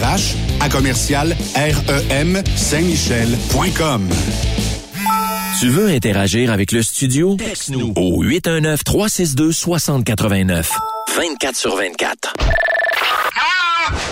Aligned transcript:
RH 0.00 0.36
à 0.60 0.68
commercial 0.70 1.36
REM 1.54 2.42
Saint-Michel.com. 2.56 4.08
Tu 5.60 5.68
veux 5.68 5.88
interagir 5.88 6.50
avec 6.52 6.72
le 6.72 6.82
studio? 6.82 7.36
Texte-nous. 7.36 7.92
Au 7.96 8.24
819-362-6089. 8.24 10.66
24 11.16 11.56
sur 11.56 11.76
24. 11.76 12.32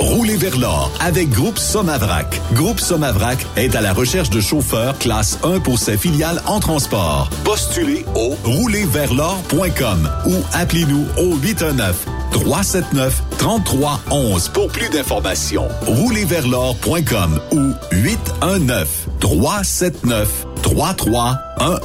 Roulez 0.00 0.36
vers 0.36 0.58
l'or 0.58 0.90
avec 1.00 1.30
Groupe 1.30 1.58
Somavrac. 1.58 2.40
Groupe 2.52 2.80
Somavrac 2.80 3.38
est 3.56 3.74
à 3.74 3.80
la 3.80 3.92
recherche 3.92 4.30
de 4.30 4.40
chauffeurs 4.40 4.98
classe 4.98 5.38
1 5.42 5.60
pour 5.60 5.78
ses 5.78 5.96
filiales 5.96 6.42
en 6.46 6.60
transport. 6.60 7.30
Postulez 7.44 8.04
au 8.14 8.36
roulerversl'or.com 8.44 10.10
ou 10.26 10.34
appelez-nous 10.52 11.06
au 11.18 11.36
819 11.36 12.06
379 12.32 13.22
3311 13.38 14.48
pour 14.48 14.68
plus 14.68 14.88
d'informations. 14.88 15.68
Roulerversl'or.com 15.86 17.40
ou 17.52 17.72
819 17.92 19.08
379 19.20 20.46
3311. 20.62 21.82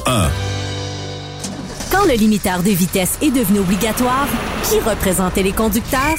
Quand 1.90 2.04
le 2.04 2.14
limiteur 2.14 2.62
de 2.62 2.70
vitesse 2.70 3.18
est 3.22 3.30
devenu 3.30 3.60
obligatoire, 3.60 4.28
qui 4.64 4.78
représentait 4.78 5.42
les 5.42 5.52
conducteurs? 5.52 6.18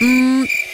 Hmm, 0.00 0.44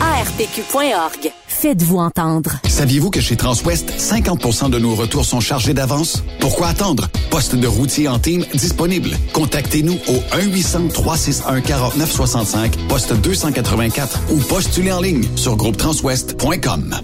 ARPQ.org. 0.00 1.32
Faites-vous 1.46 1.98
entendre. 1.98 2.56
Saviez-vous 2.68 3.10
que 3.10 3.20
chez 3.20 3.36
Transwest, 3.36 3.92
50% 3.98 4.70
de 4.70 4.78
nos 4.78 4.94
retours 4.94 5.24
sont 5.24 5.40
chargés 5.40 5.74
d'avance? 5.74 6.22
Pourquoi 6.40 6.68
attendre? 6.68 7.08
Poste 7.30 7.54
de 7.54 7.66
routier 7.66 8.08
en 8.08 8.18
team 8.18 8.44
disponible. 8.54 9.10
Contactez-nous 9.32 9.98
au 10.08 10.20
1-800-361-4965, 10.36 12.88
poste 12.88 13.14
284 13.14 14.20
ou 14.32 14.38
postulez 14.40 14.92
en 14.92 15.00
ligne 15.00 15.24
sur 15.36 15.56
groupetranswest.com. 15.56 16.96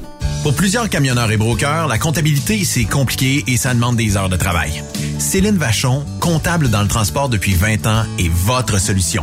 Pour 0.43 0.55
plusieurs 0.55 0.89
camionneurs 0.89 1.31
et 1.31 1.37
brokers, 1.37 1.87
la 1.87 1.99
comptabilité, 1.99 2.65
c'est 2.65 2.85
compliqué 2.85 3.45
et 3.47 3.59
ça 3.59 3.75
demande 3.75 3.97
des 3.97 4.17
heures 4.17 4.31
de 4.31 4.37
travail. 4.37 4.83
Céline 5.19 5.59
Vachon, 5.59 6.03
comptable 6.19 6.71
dans 6.71 6.81
le 6.81 6.89
transport 6.89 7.29
depuis 7.29 7.53
20 7.53 7.87
ans, 7.87 8.05
est 8.19 8.31
votre 8.31 8.81
solution. 8.81 9.23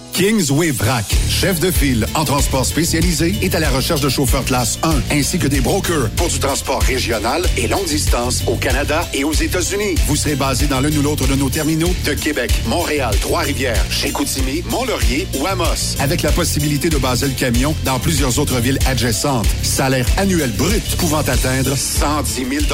Kingsway 0.21 0.69
Vrac, 0.69 1.05
chef 1.27 1.59
de 1.59 1.71
file 1.71 2.05
en 2.13 2.25
transport 2.25 2.63
spécialisé, 2.63 3.33
est 3.41 3.55
à 3.55 3.59
la 3.59 3.71
recherche 3.71 4.01
de 4.01 4.09
chauffeurs 4.09 4.45
classe 4.45 4.77
1 4.83 5.17
ainsi 5.17 5.39
que 5.39 5.47
des 5.47 5.61
brokers 5.61 6.11
pour 6.15 6.27
du 6.27 6.37
transport 6.37 6.79
régional 6.83 7.41
et 7.57 7.67
longue 7.67 7.87
distance 7.87 8.43
au 8.45 8.55
Canada 8.55 9.09
et 9.15 9.23
aux 9.23 9.33
États-Unis. 9.33 9.95
Vous 10.05 10.15
serez 10.15 10.35
basé 10.35 10.67
dans 10.67 10.79
l'un 10.79 10.95
ou 10.95 11.01
l'autre 11.01 11.25
de 11.25 11.33
nos 11.33 11.49
terminaux 11.49 11.91
de 12.05 12.13
Québec, 12.13 12.51
Montréal, 12.67 13.15
Trois-Rivières, 13.19 13.83
Chicoutimi, 13.89 14.61
Mont-Laurier 14.69 15.25
ou 15.39 15.47
Amos, 15.47 15.95
avec 15.99 16.21
la 16.21 16.31
possibilité 16.31 16.91
de 16.91 16.97
baser 16.97 17.25
le 17.25 17.33
camion 17.33 17.73
dans 17.83 17.97
plusieurs 17.97 18.37
autres 18.37 18.59
villes 18.59 18.77
adjacentes. 18.85 19.47
Salaire 19.63 20.05
annuel 20.17 20.51
brut 20.51 20.83
pouvant 20.97 21.21
atteindre 21.21 21.75
110 21.75 22.33
000 22.35 22.65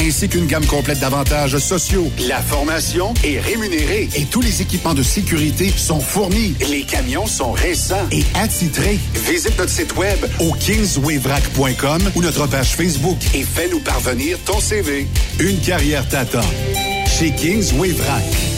ainsi 0.00 0.28
qu'une 0.28 0.46
gamme 0.46 0.66
complète 0.66 0.98
d'avantages 0.98 1.58
sociaux. 1.58 2.10
La 2.26 2.42
formation 2.42 3.14
est 3.22 3.38
rémunérée 3.38 4.08
et 4.16 4.24
tous 4.24 4.40
les 4.40 4.62
équipements 4.62 4.94
de 4.94 5.04
sécurité 5.04 5.72
sont 5.76 6.00
fournis. 6.00 6.56
Camions 6.88 7.26
sont 7.26 7.52
récents 7.52 8.06
et 8.10 8.24
attitrés. 8.34 8.98
Visite 9.14 9.56
notre 9.58 9.70
site 9.70 9.96
web 9.96 10.18
au 10.40 10.52
kingswayvrac.com 10.52 12.10
ou 12.16 12.22
notre 12.22 12.46
page 12.46 12.74
Facebook 12.74 13.18
et 13.34 13.44
fais-nous 13.44 13.80
parvenir 13.80 14.38
ton 14.44 14.58
CV. 14.58 15.06
Une 15.38 15.60
carrière 15.60 16.08
t'attend. 16.08 16.40
Chez 17.06 17.30
Kingsway 17.30 17.90
Vrac. 17.90 18.57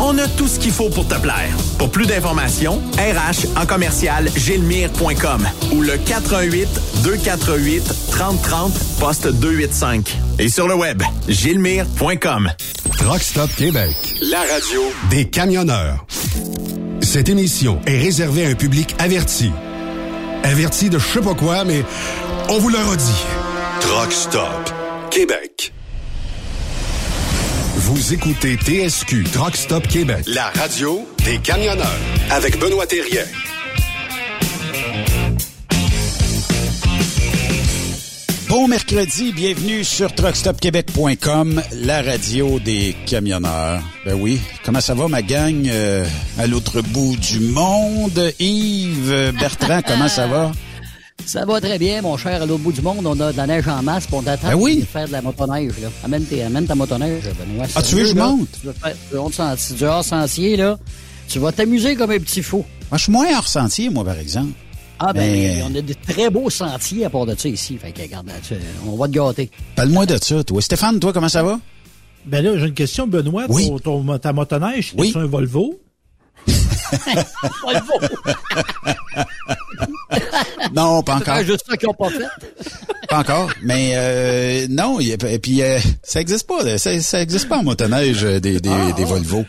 On 0.00 0.16
a 0.18 0.28
tout 0.28 0.46
ce 0.46 0.58
qu'il 0.58 0.70
faut 0.70 0.88
pour 0.90 1.06
te 1.08 1.14
plaire. 1.16 1.50
Pour 1.78 1.90
plus 1.90 2.06
d'informations, 2.06 2.80
RH 2.96 3.58
en 3.60 3.66
commercial 3.66 4.28
gilmire.com 4.36 5.46
ou 5.72 5.82
le 5.82 5.96
418 5.96 6.68
248 7.02 7.82
3030 8.10 8.72
poste 9.00 9.28
285 9.28 10.18
et 10.38 10.48
sur 10.48 10.68
le 10.68 10.74
web 10.74 11.02
gilmire.com. 11.28 12.50
Truck 12.96 13.22
Stop 13.22 13.50
Québec. 13.56 13.94
La 14.22 14.40
radio 14.40 14.82
Des 15.10 15.24
camionneurs. 15.26 16.06
Cette 17.00 17.28
émission 17.28 17.80
est 17.86 17.98
réservée 17.98 18.46
à 18.46 18.48
un 18.50 18.54
public 18.54 18.94
averti. 18.98 19.50
Averti 20.42 20.90
de 20.90 20.98
je 20.98 21.06
sais 21.06 21.20
pas 21.20 21.34
quoi, 21.34 21.64
mais 21.64 21.84
on 22.48 22.58
vous 22.58 22.68
le 22.68 22.78
redit. 22.78 23.24
Truck 23.80 24.12
Stop 24.12 24.72
Québec. 25.10 25.72
Vous 27.80 28.12
écoutez 28.12 28.56
TSQ 28.56 29.22
Truck 29.32 29.54
Stop 29.54 29.86
Québec. 29.86 30.24
La 30.26 30.50
radio 30.50 31.06
des 31.24 31.38
camionneurs 31.38 31.86
avec 32.28 32.58
Benoît 32.58 32.88
Thérien. 32.88 33.22
Bon 38.48 38.66
mercredi, 38.66 39.32
bienvenue 39.32 39.84
sur 39.84 40.12
truckstopquebec.com, 40.12 41.62
la 41.74 42.02
radio 42.02 42.58
des 42.58 42.96
camionneurs. 43.06 43.80
Ben 44.04 44.14
oui, 44.20 44.40
comment 44.64 44.80
ça 44.80 44.94
va 44.94 45.06
ma 45.06 45.22
gang 45.22 45.68
euh, 45.68 46.04
à 46.36 46.48
l'autre 46.48 46.80
bout 46.80 47.16
du 47.16 47.38
monde? 47.38 48.32
Yves 48.40 49.34
Bertrand, 49.38 49.82
comment 49.86 50.08
ça 50.08 50.26
va? 50.26 50.50
Ça 51.28 51.44
va 51.44 51.60
très 51.60 51.78
bien, 51.78 52.00
mon 52.00 52.16
cher, 52.16 52.40
à 52.40 52.46
l'autre 52.46 52.62
bout 52.62 52.72
du 52.72 52.80
monde. 52.80 53.04
On 53.06 53.20
a 53.20 53.32
de 53.32 53.36
la 53.36 53.46
neige 53.46 53.68
en 53.68 53.82
masse, 53.82 54.06
puis 54.06 54.14
on 54.16 54.22
t'attend 54.22 54.48
Ben 54.48 54.54
oui. 54.54 54.80
de 54.80 54.84
faire 54.86 55.06
de 55.06 55.12
la 55.12 55.20
motoneige. 55.20 55.72
Là. 55.82 55.88
Amène, 56.02 56.24
tes- 56.24 56.42
amène 56.42 56.64
ta 56.66 56.74
motoneige, 56.74 57.24
Benoît. 57.38 57.66
Ah, 57.74 57.82
tu 57.82 57.96
veux 57.96 58.02
que 58.04 58.08
je 58.08 58.14
monte? 58.14 58.48
Tu 58.58 58.66
veux 58.66 58.72
faire 58.72 58.94
du 59.10 59.16
hors 59.18 59.34
sentier, 59.34 59.76
du 59.76 59.84
hors 59.84 60.02
sentier, 60.04 60.56
là. 60.56 60.78
Tu 61.28 61.38
vas 61.38 61.52
t'amuser 61.52 61.96
comme 61.96 62.12
un 62.12 62.18
petit 62.18 62.42
fou. 62.42 62.64
Moi, 62.90 62.96
je 62.96 63.02
suis 63.02 63.12
moins 63.12 63.26
hors 63.36 63.46
sentier, 63.46 63.90
moi, 63.90 64.04
par 64.06 64.18
exemple. 64.18 64.52
Ah, 64.98 65.12
ben, 65.12 65.30
Mais- 65.30 65.62
on 65.70 65.74
a 65.76 65.82
de 65.82 65.94
très 66.08 66.30
beaux 66.30 66.48
sentiers 66.48 67.04
à 67.04 67.10
part 67.10 67.26
de 67.26 67.34
ça 67.38 67.46
ici. 67.50 67.76
Fait 67.76 67.92
que, 67.92 68.00
regarde, 68.00 68.30
tu- 68.42 68.54
on 68.86 68.96
va 68.96 69.06
te 69.06 69.12
gâter. 69.12 69.50
Parle-moi 69.76 70.06
de 70.06 70.16
ça, 70.16 70.42
toi. 70.42 70.62
Stéphane, 70.62 70.98
toi, 70.98 71.12
comment 71.12 71.28
ça 71.28 71.42
va? 71.42 71.60
Ben 72.24 72.42
là, 72.42 72.56
j'ai 72.56 72.66
une 72.68 72.74
question, 72.74 73.06
Benoît. 73.06 73.44
Oui. 73.50 73.68
Ton, 73.68 73.78
ton- 74.02 74.18
ta 74.18 74.32
motoneige, 74.32 74.94
Oui. 74.96 75.10
c'est 75.12 75.18
un 75.18 75.26
Volvo? 75.26 75.78
Non, 80.72 81.02
pas 81.02 81.16
encore. 81.16 81.38
juste 81.42 81.64
ça 81.68 81.76
qu'ils 81.76 81.88
pas 81.98 82.10
fait. 82.10 82.26
Pas 83.08 83.18
encore. 83.18 83.50
Mais 83.62 83.92
euh, 83.94 84.66
non, 84.68 85.00
il 85.00 85.08
y 85.08 85.12
a- 85.12 85.30
et 85.30 85.38
puis 85.38 85.62
euh, 85.62 85.78
ça 86.02 86.20
existe 86.20 86.46
pas. 86.46 86.78
Ça, 86.78 87.00
ça 87.00 87.22
existe 87.22 87.48
pas 87.48 87.58
en 87.58 87.62
motoneige 87.62 88.24
euh, 88.24 88.40
des, 88.40 88.60
des, 88.60 88.68
Ah, 88.70 88.92
des 88.92 89.02
ah. 89.02 89.06
Volvo. 89.06 89.44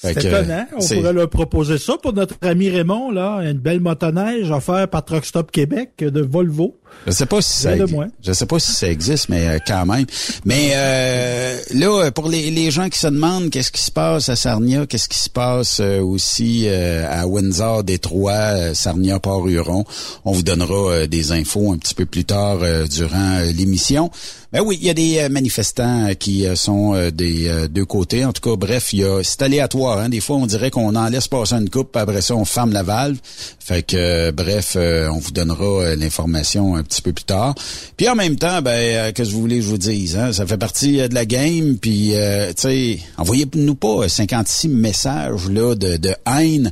C'est 0.00 0.24
étonnant. 0.24 0.64
On 0.76 0.78
pourrait 0.78 1.12
leur 1.12 1.28
proposer 1.28 1.76
ça 1.76 1.94
pour 2.00 2.12
notre 2.12 2.36
ami 2.42 2.70
Raymond, 2.70 3.10
là. 3.10 3.40
Une 3.42 3.58
belle 3.58 3.80
motoneige 3.80 4.48
offerte 4.48 4.92
par 4.92 5.04
Truck 5.04 5.24
Stop 5.24 5.50
Québec 5.50 5.90
de 5.98 6.20
Volvo. 6.20 6.76
Je 7.06 7.10
sais 7.10 7.26
pas 7.26 7.42
si 7.42 7.52
ça. 7.62 7.74
Je 8.22 8.32
sais 8.32 8.46
pas 8.46 8.58
si 8.60 8.72
ça 8.72 8.88
existe, 8.88 9.28
mais 9.28 9.46
euh, 9.48 9.58
quand 9.66 9.84
même. 9.86 10.06
Mais 10.44 10.70
euh, 10.74 11.58
là, 11.74 12.10
pour 12.12 12.28
les, 12.28 12.50
les 12.52 12.70
gens 12.70 12.88
qui 12.88 12.98
se 12.98 13.08
demandent 13.08 13.50
qu'est-ce 13.50 13.72
qui 13.72 13.82
se 13.82 13.90
passe 13.90 14.28
à 14.28 14.36
Sarnia, 14.36 14.86
qu'est-ce 14.86 15.08
qui 15.08 15.18
se 15.18 15.28
passe 15.28 15.80
euh, 15.80 16.00
aussi 16.00 16.64
euh, 16.66 17.04
à 17.10 17.26
Windsor, 17.26 17.82
Détroit, 17.82 18.74
Sarnia, 18.74 19.18
Port-Huron, 19.18 19.84
on 20.24 20.32
vous 20.32 20.42
donnera 20.44 21.06
des 21.08 21.32
infos 21.32 21.72
un 21.72 21.76
petit 21.76 21.94
peu 21.94 22.06
plus 22.06 22.24
tard 22.24 22.58
durant 22.88 23.40
l'émission. 23.54 24.10
Ben 24.50 24.62
oui, 24.62 24.78
il 24.80 24.86
y 24.86 24.88
a 24.88 24.94
des 24.94 25.18
euh, 25.18 25.28
manifestants 25.28 26.08
qui 26.18 26.46
euh, 26.46 26.54
sont 26.54 26.94
euh, 26.94 27.10
des 27.10 27.68
deux 27.68 27.84
côtés. 27.84 28.24
En 28.24 28.32
tout 28.32 28.40
cas, 28.40 28.56
bref, 28.56 28.94
il 28.94 29.00
y 29.00 29.04
a 29.04 29.22
c'est 29.22 29.42
aléatoire. 29.42 29.98
Hein. 29.98 30.08
Des 30.08 30.20
fois, 30.20 30.36
on 30.36 30.46
dirait 30.46 30.70
qu'on 30.70 30.96
en 30.96 31.08
laisse 31.10 31.28
passer 31.28 31.54
une 31.54 31.68
coupe, 31.68 31.94
après 31.98 32.22
ça, 32.22 32.34
on 32.34 32.46
ferme 32.46 32.72
la 32.72 32.82
valve. 32.82 33.18
Fait 33.58 33.82
que, 33.82 34.30
bref, 34.30 34.76
on 34.76 35.18
vous 35.18 35.32
donnera 35.32 35.94
l'information 35.94 36.76
un 36.76 36.82
petit 36.82 37.02
peu 37.02 37.12
plus 37.12 37.26
tard. 37.26 37.54
Puis 37.98 38.08
en 38.08 38.14
même 38.14 38.36
temps, 38.36 38.62
ben, 38.62 39.12
que 39.12 39.22
je 39.22 39.32
voulais 39.32 39.56
que 39.56 39.62
je 39.62 39.68
vous 39.68 39.76
dise, 39.76 40.16
hein, 40.16 40.32
ça 40.32 40.46
fait 40.46 40.56
partie 40.56 40.96
de 40.96 41.14
la 41.14 41.26
game. 41.26 41.76
Puis, 41.76 42.14
euh, 42.14 42.48
tu 42.48 42.62
sais, 42.62 42.98
envoyez-nous 43.18 43.74
pas 43.74 44.04
euh, 44.04 44.08
56 44.08 44.68
messages 44.68 45.50
là 45.50 45.74
de 45.74 46.14
haine 46.26 46.70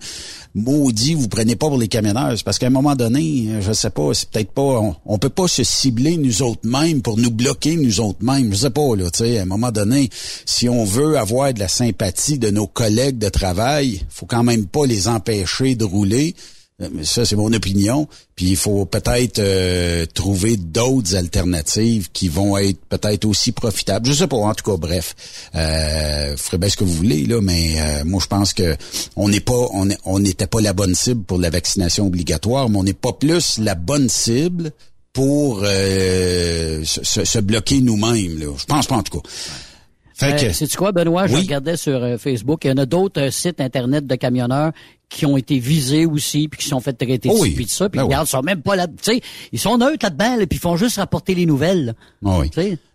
maudit, 0.56 1.14
vous 1.14 1.28
prenez 1.28 1.54
pas 1.54 1.68
pour 1.68 1.78
les 1.78 1.86
camionneurs. 1.86 2.34
Parce 2.44 2.58
qu'à 2.58 2.66
un 2.66 2.70
moment 2.70 2.96
donné, 2.96 3.46
euh, 3.50 3.60
je 3.60 3.72
sais 3.72 3.90
pas, 3.90 4.12
c'est 4.14 4.28
peut-être 4.30 4.50
pas, 4.50 4.62
on, 4.62 4.96
on 5.04 5.18
peut 5.18 5.28
pas 5.28 5.46
se 5.46 5.62
cibler 5.62 6.16
nous 6.16 6.42
autres 6.42 6.66
mêmes 6.66 7.02
pour 7.02 7.18
nous 7.18 7.30
bloquer 7.30 7.76
nous 7.76 8.00
autres 8.00 8.22
mêmes. 8.22 8.52
Je 8.52 8.56
sais 8.56 8.70
pas, 8.70 8.96
là, 8.96 9.10
tu 9.10 9.18
sais, 9.18 9.38
à 9.38 9.42
un 9.42 9.46
moment 9.46 9.70
donné, 9.70 10.10
si 10.46 10.68
on 10.68 10.84
veut 10.84 11.18
avoir 11.18 11.52
de 11.52 11.60
la 11.60 11.68
sympathie 11.68 12.38
de 12.38 12.50
nos 12.50 12.66
collègues 12.66 13.18
de 13.18 13.28
travail, 13.28 14.02
faut 14.08 14.26
quand 14.26 14.42
même 14.42 14.66
pas 14.66 14.86
les 14.86 15.08
empêcher 15.08 15.74
de 15.74 15.84
rouler. 15.84 16.34
Euh, 16.82 16.88
mais 16.93 17.05
Ça, 17.05 17.25
c'est 17.25 17.37
mon 17.37 17.52
opinion. 17.52 18.06
Puis 18.34 18.46
il 18.50 18.56
faut 18.56 18.84
peut-être 18.84 19.38
euh, 19.38 20.05
trouver 20.12 20.56
d'autres 20.58 21.17
alternatives 21.17 22.11
qui 22.12 22.28
vont 22.28 22.58
être 22.58 22.78
peut-être 22.88 23.25
aussi 23.25 23.52
profitables. 23.52 24.06
Je 24.06 24.12
sais 24.12 24.26
pas, 24.26 24.37
en 24.37 24.52
tout 24.55 24.70
cas, 24.70 24.76
bref. 24.76 25.14
Euh, 25.55 26.37
ferez 26.37 26.58
bien 26.58 26.69
ce 26.69 26.76
que 26.76 26.84
vous 26.84 26.93
voulez, 26.93 27.25
là, 27.25 27.40
mais 27.40 27.76
euh, 27.81 28.05
moi 28.05 28.20
je 28.23 28.26
pense 28.26 28.52
que 28.52 28.76
on 29.17 29.28
n'est 29.31 29.40
pas 29.40 29.69
on 30.05 30.19
n'était 30.19 30.46
pas 30.46 30.61
la 30.61 30.75
bonne 30.75 30.94
cible 30.94 31.23
pour 31.23 31.38
la 31.38 31.49
vaccination 31.50 32.06
obligatoire, 32.06 32.69
mais 32.69 32.76
on 32.78 32.84
n'est 32.84 32.93
pas 32.93 33.14
plus 33.14 33.56
la 33.58 33.75
bonne 33.75 34.11
cible 34.11 34.70
pour 35.14 35.62
euh, 35.64 36.84
se, 36.84 37.25
se- 37.25 37.38
bloquer 37.38 37.81
nous-mêmes. 37.81 38.38
Je 38.58 38.64
pense 38.67 38.87
pas 38.87 38.96
en 38.96 39.02
tout 39.02 39.19
cas. 39.20 39.28
Fait 40.18 40.32
Euh, 40.32 40.66
que, 40.66 40.76
quoi, 40.76 40.92
Benoît? 40.92 41.26
Je 41.26 41.34
Oui. 41.34 41.40
regardais 41.42 41.76
sur 41.76 42.02
euh, 42.02 42.16
Facebook. 42.16 42.64
Il 42.64 42.68
y 42.68 42.70
en 42.72 42.78
a 42.78 42.86
d'autres 42.86 43.20
euh, 43.20 43.30
sites 43.30 43.60
Internet 43.60 44.06
de 44.06 44.14
camionneurs 44.14 44.72
qui 45.10 45.26
ont 45.26 45.36
été 45.36 45.58
visés 45.58 46.06
aussi, 46.06 46.48
puis 46.48 46.58
qui 46.62 46.68
sont 46.68 46.80
fait 46.80 46.94
traiter 46.94 47.28
Oh 47.30 47.36
oui. 47.40 47.50
puis 47.50 47.66
de 47.66 47.70
ça. 47.70 47.88
Puis 47.90 47.98
Ben 47.98 48.04
oui. 48.04 48.08
regarde, 48.08 48.26
ils 48.26 48.30
sont 48.30 48.42
même 48.42 48.62
pas 48.62 48.76
là. 48.76 48.86
Tu 48.86 48.94
sais, 49.02 49.20
ils 49.52 49.58
sont 49.58 49.76
neutres 49.76 49.98
là-dedans, 50.04 50.36
là, 50.36 50.46
puis 50.46 50.56
ils 50.56 50.60
font 50.60 50.76
juste 50.76 50.96
rapporter 50.96 51.34
les 51.34 51.44
nouvelles. 51.44 51.94
Ah 52.24 52.38
oui. 52.40 52.50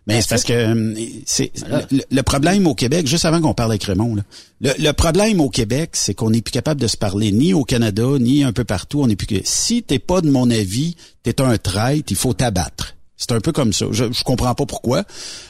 Mais 0.08 0.20
c'est 0.20 0.28
parce 0.30 0.42
que 0.42 0.94
c'est 1.26 1.52
le, 1.92 2.02
le 2.10 2.22
problème 2.24 2.66
au 2.66 2.74
Québec, 2.74 3.06
juste 3.06 3.24
avant 3.24 3.40
qu'on 3.40 3.54
parle 3.54 3.70
avec 3.70 3.84
Raymond, 3.84 4.16
là, 4.16 4.22
le, 4.60 4.70
le 4.82 4.92
problème 4.92 5.40
au 5.40 5.48
Québec, 5.48 5.90
c'est 5.92 6.12
qu'on 6.14 6.30
n'est 6.30 6.42
plus 6.42 6.50
capable 6.50 6.80
de 6.80 6.88
se 6.88 6.96
parler 6.96 7.30
ni 7.30 7.54
au 7.54 7.62
Canada, 7.64 8.04
ni 8.18 8.42
un 8.42 8.52
peu 8.52 8.64
partout. 8.64 9.00
On 9.00 9.06
n'est 9.06 9.14
plus 9.16 9.28
que 9.28 9.36
si 9.44 9.84
t'es 9.84 10.00
pas 10.00 10.20
de 10.22 10.28
mon 10.28 10.50
avis, 10.50 10.96
t'es 11.22 11.40
un 11.40 11.56
traître, 11.56 12.10
il 12.10 12.16
faut 12.16 12.34
t'abattre. 12.34 12.96
C'est 13.16 13.32
un 13.32 13.40
peu 13.40 13.52
comme 13.52 13.72
ça. 13.72 13.86
Je, 13.90 14.12
je 14.12 14.24
comprends 14.24 14.54
pas 14.54 14.66
pourquoi. 14.66 15.04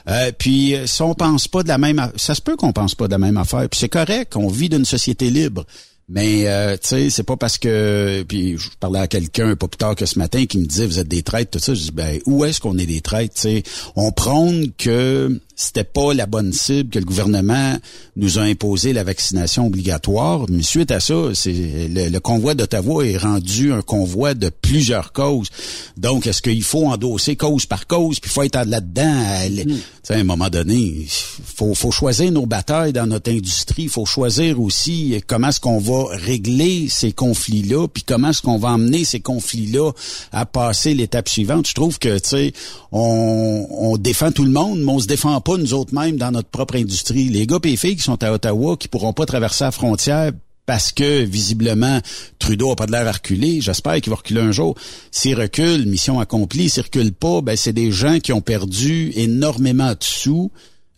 Euh, 0.09 0.31
puis 0.37 0.75
euh, 0.75 0.87
si 0.87 1.01
on 1.03 1.15
pense 1.15 1.49
pas 1.49 1.63
de 1.63 1.69
la 1.69 1.79
même, 1.79 2.11
ça 2.17 2.35
se 2.35 2.43
peut 2.43 2.57
qu'on 2.57 2.73
pense 2.73 2.95
pas 2.95 3.07
de 3.07 3.13
la 3.13 3.19
même 3.19 3.37
affaire. 3.37 3.69
Puis 3.69 3.81
c'est 3.81 3.89
correct, 3.89 4.37
on 4.37 4.49
vit 4.49 4.69
d'une 4.69 4.85
société 4.85 5.31
libre. 5.31 5.65
Mais 6.09 6.47
euh, 6.49 6.77
tu 6.77 6.89
sais, 6.89 7.11
c'est 7.11 7.23
pas 7.23 7.37
parce 7.37 7.57
que 7.57 8.25
puis 8.29 8.59
je 8.59 8.69
parlais 8.79 8.99
à 8.99 9.07
quelqu'un 9.07 9.57
pas 9.57 9.69
plus 9.69 9.79
tard 9.79 9.95
que 9.95 10.05
ce 10.05 10.19
matin 10.19 10.45
qui 10.45 10.59
me 10.59 10.67
disait 10.67 10.87
vous 10.87 10.99
êtes 10.99 11.09
des 11.09 11.23
traîtres 11.23 11.53
tout 11.53 11.59
ça. 11.59 11.75
Je 11.75 11.85
dis 11.85 11.93
ben 11.93 12.21
où 12.27 12.45
est-ce 12.45 12.61
qu'on 12.61 12.77
est 12.77 12.87
des 12.87 13.01
traîtres 13.01 13.35
Tu 13.35 13.41
sais, 13.41 13.63
on 13.97 14.13
prône 14.13 14.73
que 14.77 15.41
c'était 15.55 15.85
pas 15.85 16.15
la 16.15 16.27
bonne 16.27 16.53
cible 16.53 16.91
que 16.91 16.99
le 16.99 17.05
gouvernement 17.05 17.77
nous 18.17 18.39
a 18.39 18.43
imposé 18.43 18.93
la 18.93 19.05
vaccination 19.05 19.67
obligatoire. 19.67 20.47
Mais 20.49 20.63
suite 20.63 20.91
à 20.91 21.01
ça, 21.01 21.31
c'est 21.35 21.53
le, 21.53 22.09
le 22.09 22.21
convoi 22.21 22.55
d'Ottawa 22.55 23.07
est 23.07 23.17
rendu 23.17 23.73
un 23.73 23.83
convoi 23.83 24.35
de 24.35 24.49
plusieurs 24.49 25.13
causes. 25.13 25.49
Donc 25.97 26.27
est-ce 26.27 26.43
qu'il 26.43 26.63
faut 26.63 26.87
endosser 26.87 27.37
cause 27.37 27.67
par 27.67 27.87
cause 27.87 28.21
puis 28.21 28.31
faut 28.31 28.43
être 28.43 28.65
là-dedans? 28.67 29.25
À, 29.27 29.49
tu 29.49 29.65
sais, 30.03 30.15
à 30.15 30.19
un 30.19 30.25
moment 30.25 30.49
donné, 30.49 31.07
faut 31.45 31.75
faut 31.75 31.91
choisir 31.91 32.33
nos 32.33 32.47
batailles 32.47 32.93
dans 32.93 33.07
notre 33.07 33.31
industrie, 33.31 33.85
il 33.85 33.89
faut 33.89 34.07
choisir 34.07 34.61
aussi 34.61 35.21
comment 35.27 35.49
est-ce 35.49 35.61
qu'on 35.61 35.79
va 35.79 36.05
régler 36.11 36.89
ces 36.89 37.13
conflits-là, 37.13 37.89
puis 37.89 38.03
comment 38.03 38.31
est-ce 38.31 38.43
qu'on 38.43 38.59
va 38.59 38.71
emmener 38.71 39.05
ces 39.05 39.21
conflits-là 39.21 39.93
à 40.33 40.47
passer 40.47 40.95
l'étape 40.95 41.29
suivante. 41.29 41.69
Je 41.69 41.75
trouve 41.75 41.99
que 41.99 42.19
tu 42.19 42.29
sais, 42.29 42.53
on, 42.91 43.67
on 43.71 43.97
défend 43.97 44.33
tout 44.33 44.45
le 44.45 44.51
monde, 44.51 44.81
mais 44.81 44.93
on 44.93 44.99
se 44.99 45.07
défend 45.07 45.35
pas 45.43 45.57
nous 45.59 45.75
autres 45.75 45.95
mêmes 45.95 46.17
dans 46.17 46.31
notre 46.31 46.49
propre 46.49 46.77
industrie. 46.77 47.29
Les 47.29 47.47
gars 47.47 47.59
et 47.65 47.69
les 47.69 47.77
filles 47.77 47.97
qui 47.97 48.03
sont 48.03 48.23
à 48.25 48.33
Ottawa, 48.33 48.77
qui 48.77 48.89
pourront 48.89 49.13
pas 49.13 49.27
traverser 49.27 49.65
la 49.65 49.71
frontière 49.73 50.33
parce 50.65 50.93
que 50.93 51.25
visiblement 51.25 52.01
Trudeau 52.39 52.71
a 52.71 52.77
pas 52.77 52.87
de 52.87 52.93
l'air 52.93 53.07
à 53.07 53.13
reculer. 53.13 53.61
J'espère 53.61 54.01
qu'il 54.01 54.11
va 54.11 54.17
reculer 54.17 54.41
un 54.41 54.53
jour. 54.53 54.77
S'il 55.11 55.35
recule, 55.35 55.87
mission 55.87 56.21
accomplie. 56.21 56.71
S'il 56.71 56.85
recule 56.85 57.13
pas, 57.13 57.41
ben 57.43 57.57
c'est 57.57 57.73
des 57.73 57.91
gens 57.93 58.21
qui 58.21 58.33
ont 58.33 58.41
perdu 58.41 59.11
énormément 59.17 59.91
de 59.91 59.97
sous 60.01 60.51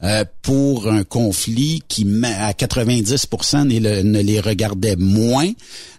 euh, 0.03 0.25
pour 0.43 0.89
un 0.93 1.03
conflit 1.03 1.83
qui 1.89 2.07
à 2.25 2.53
90% 2.53 3.67
ne, 3.67 3.79
le- 3.81 4.03
ne 4.03 4.21
les 4.21 4.39
regardait 4.41 4.97
moins. 4.97 5.51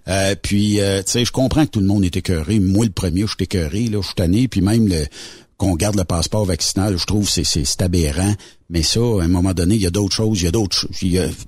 Euh, 0.08 0.36
puis, 0.40 0.80
euh, 0.80 1.02
tu 1.02 1.12
sais, 1.14 1.25
je 1.25 1.32
comprends 1.32 1.66
que 1.66 1.72
tout 1.72 1.80
le 1.80 1.88
monde 1.88 2.06
est 2.06 2.16
écœuré. 2.16 2.60
Moi, 2.60 2.86
le 2.86 2.92
premier, 2.92 3.22
je 3.22 3.28
suis 3.36 3.36
écœuré, 3.46 3.86
là, 3.88 4.00
je 4.02 4.06
suis 4.06 4.16
tanné. 4.16 4.48
Puis 4.48 4.62
même 4.62 4.88
le 4.88 5.06
qu'on 5.57 5.75
garde 5.75 5.95
le 5.95 6.03
passeport 6.03 6.45
vaccinal. 6.45 6.97
Je 6.97 7.05
trouve 7.05 7.29
c'est, 7.29 7.43
c'est, 7.43 7.81
aberrant. 7.81 8.33
Mais 8.69 8.81
ça, 8.81 9.00
à 9.00 9.24
un 9.24 9.27
moment 9.27 9.53
donné, 9.53 9.75
il 9.75 9.81
y 9.81 9.85
a 9.85 9.91
d'autres 9.91 10.15
choses. 10.15 10.41
Il 10.41 10.45
y 10.45 10.47
a 10.47 10.51
d'autres 10.51 10.88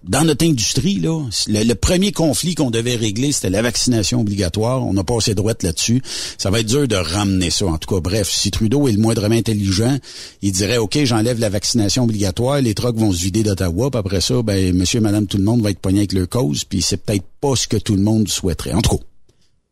dans 0.04 0.24
notre 0.24 0.46
industrie, 0.46 1.00
là, 1.00 1.20
le, 1.48 1.74
premier 1.74 2.12
conflit 2.12 2.54
qu'on 2.54 2.70
devait 2.70 2.96
régler, 2.96 3.32
c'était 3.32 3.50
la 3.50 3.64
vaccination 3.64 4.22
obligatoire. 4.22 4.86
On 4.86 4.96
a 4.98 5.04
passé 5.04 5.34
droite 5.34 5.64
là-dessus. 5.64 6.02
Ça 6.38 6.52
va 6.52 6.60
être 6.60 6.68
dur 6.68 6.88
de 6.88 6.96
ramener 6.96 7.50
ça. 7.50 7.66
En 7.66 7.78
tout 7.78 7.94
cas, 7.94 8.02
bref, 8.02 8.30
si 8.32 8.52
Trudeau 8.52 8.88
est 8.88 8.92
le 8.92 9.00
moindrement 9.00 9.36
intelligent, 9.36 9.98
il 10.44 10.52
dirait, 10.52 10.78
OK, 10.78 10.98
j'enlève 11.04 11.40
la 11.40 11.50
vaccination 11.50 12.04
obligatoire, 12.04 12.62
les 12.62 12.76
trucks 12.76 12.98
vont 12.98 13.12
se 13.12 13.22
vider 13.22 13.44
d'Ottawa, 13.44 13.90
puis 13.90 14.00
après 14.00 14.22
ça, 14.22 14.42
ben, 14.44 14.76
monsieur, 14.76 15.02
madame, 15.02 15.26
tout 15.26 15.38
le 15.38 15.44
monde 15.44 15.62
va 15.62 15.72
être 15.72 15.80
pogné 15.80 16.00
avec 16.00 16.14
leur 16.14 16.30
cause, 16.30 16.64
puis 16.66 16.82
c'est 16.82 16.98
peut-être 16.98 17.26
pas 17.42 17.56
ce 17.56 17.68
que 17.68 17.78
tout 17.78 17.96
le 17.96 18.04
monde 18.04 18.28
souhaiterait. 18.28 18.74
En 18.74 18.82
tout 18.82 18.98
cas, 18.98 19.04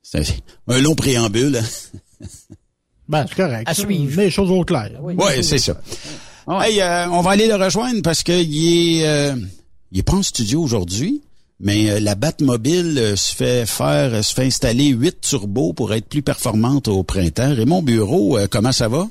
c'est 0.01 0.25
un 0.67 0.81
long 0.81 0.95
préambule. 0.95 1.61
Ben, 3.07 3.25
c'est 3.29 3.35
correct. 3.35 3.63
À 3.67 3.74
suivre. 3.74 4.13
Mais 4.17 4.25
les 4.25 4.31
choses 4.31 4.51
au 4.51 4.63
clair. 4.63 4.91
Oui, 5.01 5.15
c'est 5.41 5.57
ça. 5.57 5.79
Hey, 6.47 6.79
euh, 6.81 7.07
on 7.09 7.21
va 7.21 7.31
aller 7.31 7.47
le 7.47 7.55
rejoindre 7.55 8.01
parce 8.03 8.24
que 8.24 8.31
il 8.31 9.00
est, 9.01 9.07
euh, 9.07 9.35
il 9.91 10.00
est 10.00 10.03
pas 10.03 10.13
en 10.13 10.24
studio 10.24 10.62
aujourd'hui, 10.62 11.21
mais 11.59 11.89
euh, 11.89 12.00
la 12.00 12.13
Batmobile 12.15 12.97
euh, 13.00 13.15
se 13.15 13.33
fait 13.35 13.65
faire, 13.65 14.13
euh, 14.13 14.21
se 14.21 14.33
fait 14.33 14.45
installer 14.45 14.88
8 14.89 15.21
turbos 15.21 15.74
pour 15.74 15.93
être 15.93 16.05
plus 16.07 16.21
performante 16.21 16.88
au 16.88 17.01
printemps. 17.03 17.53
Raymond 17.55 17.81
Bureau, 17.81 18.38
euh, 18.38 18.47
comment 18.50 18.71
ça 18.71 18.88
va? 18.88 19.07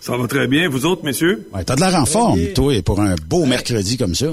Ça 0.00 0.16
va 0.16 0.26
très 0.26 0.46
bien, 0.48 0.68
vous 0.68 0.84
autres, 0.84 1.04
messieurs? 1.04 1.48
Ouais, 1.54 1.64
t'as 1.64 1.76
de 1.76 1.80
l'air 1.80 1.94
en 1.94 2.04
forme, 2.06 2.38
toi, 2.54 2.74
pour 2.82 3.00
un 3.00 3.14
beau 3.28 3.46
mercredi 3.46 3.96
comme 3.96 4.14
ça. 4.14 4.26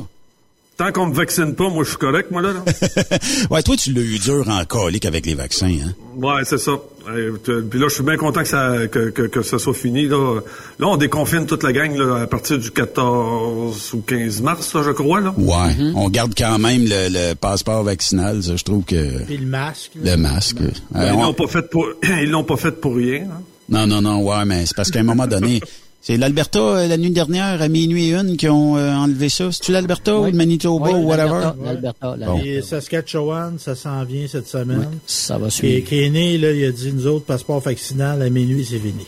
Tant 0.79 0.93
qu'on 0.93 1.07
me 1.07 1.13
vaccine 1.13 1.55
pas, 1.55 1.67
moi, 1.69 1.83
je 1.83 1.89
suis 1.89 1.98
correct, 1.98 2.31
moi, 2.31 2.41
là. 2.41 2.53
là. 2.53 2.63
ouais, 3.51 3.62
toi, 3.63 3.75
tu 3.75 3.91
l'as 3.91 4.01
eu 4.01 4.17
dur 4.17 4.45
en 4.50 4.63
colique 4.63 5.05
avec 5.05 5.25
les 5.25 5.36
vaccins, 5.36 5.67
hein? 5.67 5.93
ouais, 6.15 6.41
c'est 6.45 6.57
ça. 6.57 6.71
Euh, 7.09 7.33
Puis 7.69 7.77
là, 7.79 7.88
je 7.89 7.95
suis 7.95 8.03
bien 8.03 8.15
content 8.15 8.41
que 8.43 8.48
ça, 8.48 8.88
que, 8.89 9.09
que, 9.09 9.24
que 9.24 9.41
ça 9.41 9.59
soit 9.59 9.74
fini, 9.74 10.07
là. 10.07 10.39
Là, 10.79 10.88
on 10.88 10.95
déconfine 10.95 11.45
toute 11.45 11.63
la 11.63 11.74
gang, 11.74 11.93
là, 11.98 12.21
à 12.21 12.27
partir 12.27 12.57
du 12.57 12.71
14 12.71 13.93
ou 13.93 14.01
15 14.01 14.41
mars, 14.41 14.74
là, 14.74 14.83
je 14.86 14.91
crois, 14.91 15.19
là. 15.19 15.33
Ouais, 15.38 15.75
on 15.95 16.09
garde 16.09 16.31
quand 16.38 16.57
même 16.59 16.83
le, 16.86 17.09
le 17.09 17.33
passeport 17.36 17.83
vaccinal, 17.83 18.41
ça, 18.41 18.55
je 18.55 18.63
trouve 18.63 18.86
que... 18.86 19.24
Puis 19.25 19.36
le 19.38 19.48
masque. 19.48 19.91
là. 20.01 20.12
Le 20.15 20.21
masque. 20.21 20.57
Euh, 20.62 20.69
Ben, 20.91 21.07
ils 21.13 21.17
on- 21.17 21.24
l'ont 21.24 21.33
pas 21.33 21.48
fait 21.48 21.69
pour, 21.69 21.88
ils 22.21 22.29
l'ont 22.31 22.45
pas 22.45 22.57
fait 22.57 22.71
pour 22.79 22.95
rien, 22.95 23.24
hein. 23.29 23.41
Non, 23.67 23.86
non, 23.86 24.01
non, 24.01 24.21
ouais, 24.24 24.45
mais 24.45 24.65
c'est 24.65 24.75
parce 24.77 24.89
qu'à 24.91 25.01
un 25.01 25.03
moment 25.03 25.27
donné, 25.27 25.59
c'est 26.01 26.18
l'Alberta, 26.18 26.60
euh, 26.60 26.88
la 26.88 26.98
nuit 26.98 27.12
dernière, 27.12 27.62
à 27.62 27.68
minuit 27.68 28.10
et 28.10 28.13
une, 28.15 28.38
qui 28.38 28.48
ont 28.48 28.77
euh, 28.77 28.94
enlevé 28.94 29.27
ça. 29.29 29.51
C'est-tu 29.51 29.72
l'Alberta 29.72 30.18
ou 30.18 30.25
le 30.25 30.32
Manitoba 30.32 30.88
Oui, 30.91 30.94
ou 30.94 31.08
whatever? 31.10 31.29
l'Alberta, 31.29 31.56
l'Alberta, 31.65 32.15
la- 32.18 32.25
Bon. 32.27 32.41
Et 32.44 32.62
Saskatchewan, 32.62 33.58
ça 33.60 33.75
s'en 33.75 34.03
vient 34.06 34.25
cette 34.27 34.48
semaine. 34.48 34.88
Ça 35.06 35.38
va 35.38 35.50
suivre. 35.50 35.88
qui 35.88 36.00
est 36.03 36.10
né, 36.10 36.38
là, 36.38 36.51
il 36.51 36.63
a 36.65 36.72
dit, 36.72 36.91
nous 36.94 37.06
autres, 37.08 37.25
passeport 37.25 37.60
vaccinal, 37.60 38.22
à 38.22 38.29
minuit, 38.29 38.65
c'est 38.65 38.79
fini. 38.79 39.06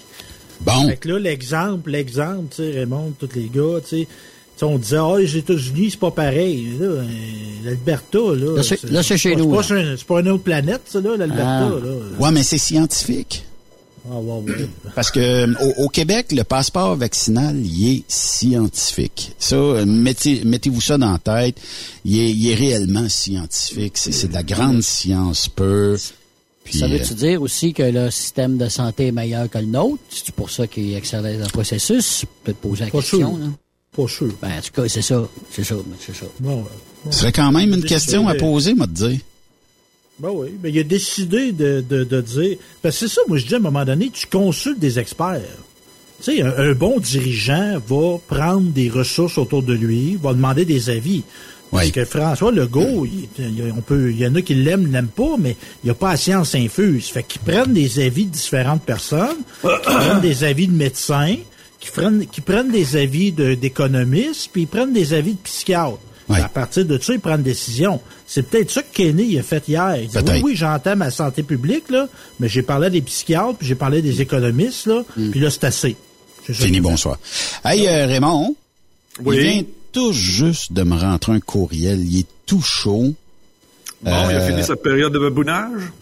Bon, 0.61 0.87
Fait 0.89 0.97
que 0.97 1.07
là, 1.09 1.17
l'exemple, 1.19 1.89
l'exemple, 1.91 2.45
tu 2.55 2.57
sais, 2.57 2.71
Raymond, 2.71 3.13
tous 3.19 3.29
les 3.35 3.49
gars, 3.53 3.79
tu 3.81 3.89
sais, 4.01 4.05
tu 4.05 4.07
sais, 4.57 4.65
on 4.65 4.77
disait, 4.77 4.97
ah, 4.97 5.15
les 5.17 5.37
États-Unis, 5.37 5.91
c'est 5.91 5.99
pas 5.99 6.11
pareil. 6.11 6.67
Là, 6.79 6.85
euh, 6.87 7.03
L'Alberta, 7.65 8.19
là. 8.19 8.57
Là, 8.57 8.63
c'est- 9.03 9.17
chez 9.17 9.35
nous, 9.35 9.59
C'est 9.63 10.05
pas, 10.05 10.19
une 10.19 10.29
autre 10.29 10.43
planète, 10.43 10.81
ça, 10.85 10.99
là, 11.01 11.15
l'Alberta, 11.17 11.67
Ah. 11.67 11.69
là. 11.69 11.91
ouais, 12.25 12.31
mais 12.31 12.43
c'est 12.43 12.57
scientifique. 12.59 13.43
Ah. 14.09 14.19
Parce 14.95 15.11
que 15.11 15.19
euh, 15.19 15.53
au, 15.77 15.83
au 15.85 15.89
Québec, 15.89 16.31
le 16.31 16.43
passeport 16.43 16.95
vaccinal, 16.95 17.55
il 17.63 17.97
est 17.97 18.03
scientifique. 18.07 19.33
Ça, 19.37 19.55
euh, 19.55 19.85
mettez, 19.85 20.43
mettez-vous 20.43 20.81
ça 20.81 20.97
dans 20.97 21.11
la 21.11 21.19
tête. 21.19 21.57
Il 22.03 22.17
est, 22.19 22.31
il 22.31 22.49
est 22.49 22.55
réellement 22.55 23.07
scientifique. 23.09 23.97
C'est, 23.97 24.11
c'est 24.11 24.27
de 24.29 24.33
la 24.33 24.43
grande 24.43 24.81
science 24.81 25.47
pure. 25.47 25.97
Puis, 26.63 26.79
Ça 26.79 26.85
euh, 26.85 26.89
veut-tu 26.89 27.13
dire 27.13 27.41
aussi 27.41 27.73
que 27.73 27.83
le 27.83 28.09
système 28.11 28.57
de 28.57 28.69
santé 28.69 29.07
est 29.07 29.11
meilleur 29.11 29.49
que 29.49 29.57
le 29.59 29.65
nôtre? 29.65 30.01
C'est 30.09 30.31
pour 30.31 30.49
ça 30.49 30.67
qu'il 30.67 30.95
accélère 30.95 31.39
le 31.39 31.47
processus? 31.47 32.25
Peut-être 32.43 32.57
poser 32.57 32.85
la 32.85 32.91
Pas 32.91 32.99
question, 32.99 33.35
sûr. 33.35 33.45
là. 33.45 33.51
Pas 33.95 34.07
sûr. 34.07 34.33
Ben, 34.41 34.51
en 34.57 34.61
tout 34.61 34.81
cas, 34.81 34.87
c'est 34.87 35.01
ça. 35.01 35.27
C'est 35.51 35.63
ça, 35.63 35.75
c'est 35.99 36.15
ça. 36.15 36.25
Bon, 36.39 36.61
ouais. 36.61 37.11
ce 37.11 37.19
serait 37.19 37.31
quand 37.31 37.51
même 37.51 37.73
une 37.73 37.83
question 37.83 38.27
à 38.27 38.35
poser, 38.35 38.73
moi, 38.73 38.87
te 38.87 38.93
dire. 38.93 39.19
Ben 40.21 40.29
oui, 40.33 40.49
mais 40.61 40.69
il 40.71 40.79
a 40.79 40.83
décidé 40.83 41.51
de, 41.51 41.83
de, 41.87 42.03
de 42.03 42.21
dire. 42.21 42.57
Parce 42.81 42.99
que 42.99 43.07
c'est 43.07 43.13
ça, 43.15 43.21
moi 43.27 43.37
je 43.37 43.45
dis 43.45 43.53
à 43.53 43.57
un 43.57 43.61
moment 43.61 43.83
donné, 43.85 44.09
tu 44.13 44.27
consultes 44.27 44.79
des 44.79 44.99
experts. 44.99 45.41
Tu 46.23 46.35
sais, 46.35 46.41
un, 46.43 46.53
un 46.55 46.73
bon 46.73 46.99
dirigeant 46.99 47.79
va 47.87 48.17
prendre 48.27 48.69
des 48.71 48.89
ressources 48.89 49.37
autour 49.39 49.63
de 49.63 49.73
lui, 49.73 50.17
va 50.21 50.33
demander 50.33 50.65
des 50.65 50.89
avis. 50.91 51.23
Parce 51.71 51.85
Oui. 51.85 51.91
que 51.93 52.03
François 52.05 52.51
Legault, 52.51 53.05
il, 53.07 53.27
on 53.75 53.81
peut, 53.81 54.11
il 54.11 54.17
y 54.19 54.27
en 54.27 54.35
a 54.35 54.41
qui 54.41 54.53
l'aiment, 54.53 54.91
l'aiment 54.91 55.07
pas, 55.07 55.37
mais 55.39 55.55
il 55.83 55.87
n'y 55.87 55.89
a 55.91 55.95
pas 55.95 56.11
la 56.11 56.17
science 56.17 56.53
infuse. 56.53 57.07
Fait 57.07 57.23
qu'ils 57.23 57.41
prennent 57.41 57.73
des 57.73 57.99
avis 58.05 58.25
de 58.25 58.31
différentes 58.31 58.83
personnes, 58.83 59.37
qui 59.63 59.67
prennent 59.95 60.21
des 60.21 60.43
avis 60.43 60.67
de 60.67 60.73
médecins, 60.73 61.37
qui 61.79 61.89
prennent, 61.89 62.27
qui 62.27 62.41
prennent 62.41 62.71
des 62.71 62.97
avis 62.97 63.31
de- 63.31 63.53
d'économistes, 63.55 64.49
puis 64.51 64.63
ils 64.63 64.67
prennent 64.67 64.93
des 64.93 65.13
avis 65.13 65.31
de 65.33 65.39
psychiatres. 65.39 65.97
Oui. 66.31 66.39
À 66.39 66.49
partir 66.49 66.85
de 66.85 66.97
ça, 66.99 67.13
ils 67.13 67.19
prennent 67.19 67.37
une 67.39 67.43
décision. 67.43 67.99
C'est 68.27 68.43
peut-être 68.43 68.71
ça 68.71 68.81
que 68.83 68.93
Kenny 68.93 69.37
a 69.39 69.43
fait 69.43 69.67
hier. 69.67 69.97
Il 70.01 70.07
dit, 70.09 70.17
oui, 70.17 70.41
oui, 70.43 70.55
j'entends 70.55 70.95
ma 70.95 71.11
santé 71.11 71.43
publique, 71.43 71.89
là, 71.89 72.07
mais 72.39 72.47
j'ai 72.47 72.61
parlé 72.63 72.89
des 72.89 73.01
psychiatres, 73.01 73.55
puis 73.57 73.67
j'ai 73.67 73.75
parlé 73.75 74.01
des 74.01 74.21
économistes, 74.21 74.85
là, 74.87 75.03
puis 75.31 75.39
là, 75.39 75.49
c'est 75.49 75.63
assez. 75.65 75.95
Fini, 76.43 76.79
bonsoir. 76.81 77.17
Hey, 77.63 77.87
euh, 77.87 78.07
Raymond. 78.07 78.55
Oui. 79.23 79.35
Il 79.37 79.41
vient 79.43 79.63
tout 79.91 80.13
juste 80.13 80.71
de 80.73 80.83
me 80.83 80.95
rentrer 80.95 81.33
un 81.33 81.39
courriel. 81.39 81.99
Il 82.01 82.19
est 82.19 82.27
tout 82.45 82.61
chaud. 82.61 83.13
Bon, 84.01 84.11
il 84.29 84.35
a 84.35 84.39
Euh, 84.41 84.47
fini 84.47 84.63
sa 84.63 84.75
période 84.75 85.13
de 85.13 85.19
babounage? 85.19 85.81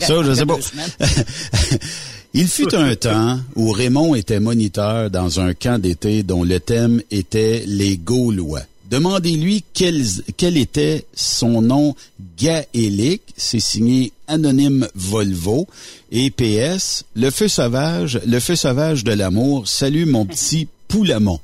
Ça, 0.00 0.22
je 0.22 0.32
sais 0.34 0.46
pas. 0.46 0.56
Il 2.38 2.48
fut 2.48 2.74
un 2.74 2.94
temps 2.96 3.40
où 3.54 3.70
Raymond 3.70 4.14
était 4.14 4.40
moniteur 4.40 5.10
dans 5.10 5.40
un 5.40 5.54
camp 5.54 5.80
d'été 5.80 6.22
dont 6.22 6.44
le 6.44 6.60
thème 6.60 7.00
était 7.10 7.64
les 7.66 7.96
Gaulois. 7.96 8.60
Demandez-lui 8.90 9.64
quel, 9.72 10.02
quel 10.36 10.58
était 10.58 11.06
son 11.14 11.62
nom 11.62 11.96
gaélique. 12.36 13.22
C'est 13.38 13.58
signé 13.58 14.12
Anonyme 14.28 14.86
Volvo. 14.94 15.66
Et 16.12 16.30
PS, 16.30 17.04
le 17.16 17.30
feu 17.30 17.48
sauvage, 17.48 18.20
le 18.26 18.38
feu 18.38 18.54
sauvage 18.54 19.02
de 19.02 19.14
l'amour. 19.14 19.66
Salut 19.66 20.04
mon 20.04 20.26
petit 20.26 20.68
Poulamont. 20.88 21.40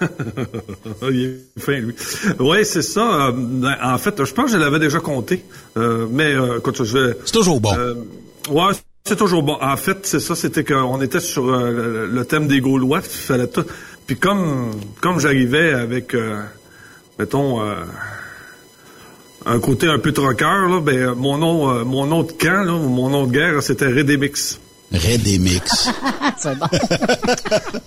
il 1.02 1.20
est 1.20 1.60
fin, 1.60 1.80
lui. 1.80 1.94
Oui, 2.40 2.64
c'est 2.64 2.80
ça. 2.80 3.26
Euh, 3.26 3.74
en 3.82 3.98
fait, 3.98 4.24
je 4.24 4.32
pense 4.32 4.46
que 4.46 4.52
je 4.52 4.56
l'avais 4.56 4.78
déjà 4.78 5.00
compté. 5.00 5.44
Euh, 5.76 6.06
mais, 6.10 6.32
euh, 6.32 6.60
écoute, 6.60 6.82
je 6.82 6.98
vais... 6.98 7.18
C'est 7.26 7.32
toujours 7.32 7.60
bon. 7.60 7.74
Euh, 7.76 7.94
ouais, 8.48 8.72
c'est 9.04 9.16
toujours 9.16 9.42
bon. 9.42 9.58
En 9.60 9.76
fait, 9.76 10.06
c'est 10.06 10.20
ça, 10.20 10.34
c'était 10.34 10.64
qu'on 10.64 11.00
était 11.00 11.20
sur 11.20 11.48
euh, 11.48 12.08
le, 12.10 12.24
thème 12.24 12.46
des 12.46 12.60
Gaulois, 12.60 13.00
puis 13.00 13.10
il 13.12 13.26
fallait 13.26 13.48
tout. 13.48 13.64
Puis 14.06 14.16
comme 14.16 14.70
comme 15.00 15.18
j'arrivais 15.18 15.72
avec, 15.74 16.14
euh, 16.14 16.42
mettons, 17.18 17.62
euh, 17.62 17.74
un 19.46 19.58
côté 19.58 19.88
un 19.88 19.98
peu 19.98 20.12
troqueur, 20.12 20.68
là, 20.68 20.80
ben 20.80 21.14
mon 21.14 21.38
nom, 21.38 21.70
euh, 21.70 21.84
mon 21.84 22.06
nom 22.06 22.22
de 22.22 22.32
camp, 22.32 22.64
là, 22.64 22.74
ou 22.74 22.88
mon 22.88 23.10
nom 23.10 23.26
de 23.26 23.32
guerre, 23.32 23.62
c'était 23.62 23.86
Redemix. 23.86 24.60
Redemix. 24.92 25.88
C'est 26.38 26.58
bon. 26.58 26.66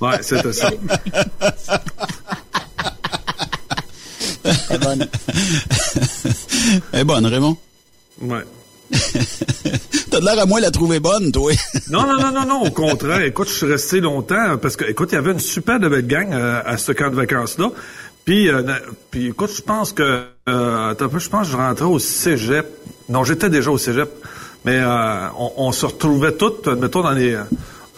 Ouais, 0.02 0.18
c'était 0.22 0.54
ça. 0.54 0.70
C'est 4.44 4.80
bonne. 4.80 5.08
Elle 6.92 7.00
est 7.00 7.04
bonne, 7.04 7.26
Raymond. 7.26 7.58
Ouais. 8.22 8.44
T'as 10.12 10.20
de 10.20 10.25
l'air 10.25 10.39
à 10.39 10.46
moi 10.46 10.60
la 10.60 10.72
trouver 10.72 11.00
bonne, 11.00 11.32
toi. 11.32 11.51
Non, 11.89 12.04
non, 12.08 12.20
non, 12.20 12.32
non, 12.32 12.46
non, 12.46 12.62
au 12.63 12.72
contraire. 12.72 13.22
Écoute, 13.22 13.48
je 13.50 13.54
suis 13.54 13.65
resté 13.72 14.00
longtemps 14.00 14.58
parce 14.62 14.75
que, 14.75 14.86
écoute, 14.86 15.10
il 15.12 15.15
y 15.15 15.18
avait 15.18 15.32
une 15.32 15.39
super 15.39 15.80
de 15.80 15.88
belle 15.88 16.08
gang 16.08 16.34
euh, 16.34 16.62
à 16.65 16.77
ce 16.77 16.92
camp 16.92 17.10
de 17.10 17.15
vacances-là. 17.15 17.72
Puis, 18.24 18.50
euh, 18.50 18.63
puis 19.12 19.27
écoute, 19.27 19.51
je 19.56 19.62
pense 19.62 19.94
que, 19.94 20.24
euh, 20.50 20.89
attends 20.89 21.06
un 21.06 21.10
peu, 21.10 21.20
je 21.20 21.30
pense 21.30 21.48
que 21.48 21.51
je 21.54 21.58
rentrais 21.58 21.86
au 21.86 22.00
cégep. 22.00 22.65
Non, 23.10 23.24
j'étais 23.24 23.50
déjà 23.50 23.70
au 23.72 23.77
cégep. 23.77 24.10
Mais 24.63 24.80
euh, 24.80 25.27
on, 25.38 25.51
on 25.58 25.72
se 25.72 25.86
retrouvait 25.86 26.32
toutes, 26.34 26.68
euh, 26.68 26.75
mettons, 26.75 27.01
dans 27.04 27.12
les... 27.12 27.38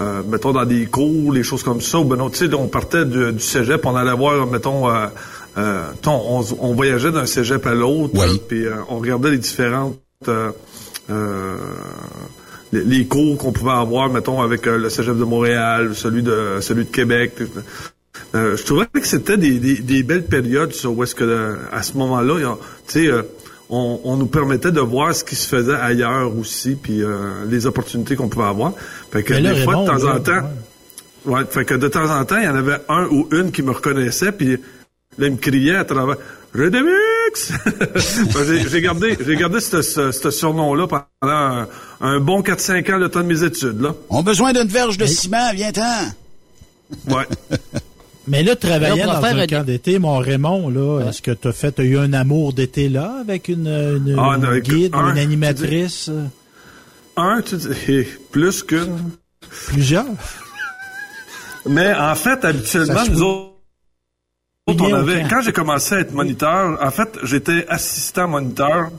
euh, 0.02 0.22
mettons 0.28 0.52
dans 0.52 0.66
des 0.66 0.86
cours, 0.88 1.32
les 1.32 1.44
choses 1.44 1.64
comme 1.64 1.80
ça. 1.82 2.00
Ben 2.04 2.18
non, 2.18 2.30
tu 2.30 2.46
sais, 2.48 2.54
on 2.54 2.68
partait 2.68 3.06
du, 3.06 3.32
du 3.32 3.40
cégep, 3.40 3.86
on 3.86 3.96
allait 3.96 4.14
voir, 4.16 4.46
mettons, 4.48 4.90
euh, 4.90 5.08
euh, 5.58 5.84
on, 6.06 6.44
on 6.60 6.74
voyageait 6.74 7.12
d'un 7.12 7.26
cégep 7.26 7.66
à 7.66 7.74
l'autre, 7.74 8.14
euh, 8.22 8.38
puis 8.48 8.66
euh, 8.66 8.74
on 8.90 8.98
regardait 9.00 9.32
les 9.32 9.38
différentes 9.38 9.98
euh, 10.28 10.50
euh, 10.50 10.52
les, 12.74 12.84
les 12.84 13.08
cours 13.08 13.38
qu'on 13.38 13.52
pouvait 13.52 13.72
avoir, 13.72 14.10
mettons, 14.10 14.42
avec 14.42 14.68
euh, 14.68 14.78
le 14.78 14.90
Cégep 14.90 15.18
de 15.18 15.24
Montréal, 15.24 15.92
celui 15.96 16.24
de 16.24 16.58
celui 16.62 16.86
de 16.86 16.90
Québec. 16.90 17.34
Euh, 18.36 18.58
je 18.58 18.64
trouvais 18.64 18.88
que 18.92 19.06
c'était 19.06 19.38
des, 19.38 19.60
des, 19.60 19.76
des 19.76 20.04
belles 20.04 20.26
périodes 20.26 20.74
ça, 20.74 20.90
où 20.90 21.04
est-ce 21.04 21.16
que 21.16 21.24
euh, 21.24 21.56
à 21.72 21.84
ce 21.84 21.98
moment-là, 21.98 22.58
tu 22.88 23.00
sais, 23.00 23.08
euh, 23.08 23.22
on, 23.70 24.00
on 24.04 24.18
nous 24.18 24.28
permettait 24.28 24.72
de 24.72 24.80
voir 24.80 25.14
ce 25.14 25.24
qui 25.24 25.36
se 25.36 25.48
faisait 25.48 25.76
ailleurs 25.76 26.36
aussi, 26.38 26.76
puis 26.76 27.04
euh, 27.04 27.46
les 27.48 27.66
opportunités 27.68 28.16
qu'on 28.16 28.30
pouvait 28.30 28.46
avoir. 28.46 28.74
Fait 29.12 29.24
que 29.24 29.34
là, 29.34 29.54
des 29.54 29.64
fois, 29.64 29.76
de 29.76 29.88
temps 29.88 30.06
en 30.10 30.20
temps, 30.20 30.50
ouais, 31.26 31.42
fait 31.50 31.66
que 31.66 31.76
de 31.76 31.88
temps 31.88 32.10
en 32.10 32.26
temps, 32.26 32.38
il 32.38 32.46
y 32.46 32.50
en 32.50 32.56
avait 32.56 32.80
un 32.90 33.06
ou 33.06 33.28
une 33.32 33.52
qui 33.52 33.62
me 33.62 33.72
reconnaissait, 33.72 34.32
puis 34.32 34.58
là, 35.18 35.28
il 35.28 35.32
me 35.32 35.38
criait 35.38 35.76
à 35.76 35.86
travers 35.86 36.18
Redemix! 36.56 37.07
Ben, 38.34 38.68
j'ai, 38.70 38.82
gardé, 38.82 39.18
j'ai 39.26 39.36
gardé 39.36 39.60
ce, 39.60 39.82
ce, 39.82 40.12
ce 40.12 40.32
surnom-là 40.32 40.88
pendant 40.88 41.08
un, 41.22 41.68
un 42.02 42.20
bon 42.20 42.42
4-5 42.42 42.94
ans 42.94 42.98
le 42.98 43.10
temps 43.10 43.22
de 43.22 43.26
mes 43.28 43.44
études, 43.44 43.82
là. 43.82 43.96
On 44.10 44.20
a 44.20 44.24
besoin 44.24 44.54
d'une 44.54 44.68
verge 44.68 44.98
de 44.98 45.06
ciment, 45.06 45.52
viens-t'en. 45.54 46.12
Ouais. 47.08 47.26
Mais 48.28 48.44
là, 48.44 48.56
va 48.62 48.80
dans 48.96 49.22
faire 49.22 49.38
un 49.38 49.48
camp 49.48 49.64
d'été, 49.66 50.00
mon 50.00 50.18
Raymond, 50.18 50.70
là, 50.70 51.02
est-ce 51.08 51.22
que 51.22 51.32
tu 51.32 51.48
as 51.48 51.54
fait, 51.54 51.72
t'as 51.72 51.84
eu 51.84 51.98
un 51.98 52.12
amour 52.12 52.52
d'été 52.52 52.90
là 52.90 53.16
avec 53.22 53.48
une, 53.48 53.68
une, 53.68 54.16
Ah, 54.20 54.34
une 54.36 54.42
non, 54.42 54.48
avec 54.50 54.66
guide, 54.66 54.94
un, 54.96 55.10
une 55.10 55.14
tu 55.16 55.20
animatrice, 55.22 56.10
Un, 57.16 57.42
tu 57.42 57.56
dis, 57.56 57.68
plus 58.32 58.64
qu'une. 58.64 59.12
plusieurs? 59.68 60.06
Mais 61.66 61.94
en 61.94 62.16
fait, 62.16 62.44
habituellement, 62.44 63.06
nous 63.10 63.22
autres, 63.22 63.52
on 64.68 64.94
avait, 64.94 65.24
quand 65.30 65.42
j'ai 65.42 65.54
commencé 65.54 65.96
à 65.96 66.00
être 66.00 66.14
moniteur, 66.14 66.78
en 66.82 66.92
fait, 66.92 67.18
j'étais 67.24 67.66
assistant 67.70 68.28
moniteur. 68.28 68.90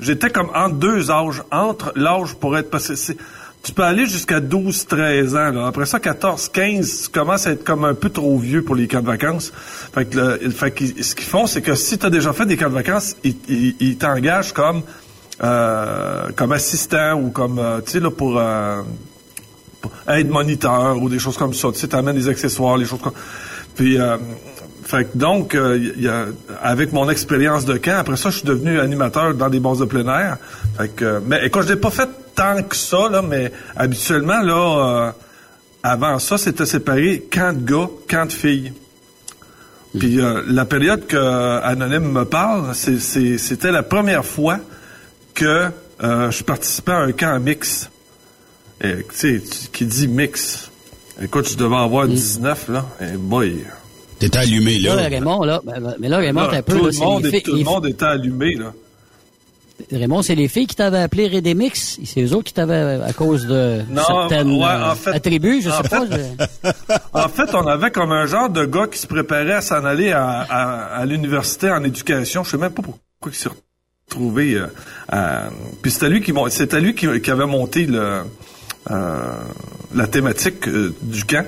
J'étais 0.00 0.30
comme 0.30 0.50
entre 0.54 0.76
deux 0.76 1.10
âges, 1.10 1.42
entre 1.52 1.92
l'âge 1.96 2.34
pour 2.34 2.56
être 2.58 2.70
passé. 2.70 2.94
Tu 3.62 3.72
peux 3.72 3.82
aller 3.82 4.06
jusqu'à 4.06 4.40
12, 4.40 4.86
13 4.86 5.34
ans. 5.36 5.50
Là. 5.50 5.66
Après 5.66 5.86
ça, 5.86 5.98
14, 6.00 6.48
15, 6.48 7.02
tu 7.04 7.08
commences 7.10 7.46
à 7.46 7.52
être 7.52 7.64
comme 7.64 7.84
un 7.84 7.94
peu 7.94 8.10
trop 8.10 8.38
vieux 8.38 8.62
pour 8.62 8.74
les 8.74 8.86
camps 8.88 9.00
de 9.00 9.06
vacances. 9.06 9.52
Fait 9.92 10.04
que, 10.06 10.16
le- 10.18 10.50
fait 10.50 10.70
que 10.70 10.84
ce 11.02 11.14
qu'ils 11.14 11.26
font, 11.26 11.46
c'est 11.46 11.62
que 11.62 11.74
si 11.74 11.98
tu 11.98 12.06
as 12.06 12.10
déjà 12.10 12.32
fait 12.32 12.46
des 12.46 12.56
camps 12.56 12.68
de 12.68 12.74
vacances, 12.74 13.16
ils, 13.24 13.36
ils- 13.48 13.76
ils 13.80 13.96
t'engagent 13.98 14.52
comme 14.52 14.82
euh, 15.42 16.28
comme 16.34 16.52
assistant 16.52 17.14
ou 17.20 17.30
comme, 17.30 17.58
euh, 17.58 17.80
tu 17.84 17.92
sais, 17.92 18.00
là, 18.00 18.10
pour... 18.10 18.38
euh, 18.38 18.82
aide 20.08 20.28
moniteur 20.30 20.96
ou 21.02 21.08
des 21.08 21.18
choses 21.18 21.36
comme 21.36 21.52
ça. 21.54 21.68
Tu 21.72 21.78
sais, 21.78 21.88
t'amènes 21.88 22.16
des 22.16 22.28
accessoires, 22.28 22.76
les 22.76 22.86
choses 22.86 23.00
comme... 23.02 23.12
Puis, 23.74 24.00
euh, 24.00 24.16
fait 24.86 25.04
que 25.12 25.18
donc, 25.18 25.54
euh, 25.54 25.76
y- 25.96 26.06
a- 26.08 26.26
avec 26.62 26.92
mon 26.92 27.10
expérience 27.10 27.64
de 27.64 27.76
camp, 27.76 27.96
après 27.98 28.16
ça, 28.16 28.30
je 28.30 28.38
suis 28.38 28.46
devenu 28.46 28.78
animateur 28.80 29.34
dans 29.34 29.48
des 29.48 29.58
bases 29.60 29.78
de 29.80 29.84
plein 29.84 30.06
air. 30.06 30.36
Fait 30.78 30.88
que, 30.88 31.04
euh, 31.04 31.20
mais 31.26 31.44
écoute, 31.44 31.64
je 31.64 31.68
l'ai 31.74 31.76
pas 31.80 31.90
fait 31.90 32.08
tant 32.34 32.62
que 32.62 32.76
ça, 32.76 33.08
là, 33.10 33.20
mais 33.22 33.50
habituellement, 33.74 34.40
là, 34.42 35.08
euh, 35.08 35.12
avant 35.82 36.18
ça, 36.18 36.38
c'était 36.38 36.66
séparé 36.66 37.26
camp 37.30 37.56
de 37.60 37.64
gars, 37.72 37.88
camp 38.08 38.26
de 38.26 38.32
filles. 38.32 38.72
Puis 39.98 40.20
euh, 40.20 40.42
la 40.46 40.64
période 40.66 41.06
que 41.06 41.16
euh, 41.16 41.60
Anonyme 41.62 42.12
me 42.12 42.24
parle, 42.24 42.74
c'est- 42.74 42.98
c'est- 43.00 43.38
c'était 43.38 43.72
la 43.72 43.82
première 43.82 44.24
fois 44.24 44.58
que 45.34 45.68
euh, 46.02 46.30
je 46.30 46.44
participais 46.44 46.92
à 46.92 46.98
un 46.98 47.12
camp 47.12 47.40
mix. 47.40 47.88
Et, 48.82 48.96
tu 48.96 49.04
sais, 49.40 49.42
qui 49.72 49.86
dit 49.86 50.06
mix. 50.06 50.70
Écoute, 51.22 51.48
je 51.48 51.56
devais 51.56 51.76
avoir 51.76 52.06
19, 52.06 52.68
là. 52.68 52.84
Et 53.00 53.16
boy. 53.16 53.64
T'étais 54.18 54.38
allumé, 54.38 54.78
Là, 54.78 54.94
là. 54.96 55.08
Raymond, 55.08 55.44
là, 55.44 55.60
ben, 55.64 55.94
mais 55.98 56.08
là, 56.08 56.18
Raymond, 56.18 56.46
t'as 56.50 56.56
un 56.58 56.62
peu, 56.62 56.72
tout 56.74 56.78
là, 56.80 56.84
le 56.86 56.92
c'est 56.92 57.00
monde, 57.04 57.22
les 57.24 57.28
est- 57.28 57.32
filles- 57.32 57.42
tout 57.42 57.56
le 57.56 57.64
monde 57.64 57.86
était 57.86 58.04
allumé, 58.04 58.54
là. 58.54 58.72
Raymond, 59.92 60.22
c'est 60.22 60.34
les 60.34 60.48
filles 60.48 60.66
qui 60.66 60.74
t'avaient 60.74 61.00
appelé 61.02 61.28
Redemix. 61.28 61.98
C'est 62.04 62.22
eux 62.22 62.32
autres 62.32 62.44
qui 62.44 62.54
t'avaient, 62.54 62.98
à 63.04 63.12
cause 63.12 63.46
de 63.46 63.82
Non, 63.90 64.02
certaines 64.06 64.50
ouais, 64.52 64.64
euh, 64.64 64.90
en 64.92 64.94
fait- 64.94 65.10
attributs, 65.10 65.60
je 65.60 65.68
sais 65.68 65.88
pas. 65.88 66.04
je- 66.10 66.72
En 67.12 67.28
fait, 67.28 67.54
on 67.54 67.66
avait 67.66 67.90
comme 67.90 68.10
un 68.10 68.24
genre 68.24 68.48
de 68.48 68.64
gars 68.64 68.86
qui 68.86 68.98
se 68.98 69.06
préparait 69.06 69.52
à 69.52 69.60
s'en 69.60 69.84
aller 69.84 70.12
à, 70.12 70.26
à- 70.48 70.96
à 71.00 71.04
l'université 71.04 71.70
en 71.70 71.84
éducation. 71.84 72.42
Je 72.42 72.52
sais 72.52 72.56
même 72.56 72.70
pas 72.72 72.82
pourquoi 72.82 73.00
il 73.30 73.34
s'est 73.34 73.50
retrouvé. 74.08 74.54
euh, 74.54 74.66
à- 75.10 75.50
Puis 75.82 75.90
c'était 75.90 76.08
lui 76.08 76.22
qui 76.22 76.32
c'était 76.48 76.80
lui 76.80 76.94
qui, 76.94 77.20
qui 77.20 77.30
avait 77.30 77.46
monté 77.46 77.84
le, 77.84 78.22
euh, 78.90 79.20
la 79.94 80.06
thématique 80.06 80.66
euh, 80.68 80.94
du 81.02 81.24
camp. 81.26 81.44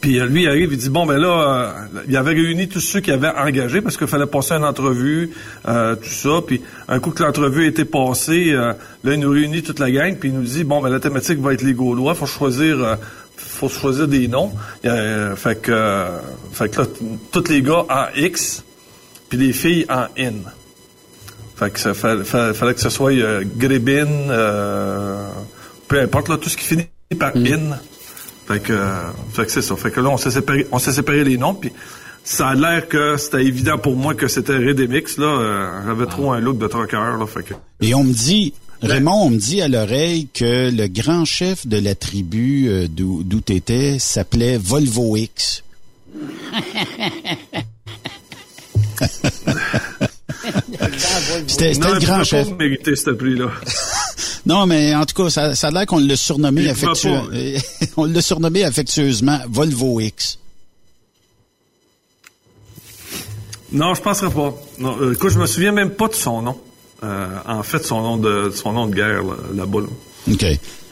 Puis 0.00 0.18
euh, 0.18 0.26
lui 0.26 0.42
il 0.42 0.48
arrive, 0.48 0.72
il 0.72 0.78
dit 0.78 0.90
bon 0.90 1.06
ben 1.06 1.18
là, 1.18 1.28
euh, 1.28 2.02
il 2.08 2.16
avait 2.16 2.32
réuni 2.32 2.68
tous 2.68 2.80
ceux 2.80 3.00
qui 3.00 3.12
avaient 3.12 3.28
engagé 3.28 3.80
parce 3.80 3.96
qu'il 3.96 4.08
fallait 4.08 4.26
passer 4.26 4.54
une 4.54 4.64
entrevue, 4.64 5.30
euh, 5.68 5.94
tout 5.94 6.08
ça. 6.08 6.40
Puis 6.46 6.62
un 6.88 6.98
coup 6.98 7.10
que 7.10 7.22
l'entrevue 7.22 7.64
a 7.64 7.68
été 7.68 7.84
passée, 7.84 8.50
euh, 8.52 8.72
là 9.04 9.14
il 9.14 9.20
nous 9.20 9.30
réunit 9.30 9.62
toute 9.62 9.78
la 9.78 9.90
gang, 9.90 10.16
puis 10.16 10.30
il 10.30 10.34
nous 10.34 10.42
dit 10.42 10.64
bon 10.64 10.82
ben 10.82 10.90
la 10.90 11.00
thématique 11.00 11.38
va 11.38 11.52
être 11.52 11.62
les 11.62 11.74
Gaulois, 11.74 12.14
faut 12.14 12.26
choisir, 12.26 12.98
faut 13.36 13.68
choisir 13.68 14.08
des 14.08 14.26
noms. 14.26 14.52
Fait 14.82 15.60
que, 15.60 16.06
fait 16.52 16.68
que 16.68 16.80
là 16.80 16.86
tous 17.30 17.48
les 17.48 17.62
gars 17.62 17.84
en 17.88 18.06
X, 18.16 18.64
puis 19.28 19.38
les 19.38 19.52
filles 19.52 19.86
en 19.88 20.06
in. 20.18 20.42
Fait 21.58 21.70
que 21.70 21.80
ça 21.80 21.92
fallait 21.92 22.74
que 22.74 22.80
ce 22.80 22.88
soit 22.88 23.12
Grébin, 23.56 24.06
euh, 24.30 25.28
peu 25.88 26.00
importe 26.00 26.28
là, 26.28 26.36
tout 26.36 26.48
ce 26.48 26.56
qui 26.56 26.64
finit 26.64 26.88
par 27.18 27.34
in. 27.34 27.76
Fait 28.48 28.60
que, 28.60 28.72
euh, 28.72 29.02
fait 29.32 29.44
que 29.44 29.52
c'est 29.52 29.60
ça. 29.62 29.76
Fait 29.76 29.90
que 29.90 30.00
là, 30.00 30.08
on 30.08 30.16
s'est 30.16 30.30
séparé, 30.30 30.66
on 30.72 30.78
s'est 30.78 30.92
séparé 30.92 31.22
les 31.22 31.36
noms, 31.36 31.52
puis 31.54 31.70
ça 32.24 32.48
a 32.48 32.54
l'air 32.54 32.88
que 32.88 33.16
c'était 33.18 33.44
évident 33.44 33.76
pour 33.78 33.94
moi 33.94 34.14
que 34.14 34.26
c'était 34.26 34.56
Redemix, 34.56 35.18
là. 35.18 35.26
Euh, 35.26 35.82
J'avais 35.86 36.06
trop 36.06 36.32
un 36.32 36.40
look 36.40 36.56
de 36.58 36.66
troqueur, 36.66 37.18
là. 37.18 37.26
Fait 37.26 37.42
que. 37.42 37.52
Et 37.82 37.94
on 37.94 38.04
me 38.04 38.12
dit, 38.12 38.54
Raymond, 38.82 39.26
on 39.26 39.30
me 39.30 39.36
dit 39.36 39.60
à 39.60 39.68
l'oreille 39.68 40.28
que 40.32 40.70
le 40.70 40.86
grand 40.88 41.26
chef 41.26 41.66
de 41.66 41.78
la 41.78 41.94
tribu 41.94 42.68
euh, 42.68 42.86
d'où 42.88 43.22
d'où 43.22 43.40
t'étais 43.40 43.98
s'appelait 43.98 44.56
Volvo 44.56 45.16
X. 45.16 45.62
C'était 51.46 51.74
c'était 51.74 51.78
Non, 51.88 51.94
le 51.94 52.00
il 52.00 52.06
grand 52.06 52.24
chef. 52.24 52.48
pas 52.50 52.56
mériter 52.56 52.96
ce 52.96 53.10
prix-là. 53.10 53.46
Non, 54.46 54.66
mais 54.66 54.94
en 54.94 55.04
tout 55.04 55.22
cas, 55.22 55.30
ça, 55.30 55.54
ça 55.54 55.68
a 55.68 55.70
l'air 55.70 55.86
qu'on 55.86 55.98
l'a 55.98 56.16
surnommé 56.16 56.72
on 57.96 58.04
l'a 58.04 58.22
surnommé 58.22 58.64
affectueusement 58.64 59.38
Volvo 59.48 60.00
X. 60.00 60.38
Non, 63.72 63.94
je 63.94 64.00
penserais 64.00 64.30
pas. 64.30 64.54
Non, 64.78 64.96
euh, 65.00 65.12
écoute, 65.12 65.30
je 65.30 65.38
me 65.38 65.46
souviens 65.46 65.72
même 65.72 65.90
pas 65.90 66.08
de 66.08 66.14
son 66.14 66.42
nom. 66.42 66.58
Euh, 67.04 67.26
en 67.46 67.62
fait, 67.62 67.84
son 67.84 68.02
nom 68.02 68.16
de 68.16 68.50
son 68.54 68.72
nom 68.72 68.86
de 68.86 68.94
guerre 68.94 69.22
là, 69.22 69.34
là-bas. 69.54 69.80
là. 69.80 70.32
OK. 70.32 70.46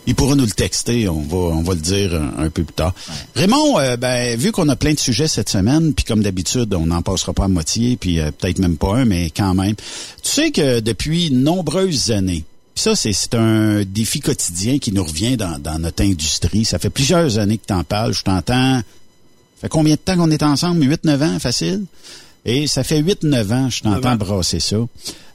Il 0.08 0.14
pourra 0.14 0.36
nous 0.36 0.44
le 0.44 0.50
texter, 0.52 1.08
on 1.08 1.20
va, 1.22 1.36
on 1.36 1.62
va 1.62 1.74
le 1.74 1.80
dire 1.80 2.14
un, 2.14 2.44
un 2.44 2.50
peu 2.50 2.62
plus 2.62 2.74
tard. 2.74 2.94
Raymond, 3.34 3.80
euh, 3.80 3.96
ben, 3.96 4.38
vu 4.38 4.52
qu'on 4.52 4.68
a 4.68 4.76
plein 4.76 4.94
de 4.94 5.00
sujets 5.00 5.26
cette 5.26 5.48
semaine, 5.48 5.94
puis 5.94 6.04
comme 6.04 6.22
d'habitude, 6.22 6.72
on 6.74 6.86
n'en 6.86 7.02
passera 7.02 7.32
pas 7.32 7.44
à 7.44 7.48
moitié, 7.48 7.96
puis 7.96 8.20
euh, 8.20 8.30
peut-être 8.30 8.60
même 8.60 8.76
pas 8.76 8.94
un, 8.98 9.04
mais 9.04 9.30
quand 9.36 9.54
même. 9.54 9.74
Tu 9.74 10.30
sais 10.30 10.50
que 10.52 10.78
depuis 10.78 11.32
nombreuses 11.32 12.12
années, 12.12 12.44
puis 12.76 12.82
ça, 12.82 12.94
c'est 12.94 13.34
un 13.34 13.84
défi 13.84 14.20
quotidien 14.20 14.78
qui 14.78 14.92
nous 14.92 15.02
revient 15.02 15.38
dans, 15.38 15.58
dans 15.58 15.78
notre 15.78 16.04
industrie. 16.04 16.66
Ça 16.66 16.78
fait 16.78 16.90
plusieurs 16.90 17.38
années 17.38 17.56
que 17.56 17.64
tu 17.66 17.72
en 17.72 17.84
parles. 17.84 18.12
Je 18.12 18.22
t'entends. 18.22 18.76
Ça 18.76 18.82
fait 19.62 19.68
combien 19.70 19.94
de 19.94 20.00
temps 20.00 20.14
qu'on 20.14 20.30
est 20.30 20.42
ensemble? 20.42 20.84
8-9 20.84 21.24
ans, 21.24 21.38
facile? 21.38 21.86
Et 22.44 22.66
ça 22.66 22.84
fait 22.84 23.00
8-9 23.00 23.52
ans, 23.54 23.70
je 23.70 23.80
t'entends 23.82 24.16
brasser 24.16 24.60
ça. 24.60 24.76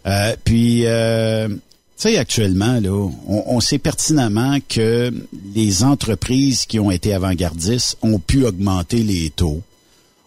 Euh, 0.05 0.35
puis, 0.43 0.85
euh, 0.85 1.47
tu 1.47 1.55
sais, 1.97 2.17
actuellement, 2.19 2.79
là, 2.79 2.91
on, 3.27 3.43
on 3.47 3.59
sait 3.59 3.79
pertinemment 3.79 4.59
que 4.69 5.11
les 5.55 5.83
entreprises 5.83 6.67
qui 6.67 6.79
ont 6.79 6.91
été 6.91 7.11
avant-gardistes 7.11 7.97
ont 8.03 8.19
pu 8.19 8.45
augmenter 8.45 9.01
les 9.01 9.31
taux, 9.31 9.63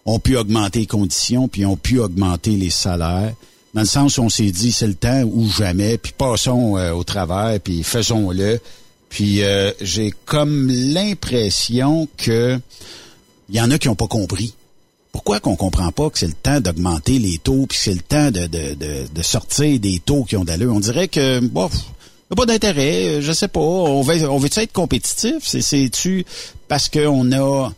ont 0.05 0.18
pu 0.18 0.37
augmenter 0.37 0.81
les 0.81 0.87
conditions, 0.87 1.46
puis 1.46 1.64
ont 1.64 1.77
pu 1.77 2.00
augmenter 2.00 2.57
les 2.57 2.70
salaires. 2.70 3.35
Dans 3.74 3.80
le 3.80 3.87
sens 3.87 4.18
où 4.18 4.22
on 4.22 4.28
s'est 4.28 4.52
dit, 4.52 4.70
c'est 4.70 4.87
le 4.87 4.94
temps 4.94 5.22
ou 5.24 5.50
jamais, 5.50 5.98
puis 5.98 6.12
passons 6.16 6.76
euh, 6.76 6.92
au 6.92 7.02
travers, 7.02 7.58
puis 7.58 7.82
faisons-le. 7.82 8.60
Puis 9.08 9.42
euh, 9.42 9.72
j'ai 9.80 10.12
comme 10.24 10.68
l'impression 10.68 12.08
que 12.16 12.58
il 13.48 13.56
y 13.56 13.60
en 13.60 13.70
a 13.70 13.78
qui 13.78 13.88
n'ont 13.88 13.96
pas 13.96 14.06
compris. 14.06 14.54
Pourquoi 15.12 15.38
qu'on 15.38 15.56
comprend 15.56 15.92
pas 15.92 16.08
que 16.10 16.18
c'est 16.18 16.26
le 16.26 16.32
temps 16.32 16.60
d'augmenter 16.60 17.18
les 17.18 17.38
taux, 17.38 17.66
puis 17.66 17.78
c'est 17.80 17.94
le 17.94 18.00
temps 18.00 18.30
de, 18.30 18.46
de, 18.46 18.74
de, 18.74 19.06
de 19.12 19.22
sortir 19.22 19.78
des 19.78 20.00
taux 20.00 20.24
qui 20.24 20.37
ont 20.37 20.44
d'allure? 20.44 20.74
On 20.74 20.80
dirait 20.80 21.08
que, 21.08 21.40
bof, 21.40 21.72
y 21.72 22.32
a 22.32 22.37
pas 22.37 22.46
d'intérêt, 22.46 23.04
euh, 23.04 23.20
je 23.20 23.32
sais 23.32 23.48
pas. 23.48 23.60
On 23.60 24.02
veut, 24.02 24.28
on 24.28 24.38
veut 24.38 24.48
être 24.56 24.72
compétitif? 24.72 25.42
C'est, 25.42 25.62
c'est-tu 25.62 26.24
parce 26.68 26.88
qu'on 26.88 27.32
a... 27.32 27.70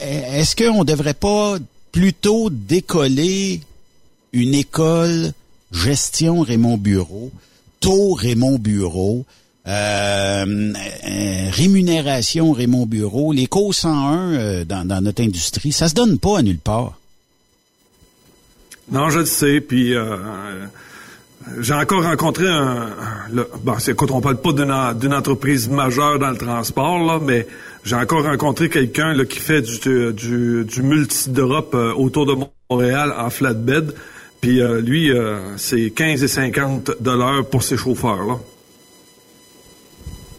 Est-ce 0.00 0.56
qu'on 0.56 0.84
devrait 0.84 1.14
pas 1.14 1.58
plutôt 1.92 2.50
décoller 2.50 3.60
une 4.32 4.54
école 4.54 5.32
gestion 5.72 6.40
Raymond 6.40 6.76
Bureau, 6.78 7.30
taux 7.80 8.14
Raymond 8.14 8.58
Bureau, 8.58 9.24
euh, 9.66 9.72
euh, 10.46 11.50
rémunération 11.50 12.52
Raymond 12.52 12.86
Bureau, 12.86 13.32
les 13.32 13.46
cours 13.46 13.74
101 13.74 14.32
euh, 14.32 14.64
dans, 14.64 15.02
notre 15.02 15.22
industrie, 15.22 15.72
ça 15.72 15.88
se 15.88 15.94
donne 15.94 16.18
pas 16.18 16.38
à 16.38 16.42
nulle 16.42 16.58
part. 16.58 16.98
Non, 18.90 19.10
je 19.10 19.18
le 19.20 19.26
sais. 19.26 19.60
Puis 19.60 19.94
euh, 19.94 20.16
j'ai 21.60 21.74
encore 21.74 22.02
rencontré 22.02 22.48
un. 22.48 22.94
Le, 23.30 23.46
bon, 23.62 23.74
écoute, 23.86 24.10
on 24.10 24.22
parle 24.22 24.40
pas 24.40 24.52
d'une, 24.52 24.72
en- 24.72 24.94
d'une 24.94 25.12
entreprise 25.12 25.68
majeure 25.68 26.18
dans 26.18 26.30
le 26.30 26.38
transport, 26.38 27.20
mais 27.20 27.46
j'ai 27.84 27.96
encore 27.96 28.24
rencontré 28.24 28.70
quelqu'un 28.70 29.22
qui 29.26 29.38
fait 29.38 29.60
du, 29.60 30.64
du, 30.64 30.82
multi-drop 30.82 31.74
autour 31.96 32.24
de 32.24 32.36
Montréal 32.70 33.14
en 33.18 33.28
flatbed. 33.28 33.94
Puis 34.40 34.60
euh, 34.60 34.80
lui, 34.80 35.10
euh, 35.10 35.56
c'est 35.56 35.90
15 35.90 36.22
et 36.22 36.28
50 36.28 36.92
dollars 37.00 37.44
pour 37.46 37.62
ses 37.62 37.76
chauffeurs. 37.76 38.24
Là. 38.24 38.38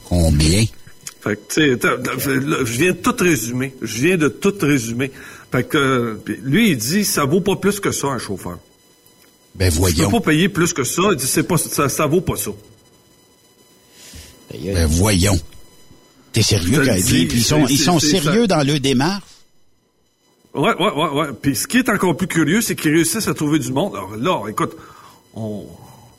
Combien? 0.05 0.65
Fait 1.21 1.35
que, 1.35 1.53
tu 1.53 1.77
sais, 1.77 1.89
je 2.65 2.71
viens 2.71 2.91
de 2.93 2.97
tout 2.97 3.15
résumer. 3.19 3.75
Je 3.81 4.01
viens 4.01 4.17
de 4.17 4.29
tout 4.29 4.53
résumer. 4.61 5.11
Fait 5.51 5.67
que, 5.67 5.77
euh, 5.77 6.23
lui, 6.43 6.71
il 6.71 6.77
dit, 6.77 7.03
ça 7.03 7.25
vaut 7.25 7.41
pas 7.41 7.57
plus 7.57 7.79
que 7.79 7.91
ça, 7.91 8.07
un 8.07 8.19
chauffeur. 8.19 8.57
Ben 9.55 9.69
Tu 9.71 9.77
voyons. 9.79 10.09
peux 10.09 10.19
pas 10.19 10.31
payer 10.31 10.47
plus 10.47 10.71
que 10.71 10.83
ça. 10.85 11.01
Il 11.11 11.17
dit, 11.17 11.27
c'est 11.27 11.43
pas, 11.43 11.57
ça, 11.57 11.89
ça 11.89 12.05
vaut 12.05 12.21
pas 12.21 12.37
ça. 12.37 12.51
Ben 14.53 14.85
voyons. 14.87 15.37
T'es 16.31 16.41
sérieux, 16.41 16.81
Puis 16.81 17.27
ils 17.33 17.43
sont, 17.43 17.67
ils 17.67 17.77
sont 17.77 17.99
sérieux 17.99 18.47
dans 18.47 18.65
le 18.65 18.79
démarche? 18.79 19.23
Ouais, 20.55 20.73
ouais, 20.79 20.91
ouais, 20.91 21.09
ouais. 21.09 21.27
Puis 21.39 21.55
ce 21.55 21.67
qui 21.67 21.77
est 21.77 21.89
encore 21.89 22.17
plus 22.17 22.27
curieux, 22.27 22.61
c'est 22.61 22.75
qu'ils 22.75 22.91
réussissent 22.91 23.27
à 23.27 23.33
trouver 23.33 23.59
du 23.59 23.71
monde. 23.71 23.95
Alors 23.95 24.15
là, 24.17 24.49
écoute, 24.49 24.75
on, 25.35 25.65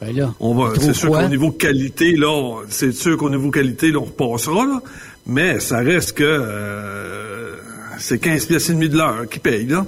Ben 0.00 0.14
là, 0.14 0.34
on 0.38 0.54
va, 0.54 0.72
c'est 0.78 0.94
sûr 0.94 1.10
qu'au 1.10 1.28
niveau 1.28 1.50
qualité, 1.50 2.12
là, 2.16 2.62
c'est 2.68 2.92
sûr 2.92 3.16
qu'au 3.16 3.30
niveau 3.30 3.50
qualité, 3.50 3.90
là, 3.90 3.98
on 3.98 4.04
repassera, 4.04 4.64
là. 4.66 4.80
Mais 5.26 5.60
ça 5.60 5.78
reste 5.78 6.12
que, 6.12 6.24
euh, 6.24 7.56
c'est 7.98 8.18
15 8.18 8.46
pièces 8.46 8.70
et 8.70 8.74
demi 8.74 8.88
de 8.88 8.96
l'heure 8.96 9.28
qui 9.28 9.40
paye, 9.40 9.66
là. 9.66 9.84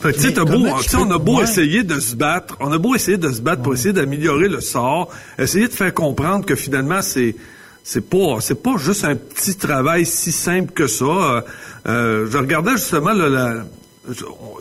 Fait 0.00 0.14
que, 0.14 0.28
t'as 0.28 0.44
beau, 0.44 0.66
on 0.66 1.10
a 1.10 1.18
beau 1.18 1.38
ouais. 1.38 1.44
essayer 1.44 1.82
de 1.82 2.00
se 2.00 2.14
battre, 2.14 2.56
on 2.60 2.72
a 2.72 2.78
beau 2.78 2.94
essayer 2.94 3.18
de 3.18 3.30
se 3.30 3.42
battre 3.42 3.62
pour 3.62 3.74
essayer 3.74 3.92
d'améliorer 3.92 4.48
le 4.48 4.62
sort, 4.62 5.10
essayer 5.38 5.68
de 5.68 5.72
faire 5.72 5.92
comprendre 5.92 6.46
que 6.46 6.54
finalement, 6.54 7.02
c'est, 7.02 7.36
c'est 7.82 8.08
pas, 8.08 8.38
c'est 8.40 8.62
pas 8.62 8.76
juste 8.76 9.04
un 9.04 9.16
petit 9.16 9.56
travail 9.56 10.06
si 10.06 10.32
simple 10.32 10.72
que 10.72 10.86
ça. 10.86 11.04
Euh, 11.04 11.40
euh, 11.86 12.26
je 12.30 12.38
regardais 12.38 12.72
justement, 12.72 13.12
là, 13.12 13.28
la, 13.28 13.64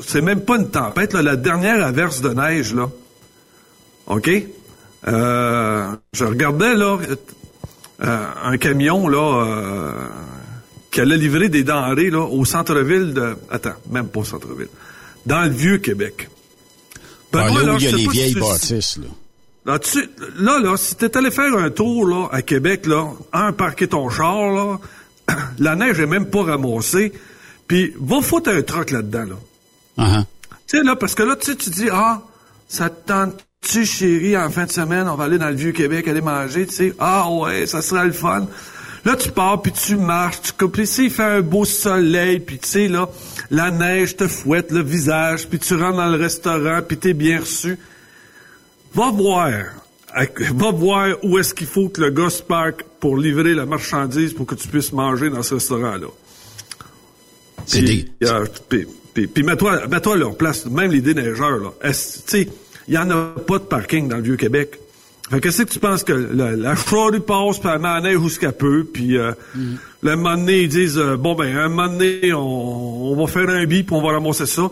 c'est 0.05 0.21
même 0.21 0.41
pas 0.41 0.57
une 0.57 0.69
tempête, 0.69 1.13
là, 1.13 1.21
la 1.21 1.35
dernière 1.35 1.85
averse 1.85 2.21
de 2.21 2.29
neige, 2.29 2.73
là. 2.73 2.89
OK? 4.07 4.29
Euh, 5.07 5.95
je 6.13 6.25
regardais, 6.25 6.75
là, 6.75 6.97
un 7.99 8.57
camion, 8.57 9.07
là, 9.07 9.93
qui 10.91 11.01
allait 11.01 11.17
livrer 11.17 11.49
des 11.49 11.63
denrées, 11.63 12.09
là, 12.09 12.21
au 12.21 12.45
centre-ville 12.45 13.13
de... 13.13 13.35
Attends, 13.49 13.75
même 13.91 14.07
pas 14.07 14.21
au 14.21 14.25
centre-ville. 14.25 14.69
Dans 15.25 15.43
le 15.43 15.49
Vieux-Québec. 15.49 16.29
Ben, 17.31 17.45
Benoît, 17.45 17.63
là 17.63 17.73
où 17.73 17.77
il 17.77 17.83
y 17.83 17.87
a 17.87 17.91
les 17.91 17.97
si 17.97 18.07
vieilles 18.07 18.35
bâtisses, 18.35 18.97
là. 18.97 19.07
Là, 19.65 19.77
tu, 19.77 20.09
là, 20.37 20.59
là, 20.59 20.77
si 20.77 20.95
t'es 20.95 21.15
allé 21.17 21.31
faire 21.31 21.53
un 21.55 21.69
tour 21.69 22.07
là, 22.07 22.27
à 22.31 22.41
Québec, 22.41 22.85
là, 22.85 23.07
un, 23.33 23.51
parquer 23.51 23.87
ton 23.87 24.09
char, 24.09 24.51
là, 24.51 24.79
la 25.59 25.75
neige 25.75 25.99
est 25.99 26.05
même 26.05 26.29
pas 26.29 26.43
ramassée, 26.43 27.13
puis 27.67 27.93
va 27.99 28.21
foutre 28.21 28.49
un 28.49 28.61
truc 28.61 28.91
là-dedans, 28.91 29.25
là. 29.25 29.35
Uh-huh. 29.97 30.25
Tu 30.67 30.77
sais, 30.77 30.83
là, 30.83 30.95
parce 30.95 31.13
que 31.13 31.23
là, 31.23 31.35
tu 31.35 31.55
tu 31.55 31.69
dis, 31.69 31.89
ah, 31.91 32.21
ça 32.67 32.89
te 32.89 33.07
tente-tu, 33.07 33.85
chérie, 33.85 34.37
en 34.37 34.49
fin 34.49 34.65
de 34.65 34.71
semaine, 34.71 35.07
on 35.09 35.15
va 35.15 35.25
aller 35.25 35.37
dans 35.37 35.49
le 35.49 35.55
Vieux-Québec, 35.55 36.07
aller 36.07 36.21
manger, 36.21 36.65
tu 36.65 36.75
sais, 36.75 36.93
ah 36.99 37.29
ouais, 37.29 37.67
ça 37.67 37.81
sera 37.81 38.05
le 38.05 38.13
fun. 38.13 38.47
Là, 39.05 39.15
tu 39.15 39.29
pars, 39.29 39.61
puis 39.61 39.71
tu 39.71 39.95
marches, 39.95 40.41
tu 40.41 40.53
coupes, 40.53 40.77
il 40.77 41.09
fait 41.09 41.23
un 41.23 41.41
beau 41.41 41.65
soleil, 41.65 42.39
puis 42.39 42.59
tu 42.59 42.67
sais, 42.67 42.87
là, 42.87 43.09
la 43.49 43.71
neige 43.71 44.15
te 44.15 44.27
fouette 44.27 44.71
le 44.71 44.83
visage, 44.83 45.47
puis 45.47 45.59
tu 45.59 45.75
rentres 45.75 45.97
dans 45.97 46.09
le 46.09 46.17
restaurant, 46.17 46.81
puis 46.87 46.97
t'es 46.97 47.13
bien 47.13 47.39
reçu. 47.39 47.77
Va 48.93 49.11
voir, 49.11 49.51
va 50.53 50.71
voir 50.71 51.15
où 51.23 51.37
est-ce 51.37 51.53
qu'il 51.53 51.67
faut 51.67 51.89
que 51.89 52.01
le 52.01 52.09
gars 52.09 52.29
se 52.29 52.41
parque 52.41 52.83
pour 52.99 53.17
livrer 53.17 53.53
la 53.53 53.65
marchandise 53.65 54.33
pour 54.33 54.45
que 54.45 54.55
tu 54.55 54.67
puisses 54.67 54.91
manger 54.91 55.29
dans 55.29 55.43
ce 55.43 55.55
restaurant-là. 55.55 56.07
C'est 57.65 57.81
Puis, 59.13 59.27
puis, 59.27 59.43
mets-toi, 59.43 59.87
mets-toi 59.87 60.13
à 60.13 60.17
leur 60.17 60.35
place, 60.37 60.65
même 60.65 60.91
les 60.91 61.01
déneigeurs, 61.01 61.57
là. 61.57 61.73
Tu 61.83 61.93
sais, 61.93 62.49
il 62.87 62.93
y 62.93 62.97
en 62.97 63.09
a 63.09 63.35
pas 63.45 63.59
de 63.59 63.63
parking 63.63 64.07
dans 64.07 64.17
le 64.17 64.23
Vieux-Québec. 64.23 64.79
Fait 65.29 65.39
que 65.39 65.43
qu'est-ce 65.43 65.63
que 65.63 65.71
tu 65.71 65.79
penses 65.79 66.03
que 66.03 66.13
la, 66.13 66.55
la 66.55 66.75
charrue 66.75 67.19
passe, 67.19 67.59
puis 67.59 67.69
elle 67.69 68.03
neige 68.03 68.17
où 68.17 68.29
ce 68.29 68.39
qu'elle 68.39 68.53
peut, 68.53 68.83
puis 68.91 69.17
euh, 69.17 69.31
le 70.01 70.15
moment 70.15 70.35
donné, 70.35 70.61
ils 70.61 70.69
disent, 70.69 70.97
euh, 70.97 71.17
bon, 71.17 71.35
ben, 71.35 71.55
un 71.55 71.69
moment 71.69 71.87
donné, 71.87 72.33
on, 72.33 73.11
on 73.11 73.15
va 73.15 73.31
faire 73.31 73.47
un 73.49 73.65
bip, 73.65 73.87
puis 73.87 73.95
on 73.95 74.01
va 74.01 74.13
ramasser 74.13 74.47
ça. 74.47 74.71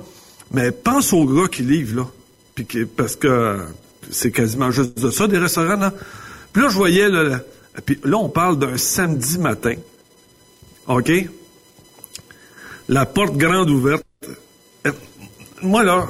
Mais 0.51 0.71
pense 0.71 1.13
aux 1.13 1.25
gars 1.25 1.47
qui 1.47 1.61
livrent, 1.61 1.97
là. 1.97 2.07
Puis 2.55 2.85
parce 2.85 3.15
que 3.15 3.59
c'est 4.11 4.31
quasiment 4.31 4.71
juste 4.71 4.99
de 4.99 5.09
ça, 5.11 5.27
des 5.27 5.37
restaurants, 5.37 5.75
là. 5.77 5.93
Puis 6.53 6.61
là, 6.63 6.69
je 6.69 6.75
voyais, 6.75 7.07
puis 7.85 7.99
là, 8.03 8.17
on 8.17 8.29
parle 8.29 8.57
d'un 8.59 8.77
samedi 8.77 9.37
matin. 9.39 9.75
OK? 10.87 11.11
la 12.89 13.05
porte 13.05 13.35
grande 13.35 13.69
ouverte. 13.69 14.03
Euh, 14.85 14.91
Moi, 15.61 15.83
là, 15.83 16.07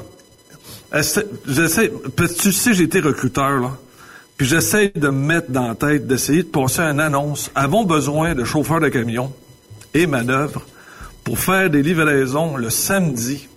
essa- 0.94 1.24
j'essaie, 1.48 1.92
tu 2.38 2.52
sais, 2.52 2.74
j'ai 2.74 2.84
été 2.84 3.00
recruteur, 3.00 3.60
là. 3.60 3.78
Puis 4.38 4.46
j'essaie 4.46 4.92
de 4.96 5.08
me 5.10 5.26
mettre 5.26 5.50
dans 5.52 5.70
la 5.70 5.76
tête, 5.76 6.06
d'essayer 6.06 6.44
de 6.44 6.48
passer 6.50 6.82
une 6.82 7.00
annonce. 7.00 7.50
Avons 7.56 7.84
besoin 7.86 8.36
de 8.36 8.44
chauffeurs 8.44 8.80
de 8.80 8.90
camion 8.90 9.34
et 9.96 10.06
manœuvres 10.06 10.62
pour 11.24 11.40
faire 11.40 11.72
des 11.72 11.82
livraisons 11.82 12.58
le 12.58 12.70
samedi 12.70 13.48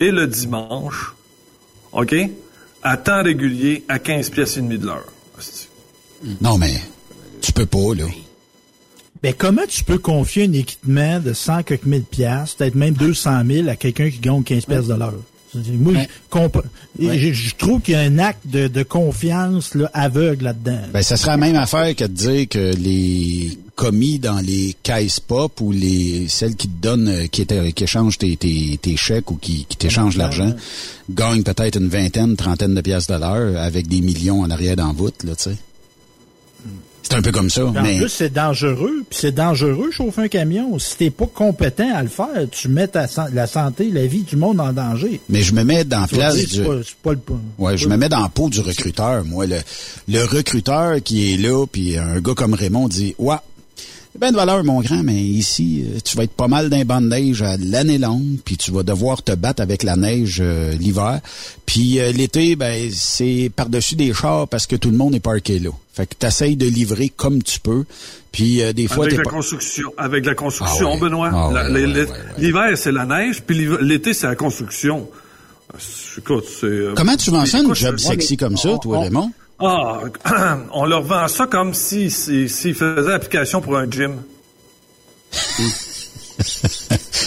et 0.00 0.10
le 0.10 0.26
dimanche, 0.26 1.14
OK? 1.92 2.16
À 2.82 2.96
temps 2.96 3.22
régulier, 3.22 3.84
à 3.88 3.98
15 3.98 4.30
pièces 4.30 4.56
et 4.56 4.60
demie 4.60 4.78
de 4.78 4.86
l'heure. 4.86 5.06
Non, 6.40 6.58
mais 6.58 6.74
tu 7.40 7.52
peux 7.52 7.66
pas, 7.66 7.94
là. 7.94 8.04
Ben, 9.22 9.34
comment 9.36 9.66
tu 9.68 9.84
peux 9.84 9.98
confier 9.98 10.44
un 10.44 10.52
équipement 10.52 11.20
de 11.20 11.34
100 11.34 11.64
quelques 11.64 11.84
mille 11.84 12.04
piastres, 12.04 12.56
peut-être 12.56 12.74
même 12.74 12.94
200 12.94 13.42
000 13.46 13.68
à 13.68 13.76
quelqu'un 13.76 14.08
qui 14.08 14.18
gagne 14.18 14.42
15 14.42 14.64
piastres 14.64 14.88
de 14.88 14.94
l'heure? 14.98 15.20
Moi, 15.54 15.94
je 16.98 17.18
je, 17.18 17.32
je 17.32 17.54
trouve 17.56 17.80
qu'il 17.80 17.94
y 17.94 17.96
a 17.96 18.00
un 18.00 18.18
acte 18.18 18.46
de, 18.46 18.68
de 18.68 18.82
confiance 18.82 19.74
là, 19.74 19.90
aveugle 19.92 20.44
là-dedans. 20.44 20.80
Ben, 20.92 21.02
ça 21.02 21.16
serait 21.16 21.32
la 21.32 21.36
même 21.36 21.56
affaire 21.56 21.94
que 21.96 22.04
de 22.04 22.12
dire 22.12 22.48
que 22.48 22.74
les 22.76 23.58
commis 23.74 24.18
dans 24.18 24.40
les 24.40 24.76
caisses 24.82 25.20
pop 25.20 25.60
ou 25.60 25.72
les 25.72 26.28
celles 26.28 26.54
qui 26.54 26.68
te 26.68 26.82
donnent, 26.82 27.08
euh, 27.08 27.26
qui, 27.26 27.46
échangent 27.82 28.18
tes, 28.18 28.36
tes, 28.36 28.78
tes 28.80 28.96
chèques 28.96 29.30
ou 29.30 29.36
qui, 29.36 29.64
qui 29.64 29.76
t'échangent 29.76 30.18
l'argent, 30.18 30.54
gagnent 31.10 31.42
peut-être 31.42 31.78
une 31.78 31.88
vingtaine, 31.88 32.36
trentaine 32.36 32.74
de 32.74 32.80
piastres 32.82 33.14
de 33.14 33.18
l'heure 33.18 33.60
avec 33.60 33.88
des 33.88 34.02
millions 34.02 34.42
en 34.42 34.50
arrière 34.50 34.76
d'en 34.76 34.92
voûte, 34.92 35.24
là, 35.24 35.34
tu 35.34 35.44
sais. 35.44 35.56
C'est 37.02 37.14
un 37.14 37.22
peu 37.22 37.32
comme 37.32 37.50
ça, 37.50 37.66
En 37.66 37.72
mais... 37.72 37.98
plus, 37.98 38.08
c'est 38.08 38.32
dangereux. 38.32 39.04
Puis 39.08 39.18
c'est 39.22 39.32
dangereux, 39.32 39.90
chauffer 39.90 40.22
un 40.22 40.28
camion. 40.28 40.78
Si 40.78 40.96
t'es 40.96 41.10
pas 41.10 41.26
compétent 41.26 41.88
à 41.94 42.02
le 42.02 42.08
faire, 42.08 42.28
tu 42.50 42.68
mets 42.68 42.88
ta, 42.88 43.06
la 43.32 43.46
santé, 43.46 43.90
la 43.90 44.06
vie 44.06 44.22
du 44.22 44.36
monde 44.36 44.60
en 44.60 44.72
danger. 44.72 45.20
Mais 45.28 45.42
je 45.42 45.54
me 45.54 45.64
mets 45.64 45.84
dans 45.84 46.02
la 46.02 46.06
place 46.06 46.36
dire, 46.36 46.62
du... 46.62 46.68
pas, 46.68 46.76
c'est 46.84 46.96
pas 46.96 47.12
le 47.12 47.20
Ouais, 47.58 47.76
je 47.76 47.88
me 47.88 47.96
mets 47.96 48.08
dans 48.08 48.20
la 48.20 48.28
peau 48.28 48.48
du 48.48 48.60
recruteur, 48.60 49.24
moi. 49.24 49.46
Le, 49.46 49.56
le 50.08 50.24
recruteur 50.24 51.02
qui 51.02 51.32
est 51.32 51.36
là, 51.36 51.66
puis 51.66 51.96
un 51.96 52.20
gars 52.20 52.34
comme 52.34 52.54
Raymond 52.54 52.88
dit, 52.88 53.14
ouais, 53.18 53.36
ben 54.18 54.32
de 54.32 54.36
valeur, 54.36 54.64
mon 54.64 54.80
grand, 54.80 55.02
mais 55.02 55.22
ici, 55.22 55.84
euh, 55.86 55.98
tu 56.04 56.16
vas 56.16 56.24
être 56.24 56.32
pas 56.32 56.48
mal 56.48 56.68
d'un 56.68 56.84
banc 56.84 57.00
de 57.00 57.06
neige 57.08 57.42
à 57.42 57.56
l'année 57.56 57.98
longue, 57.98 58.38
puis 58.44 58.56
tu 58.56 58.70
vas 58.72 58.82
devoir 58.82 59.22
te 59.22 59.32
battre 59.32 59.62
avec 59.62 59.82
la 59.82 59.96
neige 59.96 60.38
euh, 60.40 60.72
l'hiver. 60.72 61.20
Puis 61.64 61.98
euh, 62.00 62.10
l'été, 62.12 62.56
ben 62.56 62.90
c'est 62.92 63.50
par-dessus 63.54 63.94
des 63.94 64.12
chars 64.12 64.48
parce 64.48 64.66
que 64.66 64.76
tout 64.76 64.90
le 64.90 64.96
monde 64.96 65.14
est 65.14 65.20
parqué 65.20 65.58
là. 65.58 65.70
Fait 65.92 66.06
que 66.06 66.14
t'essayes 66.14 66.56
de 66.56 66.66
livrer 66.66 67.08
comme 67.08 67.42
tu 67.42 67.60
peux. 67.60 67.84
Puis 68.32 68.62
euh, 68.62 68.72
des 68.72 68.88
fois, 68.88 69.04
Avec 69.06 69.18
la 69.18 69.22
pas... 69.24 69.30
construction, 69.30 69.92
avec 69.96 70.26
la 70.26 70.34
construction, 70.34 70.88
Ah 70.90 70.94
ouais. 70.94 71.00
Benoît. 71.00 71.30
Ah 71.32 71.48
ouais, 71.48 71.54
La- 71.54 71.62
ouais, 71.64 71.70
les- 71.72 71.86
ouais, 71.86 71.86
les- 71.86 72.00
ouais, 72.02 72.10
ouais. 72.10 72.16
L'hiver, 72.38 72.72
c'est 72.76 72.92
la 72.92 73.06
neige, 73.06 73.42
puis 73.46 73.66
l'été, 73.80 74.12
c'est 74.12 74.26
la 74.26 74.36
construction. 74.36 75.08
Euh, 75.74 75.78
Écoute, 76.18 76.44
c'est... 76.60 76.66
euh, 76.66 76.92
Comment 76.96 77.16
tu 77.16 77.30
vends 77.30 77.46
ça, 77.46 77.60
une 77.60 77.74
job 77.74 77.96
sexy 77.98 78.36
comme 78.36 78.56
ça, 78.56 78.76
toi, 78.82 78.98
on- 78.98 79.00
Raymond? 79.02 79.30
Ah, 79.60 80.00
on 80.72 80.84
leur 80.86 81.02
vend 81.02 81.28
ça 81.28 81.46
comme 81.46 81.74
si, 81.74 82.10
si, 82.10 82.48
s'ils 82.48 82.74
faisaient 82.74 83.12
application 83.12 83.60
pour 83.60 83.76
un 83.76 83.90
gym. 83.90 84.16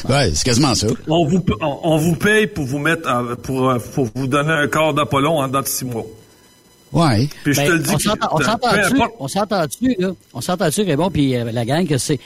Ouais, 0.09 0.31
c'est 0.33 0.43
quasiment 0.43 0.75
ça. 0.75 0.87
On 1.07 1.25
vous, 1.25 1.41
on, 1.61 1.79
on 1.83 1.97
vous 1.97 2.15
paye 2.15 2.47
pour 2.47 2.65
vous 2.65 2.77
mettre, 2.79 3.07
en- 3.09 3.35
pour, 3.35 3.69
euh, 3.69 3.77
pour 3.93 4.07
vous 4.15 4.27
donner 4.27 4.51
un 4.51 4.67
corps 4.67 4.93
d'Apollon 4.93 5.39
en 5.39 5.47
dedans 5.47 5.61
de 5.61 5.67
six 5.67 5.85
mois. 5.85 6.05
Ouais. 6.91 7.29
Puis 7.43 7.53
je 7.53 7.61
Ben, 7.61 7.67
te 7.67 7.71
le 7.73 7.79
dis, 7.79 7.89
on 7.93 7.97
s'entend-tu, 7.99 8.27
on 9.19 9.27
s'entend-tu, 9.27 9.95
là? 9.99 10.11
On 10.33 10.41
s'entend-tu, 10.41 10.81
Raymond, 10.81 11.09
puis 11.09 11.35
euh, 11.37 11.51
la 11.51 11.63
gang, 11.63 11.87
que 11.87 11.97
c'est, 11.97 12.19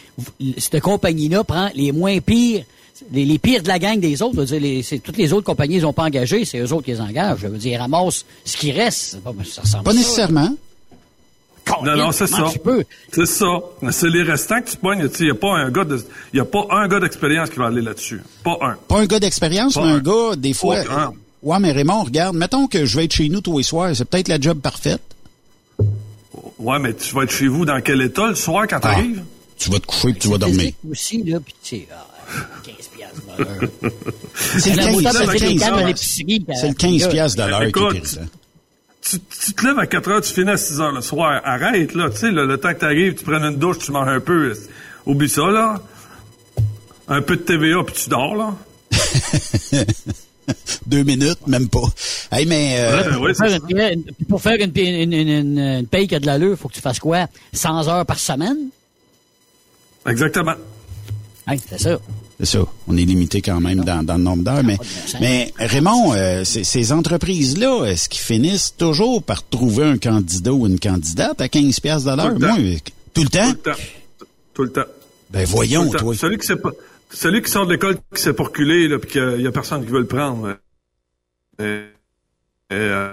cette 0.57 0.81
compagnie-là 0.81 1.43
prend 1.43 1.69
les 1.75 1.91
moins 1.91 2.19
pires, 2.19 2.63
les, 3.11 3.25
les 3.25 3.37
pires 3.39 3.63
de 3.63 3.67
la 3.67 3.79
gang 3.79 3.99
des 3.99 4.21
autres. 4.21 4.35
Je 4.35 4.39
veux 4.39 4.45
dire, 4.45 4.59
les, 4.61 4.99
toutes 4.99 5.17
les 5.17 5.33
autres 5.33 5.45
compagnies, 5.45 5.75
ils 5.75 5.85
ont 5.85 5.93
pas 5.93 6.03
engagé, 6.03 6.45
c'est 6.45 6.59
eux 6.59 6.73
autres 6.73 6.85
qui 6.85 6.91
les 6.91 7.01
engagent. 7.01 7.39
Je 7.41 7.47
veux 7.47 7.57
dire, 7.57 7.73
ils 7.73 7.77
ramassent 7.77 8.25
ce 8.45 8.57
qui 8.57 8.71
reste. 8.71 9.19
Pas- 9.21 9.33
Ça 9.45 9.61
ressemble 9.61 9.83
Pas 9.83 9.91
à 9.91 9.93
ça. 9.93 9.99
nécessairement. 9.99 10.55
Non, 11.83 11.97
non, 11.97 12.11
c'est 12.13 12.27
ça. 12.27 12.45
C'est 13.11 13.25
ça. 13.25 13.45
C'est 13.91 14.09
les 14.09 14.23
restants 14.23 14.61
que 14.61 14.69
tu 14.69 14.77
pognes. 14.77 15.09
Il 15.19 15.25
n'y 15.25 15.31
a 15.31 15.35
pas 15.35 15.53
un 15.57 15.69
gars 15.69 15.83
de, 15.83 16.01
y 16.33 16.39
a 16.39 16.45
pas 16.45 16.65
un 16.71 16.87
gars 16.87 17.01
d'expérience 17.01 17.49
qui 17.49 17.57
va 17.59 17.67
aller 17.67 17.81
là-dessus. 17.81 18.21
Pas 18.43 18.57
un. 18.61 18.77
Pas 18.87 18.99
un 19.01 19.05
gars 19.05 19.19
d'expérience, 19.19 19.75
mais 19.75 19.81
un 19.83 19.95
un. 19.95 19.99
gars, 19.99 20.35
des 20.37 20.53
fois. 20.53 20.77
Un. 20.89 21.11
Ouais, 21.43 21.59
mais 21.59 21.73
Raymond, 21.73 22.03
regarde, 22.05 22.35
mettons 22.37 22.67
que 22.67 22.85
je 22.85 22.97
vais 22.97 23.03
être 23.05 23.13
chez 23.13 23.27
nous 23.27 23.41
tous 23.41 23.57
les 23.57 23.63
soirs, 23.63 23.93
c'est 23.95 24.05
peut-être 24.05 24.29
la 24.29 24.39
job 24.39 24.59
parfaite. 24.59 25.01
Ouais, 26.57 26.79
mais 26.79 26.93
tu 26.93 27.13
vas 27.13 27.23
être 27.23 27.31
chez 27.31 27.47
vous 27.47 27.65
dans 27.65 27.79
quel 27.81 28.01
état 28.01 28.27
le 28.27 28.35
soir 28.35 28.65
quand 28.69 28.77
Ah. 28.77 28.93
t'arrives? 28.93 29.23
Tu 29.57 29.69
vas 29.71 29.79
te 29.79 29.85
coucher 29.87 30.11
puis 30.13 30.19
tu 30.19 30.29
vas 30.29 30.37
dormir. 30.37 30.71
Aussi, 30.89 31.23
là, 31.23 31.39
puis 31.39 31.53
tu 31.63 31.69
sais, 31.77 31.87
ah, 31.91 32.06
15 32.63 32.75
piastres 32.95 33.21
de 33.37 33.43
l'heure. 33.43 33.91
C'est 34.35 34.69
le 34.71 34.75
La 34.77 34.83
15, 34.83 34.93
moutarde, 34.95 35.15
c'est 35.17 35.25
c'est 35.25 35.25
le 35.25 35.31
les 35.33 35.39
15 35.39 35.59
cannes 35.59 35.73
à 35.73 35.77
heures. 35.79 35.87
l'épicerie. 35.87 36.39
puis, 36.39 36.55
c'est 36.55 36.67
le 36.67 36.71
euh, 36.71 36.75
15 36.77 37.01
là, 37.01 37.07
piastres 37.09 37.37
de 37.43 37.49
l'heure 37.49 37.61
qui 37.61 37.67
Écoute, 37.67 37.95
irritant. 37.95 38.21
Tu, 39.01 39.19
tu 39.19 39.53
te 39.53 39.65
lèves 39.65 39.79
à 39.79 39.87
4 39.87 40.09
heures, 40.09 40.21
tu 40.21 40.33
finis 40.33 40.49
à 40.51 40.57
6 40.57 40.81
heures 40.81 40.91
le 40.91 41.01
soir. 41.01 41.41
Arrête, 41.45 41.93
là. 41.93 42.09
Tu 42.09 42.17
sais, 42.17 42.31
le, 42.31 42.45
le 42.45 42.57
temps 42.57 42.73
que 42.73 42.79
t'arrives, 42.79 43.15
tu 43.15 43.23
prends 43.23 43.41
une 43.41 43.55
douche, 43.57 43.79
tu 43.79 43.91
manges 43.91 44.09
un 44.09 44.19
peu. 44.19 44.53
Oublie 45.05 45.29
ça, 45.29 45.45
là. 45.47 45.75
Un 47.07 47.21
peu 47.21 47.37
de 47.37 47.41
TVA, 47.41 47.83
puis 47.85 47.95
tu 47.95 48.09
dors, 48.09 48.35
là. 48.35 48.53
Deux 50.85 51.03
minutes, 51.03 51.45
même 51.47 51.67
pas. 51.69 51.83
Hey, 52.31 52.45
mais... 52.45 52.75
euh, 52.79 53.19
Ouais, 53.19 53.27
ouais, 53.27 53.33
pour, 53.33 53.45
faire 53.47 53.91
une, 53.91 54.03
pour 54.29 54.41
faire 54.41 54.55
une, 54.59 54.71
une, 54.77 55.13
une, 55.13 55.27
une- 55.29 55.59
une 55.59 55.87
paye 55.87 56.07
qui 56.07 56.15
a 56.15 56.19
de 56.19 56.25
l'allure, 56.25 56.57
faut 56.57 56.69
que 56.69 56.73
tu 56.73 56.79
fasses 56.81 56.99
quoi? 56.99 57.27
100 57.53 57.87
heures 57.89 58.05
par 58.05 58.17
semaine? 58.19 58.57
Exactement. 60.07 60.53
Hey, 61.47 61.59
c'est 61.65 61.79
ça. 61.79 61.99
C'est 62.39 62.45
ça. 62.45 62.59
On 62.87 62.97
est 62.97 63.05
limité 63.05 63.41
quand 63.41 63.59
même 63.61 63.83
dans, 63.83 64.03
dans 64.03 64.17
le 64.17 64.23
nombre 64.23 64.43
d'heures. 64.43 64.63
Mais, 64.63 64.77
mais 65.21 65.51
Raymond, 65.57 66.13
euh, 66.13 66.43
ces, 66.43 66.63
ces 66.63 66.91
entreprises-là, 66.91 67.85
est-ce 67.85 68.09
qu'ils 68.09 68.21
finissent 68.21 68.75
toujours 68.77 69.23
par 69.23 69.47
trouver 69.47 69.85
un 69.85 69.97
candidat 69.97 70.51
ou 70.53 70.67
une 70.67 70.79
candidate 70.79 71.39
à 71.41 71.47
15 71.49 71.79
pièces 71.79 72.03
de 72.03 72.15
l'heure? 72.15 72.33
Tout 72.33 72.39
le 72.39 72.47
temps. 72.47 72.57
Moi, 72.59 72.77
tout 73.13 73.23
le 73.23 73.29
temps? 73.29 73.51
Tout 73.53 73.53
le 73.53 73.71
temps. 73.73 73.81
Tout 74.53 74.63
le 74.63 74.71
temps. 74.71 74.91
Ben 75.31 75.45
voyons, 75.45 75.89
temps. 75.89 75.97
toi. 75.99 76.15
Celui 76.15 76.37
qui 76.37 76.45
sait 76.47 76.55
pas, 76.57 76.71
celui 77.11 77.41
qui 77.41 77.49
sort 77.51 77.65
de 77.65 77.73
l'école, 77.73 77.97
qui 78.15 78.21
s'est 78.21 78.33
pas 78.33 78.43
reculé, 78.43 78.87
là, 78.87 78.99
puis 78.99 79.11
qu'il 79.11 79.41
y 79.41 79.47
a 79.47 79.51
personne 79.51 79.83
qui 79.85 79.91
veut 79.91 79.99
le 79.99 80.07
prendre. 80.07 80.55
euh, 81.59 81.85
Et, 82.69 82.75
et, 82.75 82.77
euh, 82.77 83.11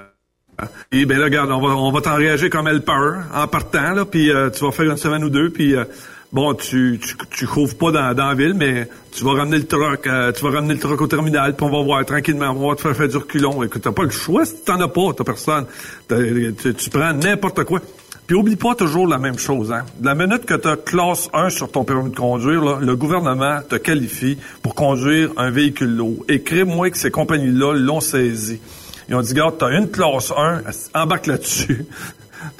et 0.92 1.04
ben 1.06 1.18
là, 1.18 1.24
regarde, 1.24 1.50
on 1.50 1.60
va, 1.60 1.74
on 1.74 1.90
va 1.90 2.00
t'en 2.00 2.14
réagir 2.16 2.48
comme 2.50 2.68
helper 2.68 3.20
en 3.32 3.48
partant, 3.48 3.92
là, 3.92 4.04
puis 4.04 4.30
euh, 4.30 4.50
tu 4.50 4.64
vas 4.64 4.70
faire 4.70 4.90
une 4.90 4.96
semaine 4.96 5.24
ou 5.24 5.30
deux, 5.30 5.50
puis 5.50 5.74
euh, 5.74 5.84
bon, 6.34 6.52
tu, 6.54 7.00
tu, 7.02 7.14
tu 7.30 7.46
couvres 7.46 7.74
pas 7.76 7.90
dans, 7.92 8.12
dans 8.14 8.26
la 8.28 8.34
ville, 8.34 8.52
mais 8.54 8.88
tu 9.12 9.24
vas 9.24 9.32
ramener 9.32 9.56
le 9.56 9.64
truck, 9.66 10.06
euh, 10.06 10.32
tu 10.32 10.42
vas 10.44 10.50
ramener 10.50 10.74
le 10.74 10.80
truck 10.80 11.00
au 11.00 11.06
terminal, 11.06 11.54
puis 11.56 11.64
on 11.66 11.70
va 11.70 11.82
voir 11.82 12.04
tranquillement, 12.04 12.50
on 12.50 12.68
va 12.68 12.74
te 12.76 12.82
faire 12.82 12.94
faire 12.96 13.08
du 13.08 13.16
reculon. 13.16 13.62
Écoute, 13.62 13.80
t'as 13.82 13.92
pas 13.92 14.02
le 14.02 14.10
choix 14.10 14.44
si 14.44 14.56
t'en 14.64 14.78
as 14.80 14.88
pas, 14.88 15.12
t'as 15.16 15.24
personne. 15.24 15.64
T'as- 16.08 16.16
Tu, 16.60 16.74
tu 16.74 16.90
prends 16.90 17.12
n'importe 17.14 17.64
quoi. 17.64 17.80
Puis 18.26 18.34
oublie 18.36 18.56
pas 18.56 18.74
toujours 18.74 19.06
la 19.06 19.18
même 19.18 19.38
chose. 19.38 19.70
Hein. 19.70 19.84
La 20.02 20.14
minute 20.14 20.46
que 20.46 20.54
tu 20.54 20.66
as 20.66 20.76
classe 20.78 21.28
1 21.34 21.50
sur 21.50 21.70
ton 21.70 21.84
permis 21.84 22.10
de 22.10 22.16
conduire, 22.16 22.64
là, 22.64 22.78
le 22.80 22.96
gouvernement 22.96 23.60
te 23.68 23.76
qualifie 23.76 24.38
pour 24.62 24.74
conduire 24.74 25.30
un 25.36 25.50
véhicule 25.50 25.94
lourd. 25.94 26.24
Écris-moi 26.28 26.88
que 26.90 26.96
ces 26.96 27.10
compagnies-là 27.10 27.74
l'ont 27.74 28.00
saisi. 28.00 28.60
Ils 29.10 29.14
ont 29.14 29.20
dit, 29.20 29.32
regarde, 29.34 29.58
tu 29.58 29.64
as 29.66 29.78
une 29.78 29.90
classe 29.90 30.32
1, 30.34 30.62
embarque 30.98 31.26
là-dessus. 31.26 31.84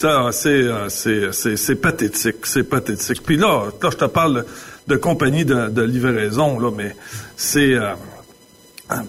Euh, 0.04 0.88
c'est, 0.88 1.74
pathétique, 1.76 2.46
c'est 2.46 2.64
pathétique. 2.64 3.22
Puis 3.22 3.36
là, 3.36 3.66
là, 3.82 3.90
je 3.90 3.96
te 3.96 4.04
parle 4.04 4.44
de 4.86 4.96
compagnies 4.96 5.44
de, 5.44 5.82
livraison, 5.82 6.58
là, 6.58 6.70
mais 6.74 6.94
c'est... 7.36 7.74
euh, 7.74 7.94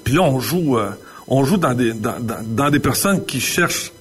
puis 0.04 0.14
là, 0.14 0.22
on 0.22 0.40
joue, 0.40 0.78
euh, 0.78 0.92
on 1.28 1.44
joue 1.44 1.58
dans 1.58 1.74
des, 1.74 1.94
dans, 1.94 2.70
des 2.70 2.80
personnes 2.80 3.26
qui 3.26 3.40
cherchent, 3.40 3.92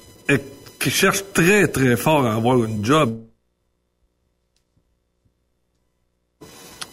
qui 0.78 0.90
très 1.32 1.68
très 1.68 1.96
fort 1.96 2.26
à 2.26 2.34
avoir 2.34 2.62
une 2.62 2.84
job. 2.84 3.18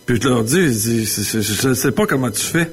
Puis 0.06 0.20
je 0.22 0.28
leur 0.28 0.44
dis, 0.44 0.74
je 0.74 1.68
ne 1.68 1.74
sais 1.74 1.92
pas 1.92 2.06
comment 2.08 2.32
tu 2.32 2.42
fais. 2.42 2.72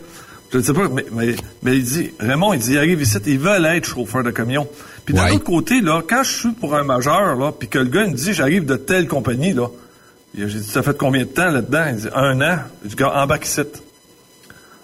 Je 0.50 0.58
ne 0.58 0.62
sais 0.62 0.72
pas, 0.72 0.88
mais, 0.88 1.04
mais, 1.12 1.34
mais 1.62 1.76
il 1.76 1.84
dit, 1.84 2.10
Raymond, 2.18 2.54
il 2.54 2.60
dit, 2.60 2.72
il 2.72 2.78
arrive 2.78 3.02
ici, 3.02 3.18
ils 3.26 3.38
veulent 3.38 3.66
être 3.66 3.84
chauffeur 3.86 4.24
de 4.24 4.30
camion. 4.30 4.66
Puis 5.08 5.14
d'un 5.14 5.24
Ouais. 5.24 5.32
autre 5.36 5.44
côté, 5.44 5.80
là, 5.80 6.02
quand 6.06 6.22
je 6.22 6.30
suis 6.30 6.50
pour 6.50 6.74
un 6.76 6.82
majeur, 6.84 7.34
là, 7.36 7.50
puis 7.50 7.66
que 7.66 7.78
le 7.78 7.86
gars 7.86 8.04
il 8.04 8.10
me 8.10 8.14
dit, 8.14 8.34
j'arrive 8.34 8.66
de 8.66 8.76
telle 8.76 9.08
compagnie, 9.08 9.54
là, 9.54 9.68
j'ai 10.36 10.44
dit, 10.44 10.68
ça 10.70 10.82
fait 10.82 10.94
combien 10.98 11.22
de 11.22 11.28
temps 11.28 11.48
là-dedans? 11.50 11.84
Il 11.88 11.96
dit, 11.96 12.08
un 12.14 12.40
an. 12.42 12.58
Je 12.84 12.88
dis, 12.90 12.94
gars, 12.94 13.14
embarque 13.14 13.46
ici. 13.46 13.62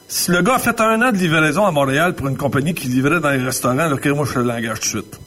Si 0.08 0.30
le 0.30 0.40
gars 0.40 0.54
a 0.54 0.58
fait 0.58 0.80
un 0.80 1.02
an 1.02 1.12
de 1.12 1.18
livraison 1.18 1.66
à 1.66 1.70
Montréal 1.72 2.14
pour 2.14 2.26
une 2.28 2.38
compagnie 2.38 2.72
qui 2.72 2.88
livrait 2.88 3.20
dans 3.20 3.32
les 3.32 3.44
restaurants, 3.44 3.74
là, 3.74 3.90
moi, 4.14 4.26
je 4.32 4.38
le 4.38 4.46
langage 4.46 4.80
tout 4.80 4.84
de 4.84 5.02
suite. 5.02 5.20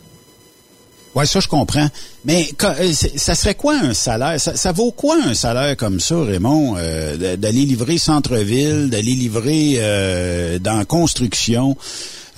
Ouais, 1.14 1.28
ça, 1.28 1.42
je 1.42 1.48
comprends. 1.48 1.88
Mais 2.26 2.50
euh, 2.64 2.92
ça 2.94 3.36
serait 3.36 3.54
quoi 3.54 3.76
un 3.76 3.94
salaire? 3.94 4.42
Ça, 4.42 4.56
ça 4.56 4.72
vaut 4.72 4.92
quoi 4.92 5.16
un 5.24 5.36
salaire 5.36 5.78
comme 5.78 6.00
ça, 6.00 6.20
Raymond? 6.24 6.74
euh, 6.80 7.36
d'aller 7.38 7.66
livrer 7.66 8.00
centre-ville, 8.00 8.90
d'aller 8.90 9.14
livrer 9.14 9.76
euh, 9.78 10.58
dans 10.58 10.84
construction, 10.86 11.78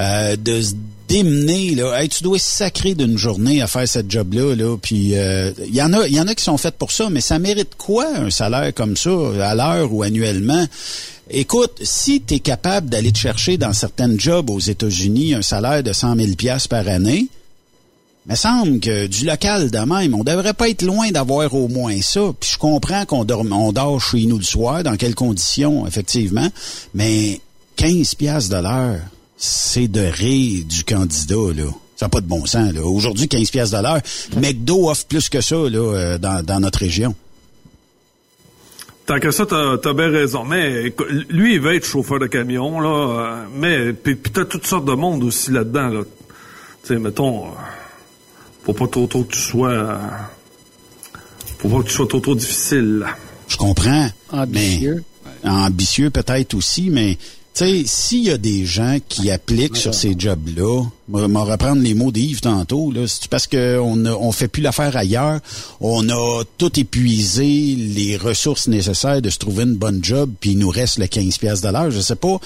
euh, 0.01 0.35
de 0.35 0.59
démener, 1.09 1.75
là. 1.75 2.07
Tu 2.07 2.23
dois 2.23 2.39
sacrer 2.39 2.95
d'une 2.95 3.17
journée 3.17 3.61
à 3.61 3.67
faire 3.67 3.87
cette 3.87 4.09
job-là, 4.09 4.55
là. 4.55 4.77
Puis 4.77 5.13
il 5.15 5.75
y 5.75 5.81
en 5.81 5.91
a, 5.91 6.07
y 6.07 6.19
en 6.19 6.27
a 6.27 6.35
qui 6.35 6.43
sont 6.43 6.57
faites 6.57 6.75
pour 6.75 6.91
ça, 6.91 7.09
mais 7.09 7.21
ça 7.21 7.39
mérite 7.39 7.75
quoi 7.77 8.07
un 8.15 8.29
salaire 8.29 8.73
comme 8.73 8.95
ça, 8.95 9.11
à 9.41 9.55
l'heure 9.55 9.91
ou 9.91 10.03
annuellement? 10.03 10.65
Écoute, 11.31 11.73
si 11.81 12.21
tu 12.21 12.35
es 12.35 12.39
capable 12.39 12.89
d'aller 12.89 13.11
te 13.11 13.19
chercher 13.19 13.57
dans 13.57 13.73
certaines 13.73 14.19
jobs 14.19 14.49
aux 14.49 14.59
États-Unis 14.59 15.35
un 15.35 15.41
salaire 15.41 15.83
de 15.83 15.93
100 15.93 16.15
000 16.15 16.33
pièces 16.35 16.67
par 16.67 16.87
année, 16.87 17.27
me 18.25 18.35
semble 18.35 18.79
que 18.79 19.07
du 19.07 19.25
local 19.25 19.71
de 19.71 19.77
même, 19.79 20.13
on 20.13 20.23
devrait 20.23 20.53
pas 20.53 20.69
être 20.69 20.81
loin 20.81 21.09
d'avoir 21.11 21.53
au 21.53 21.67
moins 21.67 21.99
ça. 22.01 22.31
Puis 22.39 22.51
je 22.53 22.57
comprends 22.57 23.05
qu'on 23.05 23.25
dort, 23.25 23.43
on 23.51 23.71
dort 23.71 24.01
chez 24.01 24.25
nous 24.25 24.37
le 24.37 24.43
soir, 24.43 24.83
dans 24.83 24.95
quelles 24.97 25.15
conditions, 25.15 25.85
effectivement, 25.87 26.47
mais 26.93 27.41
15 27.75 28.15
piastres 28.15 28.55
de 28.55 28.61
l'heure, 28.61 28.99
c'est 29.39 29.87
de 29.87 30.01
rire 30.01 30.65
du 30.65 30.83
candidat, 30.83 31.53
là. 31.55 31.71
Ça 31.95 32.05
n'a 32.05 32.09
pas 32.09 32.21
de 32.21 32.27
bon 32.27 32.45
sens, 32.45 32.73
là. 32.73 32.83
Aujourd'hui, 32.83 33.27
15 33.27 33.49
piastres 33.51 33.77
de 33.77 33.83
l'heure, 33.83 34.01
McDo 34.37 34.89
offre 34.89 35.05
plus 35.05 35.29
que 35.29 35.41
ça, 35.41 35.55
là, 35.55 35.79
euh, 35.79 36.17
dans, 36.17 36.45
dans 36.45 36.59
notre 36.59 36.79
région. 36.79 37.15
Tant 39.05 39.19
que 39.19 39.31
ça, 39.31 39.45
t'as 39.45 39.73
as 39.83 39.93
bien 39.93 40.09
raison. 40.11 40.43
Mais 40.45 40.93
lui, 41.29 41.55
il 41.55 41.61
veut 41.61 41.73
être 41.75 41.85
chauffeur 41.85 42.19
de 42.19 42.27
camion, 42.27 42.79
là. 42.79 42.89
euh, 42.89 43.45
mais 43.55 43.93
puis, 43.93 44.15
puis 44.15 44.31
t'as 44.31 44.45
toutes 44.45 44.67
sortes 44.67 44.85
de 44.85 44.93
monde 44.93 45.23
aussi 45.23 45.51
là-dedans, 45.51 45.87
là. 45.87 46.01
Tu 46.83 46.93
sais, 46.93 46.99
mettons, 46.99 47.45
euh, 47.47 47.49
faut 48.63 48.73
pas 48.73 48.87
trop 48.87 49.07
trop 49.07 49.23
que 49.23 49.33
tu 49.33 49.39
sois, 49.39 49.99
faut 51.59 51.69
pas 51.69 51.77
que 51.81 51.87
tu 51.87 51.93
sois 51.93 52.07
trop 52.07 52.19
trop 52.19 52.35
difficile. 52.35 52.99
là. 52.99 53.15
Je 53.47 53.57
comprends. 53.57 54.09
Ambitieux. 54.31 55.03
Mais, 55.43 55.49
ambitieux 55.49 56.09
peut-être 56.09 56.53
aussi, 56.53 56.89
mais 56.89 57.17
tu 57.55 57.65
sais, 57.65 57.83
s'il 57.85 58.23
y 58.23 58.29
a 58.29 58.37
des 58.37 58.65
gens 58.65 58.99
qui 59.09 59.29
appliquent 59.31 59.75
sur 59.75 59.93
ces 59.93 60.15
jobs-là, 60.17 60.83
va 61.09 61.43
reprendre 61.43 61.81
les 61.81 61.93
mots 61.93 62.11
d'Yves 62.11 62.39
tantôt, 62.41 62.91
là, 62.91 63.05
c'est 63.07 63.27
parce 63.27 63.47
qu'on 63.47 64.05
a- 64.05 64.13
on 64.13 64.31
fait 64.31 64.47
plus 64.47 64.61
l'affaire 64.61 64.95
ailleurs, 64.95 65.39
on 65.81 66.07
a 66.09 66.43
tout 66.57 66.79
épuisé 66.79 67.75
les 67.75 68.15
ressources 68.17 68.67
nécessaires 68.67 69.21
de 69.21 69.29
se 69.29 69.37
trouver 69.39 69.63
une 69.63 69.75
bonne 69.75 70.03
job, 70.03 70.31
puis 70.39 70.51
il 70.51 70.57
nous 70.59 70.69
reste 70.69 70.99
le 70.99 71.07
15 71.07 71.37
pièces 71.37 71.61
de 71.61 71.69
l'heure, 71.69 71.91
je 71.91 71.99
sais 71.99 72.15
pas. 72.15 72.39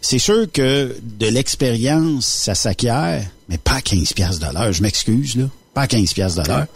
C'est 0.00 0.18
sûr 0.18 0.46
que 0.52 0.94
de 1.18 1.26
l'expérience, 1.26 2.26
ça 2.26 2.54
s'acquiert, 2.54 3.24
mais 3.48 3.58
pas 3.58 3.76
à 3.76 3.80
15 3.80 4.12
pièces 4.12 4.38
de 4.38 4.46
l'heure, 4.52 4.72
je 4.72 4.82
m'excuse, 4.82 5.36
là. 5.36 5.44
Pas 5.74 5.82
à 5.82 5.86
15 5.86 6.12
pièces 6.12 6.34
de 6.36 6.42
l'heure. 6.46 6.66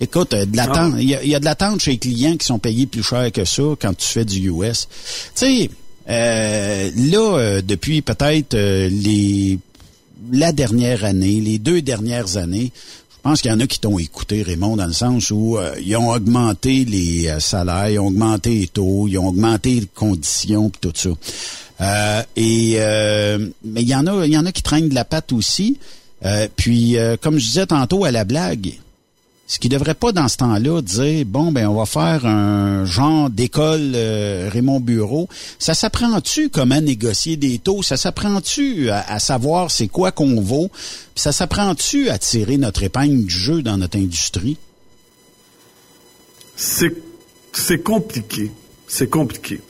Écoute, 0.00 0.34
euh, 0.34 0.44
de 0.44 0.56
l'attente, 0.56 0.94
il 0.98 1.04
y, 1.04 1.28
y 1.28 1.34
a 1.34 1.40
de 1.40 1.44
l'attente 1.44 1.80
chez 1.80 1.92
les 1.92 1.98
clients 1.98 2.36
qui 2.36 2.44
sont 2.46 2.58
payés 2.58 2.86
plus 2.86 3.02
cher 3.02 3.32
que 3.32 3.44
ça 3.46 3.62
quand 3.80 3.96
tu 3.96 4.06
fais 4.06 4.24
du 4.24 4.50
US. 4.50 4.86
Tu 5.34 5.46
sais, 5.46 5.70
euh, 6.08 6.90
là, 6.96 7.38
euh, 7.38 7.62
depuis 7.62 8.02
peut-être 8.02 8.54
euh, 8.54 8.88
les 8.88 9.58
la 10.32 10.52
dernière 10.52 11.04
année, 11.04 11.40
les 11.40 11.58
deux 11.58 11.82
dernières 11.82 12.36
années, 12.36 12.72
je 13.10 13.22
pense 13.22 13.42
qu'il 13.42 13.50
y 13.50 13.54
en 13.54 13.60
a 13.60 13.66
qui 13.66 13.80
t'ont 13.80 13.98
écouté, 13.98 14.42
Raymond, 14.42 14.76
dans 14.76 14.86
le 14.86 14.92
sens 14.92 15.30
où 15.30 15.58
euh, 15.58 15.74
ils 15.84 15.96
ont 15.96 16.10
augmenté 16.10 16.84
les 16.84 17.28
euh, 17.28 17.40
salaires, 17.40 17.90
ils 17.90 17.98
ont 17.98 18.08
augmenté 18.08 18.50
les 18.50 18.66
taux, 18.68 19.06
ils 19.08 19.18
ont 19.18 19.28
augmenté 19.28 19.80
les 19.80 19.88
conditions, 19.94 20.70
puis 20.70 20.80
tout 20.80 20.92
ça. 20.94 21.10
Euh, 21.80 22.22
et 22.36 22.76
euh, 22.78 23.48
mais 23.64 23.82
il 23.82 23.88
y 23.88 23.94
en 23.94 24.06
a, 24.06 24.26
il 24.26 24.32
y 24.32 24.38
en 24.38 24.46
a 24.46 24.52
qui 24.52 24.62
traînent 24.62 24.88
de 24.88 24.94
la 24.94 25.04
patte 25.04 25.32
aussi. 25.32 25.78
Euh, 26.24 26.48
puis, 26.56 26.96
comme 27.20 27.38
je 27.38 27.44
disais 27.44 27.66
tantôt 27.66 28.04
à 28.04 28.10
la 28.10 28.24
blague, 28.24 28.72
ce 29.48 29.58
qui 29.58 29.70
devrait 29.70 29.94
pas 29.94 30.12
dans 30.12 30.28
ce 30.28 30.36
temps-là 30.36 30.82
dire 30.82 31.24
bon 31.24 31.52
ben 31.52 31.66
on 31.66 31.74
va 31.74 31.86
faire 31.86 32.26
un 32.26 32.84
genre 32.84 33.30
d'école 33.30 33.92
euh, 33.94 34.50
Raymond 34.52 34.78
Bureau. 34.78 35.26
Ça 35.58 35.72
s'apprend-tu 35.72 36.50
comment 36.50 36.80
négocier 36.82 37.38
des 37.38 37.58
taux? 37.58 37.82
Ça 37.82 37.96
s'apprend-tu 37.96 38.90
à, 38.90 39.18
savoir 39.18 39.70
c'est 39.70 39.88
quoi 39.88 40.12
qu'on 40.12 40.40
vaut? 40.42 40.68
Puis 40.68 41.22
ça 41.22 41.32
s'apprend-tu 41.32 42.10
à 42.10 42.18
tirer 42.18 42.58
notre 42.58 42.82
épingle 42.82 43.24
du 43.24 43.34
jeu 43.34 43.62
dans 43.62 43.78
notre 43.78 43.96
industrie? 43.96 44.58
C'est 46.54 46.94
c'est 47.54 47.78
compliqué. 47.82 48.52
C'est 48.86 49.08
compliqué. 49.08 49.60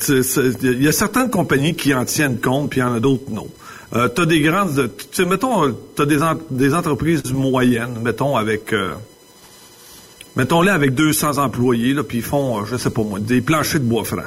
C'est- 0.00 0.62
Il 0.62 0.82
y 0.82 0.88
a 0.88 0.92
certaines 0.92 1.30
compagnies 1.30 1.74
qui 1.74 1.94
en 1.94 2.04
tiennent 2.04 2.38
compte, 2.40 2.70
puis 2.70 2.80
il 2.80 2.82
y 2.82 2.86
en 2.86 2.94
a 2.94 3.00
d'autres 3.00 3.30
non. 3.30 3.46
Euh, 3.94 4.08
t'as 4.08 4.26
des 4.26 4.40
grandes, 4.40 4.90
mettons, 5.26 5.64
euh, 5.64 5.72
t'as 5.94 6.04
des, 6.06 6.18
des 6.50 6.74
entreprises 6.74 7.22
moyennes, 7.32 8.00
mettons 8.02 8.36
avec, 8.36 8.72
euh, 8.72 8.94
mettons-les 10.38 10.70
avec 10.70 10.94
200 10.94 11.36
employés, 11.38 11.92
là, 11.92 12.02
puis 12.02 12.18
ils 12.18 12.24
font, 12.24 12.60
euh, 12.60 12.64
je 12.64 12.76
sais 12.76 12.90
pas 12.90 13.02
moi, 13.02 13.18
des 13.20 13.42
planchers 13.42 13.80
de 13.80 13.84
bois 13.84 14.04
franc. 14.04 14.22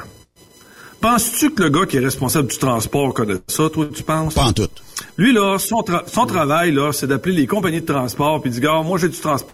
Penses-tu 1.00 1.50
que 1.50 1.64
le 1.64 1.70
gars 1.70 1.84
qui 1.84 1.96
est 1.96 2.00
responsable 2.00 2.48
du 2.48 2.58
transport 2.58 3.12
connaît 3.12 3.38
ça, 3.48 3.68
toi, 3.68 3.86
tu 3.92 4.04
penses? 4.04 4.34
Pas 4.34 4.42
en 4.44 4.52
tout. 4.52 4.68
Lui, 5.16 5.32
là, 5.32 5.58
son, 5.58 5.80
tra- 5.80 6.04
son 6.06 6.26
travail, 6.26 6.70
là, 6.70 6.92
c'est 6.92 7.08
d'appeler 7.08 7.34
les 7.34 7.46
compagnies 7.48 7.80
de 7.80 7.86
transport 7.86 8.40
puis 8.40 8.50
il 8.50 8.54
dit, 8.54 8.60
gars, 8.60 8.82
moi, 8.84 8.98
j'ai 8.98 9.08
du 9.08 9.18
transport 9.18 9.50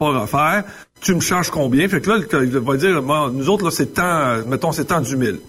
à 0.00 0.26
faire. 0.28 0.62
Tu 1.00 1.14
me 1.14 1.20
charges 1.20 1.50
combien? 1.50 1.88
Fait 1.88 2.00
que 2.00 2.08
là, 2.08 2.18
il 2.44 2.58
va 2.58 2.76
dire, 2.76 3.02
Moi, 3.02 3.32
nous 3.34 3.48
autres, 3.48 3.64
là, 3.64 3.70
c'est 3.72 3.94
tant, 3.94 4.46
mettons, 4.46 4.70
c'est 4.70 4.84
tant 4.84 5.00
du 5.00 5.16
mille. 5.16 5.40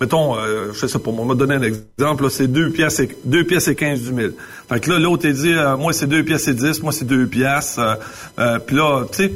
Mettons, 0.00 0.36
euh, 0.36 0.72
je 0.72 0.86
sais 0.88 0.98
pas, 0.98 1.12
moi, 1.12 1.22
on 1.22 1.26
m'a 1.26 1.34
donné 1.36 1.54
un 1.54 1.62
exemple, 1.62 2.24
là, 2.24 2.30
c'est 2.30 2.48
deux 2.48 2.70
pièces 2.70 2.98
et, 2.98 3.16
deux 3.24 3.44
pièces 3.44 3.68
et 3.68 3.76
quinze 3.76 4.02
du 4.02 4.12
mille. 4.12 4.34
Fait 4.68 4.80
que 4.80 4.90
là, 4.90 4.98
l'autre, 4.98 5.26
il 5.26 5.34
dit, 5.34 5.52
euh, 5.52 5.76
moi, 5.76 5.92
c'est 5.92 6.08
deux 6.08 6.24
pièces 6.24 6.48
et 6.48 6.54
dix, 6.54 6.82
moi, 6.82 6.90
c'est 6.90 7.04
deux 7.04 7.28
pièces. 7.28 7.78
Euh, 7.78 8.58
puis 8.58 8.74
là, 8.74 9.04
tu 9.12 9.16
sais, 9.18 9.32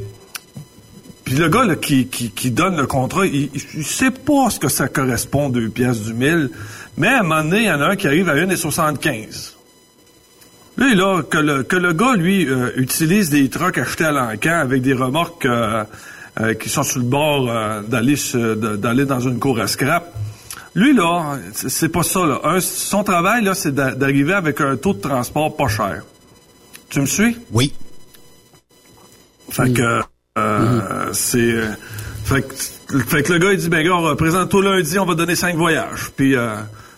puis 1.27 1.35
le 1.35 1.49
gars 1.49 1.65
là, 1.65 1.75
qui, 1.75 2.07
qui, 2.07 2.31
qui 2.31 2.51
donne 2.51 2.77
le 2.77 2.87
contrat, 2.87 3.25
il, 3.25 3.49
il, 3.53 3.85
sait 3.85 4.11
pas 4.11 4.49
ce 4.49 4.61
que 4.61 4.69
ça 4.69 4.87
correspond 4.87 5.49
deux 5.49 5.67
pièces 5.67 6.03
du 6.03 6.13
mille. 6.13 6.49
Mais 6.95 7.09
à 7.09 7.19
un 7.19 7.23
moment 7.23 7.43
donné, 7.43 7.63
il 7.63 7.65
y 7.65 7.69
en 7.69 7.81
a 7.81 7.87
un 7.87 7.95
qui 7.97 8.07
arrive 8.07 8.29
à 8.29 8.35
1,75. 8.35 9.55
Lui, 10.77 10.95
là, 10.95 11.23
que 11.23 11.37
le, 11.37 11.63
que 11.63 11.75
le 11.75 11.91
gars, 11.91 12.15
lui, 12.15 12.47
euh, 12.47 12.71
utilise 12.77 13.29
des 13.29 13.49
trucks 13.49 13.77
achetés 13.77 14.05
à 14.05 14.13
l'encan 14.13 14.53
avec 14.53 14.81
des 14.81 14.93
remorques 14.93 15.45
euh, 15.45 15.83
euh, 16.39 16.53
qui 16.53 16.69
sont 16.69 16.83
sur 16.83 16.99
le 16.99 17.05
bord 17.05 17.51
d'aller 17.89 18.15
d'aller 18.77 19.03
dans 19.03 19.19
une 19.19 19.37
cour 19.37 19.59
à 19.59 19.67
scrap. 19.67 20.15
Lui, 20.75 20.95
là, 20.95 21.39
c'est 21.51 21.89
pas 21.89 22.03
ça. 22.03 22.25
Là. 22.25 22.61
son 22.61 23.03
travail, 23.03 23.43
là, 23.43 23.53
c'est 23.53 23.75
d'arriver 23.75 24.31
avec 24.31 24.61
un 24.61 24.77
taux 24.77 24.93
de 24.93 25.01
transport 25.01 25.57
pas 25.57 25.67
cher. 25.67 26.03
Tu 26.87 27.01
me 27.01 27.05
suis? 27.05 27.37
Oui. 27.51 27.73
Fait 29.49 29.73
que 29.73 30.01
mm-hmm. 30.37 31.13
c'est. 31.13 31.55
Fait 32.23 32.41
que, 32.41 32.99
fait 32.99 33.23
que 33.23 33.33
le 33.33 33.39
gars, 33.39 33.53
il 33.53 33.57
dit, 33.57 33.69
ben 33.69 33.85
gars, 33.85 34.15
présente 34.15 34.49
tout 34.49 34.61
lundi, 34.61 34.99
on 34.99 35.05
va 35.05 35.15
donner 35.15 35.35
cinq 35.35 35.55
voyages. 35.55 36.11
Puis, 36.15 36.35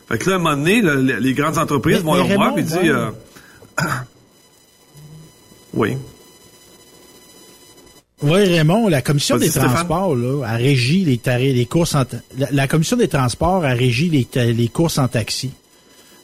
fait 0.07 0.17
que 0.17 0.29
là, 0.29 0.35
à 0.35 0.39
un 0.39 0.41
moment 0.41 0.57
donné, 0.57 0.81
les, 1.19 1.33
grandes 1.33 1.57
entreprises 1.57 1.99
vont 1.99 2.15
leur 2.15 2.27
voir, 2.27 2.55
puis 2.55 2.63
dire... 2.63 3.13
Oui. 5.73 5.97
Oui, 8.21 8.43
Raymond, 8.43 8.89
la 8.89 9.01
commission 9.01 9.37
des 9.37 9.49
transports 9.49 10.15
là, 10.15 10.45
a 10.45 10.55
régi 10.55 11.05
les 11.05 11.17
tarifs, 11.17 11.55
les 11.55 11.65
courses 11.65 11.95
en 11.95 12.03
la, 12.51 12.67
commission 12.67 12.97
des 12.97 13.07
transports 13.07 13.63
a 13.63 13.69
régi 13.69 14.09
les, 14.09 14.53
les 14.53 14.67
courses 14.67 14.97
en 14.97 15.07
taxi. 15.07 15.51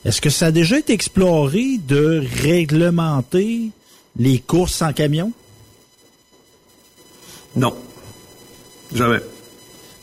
Est-ce 0.04 0.20
que 0.20 0.30
ça 0.30 0.48
a 0.48 0.52
déjà 0.52 0.78
été 0.78 0.92
exploré 0.92 1.80
de 1.88 2.22
réglementer 2.44 3.72
les 4.18 4.40
courses 4.40 4.82
en 4.82 4.92
camion? 4.92 5.32
Non. 7.56 7.74
Jamais. 8.94 9.20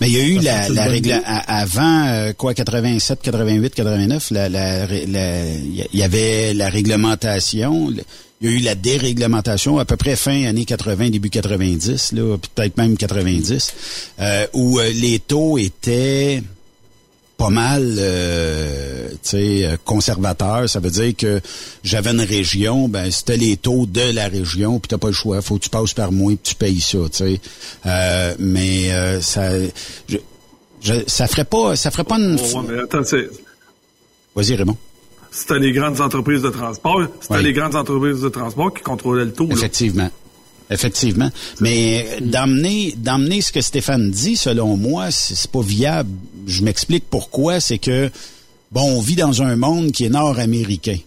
Mais 0.00 0.08
il 0.08 0.16
y 0.16 0.20
a 0.20 0.24
eu 0.24 0.38
la, 0.40 0.68
la 0.68 0.84
règle 0.86 1.22
avant 1.24 2.06
euh, 2.08 2.32
quoi 2.32 2.54
87, 2.54 3.20
88, 3.22 3.72
89, 3.72 4.30
la, 4.32 4.48
il 4.90 5.78
y 5.92 6.02
avait 6.02 6.54
la 6.54 6.68
réglementation. 6.68 7.92
Il 8.40 8.50
y 8.50 8.52
a 8.52 8.56
eu 8.56 8.58
la 8.58 8.74
déréglementation 8.74 9.78
à 9.78 9.84
peu 9.84 9.96
près 9.96 10.16
fin 10.16 10.44
années 10.46 10.64
80, 10.64 11.10
début 11.10 11.30
90, 11.30 12.12
là, 12.14 12.36
peut-être 12.36 12.76
même 12.78 12.96
90, 12.96 13.74
euh, 14.18 14.46
où 14.54 14.80
euh, 14.80 14.90
les 14.92 15.20
taux 15.20 15.56
étaient 15.56 16.42
pas 17.42 17.50
mal 17.50 17.96
euh, 17.98 19.08
euh, 19.34 19.76
conservateurs. 19.84 20.68
Ça 20.68 20.78
veut 20.78 20.90
dire 20.90 21.12
que 21.16 21.40
j'avais 21.82 22.10
une 22.10 22.20
région, 22.20 22.88
ben 22.88 23.10
c'était 23.10 23.36
les 23.36 23.56
taux 23.56 23.84
de 23.84 24.14
la 24.14 24.28
région, 24.28 24.78
puis 24.78 24.88
t'as 24.88 24.98
pas 24.98 25.08
le 25.08 25.12
choix. 25.12 25.42
Faut 25.42 25.56
que 25.56 25.64
tu 25.64 25.68
passes 25.68 25.92
par 25.92 26.12
moi, 26.12 26.34
puis 26.40 26.50
tu 26.50 26.54
payes 26.54 26.80
ça. 26.80 26.98
Euh, 26.98 28.34
mais 28.38 28.92
euh, 28.92 29.20
ça, 29.20 29.50
je, 30.80 30.92
ça 31.08 31.26
ferait 31.26 31.44
pas, 31.44 31.74
ça 31.74 31.90
ferait 31.90 32.04
pas 32.04 32.16
une. 32.16 32.38
Oh, 32.54 32.62
mais 32.62 32.78
attends, 32.78 33.02
Vas-y 34.36 34.54
Raymond. 34.54 34.76
C'était 35.32 35.58
les 35.58 35.72
grandes 35.72 36.00
entreprises 36.00 36.42
de 36.42 36.50
transport. 36.50 37.02
C'était 37.20 37.42
les 37.42 37.52
grandes 37.52 37.74
entreprises 37.74 38.20
de 38.20 38.28
transport 38.28 38.72
qui 38.72 38.82
contrôlaient 38.82 39.24
le 39.24 39.32
taux. 39.32 39.48
Effectivement. 39.50 40.10
Effectivement. 40.72 41.30
Mais 41.60 42.06
d'amener, 42.20 42.94
d'amener 42.96 43.42
ce 43.42 43.52
que 43.52 43.60
Stéphane 43.60 44.10
dit, 44.10 44.36
selon 44.36 44.76
moi, 44.76 45.10
c'est 45.10 45.50
pas 45.50 45.60
viable. 45.60 46.10
Je 46.46 46.62
m'explique 46.62 47.04
pourquoi. 47.08 47.60
C'est 47.60 47.78
que, 47.78 48.10
bon, 48.70 48.82
on 48.82 49.00
vit 49.00 49.16
dans 49.16 49.42
un 49.42 49.56
monde 49.56 49.92
qui 49.92 50.04
est 50.04 50.08
nord-américain. 50.08 50.98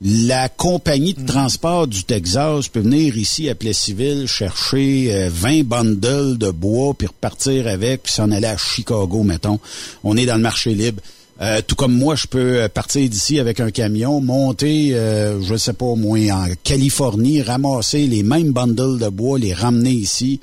La 0.00 0.48
compagnie 0.48 1.14
de 1.14 1.22
mm. 1.22 1.26
transport 1.26 1.86
du 1.86 2.04
Texas 2.04 2.68
peut 2.68 2.80
venir 2.80 3.16
ici 3.16 3.48
à 3.48 3.54
Plessisville 3.54 4.26
chercher 4.26 5.28
20 5.30 5.60
euh, 5.60 5.62
bundles 5.62 6.38
de 6.38 6.50
bois 6.50 6.94
puis 6.94 7.06
repartir 7.06 7.66
avec 7.68 8.02
puis 8.02 8.12
s'en 8.12 8.30
aller 8.30 8.46
à 8.46 8.56
Chicago, 8.56 9.22
mettons. 9.22 9.60
On 10.02 10.16
est 10.16 10.26
dans 10.26 10.36
le 10.36 10.42
marché 10.42 10.74
libre. 10.74 11.00
Euh, 11.40 11.60
tout 11.66 11.74
comme 11.74 11.92
moi, 11.92 12.14
je 12.14 12.26
peux 12.28 12.62
euh, 12.62 12.68
partir 12.68 13.08
d'ici 13.08 13.40
avec 13.40 13.58
un 13.58 13.70
camion, 13.70 14.20
monter, 14.20 14.94
euh, 14.94 15.42
je 15.42 15.56
sais 15.56 15.72
pas 15.72 15.94
moi, 15.96 16.18
en 16.30 16.46
Californie, 16.62 17.42
ramasser 17.42 18.06
les 18.06 18.22
mêmes 18.22 18.52
bundles 18.52 19.00
de 19.00 19.08
bois, 19.08 19.38
les 19.38 19.52
ramener 19.52 19.90
ici. 19.90 20.40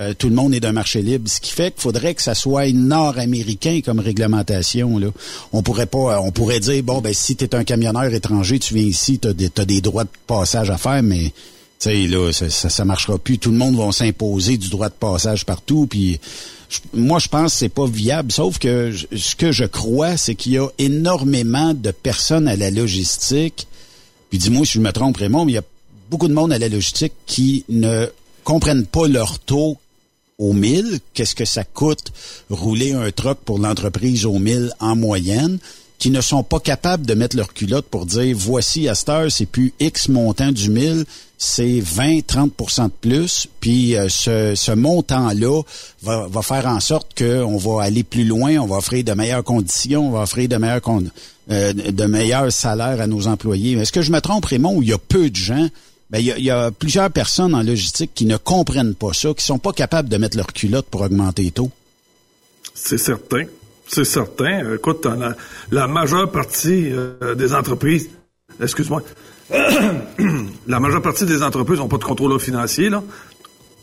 Euh, 0.00 0.14
tout 0.16 0.30
le 0.30 0.34
monde 0.34 0.54
est 0.54 0.60
d'un 0.60 0.72
marché 0.72 1.02
libre, 1.02 1.28
ce 1.28 1.38
qui 1.38 1.52
fait 1.52 1.70
qu'il 1.70 1.82
faudrait 1.82 2.14
que 2.14 2.22
ça 2.22 2.34
soit 2.34 2.72
nord-américain 2.72 3.80
comme 3.84 4.00
réglementation. 4.00 4.98
Là. 4.98 5.08
On 5.52 5.62
pourrait 5.62 5.86
pas, 5.86 6.18
on 6.20 6.32
pourrait 6.32 6.60
dire 6.60 6.82
bon 6.82 7.02
ben 7.02 7.12
si 7.12 7.36
tu 7.36 7.44
es 7.44 7.54
un 7.54 7.62
camionneur 7.62 8.12
étranger, 8.14 8.58
tu 8.58 8.74
viens 8.74 8.84
ici, 8.84 9.18
tu 9.18 9.28
as, 9.28 9.64
des 9.64 9.80
droits 9.82 10.04
de 10.04 10.10
passage 10.26 10.70
à 10.70 10.78
faire, 10.78 11.02
mais 11.02 11.24
tu 11.78 11.90
sais 11.90 12.06
là 12.06 12.32
ça, 12.32 12.48
ça, 12.48 12.70
ça 12.70 12.84
marchera 12.86 13.18
plus. 13.18 13.38
Tout 13.38 13.50
le 13.50 13.58
monde 13.58 13.76
va 13.76 13.92
s'imposer 13.92 14.56
du 14.56 14.70
droit 14.70 14.88
de 14.88 14.94
passage 14.94 15.44
partout, 15.44 15.86
puis 15.86 16.18
moi, 16.94 17.18
je 17.18 17.28
pense 17.28 17.52
que 17.52 17.58
c'est 17.58 17.68
pas 17.68 17.86
viable. 17.86 18.32
Sauf 18.32 18.58
que 18.58 18.92
ce 18.92 19.34
que 19.36 19.52
je 19.52 19.64
crois, 19.64 20.16
c'est 20.16 20.34
qu'il 20.34 20.52
y 20.52 20.58
a 20.58 20.68
énormément 20.78 21.74
de 21.74 21.90
personnes 21.90 22.48
à 22.48 22.56
la 22.56 22.70
logistique. 22.70 23.66
Puis 24.30 24.38
dis-moi 24.38 24.64
si 24.64 24.74
je 24.74 24.80
me 24.80 24.92
trompe, 24.92 25.16
Raymond, 25.16 25.44
mais 25.44 25.52
il 25.52 25.54
y 25.56 25.58
a 25.58 25.64
beaucoup 26.10 26.28
de 26.28 26.34
monde 26.34 26.52
à 26.52 26.58
la 26.58 26.68
logistique 26.68 27.12
qui 27.26 27.64
ne 27.68 28.06
comprennent 28.44 28.86
pas 28.86 29.08
leur 29.08 29.38
taux 29.38 29.78
au 30.38 30.52
mille. 30.52 31.00
Qu'est-ce 31.14 31.34
que 31.34 31.44
ça 31.44 31.64
coûte 31.64 32.12
rouler 32.50 32.92
un 32.92 33.10
truck 33.10 33.38
pour 33.38 33.58
l'entreprise 33.58 34.24
au 34.26 34.38
mille 34.38 34.72
en 34.80 34.96
moyenne? 34.96 35.58
Qui 36.02 36.10
ne 36.10 36.20
sont 36.20 36.42
pas 36.42 36.58
capables 36.58 37.06
de 37.06 37.14
mettre 37.14 37.36
leur 37.36 37.54
culotte 37.54 37.86
pour 37.86 38.06
dire 38.06 38.36
voici 38.36 38.88
à 38.88 38.96
cette 38.96 39.08
heure, 39.08 39.30
c'est 39.30 39.46
plus 39.46 39.72
X 39.78 40.08
montant 40.08 40.50
du 40.50 40.68
mille, 40.68 41.04
c'est 41.38 41.78
20-30 41.78 42.86
de 42.86 42.92
plus. 43.00 43.46
Puis 43.60 43.94
euh, 43.94 44.08
ce, 44.08 44.54
ce 44.56 44.72
montant-là 44.72 45.62
va, 46.02 46.26
va, 46.26 46.42
faire 46.42 46.66
en 46.66 46.80
sorte 46.80 47.16
qu'on 47.16 47.56
va 47.56 47.84
aller 47.84 48.02
plus 48.02 48.24
loin, 48.24 48.56
on 48.56 48.66
va 48.66 48.78
offrir 48.78 49.04
de 49.04 49.12
meilleures 49.12 49.44
conditions, 49.44 50.08
on 50.08 50.10
va 50.10 50.22
offrir 50.22 50.48
de 50.48 50.56
meilleurs 50.56 50.80
euh, 51.52 51.72
de 51.72 52.04
meilleurs 52.06 52.50
salaires 52.50 53.00
à 53.00 53.06
nos 53.06 53.28
employés. 53.28 53.78
Est-ce 53.78 53.92
que 53.92 54.02
je 54.02 54.10
me 54.10 54.20
trompe, 54.20 54.46
Raymond, 54.46 54.78
où 54.78 54.82
il 54.82 54.88
y 54.88 54.92
a 54.92 54.98
peu 54.98 55.30
de 55.30 55.36
gens? 55.36 55.68
Ben, 56.10 56.18
il, 56.18 56.24
y 56.24 56.32
a, 56.32 56.36
il 56.36 56.44
y 56.44 56.50
a 56.50 56.72
plusieurs 56.72 57.12
personnes 57.12 57.54
en 57.54 57.62
logistique 57.62 58.10
qui 58.12 58.26
ne 58.26 58.38
comprennent 58.38 58.96
pas 58.96 59.12
ça, 59.12 59.32
qui 59.34 59.44
sont 59.44 59.60
pas 59.60 59.72
capables 59.72 60.08
de 60.08 60.16
mettre 60.16 60.36
leur 60.36 60.48
culotte 60.48 60.86
pour 60.86 61.02
augmenter 61.02 61.44
les 61.44 61.52
taux. 61.52 61.70
C'est 62.74 62.98
certain. 62.98 63.44
C'est 63.86 64.04
certain. 64.04 64.74
Écoute, 64.74 65.06
la, 65.06 65.34
la 65.70 65.86
majeure 65.86 66.30
partie 66.30 66.90
euh, 66.92 67.34
des 67.34 67.54
entreprises, 67.54 68.10
excuse-moi, 68.60 69.02
la 70.66 70.80
majeure 70.80 71.02
partie 71.02 71.26
des 71.26 71.42
entreprises 71.42 71.78
n'ont 71.78 71.88
pas 71.88 71.98
de 71.98 72.04
contrôle 72.04 72.38
financier, 72.40 72.88
là. 72.88 73.02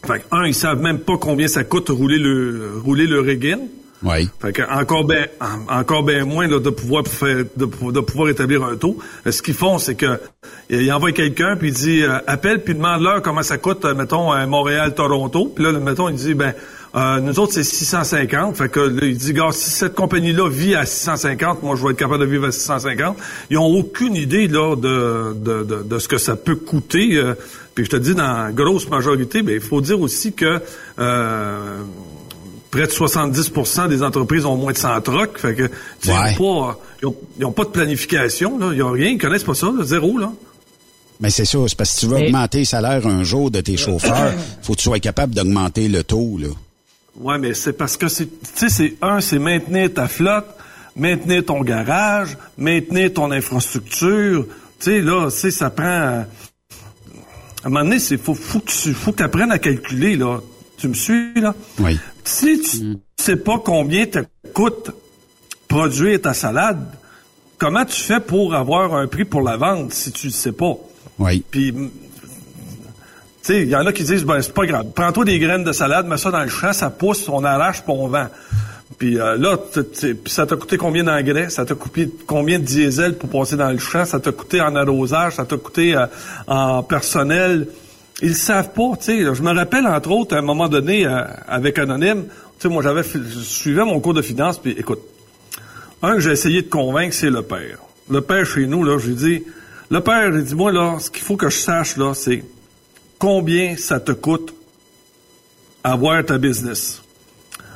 Fait 0.06 0.24
un, 0.32 0.46
ils 0.46 0.56
savent 0.56 0.82
même 0.82 1.00
pas 1.00 1.18
combien 1.18 1.48
ça 1.48 1.64
coûte 1.64 1.90
rouler 1.90 2.18
le 2.18 2.72
rouler 2.84 3.06
le 3.06 3.20
rigging. 3.20 3.60
Oui. 4.02 4.30
Fait 4.42 4.54
que 4.54 4.62
encore 4.62 5.04
bien 5.04 5.26
encore 5.68 6.04
bien 6.04 6.24
moins 6.24 6.48
de 6.48 6.70
pouvoir 6.70 7.06
faire 7.06 7.44
de, 7.58 7.66
pouvoir 7.66 8.30
établir 8.30 8.64
un 8.64 8.78
taux. 8.78 8.98
Euh, 9.28 9.32
ce 9.32 9.42
qu'ils 9.42 9.54
font, 9.54 9.78
c'est 9.78 9.96
que 9.96 10.22
ils 10.70 10.90
envoient 10.94 11.12
quelqu'un 11.12 11.58
puis 11.58 11.68
il 11.68 11.74
dit 11.74 12.04
euh, 12.04 12.20
appelle 12.26 12.64
puis 12.64 12.76
demande-leur 12.76 13.22
comment 13.22 13.44
ça 13.44 13.58
coûte, 13.58 13.84
mettons 13.84 14.34
Montréal 14.48 14.96
Toronto. 14.96 15.52
Puis 15.54 15.66
là, 15.66 15.74
mettons, 15.74 16.08
il 16.08 16.16
dit 16.16 16.34
ben 16.34 16.54
euh, 16.96 17.20
nous 17.20 17.40
autres, 17.40 17.54
c'est 17.54 17.64
650. 17.64 18.56
Fait 18.56 18.70
que 18.70 18.80
là, 18.80 19.06
il 19.06 19.18
dit, 19.18 19.34
gars, 19.34 19.50
si 19.52 19.70
cette 19.70 19.94
compagnie-là 19.94 20.50
vit 20.50 20.76
à 20.76 20.86
650, 20.86 21.62
moi, 21.62 21.76
je 21.76 21.84
vais 21.84 21.92
être 21.92 21.98
capable 21.98 22.26
de 22.26 22.30
vivre 22.30 22.48
à 22.48 22.52
650. 22.52 23.18
Ils 23.50 23.58
ont 23.58 23.66
aucune 23.66 24.16
idée 24.16 24.48
là 24.48 24.76
de, 24.76 25.34
de, 25.34 25.84
de, 25.84 26.00
ce 26.00 26.08
que 26.08 26.18
ça 26.18 26.36
peut 26.36 26.56
coûter. 26.56 27.16
Euh, 27.16 27.36
puis 27.76 27.86
je 27.86 27.92
te 27.92 27.96
dis, 27.96 28.16
dans 28.16 28.46
la 28.46 28.52
grosse 28.52 28.90
majorité, 28.90 29.42
ben, 29.44 29.54
il 29.54 29.62
faut 29.62 29.82
dire 29.82 30.00
aussi 30.00 30.34
que 30.34 30.62
euh, 30.98 31.82
près 32.72 32.88
de 32.88 32.92
70% 32.92 33.88
des 33.88 34.02
entreprises 34.02 34.46
ont 34.46 34.56
moins 34.56 34.74
de 34.74 34.78
100 34.78 35.02
trucks. 35.02 35.38
Fait 35.38 35.56
que, 35.56 35.70
ils 36.06 36.10
n'ont 37.40 37.52
pas, 37.52 37.64
de 37.66 37.70
planification. 37.70 38.58
Là. 38.58 38.72
Ils 38.74 38.80
n'ont 38.80 38.92
rien. 38.92 39.10
Ils 39.10 39.18
connaissent 39.20 39.44
pas 39.44 39.54
ça. 39.54 39.72
zéro, 39.84 40.18
là. 40.18 40.32
Mais 41.22 41.30
c'est 41.30 41.46
ça, 41.46 41.60
c'est 41.68 41.78
parce 41.78 41.92
que 41.92 42.00
si 42.00 42.06
tu 42.06 42.12
veux 42.12 42.18
augmenter 42.18 42.60
le 42.60 42.66
salaire 42.66 43.06
un 43.06 43.24
jour 43.24 43.52
de 43.52 43.60
tes 43.60 43.76
chauffeurs, 43.78 44.34
faut 44.62 44.74
que 44.74 44.78
tu 44.78 44.86
sois 44.86 45.00
capable 45.00 45.36
d'augmenter 45.36 45.88
le 45.88 46.04
taux, 46.04 46.38
là. 46.40 46.48
Ouais, 47.20 47.38
mais 47.38 47.54
c'est 47.54 47.74
parce 47.74 47.98
que 47.98 48.08
c'est, 48.08 48.28
tu 48.28 48.50
sais, 48.56 48.70
c'est 48.70 48.96
un, 49.02 49.20
c'est 49.20 49.40
maintenir 49.40 49.94
ta 49.94 50.08
flotte, 50.08 50.48
maintenir 50.96 51.46
ton 51.46 51.62
garage, 51.62 52.38
maintenir 52.58 53.14
ton 53.14 53.32
infrastructure. 53.32 54.46
Tu 54.80 54.86
sais, 54.86 55.02
là, 55.02 55.30
tu 55.30 55.52
ça 55.52 55.70
prend. 55.70 55.86
À 55.86 56.26
un 57.66 57.70
moment 57.70 57.84
donné, 57.84 58.00
c'est 58.00 58.18
faut, 58.18 58.34
faut 58.34 58.60
que 58.60 58.72
tu 58.72 58.94
faut 58.94 59.12
que 59.12 59.22
apprennes 59.22 59.52
à 59.52 59.60
calculer 59.60 60.16
là. 60.16 60.40
Tu 60.78 60.88
me 60.88 60.94
suis 60.94 61.34
là? 61.36 61.54
Oui. 61.80 62.00
Si 62.24 62.62
tu 62.62 62.86
mm. 62.86 63.00
sais 63.18 63.36
pas 63.36 63.60
combien 63.60 64.06
te 64.06 64.20
coûte 64.54 64.92
produire 65.68 66.22
ta 66.22 66.34
salade, 66.34 66.86
comment 67.58 67.84
tu 67.84 68.00
fais 68.00 68.22
pour 68.22 68.56
avoir 68.56 68.94
un 68.94 69.08
prix 69.08 69.26
pour 69.26 69.42
la 69.42 69.58
vente 69.58 69.92
si 69.92 70.14
tu 70.14 70.28
le 70.28 70.32
sais 70.32 70.54
pas? 70.54 70.78
Oui. 71.18 71.44
Puis 71.52 71.74
il 73.48 73.70
y 73.70 73.76
en 73.76 73.86
a 73.86 73.94
qui 73.94 74.04
disent, 74.04 74.26
ben, 74.26 74.42
c'est 74.42 74.54
pas 74.54 74.66
grave. 74.66 74.88
Prends-toi 74.94 75.26
des 75.26 75.40
graines 75.40 75.64
de 75.64 75.72
salade, 75.72 76.08
mets 76.08 76.18
ça 76.18 76.32
dans 76.32 76.44
le 76.44 76.50
champ, 76.50 76.74
ça 76.74 76.90
pousse, 76.90 77.28
on 77.30 77.44
arrache, 77.44 77.84
puis 77.84 77.94
on 77.96 78.08
vend. 78.08 78.28
Puis 78.98 79.18
euh, 79.18 79.38
là, 79.38 79.58
ça 80.26 80.46
t'a 80.46 80.56
coûté 80.58 80.78
combien 80.78 81.04
d'engrais? 81.04 81.50
Ça 81.50 81.66
t'a 81.66 81.74
coûté 81.74 82.10
combien 82.28 82.60
de 82.60 82.66
diesel 82.66 83.18
pour 83.18 83.30
passer 83.30 83.56
dans 83.56 83.70
le 83.70 83.78
champ? 83.78 84.04
Ça 84.04 84.20
t'a 84.20 84.32
coûté 84.32 84.60
en 84.62 84.76
arrosage? 84.76 85.36
Ça 85.36 85.46
t'a 85.46 85.58
coûté 85.58 85.96
euh, 85.96 86.06
en 86.48 86.84
personnel? 86.84 87.68
Ils 88.22 88.36
savent 88.36 88.74
pas, 88.74 88.98
tu 89.00 89.06
sais. 89.06 89.34
Je 89.34 89.42
me 89.42 89.54
rappelle, 89.54 89.88
entre 89.88 90.12
autres, 90.12 90.36
à 90.36 90.40
un 90.40 90.44
moment 90.44 90.68
donné, 90.68 91.06
euh, 91.06 91.22
avec 91.48 91.80
Anonyme, 91.80 92.26
tu 92.26 92.34
sais, 92.60 92.68
moi, 92.68 92.84
j'avais, 92.84 93.04
je 93.04 93.40
suivais 93.40 93.86
mon 93.86 94.02
cours 94.02 94.14
de 94.14 94.22
finance, 94.22 94.60
puis 94.60 94.76
écoute, 94.78 95.00
Un 96.02 96.16
que 96.16 96.20
j'ai 96.20 96.32
essayé 96.32 96.62
de 96.62 96.70
convaincre, 96.70 97.14
c'est 97.14 97.30
le 97.30 97.42
père. 97.42 97.78
Le 98.10 98.22
père 98.22 98.46
chez 98.46 98.68
nous, 98.68 98.84
là, 98.84 98.98
j'ai 98.98 99.14
dit, 99.14 99.44
le 99.90 100.02
père, 100.02 100.30
il 100.34 100.44
dit, 100.44 100.56
moi, 100.56 100.72
là, 100.72 100.98
ce 101.00 101.10
qu'il 101.10 101.24
faut 101.24 101.38
que 101.38 101.50
je 101.50 101.58
sache, 101.58 101.98
là, 101.98 102.14
c'est 102.14 102.44
combien 103.20 103.76
ça 103.78 104.00
te 104.00 104.14
coûte 104.14 104.54
avoir 105.84 106.26
ta 106.26 106.38
business. 106.38 107.04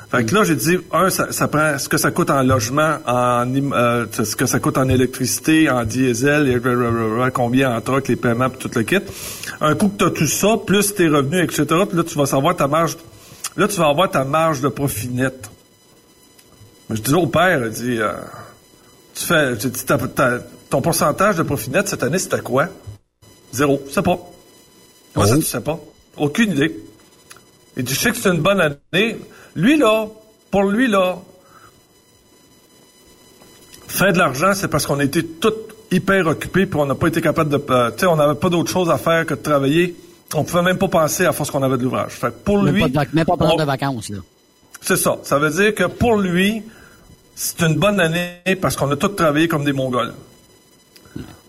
Fait 0.09 0.25
que 0.25 0.35
là, 0.35 0.43
j'ai 0.43 0.55
dit, 0.55 0.77
un, 0.91 1.09
ça, 1.09 1.47
prend 1.47 1.77
ce 1.79 1.89
que 1.89 1.97
ça 1.97 2.11
coûte 2.11 2.29
en 2.29 2.43
logement, 2.43 2.99
en 3.07 3.51
euh, 3.55 4.05
ce 4.11 4.35
que 4.35 4.45
ça 4.45 4.59
coûte 4.59 4.77
en 4.77 4.87
électricité, 4.87 5.71
en 5.71 5.85
diesel, 5.85 6.47
et 6.49 7.31
combien 7.31 7.75
en 7.75 7.81
truck, 7.81 8.07
les 8.07 8.15
paiements, 8.15 8.47
puis 8.49 8.59
tout 8.59 8.69
le 8.75 8.83
kit. 8.83 8.99
Un 9.59 9.73
coup 9.73 9.87
que 9.89 9.97
tu 9.97 10.03
as 10.05 10.11
tout 10.11 10.27
ça, 10.27 10.57
plus 10.63 10.93
tes 10.93 11.07
revenus, 11.07 11.43
etc., 11.43 11.65
puis 11.87 11.97
là, 11.97 12.03
tu 12.03 12.15
vas 12.15 12.27
savoir 12.27 12.55
ta 12.55 12.67
marge, 12.67 12.95
là, 13.57 13.67
tu 13.67 13.77
vas 13.77 13.87
avoir 13.87 14.11
ta 14.11 14.23
marge 14.23 14.61
de 14.61 14.67
profit 14.67 15.09
net. 15.09 15.49
Je 16.91 17.01
dis 17.01 17.13
au 17.15 17.25
père, 17.25 17.65
il 17.65 17.71
dit, 17.71 17.99
tu 19.15 19.25
fais, 19.25 19.57
tu 19.57 19.67
dis, 19.69 19.83
ton 20.69 20.81
pourcentage 20.81 21.37
de 21.37 21.43
profit 21.43 21.71
net 21.71 21.87
cette 21.87 22.03
année, 22.03 22.19
c'était 22.19 22.41
quoi? 22.41 22.67
Zéro. 23.51 23.81
Je 23.87 23.93
sais 23.93 24.03
Comment 25.13 25.27
ça, 25.27 25.35
tu 25.35 25.43
sais 25.43 25.61
pas? 25.61 25.79
Aucune 26.17 26.51
idée. 26.51 26.75
Dit, 27.77 27.93
je 27.93 27.99
sais 27.99 28.11
que 28.11 28.17
c'est 28.17 28.29
une 28.29 28.41
bonne 28.41 28.61
année. 28.61 29.17
Lui, 29.55 29.77
là, 29.77 30.07
pour 30.51 30.63
lui, 30.63 30.87
là, 30.87 31.17
faire 33.87 34.13
de 34.13 34.17
l'argent, 34.17 34.53
c'est 34.53 34.67
parce 34.67 34.85
qu'on 34.85 34.99
a 34.99 35.03
été 35.03 35.25
tous 35.25 35.53
hyper 35.91 36.27
occupés 36.27 36.65
puis 36.65 36.79
on 36.79 36.85
n'a 36.85 36.95
pas 36.95 37.07
été 37.07 37.21
capable 37.21 37.49
de... 37.49 37.63
Euh, 37.69 37.91
tu 37.91 37.99
sais, 37.99 38.05
on 38.07 38.15
n'avait 38.15 38.35
pas 38.35 38.49
d'autre 38.49 38.71
chose 38.71 38.89
à 38.89 38.97
faire 38.97 39.25
que 39.25 39.33
de 39.33 39.39
travailler. 39.39 39.95
On 40.35 40.43
pouvait 40.43 40.63
même 40.63 40.77
pas 40.77 40.87
penser 40.87 41.25
à 41.25 41.31
force 41.31 41.51
qu'on 41.51 41.61
avait 41.61 41.77
de 41.77 41.83
l'ouvrage. 41.83 42.13
Fait 42.13 42.31
pour 42.31 42.57
lui... 42.57 42.81
Pas 42.89 43.05
même 43.13 43.25
pas 43.25 43.37
prendre 43.37 43.57
de 43.57 43.63
vacances, 43.63 44.09
là. 44.09 44.17
C'est 44.81 44.97
ça. 44.97 45.17
Ça 45.23 45.39
veut 45.39 45.51
dire 45.51 45.73
que 45.73 45.85
pour 45.85 46.17
lui, 46.17 46.61
c'est 47.35 47.61
une 47.61 47.75
bonne 47.75 47.99
année 47.99 48.57
parce 48.61 48.75
qu'on 48.75 48.91
a 48.91 48.95
tous 48.95 49.09
travaillé 49.09 49.47
comme 49.47 49.63
des 49.63 49.73
Mongols. 49.73 50.13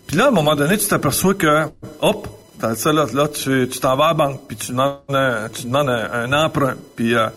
Puis 0.07 0.17
là, 0.17 0.25
à 0.25 0.27
un 0.29 0.31
moment 0.31 0.55
donné, 0.55 0.77
tu 0.77 0.87
t'aperçois 0.87 1.33
que, 1.33 1.65
hop, 2.01 2.27
là, 2.67 3.05
là 3.13 3.27
tu 3.27 3.67
t'en 3.79 3.95
vas 3.95 4.05
à 4.05 4.07
la 4.09 4.13
banque, 4.13 4.41
puis 4.47 4.57
tu 4.57 4.71
demandes 4.71 4.99
un, 5.09 5.49
un, 6.13 6.33
emprunt. 6.33 6.75
Puis 6.95 7.15
euh, 7.15 7.27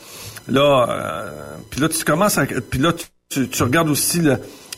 là, 0.49 0.87
euh, 0.89 1.31
puis 1.71 1.81
là, 1.81 1.89
tu 1.89 2.05
commences 2.05 2.39
à... 2.39 2.47
Puis 2.47 2.79
là, 2.79 2.93
tu, 3.29 3.63
regardes 3.63 3.91
aussi 3.91 4.21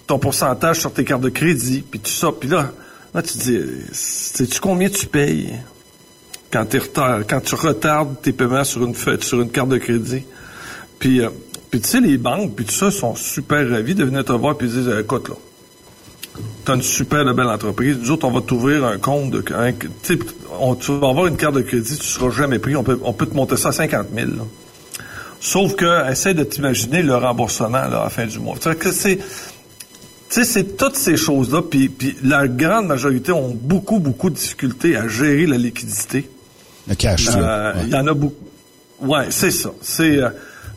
ton 0.07 0.18
pourcentage 0.18 0.80
sur 0.80 0.92
tes 0.92 1.05
cartes 1.05 1.22
de 1.22 1.28
crédit, 1.28 1.84
puis 1.88 2.01
tout 2.01 2.11
ça. 2.11 2.30
Puis 2.32 2.48
là, 2.48 2.72
là, 3.14 3.22
tu 3.22 3.38
dis, 3.38 3.61
sais-tu 3.92 4.61
combien 4.61 4.88
tu 4.88 5.07
payes 5.07 5.55
quand, 6.53 6.66
tu 6.66 7.55
retardes 7.55 8.20
tes 8.20 8.32
paiements 8.32 8.64
sur 8.64 8.82
une, 8.82 9.51
carte 9.51 9.68
de 9.68 9.78
crédit? 9.78 10.24
Puis, 10.98 11.20
euh, 11.20 11.30
puis 11.70 11.80
tu 11.80 11.88
sais, 11.88 12.01
les 12.01 12.18
banques, 12.18 12.57
puis 12.57 12.64
tout 12.64 12.74
ça, 12.74 12.90
sont 12.90 13.14
super 13.14 13.68
ravis 13.68 13.94
de 13.94 14.05
venir 14.05 14.24
te 14.24 14.32
voir, 14.32 14.57
puis 14.57 14.66
ils 14.66 14.72
disent, 14.72 14.98
écoute, 14.98 15.28
là, 15.28 15.36
tu 16.64 16.72
as 16.72 16.74
une 16.74 16.82
super 16.82 17.24
belle 17.34 17.46
entreprise. 17.46 17.98
Nous 18.00 18.10
autres, 18.10 18.26
on 18.26 18.30
va 18.30 18.40
t'ouvrir 18.40 18.84
un 18.84 18.98
compte. 18.98 19.30
De, 19.30 19.44
un, 19.54 19.72
on, 20.58 20.74
tu 20.74 20.92
vas 20.98 21.08
avoir 21.08 21.26
une 21.26 21.36
carte 21.36 21.54
de 21.54 21.62
crédit, 21.62 21.96
tu 21.96 22.06
seras 22.06 22.30
jamais 22.30 22.58
pris. 22.58 22.76
On 22.76 22.84
peut, 22.84 22.98
on 23.02 23.12
peut 23.12 23.26
te 23.26 23.34
monter 23.34 23.56
ça 23.56 23.68
à 23.68 23.72
50 23.72 24.08
000. 24.14 24.30
Sauf 25.40 25.74
que, 25.74 26.10
essaie 26.10 26.34
de 26.34 26.44
t'imaginer 26.44 27.02
le 27.02 27.16
remboursement 27.16 27.70
là, 27.70 28.00
à 28.00 28.04
la 28.04 28.10
fin 28.10 28.26
du 28.26 28.38
mois. 28.38 28.56
c'est... 28.92 29.18
Tu 30.30 30.44
sais, 30.44 30.44
c'est 30.44 30.76
toutes 30.76 30.94
ces 30.94 31.16
choses-là, 31.16 31.60
puis, 31.60 31.88
puis 31.88 32.16
la 32.22 32.46
grande 32.46 32.86
majorité 32.86 33.32
ont 33.32 33.48
beaucoup, 33.48 33.98
beaucoup 33.98 34.30
de 34.30 34.36
difficultés 34.36 34.94
à 34.94 35.08
gérer 35.08 35.44
la 35.44 35.56
liquidité. 35.56 36.30
Le 36.86 36.94
cash. 36.94 37.26
Euh, 37.34 37.72
il 37.82 37.88
y 37.88 37.96
en 37.96 38.06
a 38.06 38.14
beaucoup. 38.14 38.46
Ouais, 39.00 39.26
c'est 39.30 39.50
ça. 39.50 39.70
C'est, 39.82 40.18
euh, 40.18 40.28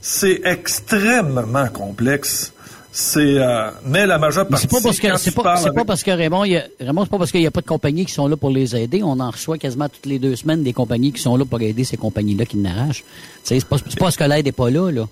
c'est 0.02 0.42
extrêmement 0.46 1.68
complexe. 1.68 2.52
C'est 2.96 3.40
euh, 3.40 3.72
mais 3.88 4.06
la 4.06 4.20
majeure 4.20 4.48
partie. 4.48 4.68
C'est 4.70 4.72
pas 4.72 4.82
parce 4.84 5.00
que 5.00 5.18
c'est 5.18 5.32
pas, 5.32 5.58
c'est 5.58 5.74
pas 5.74 5.84
parce 5.84 6.04
que 6.04 6.12
Raymond, 6.12 6.44
il 6.44 6.52
y 6.52 6.58
a, 6.58 6.66
Raymond, 6.80 7.06
c'est 7.06 7.10
pas 7.10 7.18
parce 7.18 7.32
qu'il 7.32 7.42
n'y 7.42 7.48
a 7.48 7.52
pas 7.52 7.62
de 7.62 7.66
compagnies 7.66 8.06
qui 8.06 8.14
sont 8.14 8.28
là 8.28 8.38
pour 8.38 8.52
les 8.52 8.76
aider. 8.76 9.02
On 9.02 9.20
en 9.20 9.32
reçoit 9.32 9.58
quasiment 9.58 9.90
toutes 9.90 10.06
les 10.06 10.20
deux 10.20 10.36
semaines 10.36 10.62
des 10.62 10.74
compagnies 10.74 11.12
qui 11.12 11.20
sont 11.20 11.36
là 11.36 11.44
pour 11.44 11.60
aider 11.60 11.86
ces 11.86 11.98
compagnies-là 11.98 12.46
qui 12.46 12.58
n'arrachent. 12.58 13.04
C'est 13.44 13.66
pas, 13.66 13.78
c'est 13.80 13.98
pas 13.98 14.06
parce 14.06 14.16
que 14.16 14.26
l'aide 14.26 14.46
n'est 14.46 14.52
pas 14.52 14.70
là, 14.70 14.92
là. 14.92 15.08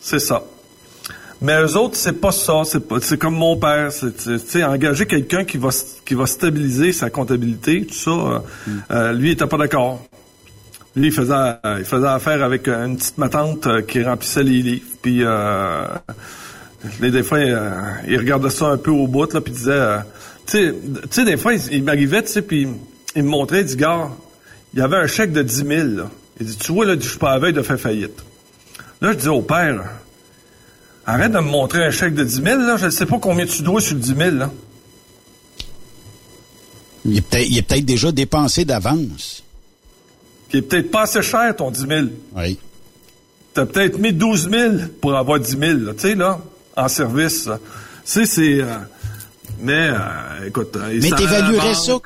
C'est 0.00 0.18
ça. 0.18 0.42
Mais 1.42 1.60
eux 1.60 1.76
autres, 1.76 1.96
c'est 1.96 2.18
pas 2.18 2.32
ça. 2.32 2.62
C'est 2.64 2.80
pas, 2.80 2.96
c'est 3.02 3.18
comme 3.18 3.36
mon 3.36 3.58
père. 3.58 3.92
C'est, 3.92 4.64
engager 4.64 5.04
quelqu'un 5.04 5.44
qui 5.44 5.58
va, 5.58 5.68
qui 6.06 6.14
va 6.14 6.24
stabiliser 6.24 6.94
sa 6.94 7.10
comptabilité, 7.10 7.84
tout 7.84 7.94
ça. 7.94 8.10
Euh, 8.10 8.38
mm. 8.66 8.72
euh, 8.90 9.12
lui, 9.12 9.28
il 9.28 9.32
était 9.32 9.46
pas 9.46 9.58
d'accord. 9.58 10.00
Lui, 10.94 11.08
il 11.08 11.12
faisait, 11.12 11.34
il 11.78 11.84
faisait 11.84 12.06
affaire 12.06 12.42
avec 12.42 12.68
une 12.68 12.96
petite 12.96 13.18
matante 13.18 13.68
qui 13.86 14.02
remplissait 14.02 14.44
les 14.44 14.62
livres. 14.62 14.86
Puis 15.02 15.22
des 17.00 17.22
fois, 17.22 17.38
euh, 17.38 17.70
il, 18.08 18.18
regardait 18.18 18.50
ça 18.50 18.66
un 18.66 18.76
peu 18.76 18.90
au 18.90 19.06
bout, 19.06 19.32
là, 19.32 19.40
puis 19.40 19.52
il 19.52 19.56
disait, 19.56 19.72
euh, 19.72 19.98
tu 20.46 20.74
sais, 21.10 21.24
des 21.24 21.36
fois, 21.36 21.54
il, 21.54 21.82
m'arrivait, 21.82 22.22
tu 22.22 22.32
sais, 22.32 22.42
puis 22.42 22.68
il 23.14 23.22
me 23.22 23.28
montrait, 23.28 23.60
il 23.60 23.66
dit, 23.66 23.76
gars, 23.76 24.10
il 24.74 24.80
y 24.80 24.82
avait 24.82 24.96
un 24.96 25.06
chèque 25.06 25.32
de 25.32 25.42
10 25.42 25.54
000, 25.56 25.68
là. 25.88 26.10
Il 26.40 26.46
dit, 26.46 26.56
tu 26.56 26.72
vois, 26.72 26.84
là, 26.84 26.96
je 26.98 27.08
suis 27.08 27.18
pas 27.18 27.32
à 27.32 27.38
veille 27.38 27.52
de 27.52 27.62
faire 27.62 27.80
faillite. 27.80 28.22
Là, 29.00 29.12
je 29.12 29.18
dis 29.18 29.28
au 29.28 29.42
père, 29.42 29.84
arrête 31.06 31.32
de 31.32 31.38
me 31.38 31.50
montrer 31.50 31.84
un 31.84 31.90
chèque 31.90 32.14
de 32.14 32.24
10 32.24 32.34
000, 32.42 32.44
là, 32.58 32.76
je 32.76 32.86
ne 32.86 32.90
sais 32.90 33.06
pas 33.06 33.18
combien 33.18 33.46
tu 33.46 33.62
dois 33.62 33.80
sur 33.80 33.94
le 33.94 34.00
10 34.00 34.14
000, 34.14 34.30
là. 34.32 34.50
Il 37.04 37.18
est 37.18 37.20
peut-être 37.20 37.66
peut 37.68 37.80
déjà 37.82 38.10
dépensé 38.10 38.64
d'avance. 38.64 39.44
Il 40.52 40.58
est 40.58 40.62
peut-être 40.62 40.90
pas 40.90 41.02
assez 41.02 41.22
cher, 41.22 41.54
ton 41.54 41.70
10 41.70 41.86
000. 41.86 42.06
Oui. 42.34 42.58
T'as 43.54 43.64
peut-être 43.64 43.98
mis 43.98 44.12
12 44.12 44.50
000 44.50 44.74
pour 45.00 45.16
avoir 45.16 45.38
10 45.38 45.56
000, 45.56 45.78
tu 45.92 45.98
sais, 45.98 46.14
là 46.14 46.40
en 46.76 46.88
service. 46.88 47.48
Tu 48.04 48.26
c'est... 48.26 48.60
Euh, 48.60 48.76
mais, 49.60 49.88
euh, 49.90 50.46
écoute... 50.46 50.76
Euh, 50.76 50.98
mais 51.00 51.10
t'évaluerais 51.10 51.74
ça 51.74 51.98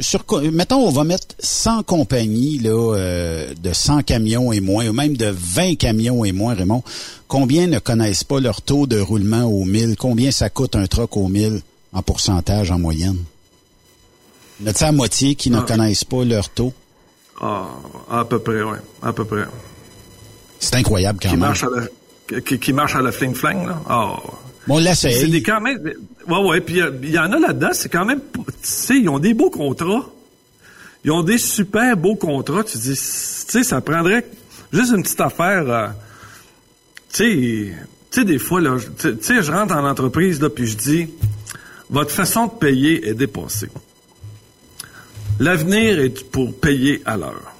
sur, 0.00 0.24
Mettons, 0.52 0.86
on 0.86 0.90
va 0.90 1.04
mettre 1.04 1.36
100 1.38 1.84
compagnies 1.84 2.58
là, 2.58 3.46
de 3.54 3.72
100 3.72 4.02
camions 4.02 4.52
et 4.52 4.60
moins, 4.60 4.88
ou 4.88 4.92
même 4.92 5.16
de 5.16 5.32
20 5.32 5.76
camions 5.76 6.24
et 6.24 6.32
moins, 6.32 6.54
Raymond. 6.54 6.82
Combien 7.28 7.68
ne 7.68 7.78
connaissent 7.78 8.24
pas 8.24 8.40
leur 8.40 8.62
taux 8.62 8.86
de 8.86 8.98
roulement 8.98 9.44
au 9.44 9.64
1000? 9.64 9.96
Combien 9.96 10.32
ça 10.32 10.50
coûte 10.50 10.74
un 10.74 10.86
truck 10.86 11.16
au 11.16 11.28
1000 11.28 11.60
en 11.92 12.02
pourcentage 12.02 12.72
en 12.72 12.78
moyenne? 12.78 13.18
Y 14.64 14.68
a 14.68 14.86
à 14.88 14.92
moitié 14.92 15.36
qui 15.36 15.50
ne 15.50 15.58
ah. 15.58 15.62
connaissent 15.62 16.04
pas 16.04 16.24
leur 16.24 16.48
taux? 16.48 16.72
Ah, 17.40 17.68
à 18.10 18.24
peu 18.24 18.40
près, 18.40 18.62
oui. 18.62 18.78
À 19.02 19.12
peu 19.12 19.24
près. 19.24 19.44
C'est 20.58 20.74
incroyable 20.74 21.20
quand 21.22 21.36
même 21.36 21.54
qui, 22.44 22.58
qui 22.58 22.72
marche 22.72 22.94
à 22.94 23.02
la 23.02 23.10
fling-flang, 23.10 23.66
là. 23.66 23.80
Oh. 23.90 24.16
Bon, 24.66 24.78
là, 24.78 24.94
c'est... 24.94 25.26
des 25.26 25.42
quand 25.42 25.60
même... 25.60 25.80
Ouais, 26.26 26.44
ouais, 26.44 26.60
puis 26.60 26.80
il 27.02 27.10
y, 27.10 27.18
en 27.18 27.32
a 27.32 27.38
là-dedans, 27.38 27.70
c'est 27.72 27.88
quand 27.88 28.04
même... 28.04 28.20
Tu 28.34 28.42
sais, 28.62 28.98
ils 28.98 29.08
ont 29.08 29.18
des 29.18 29.32
beaux 29.32 29.48
contrats. 29.48 30.06
Ils 31.04 31.10
ont 31.10 31.22
des 31.22 31.38
super 31.38 31.96
beaux 31.96 32.16
contrats. 32.16 32.64
Tu 32.64 32.76
dis, 32.76 32.90
tu 32.90 32.96
sais, 32.96 33.62
ça 33.62 33.80
prendrait 33.80 34.26
juste 34.72 34.92
une 34.92 35.02
petite 35.02 35.20
affaire... 35.20 35.70
Euh, 35.70 35.88
tu 37.10 37.74
sais, 38.10 38.24
des 38.24 38.38
fois, 38.38 38.60
là, 38.60 38.76
tu 38.98 39.16
sais, 39.22 39.42
je 39.42 39.50
rentre 39.50 39.74
en 39.74 39.88
entreprise, 39.88 40.40
là, 40.42 40.50
puis 40.50 40.66
je 40.66 40.76
dis, 40.76 41.08
votre 41.88 42.10
façon 42.10 42.46
de 42.46 42.52
payer 42.52 43.08
est 43.08 43.14
dépassée. 43.14 43.68
L'avenir 45.40 45.98
est 46.00 46.30
pour 46.30 46.54
payer 46.54 47.00
à 47.06 47.16
l'heure 47.16 47.54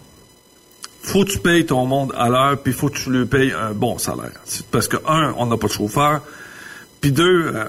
faut 1.03 1.25
que 1.25 1.31
tu 1.31 1.39
payes 1.39 1.67
ton 1.67 1.87
monde 1.87 2.13
à 2.17 2.29
l'heure, 2.29 2.59
puis 2.59 2.73
faut 2.73 2.89
que 2.89 2.99
tu 2.99 3.11
lui 3.11 3.27
payes 3.27 3.53
un 3.53 3.73
bon 3.73 3.99
salaire. 3.99 4.33
Parce 4.71 4.89
que, 4.89 4.97
un, 5.07 5.35
on 5.39 5.47
n'a 5.47 5.57
pas 5.57 5.69
de 5.69 5.73
chauffeur, 5.73 6.23
puis 7.01 7.13
deux, 7.13 7.53
euh, 7.55 7.65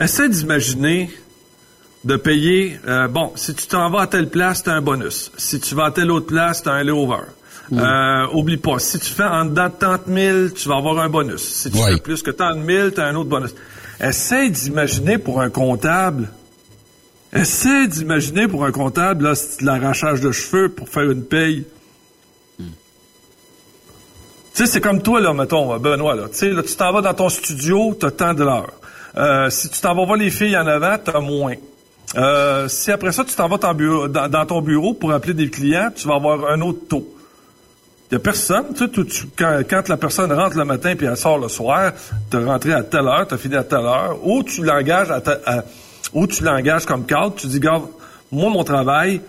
essaie 0.00 0.28
d'imaginer 0.28 1.10
de 2.04 2.16
payer, 2.16 2.78
euh, 2.86 3.08
bon, 3.08 3.32
si 3.36 3.54
tu 3.54 3.66
t'en 3.66 3.90
vas 3.90 4.02
à 4.02 4.06
telle 4.06 4.30
place, 4.30 4.62
t'as 4.62 4.72
un 4.72 4.80
bonus. 4.80 5.30
Si 5.36 5.60
tu 5.60 5.74
vas 5.74 5.86
à 5.86 5.90
telle 5.90 6.10
autre 6.10 6.26
place, 6.26 6.62
t'as 6.62 6.72
un 6.72 6.82
layover. 6.82 7.24
Euh, 7.72 8.26
oublie 8.32 8.56
pas, 8.56 8.80
si 8.80 8.98
tu 8.98 9.12
fais 9.12 9.22
en 9.22 9.44
dedans 9.44 9.68
de 9.68 9.74
tant 9.74 9.94
de 9.94 10.48
tu 10.48 10.68
vas 10.68 10.76
avoir 10.76 10.98
un 10.98 11.08
bonus. 11.08 11.40
Si 11.40 11.70
tu 11.70 11.78
fais 11.78 12.00
plus 12.00 12.22
que 12.22 12.32
tant 12.32 12.54
de 12.56 12.60
mille, 12.60 12.90
t'as 12.94 13.06
un 13.06 13.14
autre 13.14 13.30
bonus. 13.30 13.54
Essaie 14.00 14.48
d'imaginer 14.50 15.18
pour 15.18 15.40
un 15.40 15.50
comptable, 15.50 16.30
essaie 17.32 17.86
d'imaginer 17.86 18.48
pour 18.48 18.64
un 18.64 18.72
comptable, 18.72 19.24
là, 19.24 19.34
l'arrachage 19.60 20.20
de 20.20 20.32
cheveux 20.32 20.68
pour 20.70 20.88
faire 20.88 21.08
une 21.10 21.22
paye. 21.22 21.64
Tu 24.54 24.66
sais, 24.66 24.72
c'est 24.72 24.80
comme 24.80 25.00
toi, 25.02 25.20
là, 25.20 25.32
mettons, 25.32 25.78
Benoît, 25.78 26.14
là. 26.14 26.28
Tu 26.28 26.38
sais, 26.38 26.50
là, 26.50 26.62
tu 26.62 26.74
t'en 26.74 26.92
vas 26.92 27.00
dans 27.02 27.14
ton 27.14 27.28
studio, 27.28 27.96
t'as 27.98 28.10
tant 28.10 28.34
de 28.34 28.44
l'heure. 28.44 28.72
Euh, 29.16 29.50
si 29.50 29.68
tu 29.68 29.80
t'en 29.80 29.94
vas 29.94 30.04
voir 30.04 30.16
les 30.16 30.30
filles 30.30 30.56
en 30.56 30.66
avant, 30.66 30.96
t'as 31.02 31.20
moins. 31.20 31.54
Euh, 32.16 32.68
si 32.68 32.90
après 32.90 33.12
ça, 33.12 33.24
tu 33.24 33.34
t'en 33.34 33.48
vas 33.48 33.58
dans, 33.58 34.46
ton 34.46 34.60
bureau 34.60 34.94
pour 34.94 35.12
appeler 35.12 35.34
des 35.34 35.50
clients, 35.50 35.90
tu 35.94 36.08
vas 36.08 36.16
avoir 36.16 36.50
un 36.50 36.60
autre 36.60 36.88
taux. 36.88 37.06
Il 38.10 38.14
n'y 38.14 38.16
a 38.16 38.20
personne. 38.20 38.74
Tu 38.74 38.88
sais, 39.08 39.26
quand, 39.36 39.88
la 39.88 39.96
personne 39.96 40.32
rentre 40.32 40.56
le 40.56 40.64
matin 40.64 40.96
puis 40.96 41.06
elle 41.06 41.16
sort 41.16 41.38
le 41.38 41.48
soir, 41.48 41.92
tu 42.30 42.36
as 42.36 42.44
rentré 42.44 42.72
à 42.72 42.82
telle 42.82 43.06
heure, 43.06 43.26
tu 43.28 43.34
as 43.34 43.38
fini 43.38 43.54
à 43.54 43.62
telle 43.62 43.84
heure, 43.84 44.18
ou 44.24 44.42
tu 44.42 44.64
l'engages 44.64 45.10
à, 45.10 45.64
ou 46.12 46.26
tu 46.26 46.42
l'engages 46.42 46.86
comme 46.86 47.06
cadre, 47.06 47.34
tu 47.36 47.46
dis, 47.46 47.58
regarde, 47.58 47.84
moi, 48.32 48.50
mon 48.50 48.64
travail, 48.64 49.20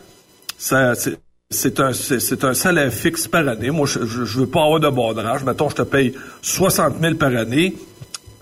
ça, 0.58 0.96
c'est 0.96 1.20
c'est 1.52 1.80
un, 1.80 1.92
c'est, 1.94 2.44
un 2.44 2.54
salaire 2.54 2.92
fixe 2.92 3.28
par 3.28 3.48
année. 3.48 3.70
Moi, 3.72 3.86
je, 3.86 4.06
je, 4.06 4.40
veux 4.40 4.48
pas 4.48 4.64
avoir 4.64 4.80
de 4.80 4.90
bordrage. 4.90 5.44
Mettons, 5.44 5.70
je 5.70 5.76
te 5.76 5.82
paye 5.82 6.14
60 6.42 6.96
000 7.02 7.16
par 7.16 7.36
année. 7.36 7.76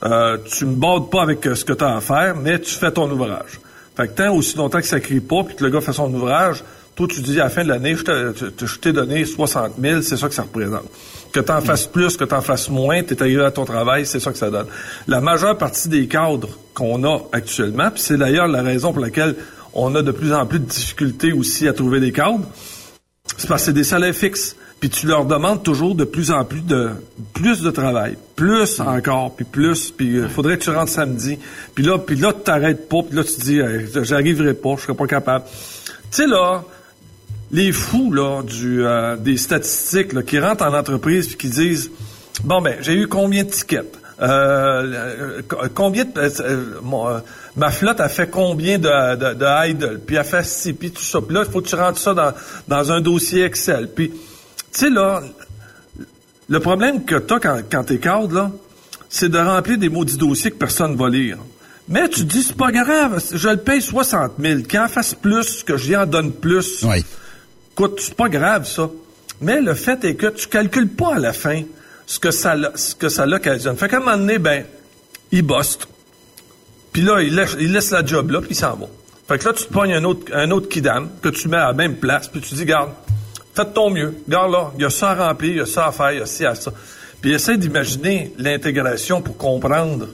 euh, 0.03 0.37
tu 0.45 0.65
me 0.65 0.75
bades 0.75 1.09
pas 1.09 1.23
avec 1.23 1.45
euh, 1.45 1.55
ce 1.55 1.65
que 1.65 1.73
tu 1.73 1.83
as 1.83 1.97
à 1.97 2.01
faire, 2.01 2.35
mais 2.35 2.59
tu 2.59 2.71
fais 2.73 2.91
ton 2.91 3.09
ouvrage. 3.11 3.59
Fait 3.97 4.07
que 4.07 4.13
tant 4.13 4.33
aussi 4.33 4.55
longtemps 4.55 4.79
que 4.79 4.85
ça 4.85 4.99
crie 4.99 5.19
pas, 5.19 5.43
puis 5.43 5.55
que 5.55 5.63
le 5.63 5.71
gars 5.71 5.81
fait 5.81 5.91
son 5.91 6.13
ouvrage, 6.13 6.63
toi, 6.95 7.07
tu 7.09 7.21
dis 7.21 7.39
à 7.39 7.45
la 7.45 7.49
fin 7.49 7.63
de 7.63 7.69
l'année, 7.69 7.95
je 7.95 8.75
t'ai 8.77 8.93
donné 8.93 9.25
60 9.25 9.73
000, 9.81 10.01
c'est 10.01 10.17
ça 10.17 10.27
que 10.27 10.33
ça 10.33 10.43
représente. 10.43 10.83
Que 11.33 11.39
tu 11.39 11.51
en 11.51 11.61
fasses 11.61 11.87
plus, 11.87 12.15
que 12.15 12.25
tu 12.25 12.35
en 12.35 12.41
fasses 12.41 12.69
moins, 12.69 13.03
tu 13.03 13.13
es 13.13 13.21
arrivé 13.21 13.43
à 13.43 13.51
ton 13.51 13.65
travail, 13.65 14.05
c'est 14.05 14.19
ça 14.19 14.31
que 14.31 14.37
ça 14.37 14.49
donne. 14.49 14.67
La 15.07 15.19
majeure 15.21 15.57
partie 15.57 15.89
des 15.89 16.07
cadres 16.07 16.49
qu'on 16.73 17.03
a 17.03 17.21
actuellement, 17.31 17.89
puis 17.91 18.01
c'est 18.01 18.17
d'ailleurs 18.17 18.47
la 18.47 18.61
raison 18.61 18.93
pour 18.93 19.01
laquelle 19.01 19.35
on 19.73 19.95
a 19.95 20.01
de 20.01 20.11
plus 20.11 20.33
en 20.33 20.45
plus 20.45 20.59
de 20.59 20.65
difficultés 20.65 21.31
aussi 21.31 21.67
à 21.67 21.73
trouver 21.73 21.99
des 21.99 22.11
cadres, 22.11 22.45
c'est 23.39 23.47
parce 23.47 23.61
que 23.61 23.65
c'est 23.67 23.73
des 23.73 23.83
salaires 23.83 24.13
fixes. 24.13 24.55
Puis 24.79 24.89
tu 24.89 25.07
leur 25.07 25.25
demandes 25.25 25.61
toujours 25.61 25.93
de 25.93 26.05
plus 26.05 26.31
en 26.31 26.45
plus 26.45 26.61
de 26.61 26.91
plus 27.33 27.61
de 27.61 27.69
travail, 27.69 28.17
plus 28.35 28.79
encore, 28.79 29.35
puis 29.35 29.43
plus, 29.43 29.91
puis 29.91 30.19
il 30.19 30.29
faudrait 30.29 30.57
que 30.57 30.63
tu 30.63 30.69
rentres 30.69 30.91
samedi. 30.91 31.37
Puis 31.75 31.83
là, 31.83 31.97
puis 31.97 32.15
là, 32.15 32.31
tu 32.31 32.43
t'arrêtes 32.43 32.87
pas, 32.87 33.01
puis 33.03 33.17
là 33.17 33.23
tu 33.25 33.41
dis, 33.41 33.59
j'arriverai 34.03 34.53
pas, 34.53 34.75
je 34.77 34.83
serai 34.83 34.93
pas 34.93 35.07
capable. 35.07 35.43
Tu 36.11 36.21
sais 36.21 36.27
là, 36.27 36.63
les 37.51 37.71
fous 37.71 38.13
là 38.13 38.41
du 38.43 38.85
euh, 38.85 39.17
des 39.17 39.37
statistiques 39.37 40.25
qui 40.25 40.39
rentrent 40.39 40.63
en 40.63 40.73
entreprise 40.73 41.27
puis 41.27 41.37
qui 41.37 41.49
disent, 41.49 41.91
bon 42.43 42.61
ben, 42.61 42.75
j'ai 42.81 42.93
eu 42.93 43.07
combien 43.07 43.43
de 43.43 43.49
tickets? 43.49 43.99
Euh, 44.21 45.41
combien 45.73 46.05
de, 46.05 46.11
euh, 46.19 47.19
ma 47.55 47.71
flotte 47.71 47.99
a 47.99 48.09
fait 48.09 48.29
combien 48.29 48.77
de, 48.77 49.15
de, 49.15 49.33
de 49.33 49.69
idle, 49.69 49.99
puis 50.05 50.17
a 50.17 50.23
fait 50.23 50.43
ci, 50.43 50.73
puis 50.73 50.91
tout 50.91 51.01
ça. 51.01 51.19
Puis 51.21 51.33
là, 51.33 51.43
il 51.45 51.51
faut 51.51 51.61
que 51.61 51.67
tu 51.67 51.75
rentres 51.75 51.99
ça 51.99 52.13
dans, 52.13 52.33
dans 52.67 52.91
un 52.91 53.01
dossier 53.01 53.43
Excel. 53.43 53.89
Puis 53.93 54.09
tu 54.09 54.17
sais, 54.71 54.89
là, 54.89 55.21
le 56.47 56.59
problème 56.59 57.05
que 57.05 57.15
tu 57.15 57.33
as 57.33 57.39
quand, 57.39 57.59
quand 57.71 57.83
tu 57.83 57.93
es 57.93 57.97
cadre, 57.97 58.33
là, 58.33 58.51
c'est 59.09 59.29
de 59.29 59.39
remplir 59.39 59.77
des 59.77 59.89
maudits 59.89 60.17
dossiers 60.17 60.51
que 60.51 60.57
personne 60.57 60.93
ne 60.93 60.97
va 60.97 61.09
lire. 61.09 61.37
Mais 61.87 62.07
tu 62.07 62.19
te 62.19 62.31
dis, 62.31 62.43
c'est 62.43 62.55
pas 62.55 62.71
grave, 62.71 63.23
je 63.33 63.49
le 63.49 63.57
paye 63.57 63.81
60 63.81 64.33
000. 64.39 64.61
Qu'il 64.61 64.79
en 64.79 64.87
fasse 64.87 65.15
plus, 65.15 65.63
que 65.63 65.75
j'y 65.75 65.95
en 65.95 66.05
donne 66.05 66.31
plus. 66.31 66.83
Oui. 66.83 67.03
Écoute, 67.71 67.99
c'est 67.99 68.13
pas 68.13 68.29
grave, 68.29 68.67
ça. 68.67 68.89
Mais 69.41 69.59
le 69.59 69.73
fait 69.73 70.03
est 70.05 70.15
que 70.15 70.27
tu 70.27 70.47
calcules 70.47 70.89
pas 70.89 71.15
à 71.15 71.19
la 71.19 71.33
fin 71.33 71.63
ce 72.05 72.19
que 72.19 72.29
ça, 72.29 72.55
ce 72.75 72.93
que 72.93 73.09
ça 73.09 73.25
l'occasionne. 73.25 73.75
Fait 73.77 73.87
qu'à 73.87 73.97
un 73.97 73.99
moment 74.01 74.17
donné, 74.17 74.37
ben, 74.37 74.65
il 75.31 75.41
bosse. 75.41 75.79
Puis 76.99 77.07
là, 77.07 77.21
il 77.21 77.33
laisse, 77.33 77.55
il 77.57 77.71
laisse 77.71 77.91
la 77.91 78.05
job 78.05 78.29
là, 78.29 78.41
puis 78.41 78.49
il 78.51 78.55
s'en 78.55 78.75
va. 78.75 78.85
Fait 79.25 79.37
que 79.37 79.45
là, 79.45 79.53
tu 79.53 79.63
te 79.63 79.71
pognes 79.71 79.93
un 79.93 80.03
autre, 80.03 80.29
un 80.33 80.51
autre 80.51 80.67
kidam 80.67 81.07
que 81.21 81.29
tu 81.29 81.47
mets 81.47 81.55
à 81.55 81.67
la 81.67 81.73
même 81.73 81.95
place, 81.95 82.27
puis 82.27 82.41
tu 82.41 82.55
dis, 82.55 82.65
garde, 82.65 82.89
Faites 83.53 83.73
ton 83.73 83.89
mieux. 83.89 84.17
Regarde 84.27 84.51
là, 84.51 84.71
il 84.75 84.81
y 84.81 84.85
a 84.85 84.89
ça 84.89 85.11
à 85.11 85.29
remplir, 85.29 85.51
il 85.51 85.57
y 85.59 85.61
a 85.61 85.65
ça 85.65 85.87
à 85.87 85.91
faire, 85.93 86.11
il 86.11 86.19
y 86.19 86.21
a 86.21 86.25
ci 86.25 86.45
à 86.45 86.55
ça. 86.55 86.73
Puis 87.21 87.31
essaie 87.31 87.57
d'imaginer 87.57 88.33
l'intégration 88.37 89.21
pour 89.21 89.37
comprendre 89.37 90.07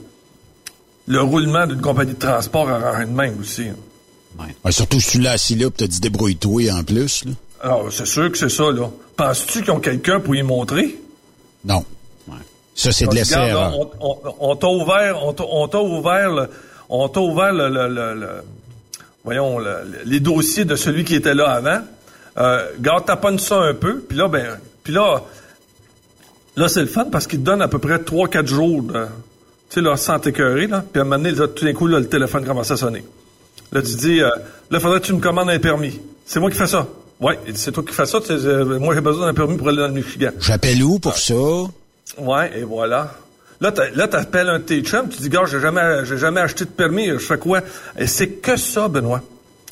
le 1.08 1.20
roulement 1.22 1.66
d'une 1.66 1.80
compagnie 1.80 2.14
de 2.14 2.20
transport 2.20 2.70
à 2.70 2.92
rien 2.92 3.06
de 3.06 3.12
même 3.12 3.40
aussi. 3.40 3.64
Ouais. 4.38 4.70
surtout 4.70 5.00
si 5.00 5.10
tu 5.10 5.18
l'as 5.18 5.32
assis 5.32 5.56
là, 5.56 5.68
tu 5.76 5.82
as 5.82 5.88
dit 5.88 5.98
débrouille-toi 5.98 6.70
en 6.72 6.84
plus. 6.84 7.24
Là. 7.24 7.32
Alors, 7.62 7.86
ah, 7.88 7.90
c'est 7.90 8.06
sûr 8.06 8.30
que 8.30 8.38
c'est 8.38 8.48
ça, 8.48 8.70
là. 8.70 8.90
Penses-tu 9.16 9.62
qu'ils 9.62 9.72
ont 9.72 9.80
quelqu'un 9.80 10.20
pour 10.20 10.36
y 10.36 10.42
montrer? 10.44 11.00
Non. 11.64 11.84
Ça, 12.76 12.92
c'est 12.92 13.06
de 13.06 13.14
l'essai. 13.14 13.54
On, 14.38 14.54
t'a 14.54 14.68
ouvert, 14.68 15.24
on 15.24 15.66
t'a 15.66 15.80
ouvert, 15.80 16.30
le, 16.30 16.50
on 16.88 17.08
t'a 17.08 17.20
ouvert 17.20 17.52
le, 17.52 17.68
le, 17.68 18.28
voyons, 19.24 19.58
les 20.04 20.20
dossiers 20.20 20.64
de 20.64 20.76
celui 20.76 21.04
qui 21.04 21.14
était 21.14 21.34
là 21.34 21.50
avant. 21.50 21.80
Euh, 22.38 22.66
garde, 22.80 23.06
taponne 23.06 23.38
ça 23.38 23.56
un 23.60 23.74
peu, 23.74 24.00
puis 24.00 24.16
là, 24.16 24.28
ben, 24.28 24.58
puis 24.82 24.92
là, 24.92 25.22
là, 26.56 26.68
c'est 26.68 26.80
le 26.80 26.86
fun 26.86 27.06
parce 27.10 27.26
qu'il 27.26 27.40
te 27.40 27.44
donne 27.44 27.62
à 27.62 27.68
peu 27.68 27.78
près 27.78 27.96
3-4 27.96 28.46
jours 28.46 28.82
de, 28.82 29.04
tu 29.04 29.10
sais, 29.70 29.80
là, 29.80 29.96
sans 29.96 30.18
t'écœurer, 30.18 30.66
là, 30.66 30.84
puis 30.92 31.00
à 31.00 31.02
un 31.02 31.08
moment 31.08 31.22
donné, 31.22 31.34
tout 31.34 31.64
d'un 31.64 31.72
coup, 31.72 31.86
là, 31.86 31.98
le 31.98 32.08
téléphone 32.08 32.44
commence 32.44 32.70
à 32.70 32.76
sonner. 32.76 33.04
Là, 33.72 33.80
tu 33.80 33.94
dis, 33.94 34.20
euh, 34.20 34.28
là, 34.70 34.80
faudrait 34.80 35.00
que 35.00 35.06
tu 35.06 35.14
me 35.14 35.20
commandes 35.20 35.48
un 35.50 35.58
permis. 35.58 35.98
C'est 36.26 36.38
moi 36.38 36.50
qui 36.50 36.56
fais 36.56 36.66
ça. 36.66 36.86
Ouais, 37.20 37.38
c'est 37.54 37.72
toi 37.72 37.82
qui 37.82 37.94
fais 37.94 38.04
ça. 38.04 38.18
Euh, 38.30 38.78
moi, 38.78 38.94
j'ai 38.94 39.00
besoin 39.00 39.26
d'un 39.26 39.34
permis 39.34 39.56
pour 39.56 39.68
aller 39.68 39.78
dans 39.78 39.88
le 39.88 39.94
Michigan. 39.94 40.30
J'appelle 40.38 40.82
où 40.82 40.98
pour 40.98 41.16
ça? 41.16 41.34
Ouais, 42.18 42.58
et 42.58 42.64
voilà. 42.64 43.14
Là, 43.60 43.72
là, 43.94 44.08
t'appelles 44.08 44.48
un 44.48 44.58
de 44.58 44.64
tes 44.64 44.82
chums, 44.82 45.08
tu 45.08 45.22
dis, 45.22 45.28
gars, 45.28 45.44
j'ai 45.50 45.60
jamais, 45.60 46.04
j'ai 46.04 46.18
jamais 46.18 46.40
acheté 46.40 46.64
de 46.64 46.70
permis, 46.70 47.08
je 47.08 47.18
fais 47.18 47.38
quoi? 47.38 47.62
Et 47.98 48.06
c'est 48.06 48.28
que 48.28 48.56
ça, 48.56 48.88
Benoît. 48.88 49.22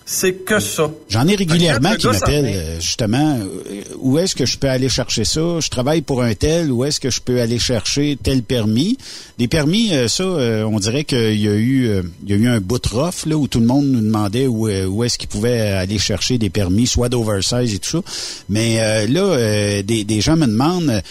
C'est 0.07 0.45
que 0.45 0.61
ça. 0.61 0.91
J'en 1.09 1.27
ai 1.27 1.35
régulièrement 1.35 1.95
qui 1.95 2.07
m'appellent, 2.07 2.45
euh, 2.45 2.79
justement, 2.79 3.39
euh, 3.39 3.81
où 4.01 4.19
est-ce 4.19 4.37
que 4.37 4.45
je 4.45 4.59
peux 4.59 4.69
aller 4.69 4.91
chercher 4.91 5.25
ça? 5.25 5.61
Je 5.61 5.69
travaille 5.71 6.03
pour 6.03 6.23
un 6.23 6.35
tel, 6.35 6.71
où 6.71 6.85
est-ce 6.85 7.01
que 7.01 7.09
je 7.09 7.23
peux 7.23 7.41
aller 7.41 7.59
chercher 7.59 8.19
tel 8.23 8.43
permis? 8.43 8.99
Des 9.39 9.49
permis, 9.49 9.95
euh, 9.95 10.07
ça, 10.09 10.25
on 10.25 10.79
dirait 10.79 11.05
qu'il 11.05 11.41
y 11.41 11.49
a 11.49 11.55
eu 11.55 12.03
il 12.23 12.31
y 12.31 12.35
a 12.35 12.37
eu 12.37 12.49
un 12.49 12.61
bout 12.61 12.83
de 12.83 12.89
rough, 12.89 13.25
là, 13.25 13.37
où 13.37 13.49
tout 13.49 13.61
le 13.61 13.67
monde 13.67 13.87
nous 13.87 14.03
demandait 14.03 14.47
où, 14.47 14.69
où 14.69 15.05
est-ce 15.05 15.17
qu'ils 15.17 15.31
pouvaient 15.31 15.71
aller 15.71 15.99
chercher 15.99 16.37
des 16.37 16.51
permis, 16.51 16.87
soit 16.87 17.09
d'oversize 17.09 17.73
et 17.73 17.79
tout 17.79 18.03
ça. 18.03 18.03
Mais 18.51 19.07
là, 19.07 19.83
des, 19.83 20.05
des 20.05 20.21
gens 20.21 20.37
me 20.37 20.47
demandent 20.47 21.03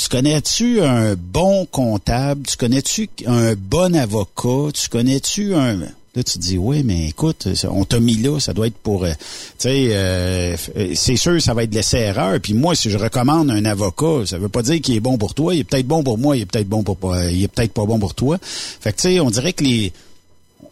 tu 0.00 0.08
connais-tu 0.08 0.80
un 0.80 1.14
bon 1.14 1.66
comptable? 1.66 2.42
Tu 2.46 2.56
connais-tu 2.56 3.10
un 3.26 3.54
bon 3.54 3.94
avocat? 3.94 4.72
Tu 4.72 4.88
connais-tu 4.88 5.54
un 5.54 5.76
Là, 6.16 6.24
tu 6.24 6.32
te 6.32 6.38
dis, 6.38 6.58
oui, 6.58 6.82
mais 6.82 7.06
écoute, 7.06 7.46
on 7.70 7.84
t'a 7.84 8.00
mis 8.00 8.16
là, 8.16 8.40
ça 8.40 8.52
doit 8.52 8.66
être 8.66 8.76
pour... 8.78 9.04
Euh, 9.04 9.12
tu 9.12 9.68
sais, 9.68 9.88
euh, 9.92 10.56
c'est 10.94 11.14
sûr, 11.14 11.40
ça 11.40 11.54
va 11.54 11.62
être 11.62 11.72
l'essai-erreur. 11.72 12.40
Puis 12.40 12.52
moi, 12.52 12.74
si 12.74 12.90
je 12.90 12.98
recommande 12.98 13.48
un 13.48 13.64
avocat, 13.64 14.26
ça 14.26 14.36
veut 14.36 14.48
pas 14.48 14.62
dire 14.62 14.80
qu'il 14.80 14.96
est 14.96 15.00
bon 15.00 15.18
pour 15.18 15.34
toi. 15.34 15.54
Il 15.54 15.60
est 15.60 15.64
peut-être 15.64 15.86
bon 15.86 16.02
pour 16.02 16.18
moi, 16.18 16.36
il 16.36 16.42
est 16.42 16.46
peut-être 16.46 16.68
bon 16.68 16.82
pour 16.82 17.14
il 17.16 17.44
est 17.44 17.48
peut-être 17.48 17.72
pas 17.72 17.84
bon 17.84 18.00
pour 18.00 18.14
toi. 18.14 18.38
Fait 18.42 18.90
que, 18.92 18.96
tu 18.96 19.02
sais, 19.02 19.20
on 19.20 19.30
dirait 19.30 19.52
que 19.52 19.62
les... 19.62 19.92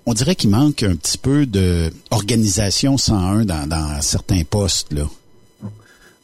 On 0.07 0.15
dirait 0.15 0.35
qu'il 0.35 0.51
manque 0.51 0.83
un 0.83 0.97
petit 0.97 1.19
peu 1.19 1.47
de 1.47 1.93
organisation 2.11 2.99
101 2.99 3.45
dans, 3.45 3.69
dans 3.69 4.01
certains 4.01 4.43
postes, 4.43 4.93
là. 4.93 5.05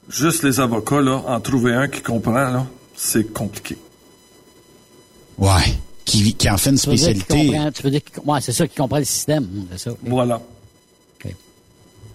Juste 0.09 0.43
les 0.43 0.59
avocats, 0.59 1.01
là, 1.01 1.23
en 1.27 1.41
trouver 1.41 1.73
un 1.75 1.87
qui 1.87 2.03
comprend, 2.03 2.33
là, 2.33 2.67
c'est 2.95 3.33
compliqué. 3.33 3.77
Ouais 5.39 5.79
qui, 6.05 6.35
qui 6.35 6.51
en 6.51 6.57
fait 6.57 6.71
une 6.71 6.79
spécialité. 6.79 7.51
Tu 7.75 7.83
veux 7.83 7.91
dire 7.91 8.01
ouais, 8.25 8.41
c'est 8.41 8.53
ça, 8.53 8.69
qui 8.69 8.77
comprend 8.77 8.99
le 8.99 9.05
système. 9.05 9.49
C'est 9.73 9.91
ça. 9.91 9.97
Voilà. 10.03 10.41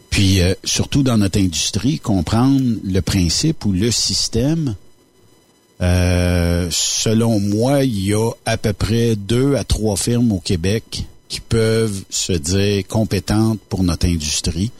Puis, 0.09 0.41
euh, 0.41 0.55
surtout 0.63 1.03
dans 1.03 1.17
notre 1.17 1.39
industrie, 1.39 1.99
comprendre 1.99 2.59
le 2.83 2.99
principe 2.99 3.63
ou 3.65 3.71
le 3.71 3.91
système, 3.91 4.75
euh, 5.81 6.67
selon 6.71 7.39
moi, 7.39 7.83
il 7.83 8.07
y 8.07 8.13
a 8.13 8.31
à 8.45 8.57
peu 8.57 8.73
près 8.73 9.15
deux 9.15 9.55
à 9.55 9.63
trois 9.63 9.97
firmes 9.97 10.31
au 10.31 10.39
Québec 10.39 11.05
qui 11.29 11.39
peuvent 11.41 12.03
se 12.09 12.33
dire 12.33 12.85
compétentes 12.87 13.59
pour 13.69 13.83
notre 13.83 14.07
industrie. 14.07 14.71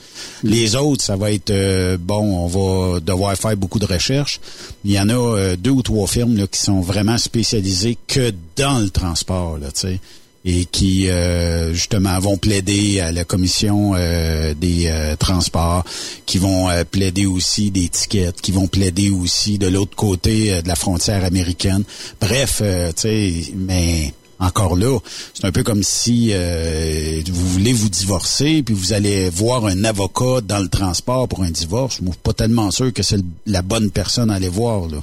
Les 0.42 0.74
autres, 0.74 1.02
ça 1.02 1.16
va 1.16 1.30
être 1.30 1.50
euh, 1.50 1.96
bon, 1.96 2.44
on 2.44 2.46
va 2.48 3.00
devoir 3.00 3.36
faire 3.36 3.56
beaucoup 3.56 3.78
de 3.78 3.86
recherches. 3.86 4.40
Il 4.84 4.90
y 4.90 4.98
en 4.98 5.08
a 5.08 5.12
euh, 5.12 5.56
deux 5.56 5.70
ou 5.70 5.82
trois 5.82 6.08
firmes 6.08 6.36
là, 6.36 6.48
qui 6.48 6.60
sont 6.60 6.80
vraiment 6.80 7.18
spécialisées 7.18 7.96
que 8.08 8.32
dans 8.56 8.80
le 8.80 8.90
transport, 8.90 9.58
tu 9.60 9.66
sais 9.74 10.00
et 10.42 10.64
qui 10.64 11.10
euh, 11.10 11.74
justement 11.74 12.18
vont 12.18 12.38
plaider 12.38 12.98
à 12.98 13.12
la 13.12 13.24
commission 13.24 13.92
des 13.92 15.14
transports, 15.18 15.84
qui 16.24 16.38
vont 16.38 16.68
plaider 16.90 17.26
aussi 17.26 17.70
des 17.70 17.90
tickets, 17.90 18.40
qui 18.40 18.50
vont 18.50 18.66
plaider 18.66 19.10
aussi 19.10 19.58
de 19.58 19.66
l'autre 19.66 19.94
côté 19.94 20.62
de 20.62 20.66
la 20.66 20.76
frontière 20.76 21.26
américaine. 21.26 21.84
Bref, 22.22 22.62
tu 22.62 23.02
sais, 23.02 23.52
mais 23.54 24.14
encore 24.40 24.76
là, 24.76 24.98
c'est 25.34 25.44
un 25.44 25.52
peu 25.52 25.62
comme 25.62 25.82
si 25.82 26.30
euh, 26.32 27.20
vous 27.30 27.48
voulez 27.48 27.72
vous 27.72 27.88
divorcer, 27.88 28.62
puis 28.62 28.74
vous 28.74 28.92
allez 28.92 29.30
voir 29.30 29.66
un 29.66 29.84
avocat 29.84 30.40
dans 30.42 30.58
le 30.58 30.68
transport 30.68 31.28
pour 31.28 31.42
un 31.42 31.50
divorce. 31.50 31.98
Je 32.00 32.04
suis 32.04 32.18
pas 32.22 32.32
tellement 32.32 32.70
sûr 32.70 32.92
que 32.92 33.02
c'est 33.02 33.20
la 33.46 33.62
bonne 33.62 33.90
personne 33.90 34.30
à 34.30 34.34
aller 34.34 34.48
voir. 34.48 34.88
Là. 34.88 34.98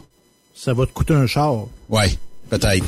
Ça 0.55 0.73
va 0.73 0.85
te 0.85 0.91
coûter 0.91 1.13
un 1.13 1.27
char. 1.27 1.67
Oui, 1.89 2.17
peut-être. 2.49 2.85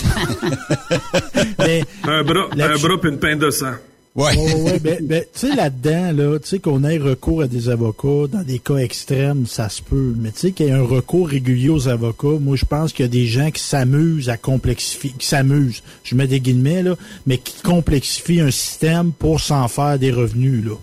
un 2.03 2.23
bras, 2.23 2.47
un 2.57 2.77
bras 2.77 2.97
puis 2.99 3.11
une 3.11 3.19
peine 3.19 3.39
de 3.39 3.51
sang. 3.51 3.73
Ouais. 4.19 4.35
ouais, 4.35 4.79
ben, 4.83 4.97
ben, 5.01 5.23
tu 5.33 5.47
sais, 5.47 5.55
là-dedans, 5.55 6.11
là, 6.11 6.39
tu 6.39 6.47
sais, 6.47 6.59
qu'on 6.59 6.83
ait 6.83 6.97
recours 6.97 7.43
à 7.43 7.47
des 7.47 7.69
avocats 7.69 8.27
dans 8.29 8.43
des 8.43 8.59
cas 8.59 8.75
extrêmes, 8.75 9.45
ça 9.47 9.69
se 9.69 9.81
peut. 9.81 10.13
Mais 10.17 10.31
tu 10.31 10.39
sais, 10.39 10.51
qu'il 10.51 10.65
y 10.65 10.69
ait 10.69 10.73
un 10.73 10.83
recours 10.83 11.29
régulier 11.29 11.69
aux 11.69 11.87
avocats, 11.87 12.37
moi, 12.41 12.57
je 12.57 12.65
pense 12.65 12.91
qu'il 12.91 13.05
y 13.05 13.07
a 13.07 13.11
des 13.11 13.27
gens 13.27 13.49
qui 13.49 13.63
s'amusent 13.63 14.29
à 14.29 14.35
complexifier, 14.35 15.13
qui 15.17 15.25
s'amusent, 15.25 15.81
je 16.03 16.15
mets 16.15 16.27
des 16.27 16.41
guillemets, 16.41 16.83
là, 16.83 16.95
mais 17.25 17.37
qui 17.37 17.61
complexifient 17.61 18.41
un 18.41 18.51
système 18.51 19.13
pour 19.13 19.39
s'en 19.39 19.69
faire 19.69 19.97
des 19.97 20.11
revenus, 20.11 20.65
là. 20.65 20.75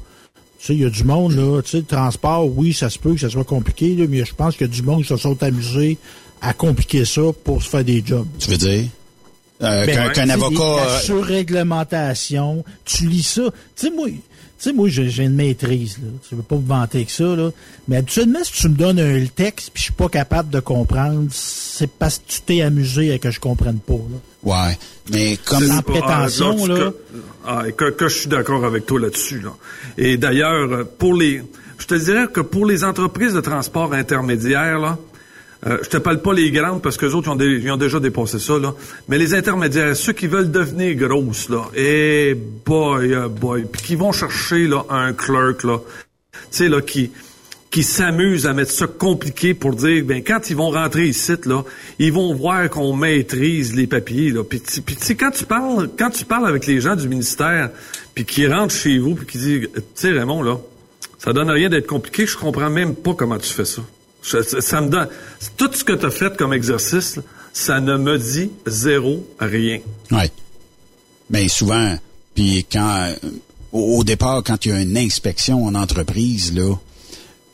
Tu 0.59 0.68
sais, 0.68 0.74
il 0.74 0.80
y 0.80 0.87
a 0.87 0.91
du 0.91 1.05
monde, 1.05 1.32
là, 1.32 1.61
tu 1.61 1.72
sais, 1.72 1.76
le 1.78 1.84
transport, 1.84 2.49
oui, 2.57 2.72
ça 2.72 2.89
se 2.89 2.99
peut 2.99 3.12
que 3.12 3.20
ça 3.20 3.28
soit 3.28 3.45
compliqué, 3.45 3.95
là, 3.95 4.07
mais 4.09 4.24
je 4.24 4.34
pense 4.34 4.57
qu'il 4.57 4.66
y 4.66 4.70
a 4.70 4.72
du 4.72 4.82
monde 4.82 5.03
qui 5.03 5.09
se 5.09 5.16
sont 5.18 5.43
amusés 5.43 5.99
à 6.41 6.55
compliquer 6.55 7.05
ça 7.05 7.20
pour 7.45 7.62
se 7.62 7.68
faire 7.68 7.84
des 7.84 8.03
jobs. 8.05 8.26
Tu 8.39 8.51
veux 8.51 8.57
dire? 8.57 8.84
Euh, 9.63 9.87
Ben, 9.87 10.13
qu'un 10.13 10.29
avocat... 10.29 10.51
des- 10.51 10.57
La 10.87 10.93
euh, 10.97 10.99
surréglementation, 11.01 12.65
tu 12.85 13.07
lis 13.09 13.23
ça. 13.23 13.43
Tu 13.77 13.87
sais, 13.89 13.91
moi, 13.91 14.09
tu 14.09 14.17
sais, 14.59 14.73
moi, 14.73 14.89
j'ai 14.89 15.23
une 15.25 15.35
maîtrise, 15.35 15.99
là. 15.99 16.09
Je 16.31 16.37
veux 16.37 16.43
pas 16.43 16.57
me 16.57 16.67
vanter 16.67 17.05
que 17.05 17.13
ça, 17.13 17.25
là. 17.37 17.51
Mais 17.89 17.97
habituellement, 17.99 18.39
si 18.43 18.53
tu 18.53 18.69
me 18.69 18.75
donnes 18.75 18.99
un 19.01 19.27
texte 19.27 19.71
puis 19.73 19.81
je 19.81 19.85
suis 19.85 19.93
pas 19.93 20.09
capable 20.09 20.51
de 20.51 20.61
comprendre, 20.61 21.27
c'est 21.31 21.91
parce 21.91 22.19
que 22.19 22.25
tu 22.33 22.41
t'es 22.41 22.63
amusé 22.63 23.13
et 23.13 23.19
que 23.19 23.31
je 23.31 23.39
comprenne 23.41 23.79
pas, 23.79 23.95
là. 23.95 24.19
Ouais, 24.43 24.79
mais 25.13 25.37
comme... 25.45 25.69
Ah, 25.71 25.83
prétention, 25.83 26.67
là. 26.67 26.75
Que, 26.77 26.95
ah, 27.47 27.63
et 27.69 27.73
que, 27.73 27.91
que 27.91 28.09
je 28.09 28.19
suis 28.21 28.29
d'accord 28.29 28.65
avec 28.65 28.87
toi 28.87 29.01
là-dessus. 29.01 29.41
Là. 29.41 29.51
Et 29.99 30.17
d'ailleurs, 30.17 30.71
euh, 30.73 30.85
pour 30.85 31.15
les, 31.15 31.43
je 31.79 31.87
te 31.87 31.95
dirais 31.95 32.27
que 32.33 32.41
pour 32.41 32.65
les 32.65 32.85
entreprises 32.85 33.35
de 33.35 33.41
transport 33.41 33.93
intermédiaires, 33.93 34.79
là, 34.79 34.99
euh, 35.67 35.79
je 35.83 35.89
te 35.89 35.97
parle 35.97 36.21
pas 36.21 36.35
les 36.35 36.51
grandes 36.51 36.83
parce 36.83 36.97
que 36.97 37.07
les 37.07 37.15
autres 37.15 37.35
ils 37.41 37.71
ont, 37.71 37.77
déjà 37.77 37.99
dépassé 37.99 38.39
ça, 38.39 38.59
là. 38.59 38.75
Mais 39.09 39.19
les 39.19 39.35
intermédiaires, 39.35 39.97
ceux 39.97 40.13
qui 40.13 40.27
veulent 40.27 40.51
devenir 40.51 40.95
grosses, 40.97 41.49
là, 41.49 41.65
et 41.75 42.37
boy, 42.65 43.15
euh, 43.15 43.29
boy, 43.29 43.67
puis 43.71 43.83
qui 43.83 43.95
vont 43.95 44.13
chercher 44.13 44.69
un 44.91 45.13
clerk, 45.13 45.65
là, 45.65 45.79
tu 46.51 46.69
sais 46.69 46.83
qui 46.87 47.11
qui 47.71 47.83
s'amusent 47.83 48.47
à 48.47 48.55
mettre 48.55 48.71
ça 48.71 48.87
compliqué 48.87 49.53
pour 49.53 49.75
dire 49.75 50.05
ben 50.05 50.23
quand 50.23 50.49
ils 50.49 50.57
vont 50.57 50.71
rentrer 50.71 51.09
ici 51.09 51.33
là, 51.45 51.65
ils 51.99 52.13
vont 52.13 52.35
voir 52.35 52.71
qu'on 52.71 52.95
maîtrise 52.95 53.75
les 53.75 53.87
papiers 53.87 54.31
là. 54.31 54.45
Puis 54.45 54.63
tu 54.63 55.17
quand 55.17 55.31
tu 55.31 55.45
parles 55.45 55.91
quand 55.99 56.11
tu 56.11 56.25
parles 56.25 56.47
avec 56.47 56.67
les 56.67 56.81
gens 56.81 56.97
du 56.97 57.09
ministère 57.09 57.71
puis 58.15 58.25
qui 58.25 58.47
rentrent 58.47 58.75
chez 58.75 58.99
vous 58.99 59.15
puis 59.15 59.27
qui 59.27 59.39
disent 59.39 59.69
tu 59.75 59.83
sais 59.95 60.13
Raymond 60.13 60.43
là, 60.43 60.59
ça 61.19 61.33
donne 61.33 61.51
rien 61.51 61.69
d'être 61.69 61.87
compliqué, 61.87 62.27
je 62.27 62.37
comprends 62.37 62.71
même 62.71 62.95
pas 62.95 63.15
comment 63.15 63.39
tu 63.39 63.53
fais 63.53 63.65
ça. 63.65 63.83
Tout 65.57 65.70
ce 65.72 65.85
que 65.85 65.93
tu 65.93 66.07
as 66.07 66.11
fait 66.11 66.37
comme 66.37 66.53
exercice, 66.53 67.18
ça 67.53 67.81
ne 67.81 67.97
me 67.97 68.18
dit 68.18 68.51
zéro 68.66 69.27
rien. 69.39 69.81
Ouais. 70.11 70.31
Mais 71.31 71.49
souvent, 71.49 71.97
puis 72.35 72.66
quand 72.70 73.09
euh, 73.09 73.14
au, 73.72 73.99
au 73.99 74.05
départ, 74.05 74.43
quand 74.45 74.64
il 74.64 74.68
y 74.70 74.74
a 74.74 74.81
une 74.81 74.97
inspection 74.97 75.64
en 75.64 75.74
entreprise, 75.74 76.55
là, 76.55 76.74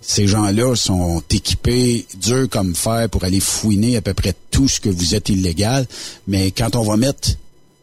ces 0.02 0.26
gens-là 0.26 0.74
sont 0.74 1.22
équipés 1.30 2.06
dur 2.20 2.48
comme 2.50 2.74
fer 2.74 3.08
pour 3.08 3.24
aller 3.24 3.40
fouiner 3.40 3.96
à 3.96 4.02
peu 4.02 4.14
près 4.14 4.34
tout 4.50 4.66
ce 4.68 4.80
que 4.80 4.88
vous 4.88 5.14
êtes 5.14 5.28
illégal. 5.28 5.86
Mais 6.26 6.50
quand 6.50 6.74
on 6.74 6.82
va 6.82 6.96
mettre 6.96 7.30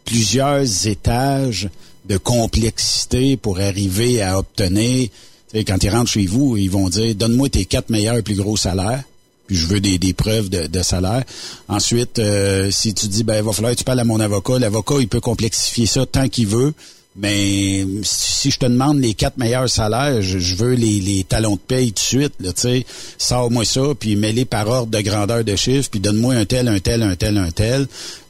plusieurs 0.04 0.88
étages 0.88 1.70
de 2.06 2.18
complexité 2.18 3.38
pour 3.38 3.60
arriver 3.60 4.22
à 4.22 4.38
obtenir, 4.38 5.10
quand 5.54 5.84
ils 5.84 5.90
rentrent 5.90 6.12
chez 6.12 6.26
vous, 6.26 6.58
ils 6.58 6.70
vont 6.70 6.90
dire 6.90 7.16
donne-moi 7.16 7.50
tes 7.50 7.66
quatre 7.66 7.90
meilleurs 7.90 8.22
plus 8.24 8.36
gros 8.36 8.58
salaires. 8.58 9.04
Puis 9.48 9.58
je 9.58 9.66
veux 9.66 9.80
des, 9.80 9.98
des 9.98 10.14
preuves 10.14 10.50
de, 10.50 10.68
de 10.68 10.84
salaire. 10.84 11.24
Ensuite, 11.68 12.20
euh, 12.20 12.70
si 12.70 12.94
tu 12.94 13.08
dis 13.08 13.24
ben 13.24 13.38
il 13.38 13.44
va 13.44 13.52
falloir 13.52 13.74
que 13.74 13.80
tu 13.80 13.84
parles 13.84 14.00
à 14.00 14.04
mon 14.04 14.20
avocat, 14.20 14.60
l'avocat 14.60 14.96
il 15.00 15.08
peut 15.08 15.22
complexifier 15.22 15.88
ça 15.88 16.06
tant 16.06 16.30
qu'il 16.30 16.48
veut. 16.48 16.74
Mais 17.16 17.84
si 18.04 18.52
je 18.52 18.60
te 18.60 18.66
demande 18.68 19.00
les 19.02 19.16
quatre 19.16 19.38
meilleurs 19.38 19.68
salaires, 19.68 20.22
je, 20.22 20.38
je 20.38 20.56
veux 20.56 20.74
les, 20.76 21.02
les 21.02 21.24
talons 21.24 21.56
de 21.56 21.60
paye 21.60 21.92
tout 21.92 21.96
de 21.96 22.00
suite. 22.00 22.34
Tu 22.40 22.52
sais, 22.56 22.86
sors-moi 23.18 23.66
ça, 23.66 23.82
puis 24.00 24.16
mets-les 24.16 24.46
par 24.46 24.68
ordre 24.70 24.92
de 24.92 25.02
grandeur 25.02 25.44
de 25.44 25.56
chiffre, 25.56 25.90
puis 25.90 26.00
donne-moi 26.00 26.36
un 26.36 26.46
tel, 26.46 26.68
un 26.68 26.80
tel, 26.80 27.02
un 27.02 27.16
tel, 27.16 27.38
un 27.38 27.50
tel. 27.50 27.88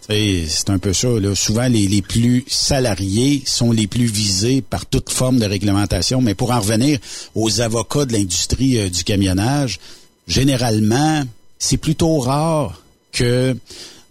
C'est 0.09 0.71
un 0.71 0.79
peu 0.79 0.91
ça. 0.91 1.07
Là. 1.07 1.35
Souvent, 1.35 1.67
les, 1.67 1.87
les 1.87 2.01
plus 2.01 2.43
salariés 2.47 3.43
sont 3.45 3.71
les 3.71 3.85
plus 3.85 4.07
visés 4.07 4.61
par 4.61 4.87
toute 4.87 5.11
forme 5.11 5.37
de 5.37 5.45
réglementation. 5.45 6.19
Mais 6.19 6.33
pour 6.33 6.51
en 6.51 6.59
revenir 6.59 6.97
aux 7.35 7.61
avocats 7.61 8.05
de 8.05 8.13
l'industrie 8.13 8.79
euh, 8.79 8.89
du 8.89 9.03
camionnage, 9.03 9.79
généralement, 10.27 11.23
c'est 11.59 11.77
plutôt 11.77 12.17
rare 12.19 12.81
que 13.11 13.55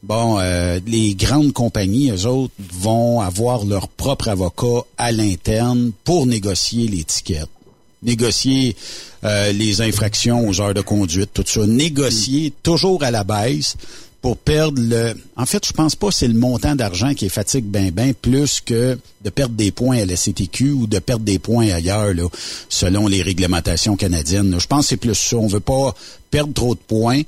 bon, 0.05 0.38
euh, 0.38 0.78
les 0.86 1.16
grandes 1.16 1.53
compagnies, 1.53 2.12
eux 2.12 2.26
autres, 2.26 2.55
vont 2.72 3.20
avoir 3.20 3.64
leur 3.64 3.88
propre 3.88 4.28
avocat 4.28 4.84
à 4.99 5.11
l'interne 5.11 5.90
pour 6.05 6.26
négocier 6.26 6.86
l'étiquette. 6.86 7.49
Négocier 8.05 8.76
euh, 9.24 9.51
les 9.51 9.80
infractions 9.80 10.49
aux 10.49 10.61
heures 10.61 10.74
de 10.74 10.80
conduite, 10.80 11.30
tout 11.34 11.42
ça. 11.44 11.66
Négocier 11.66 12.53
toujours 12.62 13.03
à 13.03 13.11
la 13.11 13.24
baisse 13.24 13.74
pour 14.21 14.37
perdre 14.37 14.81
le... 14.83 15.14
En 15.37 15.47
fait, 15.47 15.64
je 15.66 15.73
pense 15.73 15.95
pas 15.95 16.09
que 16.09 16.14
c'est 16.14 16.29
le 16.29 16.35
montant 16.35 16.75
d'argent 16.75 17.14
qui 17.14 17.27
est 17.27 17.31
fatigue 17.31 17.64
ben 17.64 17.91
ben 17.91 18.14
plus 18.14 18.61
que 18.61 18.99
de 19.25 19.31
perdre 19.31 19.55
des 19.55 19.71
points 19.71 19.99
à 19.99 20.05
la 20.05 20.16
CTQ 20.16 20.73
ou 20.73 20.87
de 20.87 20.99
perdre 20.99 21.25
des 21.25 21.39
points 21.39 21.71
ailleurs, 21.71 22.12
là, 22.14 22.29
selon 22.69 23.07
les 23.07 23.23
réglementations 23.23 23.97
canadiennes. 23.97 24.57
Je 24.59 24.66
pense 24.66 24.87
que 24.87 24.89
c'est 24.91 24.97
plus 24.97 25.14
ça. 25.14 25.37
On 25.37 25.47
veut 25.47 25.61
pas 25.61 25.95
perdre 26.31 26.53
trop 26.53 26.75
de 26.75 26.81
points. 26.81 27.23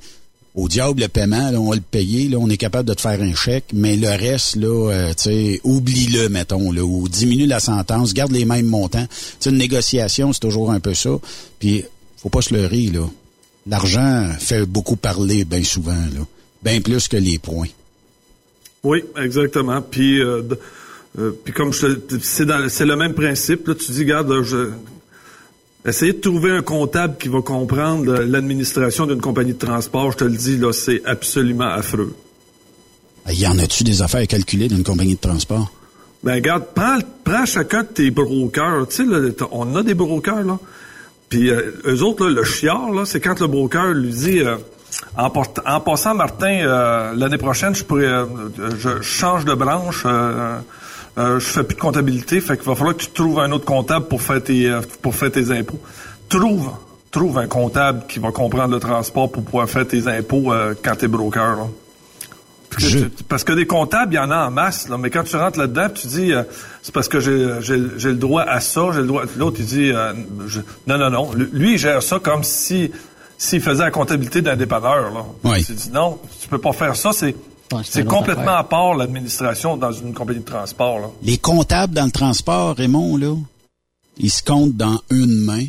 Au 0.53 0.67
diable 0.67 0.99
le 0.99 1.07
paiement, 1.07 1.49
là, 1.49 1.61
on 1.61 1.69
va 1.69 1.75
le 1.75 1.81
payer, 1.81 2.27
là, 2.27 2.37
on 2.37 2.49
est 2.49 2.57
capable 2.57 2.89
de 2.89 2.93
te 2.93 2.99
faire 2.99 3.21
un 3.21 3.33
chèque, 3.33 3.67
mais 3.71 3.95
le 3.95 4.09
reste, 4.09 4.57
là, 4.57 4.91
euh, 4.91 5.13
tu 5.13 5.23
sais, 5.23 5.61
oublie-le, 5.63 6.27
mettons, 6.27 6.73
là, 6.73 6.83
ou 6.83 7.07
diminue 7.07 7.45
la 7.45 7.61
sentence, 7.61 8.13
garde 8.13 8.33
les 8.33 8.43
mêmes 8.43 8.65
montants. 8.65 9.05
Tu 9.05 9.17
sais, 9.39 9.49
une 9.49 9.57
négociation, 9.57 10.33
c'est 10.33 10.41
toujours 10.41 10.71
un 10.71 10.81
peu 10.81 10.93
ça. 10.93 11.11
Puis, 11.57 11.85
faut 12.17 12.27
pas 12.27 12.41
se 12.41 12.53
leurrer, 12.53 12.87
là. 12.87 13.07
L'argent 13.65 14.27
fait 14.39 14.65
beaucoup 14.65 14.97
parler, 14.97 15.45
bien 15.45 15.63
souvent, 15.63 15.93
là. 15.93 16.25
Bien 16.63 16.81
plus 16.81 17.07
que 17.07 17.17
les 17.17 17.39
points. 17.39 17.67
Oui, 18.83 19.03
exactement. 19.17 19.81
Puis, 19.81 20.21
euh, 20.21 20.41
euh, 21.19 21.31
puis 21.43 21.53
comme 21.53 21.71
je 21.73 21.87
te- 21.87 22.19
c'est 22.21 22.85
le 22.85 22.95
même 22.95 23.13
principe. 23.13 23.67
Là, 23.67 23.75
tu 23.75 23.91
dis, 23.91 23.99
regarde, 23.99 24.41
je, 24.43 24.69
essayer 25.85 26.13
de 26.13 26.19
trouver 26.19 26.51
un 26.51 26.61
comptable 26.61 27.17
qui 27.17 27.27
va 27.27 27.41
comprendre 27.41 28.13
l'administration 28.21 29.05
d'une 29.07 29.21
compagnie 29.21 29.53
de 29.53 29.57
transport, 29.59 30.11
je 30.11 30.17
te 30.17 30.23
le 30.23 30.35
dis, 30.35 30.57
là, 30.57 30.71
c'est 30.73 31.01
absolument 31.05 31.67
affreux. 31.69 32.13
Il 33.29 33.39
y 33.39 33.47
en 33.47 33.57
a-tu 33.59 33.83
des 33.83 34.01
affaires 34.01 34.21
à 34.21 34.25
calculer 34.25 34.67
d'une 34.67 34.83
compagnie 34.83 35.15
de 35.15 35.19
transport? 35.19 35.71
Ben 36.23 36.35
regarde, 36.35 36.65
prends, 36.75 36.99
prends 37.23 37.45
chacun 37.45 37.81
de 37.83 37.87
tes 37.87 38.11
brokers. 38.11 38.87
Tu 38.89 38.97
sais, 38.97 39.05
là, 39.05 39.29
on 39.51 39.75
a 39.75 39.83
des 39.83 39.93
brokers, 39.95 40.43
là. 40.43 40.59
Puis 41.29 41.49
euh, 41.49 41.71
eux 41.85 42.03
autres, 42.03 42.25
là, 42.25 42.31
le 42.31 42.43
chiard, 42.43 42.91
là, 42.91 43.05
c'est 43.05 43.19
quand 43.19 43.39
le 43.39 43.47
broker 43.47 43.93
lui 43.93 44.09
dit 44.11 44.39
euh, 44.39 44.57
en, 45.17 45.79
passant, 45.79 46.13
Martin, 46.15 46.59
euh, 46.63 47.13
l'année 47.15 47.37
prochaine, 47.37 47.73
je 47.75 47.83
pourrais 47.83 48.05
euh, 48.05 48.25
je, 48.77 49.01
change 49.01 49.45
de 49.45 49.53
branche, 49.53 50.03
euh, 50.05 50.59
je 51.17 51.39
fais 51.39 51.63
plus 51.63 51.75
de 51.75 51.81
comptabilité, 51.81 52.41
fait 52.41 52.57
qu'il 52.57 52.65
va 52.67 52.75
falloir 52.75 52.95
que 52.95 53.01
tu 53.03 53.11
trouves 53.11 53.39
un 53.39 53.51
autre 53.51 53.65
comptable 53.65 54.07
pour 54.07 54.21
faire 54.21 54.41
tes 54.43 54.73
pour 55.01 55.15
faire 55.15 55.31
tes 55.31 55.51
impôts. 55.51 55.79
Trouve 56.29 56.71
trouve 57.11 57.37
un 57.39 57.47
comptable 57.47 58.03
qui 58.07 58.19
va 58.19 58.31
comprendre 58.31 58.73
le 58.73 58.79
transport 58.79 59.29
pour 59.31 59.43
pouvoir 59.43 59.67
faire 59.69 59.85
tes 59.87 60.07
impôts 60.07 60.53
quand 60.83 60.95
t'es 60.95 61.07
broker. 61.09 61.57
Là. 61.57 61.63
Parce 62.69 62.83
que, 62.85 62.89
Je- 62.89 62.99
tu- 62.99 63.23
parce 63.25 63.43
que 63.43 63.51
des 63.51 63.67
comptables, 63.67 64.13
il 64.13 64.15
y 64.15 64.19
en 64.19 64.31
a 64.31 64.47
en 64.47 64.51
masse, 64.51 64.87
là, 64.87 64.97
mais 64.97 65.09
quand 65.09 65.23
tu 65.25 65.35
rentres 65.35 65.59
là-dedans, 65.59 65.89
tu 65.93 66.07
dis, 66.07 66.31
euh, 66.31 66.43
c'est 66.81 66.93
parce 66.93 67.09
que 67.09 67.19
j'ai, 67.19 67.35
le 67.35 68.13
droit 68.13 68.43
à 68.43 68.61
ça, 68.61 68.81
j'ai 68.93 69.01
le 69.01 69.07
droit. 69.07 69.23
L'autre, 69.37 69.57
il 69.59 69.65
dit, 69.65 69.91
euh, 69.91 70.13
je- 70.47 70.61
non, 70.87 70.97
non, 70.97 71.09
non. 71.09 71.33
Lui, 71.33 71.49
lui, 71.51 71.73
il 71.73 71.77
gère 71.77 72.01
ça 72.01 72.19
comme 72.23 72.43
si 72.45 72.89
s'il 73.43 73.59
faisait 73.61 73.83
la 73.83 73.89
comptabilité 73.91 74.41
d'un 74.43 74.55
dépanneur. 74.55 75.11
Là. 75.11 75.25
Oui. 75.43 75.65
Il 75.67 75.75
dit, 75.75 75.89
non, 75.91 76.19
tu 76.39 76.47
peux 76.47 76.59
pas 76.59 76.73
faire 76.73 76.95
ça. 76.95 77.11
C'est, 77.11 77.35
Ouais, 77.73 78.03
complètement 78.03 78.41
affaire. 78.43 78.57
à 78.57 78.63
part 78.69 78.93
l'administration 78.95 79.77
dans 79.77 79.91
une 79.93 80.13
compagnie 80.13 80.41
de 80.41 80.45
transport. 80.45 80.99
Là. 80.99 81.07
Les 81.23 81.37
comptables 81.37 81.93
dans 81.93 82.03
le 82.05 82.11
transport, 82.11 82.75
Raymond, 82.75 83.15
là, 83.17 83.33
ils 84.17 84.29
se 84.29 84.43
comptent 84.43 84.75
dans 84.75 84.99
une 85.09 85.39
main. 85.45 85.65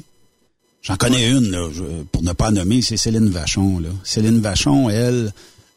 J'en 0.82 0.96
connais 0.96 1.30
une, 1.30 1.50
là, 1.52 1.68
je- 1.72 2.02
pour 2.10 2.22
ne 2.24 2.32
pas 2.32 2.50
nommer, 2.50 2.82
c'est 2.82 2.96
Céline 2.96 3.28
Vachon. 3.30 3.78
Là. 3.78 3.88
Céline 4.02 4.40
Vachon, 4.40 4.90
elle, 4.90 5.32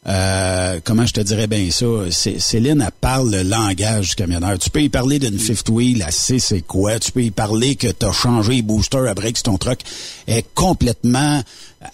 euh, 0.08 0.80
comment 0.84 1.06
je 1.06 1.14
te 1.14 1.22
dirais 1.22 1.48
bien 1.48 1.70
ça? 1.72 1.86
Céline, 2.12 2.82
elle 2.82 2.92
parle 3.02 3.32
le 3.32 3.44
langage 3.44 4.10
du 4.10 4.16
camionneur. 4.16 4.60
Tu 4.60 4.70
peux 4.70 4.82
y 4.82 4.90
parler 4.90 5.20
d'une 5.20 5.40
fifth 5.40 5.70
wheel, 5.70 6.04
elle 6.06 6.14
sait 6.14 6.40
c'est 6.40 6.62
quoi. 6.62 7.00
Tu 7.00 7.12
peux 7.12 7.24
y 7.24 7.32
parler 7.32 7.76
que 7.76 7.88
tu 7.88 8.06
as 8.06 8.12
changé 8.12 8.54
les 8.54 8.62
boosters 8.62 9.08
à 9.08 9.14
break 9.14 9.38
sur 9.38 9.44
ton 9.44 9.58
truck. 9.58 9.80
Elle 10.28 10.38
est 10.40 10.46
complètement... 10.54 11.42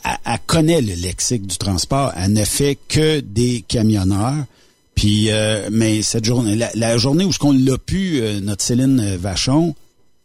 Elle, 0.04 0.12
elle 0.26 0.40
connaît 0.46 0.82
le 0.82 0.94
lexique 0.96 1.48
du 1.48 1.58
transport. 1.58 2.12
Elle 2.18 2.34
ne 2.34 2.44
fait 2.44 2.78
que 2.88 3.20
des 3.20 3.64
camionneurs. 3.68 4.46
Puis, 4.94 5.32
euh, 5.32 5.70
mais 5.72 6.02
cette 6.02 6.26
journée, 6.26 6.56
la, 6.56 6.70
la 6.76 6.98
journée 6.98 7.24
où 7.24 7.32
ce 7.32 7.40
qu'on 7.40 7.54
l'a 7.54 7.78
pu, 7.78 8.20
euh, 8.22 8.40
notre 8.42 8.64
Céline 8.64 9.16
Vachon, 9.16 9.74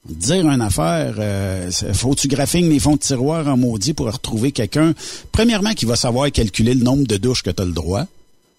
dire 0.08 0.48
une 0.48 0.60
affaire, 0.60 1.14
euh, 1.18 1.68
c'est- 1.70 1.92
faut-tu 1.94 2.28
graphiner 2.28 2.68
les 2.68 2.78
fonds 2.78 2.94
de 2.94 3.00
tiroir 3.00 3.46
en 3.48 3.56
maudit 3.56 3.94
pour 3.94 4.06
retrouver 4.06 4.52
quelqu'un, 4.52 4.94
premièrement, 5.32 5.72
qui 5.74 5.84
va 5.84 5.96
savoir 5.96 6.30
calculer 6.30 6.74
le 6.74 6.84
nombre 6.84 7.06
de 7.06 7.16
douches 7.16 7.42
que 7.42 7.50
tu 7.50 7.62
as 7.62 7.66
le 7.66 7.72
droit. 7.72 8.06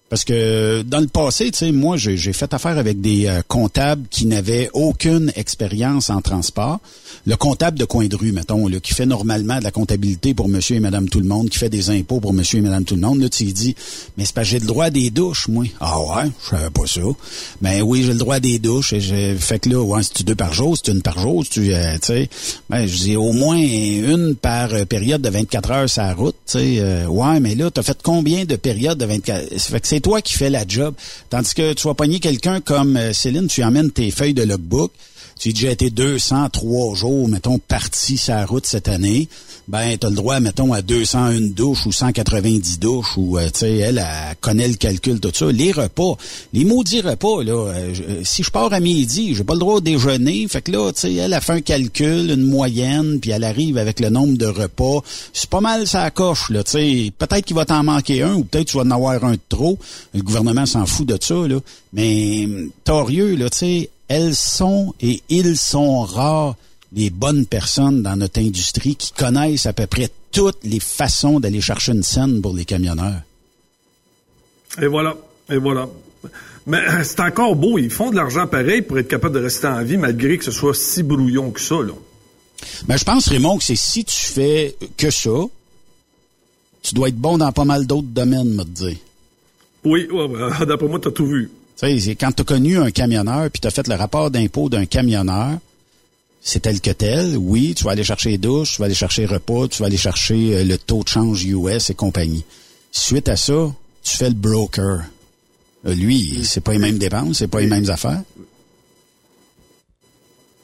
Parce 0.09 0.23
que 0.23 0.83
dans 0.83 0.99
le 0.99 1.07
passé, 1.07 1.51
tu 1.51 1.57
sais, 1.57 1.71
moi, 1.71 1.97
j'ai 1.97 2.33
fait 2.33 2.53
affaire 2.53 2.77
avec 2.77 3.01
des 3.01 3.27
euh, 3.27 3.41
comptables 3.47 4.07
qui 4.09 4.25
n'avaient 4.25 4.69
aucune 4.73 5.33
expérience 5.35 6.09
en 6.09 6.21
transport. 6.21 6.79
Le 7.25 7.35
comptable 7.35 7.77
de 7.77 7.83
coin 7.83 8.07
de 8.07 8.15
rue, 8.15 8.31
mettons, 8.31 8.67
là, 8.67 8.79
qui 8.79 8.93
fait 8.93 9.05
normalement 9.05 9.59
de 9.59 9.63
la 9.65 9.71
comptabilité 9.71 10.33
pour 10.33 10.47
monsieur 10.47 10.77
et 10.77 10.79
madame 10.79 11.09
tout 11.09 11.19
le 11.19 11.27
monde, 11.27 11.49
qui 11.49 11.57
fait 11.57 11.69
des 11.69 11.89
impôts 11.89 12.21
pour 12.21 12.31
monsieur 12.31 12.59
et 12.59 12.61
madame 12.61 12.85
tout 12.85 12.95
le 12.95 13.01
monde, 13.01 13.19
là, 13.19 13.27
tu 13.27 13.43
dis, 13.43 13.75
mais 14.17 14.23
c'est 14.23 14.33
que 14.33 14.43
j'ai 14.43 14.59
le 14.59 14.65
droit 14.65 14.89
des 14.89 15.09
douches, 15.09 15.49
moi. 15.49 15.65
Ah 15.81 15.99
ouais, 15.99 16.31
je 16.43 16.49
savais 16.51 16.69
pas 16.69 16.87
ça. 16.87 17.01
Ben 17.61 17.81
oui, 17.81 18.03
j'ai 18.03 18.13
le 18.13 18.19
droit 18.19 18.39
des 18.39 18.59
douches. 18.59 18.93
Et 18.93 19.01
j'ai 19.01 19.35
fait 19.35 19.59
que 19.59 19.69
là, 19.69 19.81
ouais, 19.81 20.03
c'est-tu 20.03 20.23
deux 20.23 20.35
par 20.35 20.53
jour, 20.53 20.77
c'est 20.77 20.91
une 20.91 21.01
par 21.01 21.19
jour, 21.19 21.43
tu 21.45 21.73
euh, 21.73 21.93
tu 21.95 22.07
sais. 22.07 22.29
Ben, 22.69 22.87
je 22.87 22.97
dis 22.97 23.15
au 23.17 23.33
moins 23.33 23.57
une 23.57 24.35
par 24.35 24.73
euh, 24.73 24.85
période 24.85 25.21
de 25.21 25.29
24 25.29 25.71
heures 25.71 25.89
sur 25.89 26.03
la 26.03 26.13
route, 26.13 26.35
tu 26.45 26.53
sais. 26.53 26.77
Euh, 26.79 27.07
ouais, 27.07 27.41
mais 27.41 27.55
là, 27.55 27.69
t'as 27.71 27.83
fait 27.83 27.97
combien 28.01 28.45
de 28.45 28.55
périodes 28.55 28.97
de 28.97 29.05
24... 29.05 29.57
Ça 29.57 29.69
fait 29.69 29.81
que 29.81 29.96
c'est 29.97 30.01
toi 30.01 30.21
qui 30.21 30.35
fais 30.35 30.51
la 30.51 30.63
job. 30.67 30.93
Tandis 31.31 31.55
que 31.55 31.73
tu 31.73 31.87
vas 31.87 31.95
pogner 31.95 32.19
quelqu'un 32.19 32.61
comme 32.61 32.97
euh, 32.97 33.13
Céline, 33.13 33.47
tu 33.47 33.63
emmènes 33.63 33.89
tes 33.89 34.11
feuilles 34.11 34.35
de 34.35 34.43
logbook, 34.43 34.91
tu 35.37 35.49
as 35.49 35.51
déjà 35.51 35.71
été 35.71 35.89
203 35.89 36.95
jours, 36.95 37.27
mettons, 37.27 37.59
parti 37.59 38.17
sa 38.17 38.45
route 38.45 38.65
cette 38.65 38.87
année, 38.87 39.27
ben, 39.67 39.97
t'as 39.97 40.09
le 40.09 40.15
droit, 40.15 40.39
mettons, 40.39 40.71
à 40.71 40.81
201 40.81 41.41
douches 41.49 41.85
ou 41.85 41.91
190 41.91 42.79
douches 42.79 43.17
ou, 43.17 43.37
euh, 43.37 43.47
tu 43.47 43.59
sais, 43.59 43.77
elle, 43.77 43.97
elle, 43.97 44.35
connaît 44.39 44.67
le 44.67 44.75
calcul, 44.75 45.19
tout 45.19 45.31
ça. 45.33 45.51
Les 45.51 45.73
repas, 45.73 46.15
les 46.53 46.63
maudits 46.63 47.01
repas, 47.01 47.43
là, 47.43 47.51
euh, 47.51 47.93
euh, 48.09 48.21
si 48.23 48.43
je 48.43 48.49
pars 48.49 48.71
à 48.71 48.79
midi, 48.79 49.35
j'ai 49.35 49.43
pas 49.43 49.53
le 49.53 49.59
droit 49.59 49.75
au 49.75 49.81
déjeuner, 49.81 50.47
fait 50.47 50.61
que 50.61 50.71
là, 50.71 50.91
tu 50.93 51.01
sais, 51.01 51.13
elle 51.15 51.33
a 51.33 51.41
fait 51.41 51.51
un 51.51 51.61
calcul, 51.61 52.31
une 52.31 52.47
moyenne, 52.47 53.19
puis 53.19 53.31
elle 53.31 53.43
arrive 53.43 53.77
avec 53.77 53.99
le 53.99 54.09
nombre 54.09 54.37
de 54.37 54.45
repas. 54.45 55.01
C'est 55.33 55.49
pas 55.49 55.61
mal 55.61 55.85
ça 55.85 56.09
coche, 56.11 56.49
là, 56.49 56.63
tu 56.63 56.71
sais. 56.71 57.11
Peut-être 57.17 57.43
qu'il 57.43 57.55
va 57.55 57.65
t'en 57.65 57.83
manquer 57.83 58.23
un 58.23 58.35
ou 58.35 58.45
peut-être 58.45 58.69
tu 58.69 58.77
vas 58.77 58.83
en 58.83 58.91
avoir 58.91 59.21
un 59.25 59.33
de 59.33 59.39
trop. 59.49 59.77
Le 60.13 60.21
gouvernement 60.21 60.65
s'en 60.65 60.85
fout 60.85 61.05
de 61.05 61.17
ça, 61.19 61.45
là. 61.45 61.59
Mais, 61.91 62.47
torieux, 62.85 63.35
là, 63.35 63.49
tu 63.49 63.57
sais, 63.57 63.89
elles 64.07 64.35
sont 64.35 64.93
et 65.01 65.21
ils 65.29 65.57
sont 65.57 66.01
rares 66.01 66.55
les 66.93 67.09
bonnes 67.09 67.45
personnes 67.45 68.01
dans 68.01 68.15
notre 68.15 68.39
industrie 68.39 68.95
qui 68.95 69.11
connaissent 69.11 69.65
à 69.65 69.73
peu 69.73 69.87
près 69.87 70.09
toutes 70.31 70.63
les 70.63 70.79
façons 70.79 71.39
d'aller 71.39 71.61
chercher 71.61 71.91
une 71.91 72.03
scène 72.03 72.41
pour 72.41 72.53
les 72.53 72.65
camionneurs. 72.65 73.21
Et 74.81 74.87
voilà, 74.87 75.15
et 75.49 75.57
voilà. 75.57 75.89
Mais 76.65 76.79
c'est 77.03 77.19
encore 77.19 77.55
beau, 77.55 77.77
ils 77.77 77.89
font 77.89 78.11
de 78.11 78.15
l'argent 78.15 78.47
pareil 78.47 78.81
pour 78.81 78.97
être 78.99 79.07
capables 79.07 79.35
de 79.35 79.43
rester 79.43 79.67
en 79.67 79.83
vie 79.83 79.97
malgré 79.97 80.37
que 80.37 80.45
ce 80.45 80.51
soit 80.51 80.73
si 80.73 81.03
brouillon 81.03 81.51
que 81.51 81.59
ça. 81.59 81.75
Là. 81.75 81.93
Ben, 82.87 82.97
je 82.97 83.03
pense, 83.03 83.27
Raymond, 83.27 83.57
que 83.57 83.63
c'est 83.63 83.75
si 83.75 84.05
tu 84.05 84.15
fais 84.15 84.75
que 84.97 85.09
ça, 85.09 85.29
tu 86.81 86.95
dois 86.95 87.09
être 87.09 87.17
bon 87.17 87.37
dans 87.37 87.51
pas 87.51 87.65
mal 87.65 87.85
d'autres 87.85 88.07
domaines, 88.07 88.53
me 88.53 88.63
dire. 88.63 88.97
Oui, 89.83 90.07
ouais, 90.11 90.27
d'après 90.65 90.87
moi, 90.87 90.99
tu 90.99 91.07
as 91.07 91.11
tout 91.11 91.27
vu. 91.27 91.51
Tu 91.79 91.99
sais, 91.99 92.15
quand 92.15 92.31
tu 92.31 92.41
as 92.41 92.45
connu 92.45 92.77
un 92.77 92.91
camionneur 92.91 93.49
puis 93.51 93.61
tu 93.61 93.67
as 93.67 93.71
fait 93.71 93.87
le 93.87 93.95
rapport 93.95 94.31
d'impôt 94.31 94.69
d'un 94.69 94.85
camionneur, 94.85 95.57
c'est 96.41 96.61
tel 96.61 96.81
que 96.81 96.91
tel. 96.91 97.37
Oui, 97.37 97.73
tu 97.75 97.83
vas 97.83 97.91
aller 97.91 98.03
chercher 98.03 98.31
les 98.31 98.37
douches, 98.37 98.73
tu 98.73 98.79
vas 98.79 98.85
aller 98.85 98.95
chercher 98.95 99.23
les 99.23 99.27
repas, 99.27 99.67
tu 99.67 99.81
vas 99.81 99.87
aller 99.87 99.97
chercher 99.97 100.55
euh, 100.55 100.63
le 100.63 100.77
taux 100.77 101.03
de 101.03 101.09
change 101.09 101.45
US 101.45 101.89
et 101.89 101.93
compagnie. 101.93 102.45
Suite 102.91 103.27
à 103.29 103.35
ça, 103.35 103.71
tu 104.03 104.17
fais 104.17 104.29
le 104.29 104.35
broker. 104.35 105.03
Euh, 105.85 105.93
lui, 105.93 106.41
c'est 106.43 106.61
pas 106.61 106.71
les 106.71 106.79
mêmes 106.79 106.97
dépenses, 106.97 107.39
c'est 107.39 107.47
pas 107.47 107.59
les 107.59 107.67
mêmes 107.67 107.89
affaires. 107.89 108.23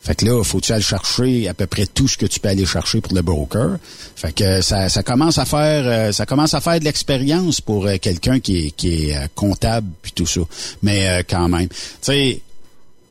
Fait 0.04 0.16
que 0.16 0.26
là, 0.26 0.44
faut-tu 0.44 0.74
aller 0.74 0.84
chercher 0.84 1.48
à 1.48 1.54
peu 1.54 1.66
près 1.66 1.86
tout 1.86 2.08
ce 2.08 2.18
que 2.18 2.26
tu 2.26 2.40
peux 2.40 2.50
aller 2.50 2.66
chercher 2.66 3.00
pour 3.00 3.14
le 3.14 3.22
broker? 3.22 3.78
Fait 4.16 4.34
que 4.34 4.62
ça, 4.62 4.90
ça 4.90 5.02
commence 5.02 5.38
à 5.38 5.46
faire 5.46 5.88
euh, 5.88 6.12
ça 6.12 6.26
commence 6.26 6.54
à 6.54 6.62
faire 6.62 6.80
de 6.80 6.84
l'expérience 6.84 7.62
pour 7.62 7.88
quelqu'un 8.02 8.40
qui 8.40 8.74
est, 8.84 9.34
comptable 9.34 9.88
puis 10.02 10.12
tout 10.12 10.26
ça. 10.26 10.42
Mais 10.82 11.24
quand 11.30 11.48
même, 11.48 11.70
tu 11.70 11.76
sais, 12.02 12.42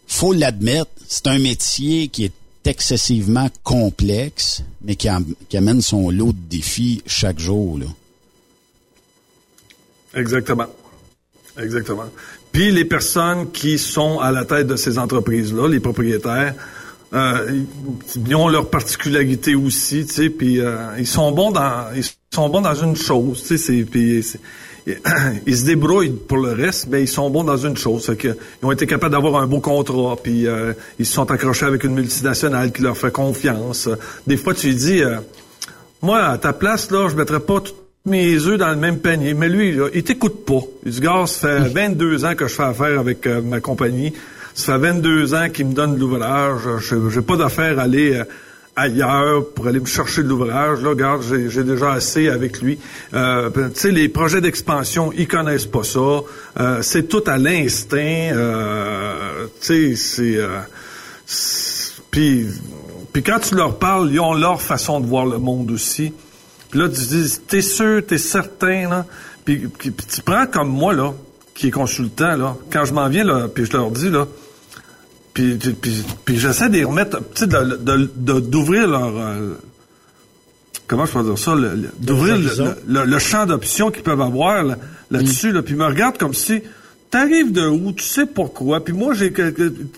faut 0.07 0.35
l'admettre, 0.35 0.91
c'est 1.09 1.27
un 1.27 1.39
métier 1.39 2.09
qui 2.09 2.25
est 2.25 2.33
excessivement 2.65 3.49
complexe, 3.63 4.63
mais 4.83 4.97
qui, 4.97 5.09
amène 5.09 5.81
son 5.81 6.11
lot 6.11 6.33
de 6.33 6.39
défis 6.49 7.03
chaque 7.07 7.39
jour. 7.39 7.79
Exactement. 10.15 10.67
Exactement. 11.59 12.09
Puis 12.51 12.71
les 12.71 12.85
personnes 12.85 13.51
qui 13.51 13.79
sont 13.79 14.21
à 14.21 14.31
la 14.31 14.45
tête 14.45 14.67
de 14.67 14.77
ces 14.77 14.99
entreprises-là, 14.99 15.69
les 15.69 15.81
propriétaires, 15.81 16.55
euh, 17.15 17.63
ils 18.27 18.35
ont 18.35 18.49
leur 18.49 18.71
particularité 18.71 19.55
aussi, 19.55 20.07
tu 20.07 20.15
sais, 20.15 20.31
puis 20.31 20.61
euh, 20.61 20.77
ils 20.99 21.07
sont 21.07 21.33
bons 21.33 21.51
dans 21.51 21.93
ils 21.95 22.05
sont 22.35 22.49
bons 22.49 22.63
dans 22.63 22.75
une 22.75 22.97
chose, 22.97 23.43
tu 23.43 23.59
sais, 23.59 23.59
c'est 23.59 23.85
ils 25.47 25.57
se 25.57 25.65
débrouillent 25.65 26.11
pour 26.11 26.39
le 26.39 26.53
reste, 26.53 26.89
mais 26.91 27.03
ils 27.03 27.09
sont 27.09 27.31
bons 27.31 27.45
dans 27.45 27.57
une 27.57 27.77
chose, 27.77 28.05
c'est 28.07 28.17
qu'ils 28.17 28.37
ont 28.63 28.73
été 28.73 28.87
capables 28.87 29.13
d'avoir 29.13 29.41
un 29.41 29.47
beau 29.47 29.61
contrat, 29.61 30.17
puis 30.23 30.47
euh, 30.47 30.73
ils 30.99 31.07
se 31.07 31.13
sont 31.13 31.31
accrochés 31.31 31.67
avec 31.67 31.85
une 31.85 31.95
multinationale 31.95 32.73
qui 32.73 32.83
leur 32.83 32.97
fait 32.97 33.13
confiance. 33.13 33.89
Des 34.27 34.37
fois, 34.37 34.55
tu 34.55 34.69
lui 34.69 34.75
dis, 34.75 35.03
euh, 35.03 35.19
moi, 36.01 36.25
à 36.25 36.39
ta 36.39 36.53
place, 36.53 36.91
là, 36.91 37.09
je 37.09 37.15
mettrais 37.15 37.41
pas 37.41 37.61
tous 37.61 37.75
mes 38.07 38.35
œufs 38.47 38.59
dans 38.59 38.71
le 38.71 38.77
même 38.77 38.99
panier. 38.99 39.35
Mais 39.35 39.49
lui, 39.49 39.73
là, 39.73 39.89
il 39.95 40.03
t'écoute 40.03 40.45
pas. 40.45 40.61
Il 40.85 40.91
dit, 40.91 41.01
gars, 41.01 41.25
ça 41.27 41.63
fait 41.63 41.69
22 41.69 42.25
ans 42.25 42.35
que 42.35 42.49
je 42.49 42.55
fais 42.55 42.65
affaire 42.65 42.99
avec 42.99 43.27
euh, 43.27 43.41
ma 43.41 43.61
compagnie. 43.61 44.13
Ça 44.55 44.75
fait 44.75 44.93
22 44.93 45.35
ans 45.35 45.49
qu'il 45.49 45.67
me 45.67 45.75
donne 45.75 45.99
l'ouvrage. 45.99 46.63
J'ai 47.11 47.23
pas 47.23 47.37
d'affaire 47.37 47.79
à 47.79 47.83
aller 47.83 48.23
ailleurs 48.77 49.51
pour 49.51 49.67
aller 49.67 49.81
me 49.81 49.87
chercher 49.87 50.23
de 50.23 50.29
l'ouvrage. 50.29 50.81
Là, 50.83 50.91
regarde, 50.91 51.23
j'ai 51.23 51.65
déjà 51.65 51.93
assez 51.93 52.29
avec 52.29 52.61
lui. 52.61 52.79
Euh, 53.15 53.51
tu 53.51 53.81
sais, 53.81 53.91
les 53.91 54.09
projets 54.09 54.41
d'expansion, 54.41 55.13
ils 55.17 55.29
connaissent 55.29 55.67
pas 55.67 55.85
ça. 55.85 56.21
Euh, 56.61 56.83
c'est 56.83 57.09
tout 57.09 57.23
à 57.27 57.39
l'instinct. 57.39 57.99
Euh, 57.99 59.47
tu 59.61 59.97
sais, 59.97 60.39
c'est... 61.27 62.01
puis, 62.11 62.47
puis 63.13 63.23
quand 63.23 63.41
tu 63.41 63.55
leur 63.55 63.79
parles, 63.79 64.11
ils 64.11 64.21
ont 64.21 64.35
leur 64.35 64.61
façon 64.61 65.01
de 65.01 65.07
voir 65.07 65.27
le 65.27 65.39
monde 65.39 65.71
aussi. 65.71 66.13
Puis 66.71 66.81
là, 66.81 66.89
tu 66.89 67.01
dis, 67.03 67.39
t'es 67.47 67.61
sûr, 67.61 68.03
t'es 68.07 68.19
certain, 68.19 68.89
là? 68.89 69.07
Puis, 69.45 69.59
puis, 69.59 69.93
tu 69.93 70.23
prends 70.23 70.47
comme 70.47 70.69
moi, 70.69 70.95
là, 70.95 71.13
qui 71.55 71.69
est 71.69 71.71
consultant, 71.71 72.37
là, 72.37 72.57
quand 72.73 72.87
je 72.87 72.95
m'en 72.95 73.09
viens, 73.09 73.25
là, 73.25 73.49
puis 73.53 73.67
je 73.67 73.73
leur 73.73 73.91
dis, 73.91 74.09
là, 74.09 74.27
puis, 75.35 75.57
puis, 75.57 76.05
puis 76.25 76.39
j'essaie 76.39 76.69
de 76.69 76.75
les 76.75 76.85
remettre, 76.85 77.19
tu 77.35 77.45
sais, 77.45 77.47
d'ouvrir 77.47 78.87
leur... 78.87 79.17
Euh, 79.17 79.55
comment 80.87 81.07
je 81.07 81.13
peux 81.13 81.25
dire 81.25 81.39
ça? 81.39 81.55
D'ouvrir 81.99 82.37
le, 82.87 83.19
champ 83.19 83.47
d'options 83.47 83.91
qu'ils 83.91 84.03
peuvent 84.03 84.21
avoir 84.21 84.63
là-dessus. 85.11 85.53
Là, 85.53 85.63
puis 85.63 85.75
me 85.75 85.87
regarde 85.87 86.19
comme 86.19 86.35
si... 86.35 86.63
T'arrives 87.13 87.53
de 87.53 87.67
où? 87.67 87.93
Tu 87.93 88.05
sais 88.05 88.25
pourquoi? 88.25 88.83
Puis 88.83 88.95
moi, 88.95 89.13
j'ai... 89.13 89.31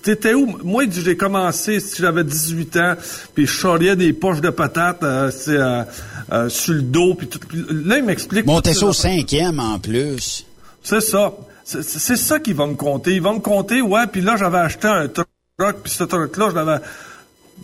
T'étais 0.03 0.35
où? 0.35 0.59
Moi, 0.65 0.87
j'ai 0.91 1.17
commencé, 1.17 1.79
si 1.79 2.03
j'avais 2.03 2.25
18 2.25 2.77
ans, 2.79 2.95
puis 3.37 3.47
je 3.47 3.53
charriais 3.53 3.95
des 3.95 4.13
poches 4.13 4.41
de 4.41 4.51
patates 4.51 5.05
euh, 5.05 5.31
euh, 5.47 5.85
euh, 6.33 6.49
sur 6.49 6.75
le 6.75 6.83
dos, 6.83 7.15
puis 7.15 7.29
tout. 7.29 7.39
Là, 7.71 7.99
il 7.99 8.05
m'explique... 8.05 8.47
Montais 8.47 8.75
ça 8.75 8.87
au 8.87 8.93
cinquième, 8.93 9.61
en 9.61 9.79
plus. 9.79 10.45
C'est 10.83 11.01
ça. 11.01 11.33
C'est 11.65 12.17
ça 12.17 12.39
qui 12.41 12.53
va 12.53 12.67
me 12.67 12.75
compter. 12.75 13.15
Il 13.15 13.23
va 13.23 13.33
me 13.33 13.41
compter, 13.41 13.81
ouais, 13.81 14.07
puis 14.07 14.21
là, 14.21 14.37
j'avais 14.37 14.59
acheté 14.59 14.87
un 14.87 15.09
truck, 15.09 15.77
puis 15.83 15.93
ce 15.93 16.05
truck-là, 16.05 16.51
je 16.51 16.55
l'avais... 16.55 16.85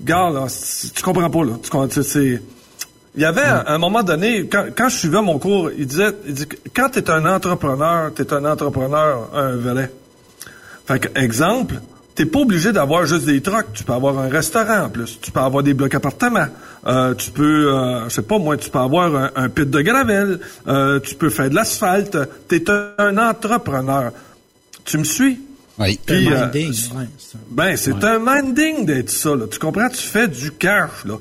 Gars, 0.02 0.30
là, 0.30 0.46
tu 0.94 1.02
comprends 1.02 1.28
pas, 1.28 1.44
là. 1.44 1.52
Tu 1.90 2.02
c'est... 2.02 2.42
Il 3.16 3.22
y 3.22 3.24
avait, 3.24 3.42
à 3.42 3.72
un 3.72 3.78
moment 3.78 4.04
donné, 4.04 4.46
quand, 4.46 4.66
quand 4.76 4.88
je 4.88 4.96
suivais 4.96 5.20
mon 5.20 5.38
cours, 5.38 5.70
il 5.76 5.86
disait, 5.86 6.14
il 6.26 6.34
dit, 6.34 6.46
quand 6.74 6.90
tu 6.90 7.00
es 7.00 7.10
un 7.10 7.26
entrepreneur, 7.26 8.12
tu 8.14 8.22
es 8.22 8.32
un 8.32 8.44
entrepreneur 8.44 9.28
un 9.34 9.56
vrai. 9.56 9.90
Fait 10.86 11.00
que, 11.00 11.18
exemple, 11.18 11.80
t'es 12.20 12.26
pas 12.26 12.40
obligé 12.40 12.70
d'avoir 12.70 13.06
juste 13.06 13.24
des 13.24 13.40
trucks. 13.40 13.72
Tu 13.72 13.82
peux 13.82 13.94
avoir 13.94 14.18
un 14.18 14.28
restaurant 14.28 14.84
en 14.84 14.90
plus. 14.90 15.18
Tu 15.22 15.30
peux 15.30 15.40
avoir 15.40 15.62
des 15.62 15.72
blocs 15.72 15.94
appartements. 15.94 16.48
Euh, 16.86 17.14
tu 17.14 17.30
peux, 17.30 17.74
euh, 17.74 18.10
je 18.10 18.14
sais 18.16 18.20
pas 18.20 18.38
moi, 18.38 18.58
tu 18.58 18.68
peux 18.68 18.78
avoir 18.78 19.32
un, 19.34 19.48
pit 19.48 19.64
de 19.64 19.80
gravel. 19.80 20.38
Euh, 20.68 21.00
tu 21.00 21.14
peux 21.14 21.30
faire 21.30 21.48
de 21.48 21.54
l'asphalte. 21.54 22.18
Tu 22.46 22.56
es 22.56 22.64
un, 22.98 23.16
entrepreneur. 23.16 24.12
Tu 24.84 24.98
me 24.98 25.04
suis? 25.04 25.40
Oui. 25.78 25.98
Puis, 26.04 26.28
un 26.28 26.50
minding. 26.52 26.74
ben, 27.52 27.74
c'est 27.78 28.04
un 28.04 28.18
minding 28.18 28.84
d'être 28.84 29.08
ça. 29.08 29.34
Là. 29.34 29.46
Tu 29.50 29.58
comprends? 29.58 29.88
Tu 29.88 30.06
fais 30.06 30.28
du 30.28 30.50
cash. 30.50 31.06
Là. 31.06 31.14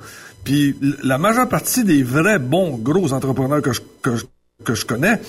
Puis 0.44 0.76
la 1.02 1.18
majeure 1.18 1.48
partie 1.48 1.86
des 1.86 2.04
vrais 2.04 2.40
bons 2.40 2.72
gros 2.72 3.14
entrepreneurs 3.14 3.62
que 3.62 3.72
je, 3.72 3.80
que 4.02 4.18
je, 4.18 4.26
que 4.66 4.76
je 4.76 4.86
connais 4.86 5.22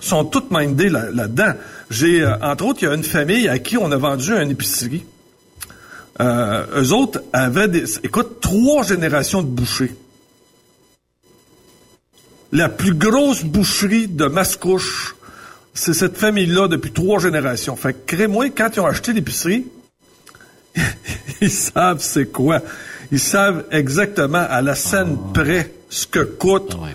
sont 0.00 0.24
toutes 0.24 0.50
mindés 0.50 0.88
là-dedans. 0.88 1.52
J'ai, 1.90 2.26
entre 2.26 2.64
autres, 2.64 2.78
il 2.80 2.86
y 2.86 2.88
a 2.88 2.94
une 2.94 3.04
famille 3.04 3.46
à 3.46 3.58
qui 3.58 3.76
on 3.76 3.92
a 3.92 3.96
vendu 3.98 4.32
une 4.32 4.50
épicerie. 4.50 5.04
Euh, 6.20 6.82
eux 6.82 6.92
autres 6.92 7.22
avaient 7.32 7.68
des, 7.68 7.98
écoute, 8.04 8.40
trois 8.40 8.82
générations 8.82 9.42
de 9.42 9.48
bouchers. 9.48 9.94
La 12.50 12.68
plus 12.68 12.94
grosse 12.94 13.44
boucherie 13.44 14.08
de 14.08 14.24
Mascouche, 14.26 15.14
c'est 15.74 15.92
cette 15.92 16.16
famille-là 16.16 16.66
depuis 16.66 16.90
trois 16.90 17.20
générations. 17.20 17.76
Fait 17.76 17.92
que, 17.92 18.16
crée-moi, 18.16 18.50
quand 18.50 18.70
ils 18.74 18.80
ont 18.80 18.86
acheté 18.86 19.12
l'épicerie, 19.12 19.66
ils 21.40 21.50
savent 21.50 22.00
c'est 22.00 22.26
quoi. 22.26 22.62
Ils 23.12 23.20
savent 23.20 23.64
exactement 23.70 24.44
à 24.48 24.60
la 24.60 24.74
scène 24.74 25.16
près 25.32 25.72
ce 25.88 26.06
que 26.06 26.20
coûte 26.20 26.76
ah 26.82 26.88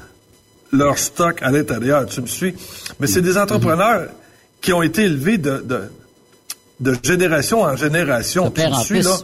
leur 0.72 0.98
stock 0.98 1.42
à 1.42 1.52
l'intérieur. 1.52 2.08
Tu 2.08 2.22
me 2.22 2.28
suis? 2.28 2.56
Mais 3.00 3.08
c'est 3.08 3.22
des 3.22 3.38
entrepreneurs 3.38 4.10
qui 4.60 4.74
ont 4.74 4.82
été 4.82 5.04
élevés 5.04 5.38
de 5.38 5.58
de 5.60 5.82
génération 7.04 7.62
en 7.62 7.76
génération. 7.76 8.46
De 8.46 8.50
père 8.50 8.74
en 8.74 8.84
fils. 8.84 9.06
Là, 9.06 9.18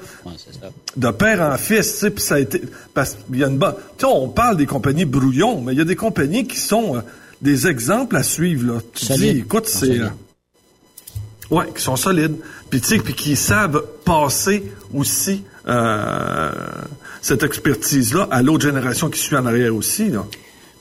de 0.96 1.12
père 1.12 1.42
en 1.42 1.58
fils, 1.58 1.94
tu 1.94 2.00
sais, 2.00 2.10
puis 2.12 2.24
ça 2.24 2.36
a 2.36 2.40
été... 2.40 2.62
Parce 2.94 3.16
qu'il 3.16 3.40
y 3.40 3.44
a 3.44 3.48
une 3.48 3.58
bonne... 3.58 3.76
Tu 3.98 4.06
sais, 4.06 4.12
on 4.12 4.30
parle 4.30 4.58
des 4.58 4.66
compagnies 4.66 5.06
brouillons, 5.06 5.62
mais 5.62 5.74
il 5.74 5.78
y 5.78 5.82
a 5.82 5.86
des 5.86 5.96
compagnies 5.96 6.48
qui 6.48 6.58
sont 6.58 6.98
euh, 6.98 7.02
des 7.42 7.68
exemples 7.68 8.16
à 8.16 8.24
suivre, 8.24 8.74
là. 8.74 8.80
Tu 8.94 9.06
dis, 9.14 9.28
écoute, 9.30 9.68
c'est... 9.68 10.00
Euh, 10.00 10.10
ouais, 11.52 11.66
qui 11.76 11.82
sont 11.82 11.96
solides. 11.96 12.36
Puis, 12.70 12.82
tu 12.82 12.88
sais, 12.88 12.98
puis 13.00 13.14
qui 13.14 13.36
savent 13.36 13.84
passer 14.06 14.72
aussi 14.94 15.44
euh, 15.68 16.52
cette 17.22 17.44
expertise-là 17.44 18.28
à 18.32 18.42
l'autre 18.42 18.64
génération 18.64 19.10
qui 19.10 19.20
suit 19.20 19.36
en 19.36 19.46
arrière 19.46 19.76
aussi, 19.76 20.10
là. 20.10 20.26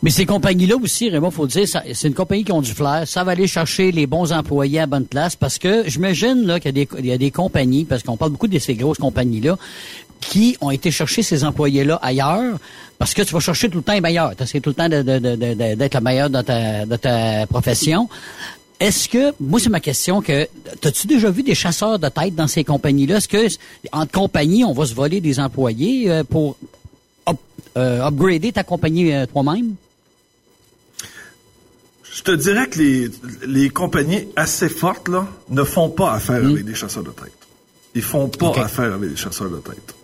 Mais 0.03 0.11
ces 0.11 0.27
compagnies-là 0.27 0.77
aussi, 0.77 1.11
Raymond, 1.11 1.33
faut 1.33 1.49
dire, 1.49 1.67
c'est 1.67 2.07
une 2.07 2.15
compagnie 2.15 2.45
qui 2.45 2.53
ont 2.53 2.61
du 2.61 2.73
flair. 2.73 3.03
Ça 3.07 3.25
va 3.25 3.33
aller 3.33 3.49
chercher 3.49 3.91
les 3.91 4.07
bons 4.07 4.33
employés 4.33 4.79
à 4.79 4.87
bonne 4.87 5.07
place 5.07 5.35
parce 5.35 5.59
que 5.59 5.89
j'imagine 5.89 6.47
là 6.47 6.61
qu'il 6.61 6.77
y 6.77 6.81
a 6.81 6.85
des, 6.85 6.89
il 7.01 7.07
y 7.07 7.13
a 7.13 7.19
des 7.19 7.33
compagnies, 7.33 7.85
parce 7.85 8.05
qu'on 8.05 8.17
parle 8.17 8.31
beaucoup 8.31 8.47
de 8.47 8.59
ces 8.61 8.75
grosses 8.75 8.99
compagnies-là, 8.99 9.59
qui 10.21 10.57
ont 10.61 10.71
été 10.71 10.91
chercher 10.91 11.23
ces 11.23 11.45
employés-là 11.45 11.99
ailleurs 12.03 12.59
parce 12.99 13.15
que 13.15 13.23
tu 13.23 13.33
vas 13.33 13.41
chercher 13.41 13.69
tout 13.69 13.79
le 13.79 13.85
temps 13.85 13.93
les 13.93 14.01
meilleurs. 14.01 14.35
Tu 14.37 14.43
essaies 14.43 14.61
tout 14.61 14.71
le 14.71 14.75
temps 14.75 14.89
d'être 14.89 15.95
le 15.95 16.01
meilleur 16.01 16.31
dans 16.31 16.43
ta, 16.43 16.85
de 16.87 16.97
ta 16.97 17.47
profession. 17.47 18.09
Est-ce 18.81 19.09
que, 19.09 19.33
moi 19.41 19.59
c'est 19.59 19.71
ma 19.71 19.81
question, 19.81 20.23
que 20.23 20.49
as-tu 20.85 21.09
déjà 21.09 21.31
vu 21.31 21.43
des 21.43 21.55
chasseurs 21.55 21.99
de 21.99 22.09
tête 22.09 22.35
dans 22.37 22.47
ces 22.47 22.63
compagnies-là? 22.63 23.17
Est-ce 23.17 23.29
que 23.29 23.47
entre 23.93 24.13
compagnies, 24.13 24.65
on 24.65 24.73
va 24.73 24.87
se 24.87 24.95
voler 24.95 25.21
des 25.21 25.41
employés 25.41 26.09
euh, 26.09 26.23
pour 26.23 26.57
euh, 27.77 28.07
upgrader 28.07 28.53
ta 28.53 28.63
compagnie 28.63 29.13
euh, 29.13 29.27
toi-même? 29.27 29.75
Je 32.19 32.25
te 32.25 32.33
dirais 32.33 32.69
que 32.69 32.81
les, 32.81 33.09
les 33.47 33.71
compagnies 33.71 34.27
assez 34.35 34.69
fortes 34.69 35.09
là, 35.09 35.29
ne 35.51 35.63
font 35.63 35.89
pas 35.89 36.15
affaire 36.15 36.45
avec 36.45 36.65
des 36.65 36.75
chasseurs 36.75 37.05
de 37.05 37.11
tête. 37.11 37.33
Ils 37.95 38.03
font 38.03 38.29
pas 38.29 38.51
affaire 38.61 38.93
avec 38.93 39.11
des 39.11 39.17
chasseurs 39.17 39.49
de 39.49 39.59
tête. 39.59 39.95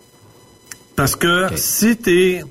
Parce 0.95 1.17
que 1.17 1.47
si 1.57 1.97
t'es 1.97 2.41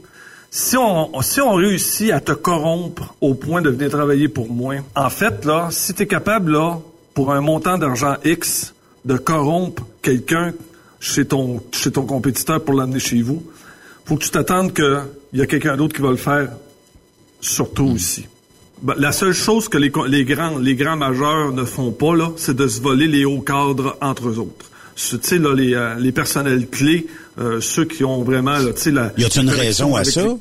si 0.50 0.76
on 0.76 1.18
si 1.22 1.40
on 1.40 1.54
réussit 1.54 2.12
à 2.12 2.20
te 2.20 2.32
corrompre 2.32 3.14
au 3.22 3.32
point 3.32 3.62
de 3.62 3.70
venir 3.70 3.88
travailler 3.88 4.28
pour 4.28 4.50
moi, 4.50 4.74
en 4.94 5.08
fait 5.08 5.46
là, 5.46 5.68
si 5.70 5.94
tu 5.94 6.02
es 6.02 6.06
capable 6.06 6.52
là 6.52 6.78
pour 7.14 7.32
un 7.32 7.40
montant 7.40 7.78
d'argent 7.78 8.16
X 8.22 8.74
de 9.06 9.16
corrompre 9.16 9.82
quelqu'un 10.02 10.52
chez 11.00 11.24
ton 11.24 11.62
chez 11.72 11.90
ton 11.90 12.04
compétiteur 12.04 12.62
pour 12.62 12.74
l'amener 12.74 13.00
chez 13.00 13.22
vous, 13.22 13.42
faut 14.04 14.16
que 14.16 14.24
tu 14.24 14.30
t'attendes 14.30 14.74
que 14.74 15.00
il 15.32 15.38
y 15.38 15.42
a 15.42 15.46
quelqu'un 15.46 15.74
d'autre 15.78 15.94
qui 15.94 16.02
va 16.02 16.10
le 16.10 16.16
faire 16.16 16.50
surtout 17.40 17.86
aussi. 17.86 18.26
Ben, 18.85 18.95
la 18.99 19.12
seule 19.12 19.32
chose 19.32 19.68
que 19.70 19.78
les, 19.78 19.89
grands 19.91 20.59
les 20.59 20.74
grands 20.74 20.97
majeurs 20.97 21.53
ne 21.53 21.64
font 21.64 21.91
pas 21.91 22.14
là, 22.14 22.30
c'est 22.37 22.55
de 22.55 22.68
se 22.68 22.80
voler 22.82 23.09
les 23.09 23.24
hauts 23.24 23.41
cadres 23.41 23.97
entre 24.03 24.28
eux 24.28 24.39
autres. 24.39 24.70
Tu 24.95 25.18
sais 25.22 25.39
là 25.39 25.55
les, 25.55 25.74
euh, 25.74 25.95
les 25.99 26.12
personnels 26.12 26.68
clés, 26.68 27.07
euh, 27.41 27.61
ceux 27.62 27.87
qui 27.87 28.05
ont 28.05 28.22
vraiment 28.22 28.59
là, 28.59 28.72
tu 28.74 28.80
sais 28.82 28.91
la. 28.91 29.12
Y 29.16 29.24
a-t-il 29.24 29.43
une 29.45 29.51
raison 29.51 29.97
à 29.97 30.05
ça? 30.05 30.22
les- 30.22 30.35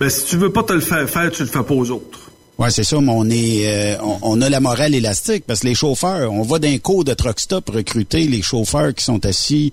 Ben 0.00 0.08
si 0.10 0.26
tu 0.26 0.36
veux 0.36 0.52
pas 0.52 0.62
te 0.64 0.72
le 0.72 0.80
faire 0.80 1.08
faire, 1.08 1.30
tu 1.30 1.42
le 1.42 1.48
fais 1.48 1.62
pas 1.62 1.74
aux 1.74 1.90
autres. 1.90 2.20
Ouais, 2.58 2.70
c'est 2.70 2.84
ça, 2.84 3.00
mais 3.00 3.10
on 3.12 3.28
est, 3.30 3.96
euh, 3.96 3.96
on, 4.02 4.18
on 4.22 4.40
a 4.42 4.48
la 4.48 4.60
morale 4.60 4.94
élastique 4.94 5.44
parce 5.46 5.60
que 5.60 5.66
les 5.66 5.74
chauffeurs, 5.74 6.30
on 6.32 6.42
va 6.42 6.58
d'un 6.60 6.78
cours 6.78 7.04
de 7.04 7.12
truck 7.14 7.40
stop 7.40 7.70
recruter 7.70 8.28
les 8.28 8.42
chauffeurs 8.42 8.94
qui 8.94 9.02
sont 9.02 9.24
assis 9.26 9.72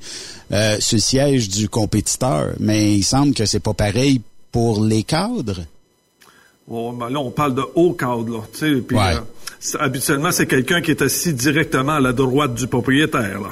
euh, 0.51 0.77
sur 0.79 0.95
le 0.95 1.01
siège 1.01 1.49
du 1.49 1.69
compétiteur, 1.69 2.53
mais 2.59 2.95
il 2.95 3.03
semble 3.03 3.35
que 3.35 3.45
c'est 3.45 3.59
pas 3.59 3.73
pareil 3.75 4.21
pour 4.51 4.83
les 4.83 5.03
cadres? 5.03 5.61
Bon, 6.67 6.93
ben 6.93 7.09
là, 7.09 7.19
on 7.19 7.31
parle 7.31 7.55
de 7.55 7.63
haut 7.75 7.93
cadre, 7.93 8.29
là. 8.37 8.39
Tu 8.53 8.59
sais, 8.59 8.81
puis, 8.81 8.95
Ouais. 8.97 9.15
euh, 9.15 9.19
c'est- 9.59 9.79
habituellement, 9.79 10.31
c'est 10.31 10.47
quelqu'un 10.47 10.81
qui 10.81 10.91
est 10.91 11.01
assis 11.01 11.33
directement 11.33 11.93
à 11.93 11.99
la 11.99 12.13
droite 12.13 12.53
du 12.53 12.67
propriétaire, 12.67 13.41
là. 13.41 13.49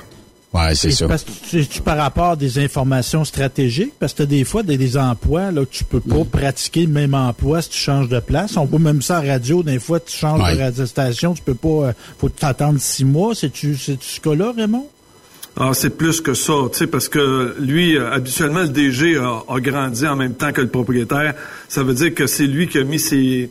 Ouais, 0.51 0.73
c'est 0.73 0.89
ça. 0.89 1.05
C'est-tu 1.45 1.81
par 1.81 1.97
rapport 1.97 2.31
à 2.31 2.35
des 2.35 2.57
informations 2.57 3.23
stratégiques? 3.23 3.93
Parce 3.99 4.15
que 4.15 4.23
des 4.23 4.43
fois, 4.43 4.63
des, 4.63 4.77
des 4.77 4.97
emplois, 4.97 5.51
là, 5.51 5.63
que 5.63 5.69
tu 5.69 5.83
peux 5.83 5.99
pas 5.99 6.23
pratiquer 6.25 6.81
le 6.87 6.91
même 6.91 7.13
emploi 7.13 7.61
si 7.61 7.69
tu 7.69 7.77
changes 7.77 8.09
de 8.09 8.19
place. 8.19 8.57
On 8.57 8.65
voit 8.65 8.79
même 8.79 9.03
ça 9.03 9.19
en 9.19 9.27
radio. 9.27 9.61
Des 9.61 9.77
fois, 9.77 9.99
tu 9.99 10.17
changes 10.17 10.41
Ouais. 10.41 10.55
de 10.55 10.61
radiostation, 10.61 11.35
tu 11.35 11.43
peux 11.43 11.53
pas, 11.53 11.89
euh, 11.89 11.93
faut 12.17 12.29
t'attendre 12.29 12.79
six 12.79 13.05
mois. 13.05 13.35
C'est-tu, 13.35 13.77
c'est-tu 13.77 14.07
ce 14.07 14.19
cas-là, 14.21 14.51
Raymond? 14.57 14.87
Ah, 15.61 15.71
c'est 15.73 15.89
plus 15.89 16.21
que 16.21 16.33
ça, 16.33 16.53
tu 16.71 16.77
sais, 16.77 16.87
parce 16.87 17.09
que 17.09 17.53
lui, 17.59 17.97
euh, 17.97 18.09
habituellement, 18.13 18.61
le 18.61 18.69
DG 18.69 19.17
a, 19.17 19.43
a 19.49 19.59
grandi 19.59 20.07
en 20.07 20.15
même 20.15 20.33
temps 20.33 20.53
que 20.53 20.61
le 20.61 20.69
propriétaire. 20.69 21.33
Ça 21.67 21.83
veut 21.83 21.93
dire 21.93 22.15
que 22.15 22.27
c'est 22.27 22.47
lui 22.47 22.69
qui 22.69 22.77
a 22.77 22.85
mis 22.85 22.97
ses... 22.97 23.49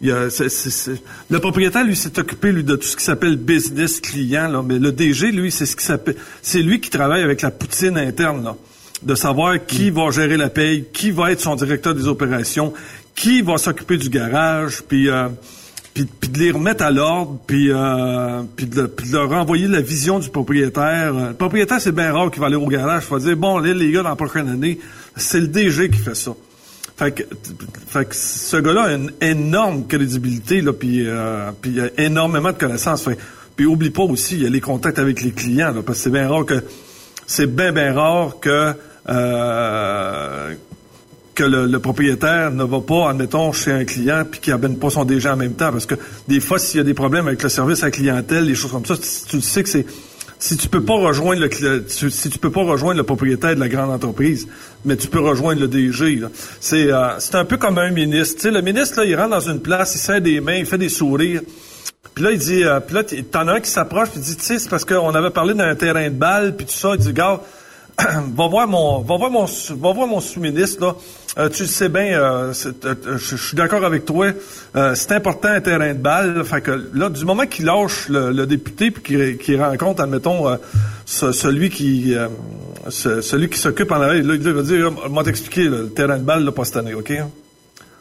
il 0.00 0.08
Le 0.08 1.38
propriétaire, 1.38 1.84
lui, 1.84 1.96
s'est 1.96 2.18
occupé, 2.18 2.50
lui, 2.50 2.64
de 2.64 2.76
tout 2.76 2.86
ce 2.86 2.96
qui 2.96 3.04
s'appelle 3.04 3.36
business 3.36 4.00
client, 4.00 4.48
là. 4.48 4.62
Mais 4.66 4.78
le 4.78 4.90
DG, 4.90 5.32
lui, 5.32 5.50
c'est 5.50 5.66
ce 5.66 5.76
qui 5.76 5.84
s'appelle... 5.84 6.16
C'est 6.40 6.62
lui 6.62 6.80
qui 6.80 6.88
travaille 6.88 7.22
avec 7.22 7.42
la 7.42 7.50
poutine 7.50 7.98
interne, 7.98 8.42
là. 8.42 8.56
De 9.02 9.14
savoir 9.14 9.66
qui 9.66 9.90
va 9.90 10.10
gérer 10.10 10.38
la 10.38 10.48
paye, 10.48 10.86
qui 10.94 11.10
va 11.10 11.30
être 11.30 11.40
son 11.40 11.56
directeur 11.56 11.94
des 11.94 12.06
opérations, 12.06 12.72
qui 13.14 13.42
va 13.42 13.58
s'occuper 13.58 13.98
du 13.98 14.08
garage, 14.08 14.82
puis... 14.88 15.10
euh, 15.10 15.28
puis, 15.94 16.06
de 16.30 16.38
les 16.38 16.50
remettre 16.52 16.84
à 16.84 16.90
l'ordre, 16.90 17.38
puis, 17.46 17.70
euh, 17.70 18.42
puis, 18.56 18.66
de, 18.66 18.82
de 18.82 19.12
leur 19.12 19.28
renvoyer 19.28 19.66
la 19.66 19.80
vision 19.80 20.18
du 20.18 20.28
propriétaire. 20.30 21.14
Euh, 21.14 21.28
Le 21.28 21.34
propriétaire, 21.34 21.80
c'est 21.80 21.92
bien 21.92 22.12
rare 22.12 22.30
qu'il 22.30 22.40
va 22.40 22.46
aller 22.46 22.56
au 22.56 22.66
garage, 22.66 23.04
il 23.08 23.12
va 23.12 23.18
dire, 23.18 23.36
bon, 23.36 23.58
là, 23.58 23.72
les 23.72 23.90
gars, 23.90 24.02
dans 24.02 24.10
la 24.10 24.16
prochaine 24.16 24.48
année, 24.48 24.78
c'est 25.16 25.40
le 25.40 25.48
DG 25.48 25.90
qui 25.90 25.98
fait 25.98 26.14
ça. 26.14 26.32
Fait 26.96 27.12
que, 27.12 27.22
fait 27.88 28.04
que 28.04 28.14
ce 28.14 28.56
gars-là 28.58 28.82
a 28.82 28.92
une 28.92 29.12
énorme 29.20 29.86
crédibilité, 29.86 30.60
là, 30.60 30.72
puis, 30.72 31.06
euh, 31.06 31.50
puis 31.60 31.72
il 31.72 31.80
a 31.80 31.88
énormément 31.98 32.52
de 32.52 32.58
connaissances. 32.58 33.02
Fait, 33.02 33.18
puis 33.56 33.66
oublie 33.66 33.90
pas 33.90 34.02
aussi, 34.02 34.36
il 34.36 34.42
y 34.42 34.46
a 34.46 34.50
les 34.50 34.60
contacts 34.60 34.98
avec 34.98 35.22
les 35.22 35.32
clients, 35.32 35.72
là, 35.72 35.82
parce 35.82 35.98
que 35.98 36.04
c'est 36.04 36.10
bien 36.10 36.28
rare 36.28 36.44
que 36.44 36.62
c'est 37.26 37.46
bien, 37.46 37.72
bien 37.72 37.92
rare 37.94 38.40
que 38.40 38.74
euh, 39.08 40.54
que 41.34 41.44
le, 41.44 41.66
le 41.66 41.78
propriétaire 41.78 42.50
ne 42.50 42.64
va 42.64 42.80
pas, 42.80 43.10
admettons, 43.10 43.52
chez 43.52 43.72
un 43.72 43.84
client 43.84 44.24
puis 44.30 44.40
qu'il 44.40 44.52
amène 44.52 44.78
pas 44.78 44.90
son 44.90 45.04
DG 45.04 45.28
en 45.28 45.36
même 45.36 45.54
temps. 45.54 45.70
Parce 45.70 45.86
que 45.86 45.94
des 46.28 46.40
fois, 46.40 46.58
s'il 46.58 46.78
y 46.78 46.80
a 46.80 46.84
des 46.84 46.94
problèmes 46.94 47.26
avec 47.26 47.42
le 47.42 47.48
service 47.48 47.82
à 47.82 47.86
la 47.86 47.90
clientèle, 47.90 48.46
des 48.46 48.54
choses 48.54 48.72
comme 48.72 48.86
ça, 48.86 48.94
tu 48.96 49.40
sais 49.40 49.62
que 49.62 49.68
c'est 49.68 49.86
si 50.40 50.56
tu 50.56 50.68
peux 50.68 50.82
pas 50.82 50.94
rejoindre 50.94 51.42
le 51.42 51.84
si 51.86 52.30
tu 52.30 52.38
peux 52.38 52.50
pas 52.50 52.62
rejoindre 52.62 52.96
le 52.96 53.04
propriétaire 53.04 53.54
de 53.54 53.60
la 53.60 53.68
grande 53.68 53.90
entreprise, 53.90 54.48
mais 54.86 54.96
tu 54.96 55.06
peux 55.06 55.20
rejoindre 55.20 55.60
le 55.60 55.68
DG. 55.68 56.22
C'est 56.60 56.90
euh, 56.90 57.18
c'est 57.18 57.34
un 57.34 57.44
peu 57.44 57.58
comme 57.58 57.78
un 57.78 57.90
ministre. 57.90 58.36
Tu 58.36 58.42
sais, 58.42 58.50
le 58.50 58.62
ministre 58.62 58.98
là, 58.98 59.04
il 59.04 59.14
rentre 59.14 59.30
dans 59.30 59.40
une 59.40 59.60
place, 59.60 59.94
il 59.94 59.98
serre 59.98 60.22
des 60.22 60.40
mains, 60.40 60.56
il 60.56 60.66
fait 60.66 60.78
des 60.78 60.88
sourires. 60.88 61.42
Puis 62.14 62.24
là, 62.24 62.32
il 62.32 62.38
dit, 62.38 62.64
euh, 62.64 62.80
puis 62.80 62.94
là, 62.94 63.04
t'en 63.30 63.46
as 63.48 63.54
un 63.54 63.60
qui 63.60 63.70
s'approche, 63.70 64.08
puis 64.10 64.20
il 64.20 64.24
dit, 64.24 64.36
tu 64.36 64.42
sais, 64.42 64.58
c'est 64.58 64.68
parce 64.68 64.84
qu'on 64.84 65.14
avait 65.14 65.30
parlé 65.30 65.54
d'un 65.54 65.74
terrain 65.74 66.08
de 66.08 66.14
balle, 66.14 66.56
puis 66.56 66.66
tout 66.66 66.72
ça. 66.72 66.94
Il 66.94 67.00
dit, 67.00 67.12
gars, 67.12 67.40
va 68.36 68.48
voir 68.48 68.66
mon, 68.68 69.00
va 69.00 69.16
voir 69.16 69.30
mon, 69.30 69.44
va 69.44 69.92
voir 69.92 70.06
mon 70.06 70.20
sous-ministre 70.20 70.80
là. 70.84 70.96
Euh, 71.38 71.48
tu 71.48 71.62
le 71.62 71.68
sais 71.68 71.88
bien, 71.88 72.18
euh, 72.18 72.52
euh, 72.66 72.72
euh, 73.06 73.16
je 73.18 73.36
suis 73.36 73.56
d'accord 73.56 73.84
avec 73.84 74.04
toi. 74.04 74.32
Euh, 74.74 74.94
c'est 74.96 75.12
important 75.12 75.48
un 75.48 75.60
terrain 75.60 75.94
de 75.94 75.98
balle. 75.98 76.34
là. 76.38 76.44
Fait 76.44 76.60
que 76.60 76.88
là, 76.92 77.08
du 77.08 77.24
moment 77.24 77.46
qu'il 77.46 77.66
lâche 77.66 78.08
le, 78.08 78.32
le 78.32 78.46
député 78.46 78.90
puis 78.90 79.02
qu'il 79.02 79.38
qu'il 79.38 79.62
rencontre, 79.62 80.02
admettons, 80.02 80.48
euh, 80.48 80.56
ce- 81.06 81.30
celui 81.30 81.70
qui, 81.70 82.14
euh, 82.16 82.26
ce- 82.88 83.20
celui 83.20 83.48
qui 83.48 83.58
s'occupe 83.58 83.92
en 83.92 84.00
arrière, 84.00 84.24
là, 84.24 84.34
il 84.34 84.40
va 84.52 84.62
dire, 84.62 84.90
va 84.90 85.22
t'expliquer 85.22 85.64
le 85.64 85.88
terrain 85.90 86.18
de 86.18 86.24
balle 86.24 86.44
là, 86.44 86.50
pas 86.50 86.64
cette 86.64 86.78
année, 86.78 86.94
ok? 86.94 87.12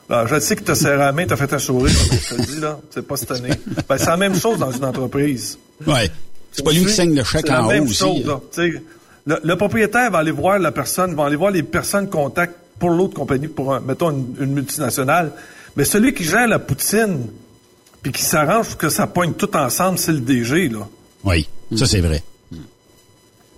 Alors, 0.10 0.28
je 0.28 0.40
sais 0.40 0.56
que 0.56 0.64
tu 0.64 0.72
as 0.72 0.76
serré 0.76 0.98
la 0.98 1.12
main, 1.12 1.28
tu 1.28 1.34
as 1.34 1.38
fait 1.38 1.54
un 1.54 1.60
sourire, 1.60 1.94
je 1.96 2.36
te 2.36 2.42
le 2.42 2.46
dis, 2.48 2.60
là, 2.60 2.80
c'est 2.90 3.08
pas 3.08 3.16
cette 3.16 3.30
année. 3.30 3.52
Ben, 3.88 3.96
c'est 4.00 4.08
la 4.08 4.18
même 4.18 4.34
chose 4.36 4.58
dans 4.58 4.72
une 4.72 4.86
entreprise. 4.86 5.60
Ouais. 5.86 6.10
C'est 6.52 6.66
pas 6.66 6.72
lui 6.72 6.84
qui 6.84 6.92
signe 6.94 7.16
le 7.16 7.24
chèque 7.24 7.44
C'est 7.46 7.54
la 7.54 7.64
en 7.64 7.68
même 7.68 7.84
haut 7.84 7.86
aussi. 7.86 7.94
chose, 7.96 8.26
là. 8.26 8.40
Le, 9.26 9.56
propriétaire 9.56 10.10
va 10.12 10.20
aller 10.20 10.32
voir 10.32 10.58
la 10.60 10.72
personne, 10.72 11.14
va 11.16 11.26
aller 11.26 11.36
voir 11.36 11.52
les 11.52 11.64
personnes 11.64 12.10
contacts 12.10 12.56
pour 12.80 12.90
l'autre 12.90 13.14
compagnie, 13.14 13.48
pour, 13.48 13.74
un- 13.74 13.80
mettons, 13.82 14.10
une, 14.40 14.54
multinationale. 14.54 15.32
Mais 15.76 15.84
celui 15.86 16.14
qui 16.14 16.24
gère 16.24 16.48
la 16.48 16.60
poutine, 16.60 17.28
puis 18.02 18.12
qui 18.12 18.24
s'arrange 18.24 18.70
pour 18.70 18.78
que 18.78 18.90
ça 18.90 19.06
poigne 19.08 19.34
tout 19.34 19.56
ensemble, 19.56 19.98
c'est 20.00 20.14
le 20.14 20.20
DG, 20.22 20.70
là. 20.70 20.88
Oui, 21.24 21.48
ça 21.76 21.86
c'est 21.86 22.00
vrai. 22.02 22.24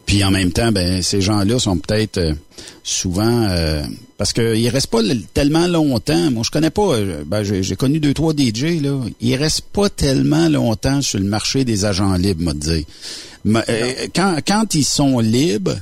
Puis 0.06 0.24
en 0.26 0.32
même 0.32 0.52
temps, 0.52 0.72
ben 0.74 1.02
ces 1.02 1.22
gens-là 1.22 1.58
sont 1.58 1.78
peut-être 1.78 2.18
euh, 2.18 2.34
souvent 2.84 3.48
euh, 3.50 3.82
parce 4.18 4.34
qu'ils 4.34 4.68
restent 4.68 4.88
pas 4.88 5.00
tellement 5.34 5.68
longtemps. 5.68 6.32
Moi, 6.32 6.44
je 6.46 6.52
connais 6.52 6.70
pas. 6.72 6.82
euh, 6.96 7.24
Ben, 7.26 7.44
j'ai 7.44 7.76
connu 7.78 8.00
deux 8.02 8.14
trois 8.14 8.34
DJ 8.34 8.82
là. 8.82 9.00
Ils 9.22 9.36
restent 9.36 9.62
pas 9.72 9.90
tellement 9.90 10.50
longtemps 10.50 11.02
sur 11.02 11.18
le 11.20 11.26
marché 11.26 11.64
des 11.64 11.86
agents 11.86 12.14
libres, 12.16 12.44
moi 12.44 12.54
dire. 12.54 12.84
Mais, 13.44 13.64
euh, 13.70 14.08
quand 14.46 14.76
ils 14.76 14.86
sont 14.86 15.20
libres, 15.20 15.78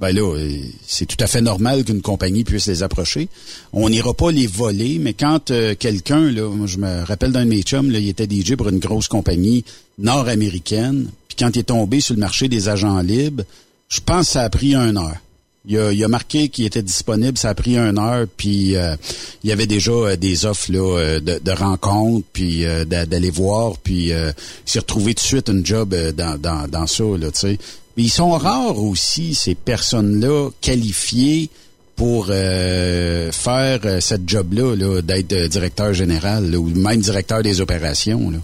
ben 0.00 0.12
là, 0.12 0.22
euh, 0.22 0.58
c'est 0.86 1.04
tout 1.04 1.22
à 1.22 1.26
fait 1.26 1.42
normal 1.42 1.84
qu'une 1.84 2.00
compagnie 2.00 2.42
puisse 2.42 2.66
les 2.66 2.82
approcher. 2.82 3.28
On 3.74 3.90
n'ira 3.90 4.14
pas 4.14 4.32
les 4.32 4.46
voler, 4.46 4.98
mais 4.98 5.12
quand 5.12 5.50
euh, 5.50 5.74
quelqu'un, 5.78 6.30
là, 6.30 6.50
je 6.66 6.78
me 6.78 7.04
rappelle 7.04 7.32
d'un 7.32 7.44
de 7.44 7.50
mes 7.50 7.62
chums, 7.62 7.90
là, 7.90 7.98
il 7.98 8.08
était 8.08 8.26
DJ 8.28 8.56
pour 8.56 8.70
une 8.70 8.78
grosse 8.78 9.08
compagnie 9.08 9.62
nord-américaine, 9.98 11.10
puis 11.28 11.36
quand 11.38 11.54
il 11.54 11.60
est 11.60 11.64
tombé 11.64 12.00
sur 12.00 12.14
le 12.14 12.20
marché 12.20 12.48
des 12.48 12.70
agents 12.70 13.00
libres, 13.00 13.44
je 13.88 14.00
pense 14.00 14.26
que 14.28 14.32
ça 14.32 14.42
a 14.42 14.48
pris 14.48 14.74
une 14.74 14.96
heure. 14.96 15.18
Il 15.66 15.76
a, 15.78 15.92
il 15.92 16.02
a 16.02 16.08
marqué 16.08 16.48
qu'il 16.48 16.64
était 16.64 16.82
disponible, 16.82 17.36
ça 17.36 17.50
a 17.50 17.54
pris 17.54 17.76
une 17.76 17.98
heure, 17.98 18.26
puis 18.36 18.76
euh, 18.76 18.96
il 19.44 19.50
y 19.50 19.52
avait 19.52 19.66
déjà 19.66 19.90
euh, 19.92 20.16
des 20.16 20.46
offres 20.46 20.72
là, 20.72 20.98
euh, 20.98 21.20
de, 21.20 21.38
de 21.38 21.50
rencontres, 21.50 22.26
puis 22.32 22.64
euh, 22.64 22.86
d'a- 22.86 23.04
d'aller 23.04 23.30
voir, 23.30 23.76
puis 23.76 24.12
euh, 24.12 24.32
il 24.66 24.70
s'est 24.70 24.78
retrouvé 24.78 25.14
tout 25.14 25.22
de 25.22 25.26
suite 25.26 25.48
une 25.50 25.66
job 25.66 25.94
dans, 26.16 26.40
dans, 26.40 26.66
dans 26.66 26.86
ça, 26.86 27.04
là, 27.04 27.30
tu 27.30 27.38
sais. 27.40 27.58
Ils 27.98 28.08
sont 28.08 28.30
rares 28.30 28.78
aussi, 28.78 29.34
ces 29.34 29.54
personnes-là, 29.54 30.48
qualifiées 30.62 31.50
pour 31.96 32.28
faire 32.28 33.80
cette 34.00 34.26
job-là, 34.26 34.74
là, 34.74 35.02
d'être 35.02 35.34
directeur 35.48 35.92
général 35.92 36.50
là, 36.50 36.56
ou 36.56 36.68
même 36.70 37.00
directeur 37.02 37.42
des 37.42 37.60
opérations. 37.60 38.30
Là. 38.30 38.38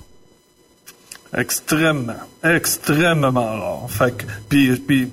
Extrêmement, 1.41 2.13
extrêmement 2.45 3.31
rare. 3.33 3.87
Fait 3.89 4.15
puis, 4.51 4.77
puis 4.77 5.09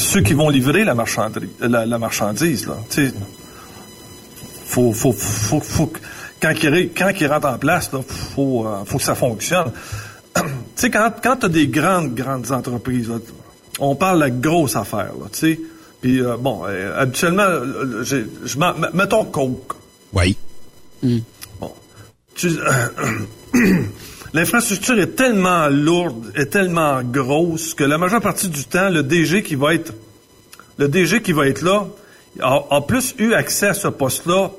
ceux 0.00 0.20
qui 0.22 0.34
vont 0.34 0.48
livrer 0.48 0.84
la 0.84 0.94
marchandise, 0.94 1.48
la, 1.60 1.86
la 1.86 1.98
marchandise 1.98 2.66
là. 2.66 2.76
Tu 2.90 3.08
sais, 3.08 3.14
faut, 4.64 4.92
faut, 4.92 5.12
faut, 5.12 5.60
faut, 5.60 5.92
quand 6.40 6.52
il, 6.62 6.90
quand 6.96 7.10
il 7.20 7.26
rentre 7.26 7.48
en 7.48 7.58
place, 7.58 7.92
là, 7.92 8.00
faut, 8.06 8.66
euh, 8.66 8.84
faut 8.86 8.98
que 8.98 9.04
ça 9.04 9.14
fonctionne. 9.14 9.72
tu 10.34 10.42
sais, 10.76 10.90
quand, 10.90 11.10
quand 11.22 11.36
tu 11.36 11.46
as 11.46 11.48
des 11.48 11.66
grandes, 11.68 12.14
grandes 12.14 12.50
entreprises, 12.52 13.08
là, 13.08 13.16
on 13.80 13.94
parle 13.96 14.16
de 14.18 14.24
la 14.24 14.30
grosse 14.30 14.76
affaire, 14.76 15.12
là, 15.20 15.26
tu 15.32 15.38
sais. 15.38 15.60
Puis, 16.00 16.20
euh, 16.22 16.36
bon, 16.38 16.62
euh, 16.66 16.98
habituellement, 17.00 17.46
j'ai- 18.02 18.26
je 18.44 18.58
m'en- 18.58 18.74
m- 18.74 18.90
mettons 18.94 19.24
Coke. 19.24 19.72
Oui. 20.12 20.36
Bon. 21.60 21.72
Tu- 22.34 22.58
L'infrastructure 24.32 24.98
est 25.00 25.16
tellement 25.16 25.68
lourde, 25.68 26.32
est 26.36 26.46
tellement 26.46 27.02
grosse 27.02 27.74
que 27.74 27.82
la 27.84 27.98
majeure 27.98 28.20
partie 28.20 28.48
du 28.48 28.64
temps, 28.64 28.88
le 28.88 29.02
DG 29.02 29.42
qui 29.42 29.56
va 29.56 29.74
être, 29.74 29.92
le 30.78 30.88
DG 30.88 31.20
qui 31.20 31.32
va 31.32 31.48
être 31.48 31.62
là, 31.62 31.86
a, 32.40 32.62
a 32.70 32.80
plus 32.82 33.14
eu 33.18 33.34
accès 33.34 33.66
à 33.68 33.74
ce 33.74 33.88
poste-là 33.88 34.50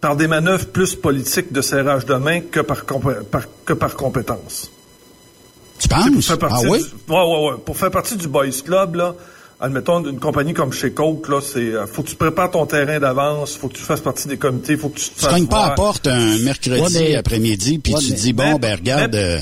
par 0.00 0.16
des 0.16 0.28
manœuvres 0.28 0.66
plus 0.68 0.94
politiques 0.94 1.52
de 1.52 1.60
serrage 1.60 2.06
de 2.06 2.14
main 2.14 2.40
que 2.40 2.60
par, 2.60 2.84
par- 2.84 3.42
que 3.64 3.72
par 3.74 3.94
compétence. 3.96 4.70
Tu 5.78 5.88
Pour 5.88 5.98
penses? 5.98 6.26
faire 6.26 6.38
partie 6.38 6.66
Ah 6.66 6.70
oui? 6.70 6.78
du, 6.78 7.12
ouais, 7.12 7.18
ouais, 7.22 7.50
ouais. 7.50 7.56
Pour 7.64 7.76
faire 7.76 7.90
partie 7.90 8.16
du 8.16 8.28
Boys 8.28 8.46
Club, 8.64 8.94
là, 8.94 9.14
admettons, 9.60 10.04
une 10.04 10.20
compagnie 10.20 10.54
comme 10.54 10.72
chez 10.72 10.92
Coke, 10.92 11.28
là, 11.28 11.40
c'est, 11.40 11.58
euh, 11.74 11.86
faut 11.86 12.02
que 12.02 12.08
tu 12.10 12.16
prépares 12.16 12.50
ton 12.50 12.66
terrain 12.66 12.98
d'avance, 12.98 13.56
faut 13.56 13.68
que 13.68 13.74
tu 13.74 13.82
fasses 13.82 14.00
partie 14.00 14.28
des 14.28 14.36
comités, 14.36 14.76
faut 14.76 14.88
que 14.88 14.98
tu 14.98 15.08
te 15.10 15.14
Tu 15.16 15.20
fasses 15.24 15.32
cognes 15.34 15.46
pas 15.48 15.64
à 15.64 15.68
la 15.70 15.74
porte 15.74 16.06
un 16.06 16.38
mercredi 16.38 16.80
Ouais, 16.80 16.88
mais- 16.92 17.16
après-midi, 17.16 17.78
puis 17.78 17.94
Ouais, 17.94 18.00
tu 18.00 18.10
mais- 18.10 18.16
dis, 18.16 18.32
bon, 18.32 18.44
mais- 18.52 18.58
ben 18.58 18.76
regarde... 18.76 19.12
mais- 19.12 19.18
euh, 19.18 19.38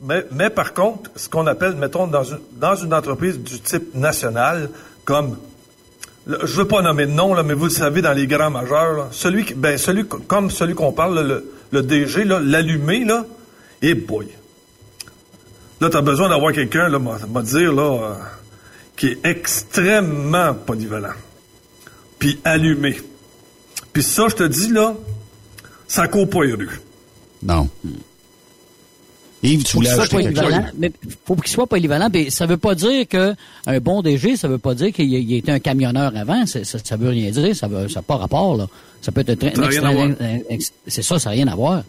Mais, 0.00 0.24
mais 0.30 0.48
par 0.48 0.74
contre, 0.74 1.10
ce 1.16 1.28
qu'on 1.28 1.48
appelle, 1.48 1.74
mettons, 1.74 2.06
dans 2.06 2.22
une, 2.22 2.38
dans 2.60 2.76
une 2.76 2.94
entreprise 2.94 3.36
du 3.36 3.58
type 3.58 3.96
national, 3.96 4.70
comme, 5.04 5.36
le- 6.24 6.38
je 6.44 6.54
veux 6.56 6.68
pas 6.68 6.82
nommer 6.82 7.06
de 7.06 7.10
nom, 7.10 7.34
là, 7.34 7.42
mais 7.42 7.54
vous 7.54 7.64
le 7.64 7.70
savez, 7.70 8.00
dans 8.00 8.12
les 8.12 8.28
grands 8.28 8.48
majeurs, 8.50 8.92
là, 8.92 9.08
celui, 9.10 9.44
qui- 9.44 9.54
ben, 9.54 9.76
celui, 9.76 10.06
co- 10.06 10.18
comme 10.28 10.52
celui 10.52 10.76
qu'on 10.76 10.92
parle, 10.92 11.16
là, 11.16 11.22
le, 11.24 11.52
le 11.72 11.82
DG, 11.82 12.22
là, 12.22 12.38
l'allumé, 12.38 13.04
là, 13.04 13.24
et 13.82 13.94
boy. 13.94 14.28
Là, 15.80 15.88
t'as 15.90 16.00
besoin 16.00 16.28
d'avoir 16.28 16.52
quelqu'un, 16.52 16.88
là, 16.88 17.00
m'a 17.00 17.18
m'a 17.32 17.42
dire, 17.42 17.72
là, 17.72 17.82
euh, 17.82 18.14
qui 18.98 19.06
est 19.06 19.18
extrêmement 19.24 20.54
polyvalent. 20.54 21.14
Puis 22.18 22.38
allumé. 22.44 22.96
Puis 23.92 24.02
ça, 24.02 24.26
je 24.28 24.34
te 24.34 24.42
dis, 24.42 24.68
là, 24.68 24.94
ça 25.86 26.08
court 26.08 26.28
pas 26.28 26.44
les 26.44 26.52
rues. 26.52 26.80
non. 27.42 27.68
Yves, 29.40 29.62
tu 29.62 29.72
faut 29.72 29.80
qu'il 29.80 29.90
voulais 29.92 30.08
quelque 30.08 30.42
chose? 30.42 30.54
mais 30.76 30.90
faut 31.24 31.36
qu'il 31.36 31.48
soit 31.48 31.68
polyvalent. 31.68 32.08
Mais 32.12 32.28
ça 32.28 32.44
veut 32.46 32.56
pas 32.56 32.74
dire 32.74 33.06
que 33.06 33.36
un 33.66 33.78
bon 33.78 34.02
DG, 34.02 34.36
ça 34.36 34.48
veut 34.48 34.58
pas 34.58 34.74
dire 34.74 34.92
qu'il 34.92 35.32
été 35.32 35.52
un 35.52 35.60
camionneur 35.60 36.10
avant. 36.16 36.44
Ça, 36.44 36.64
ça 36.64 36.96
veut 36.96 37.10
rien 37.10 37.30
dire. 37.30 37.54
Ça 37.54 37.68
veut, 37.68 37.88
ça 37.88 38.00
n'a 38.00 38.02
pas 38.02 38.16
rapport 38.16 38.56
là. 38.56 38.66
Ça 39.00 39.12
peut 39.12 39.24
être 39.24 39.46
C'est 40.88 41.02
ça, 41.02 41.20
ça 41.20 41.30
n'a 41.30 41.36
rien 41.36 41.46
à 41.46 41.54
voir. 41.54 41.84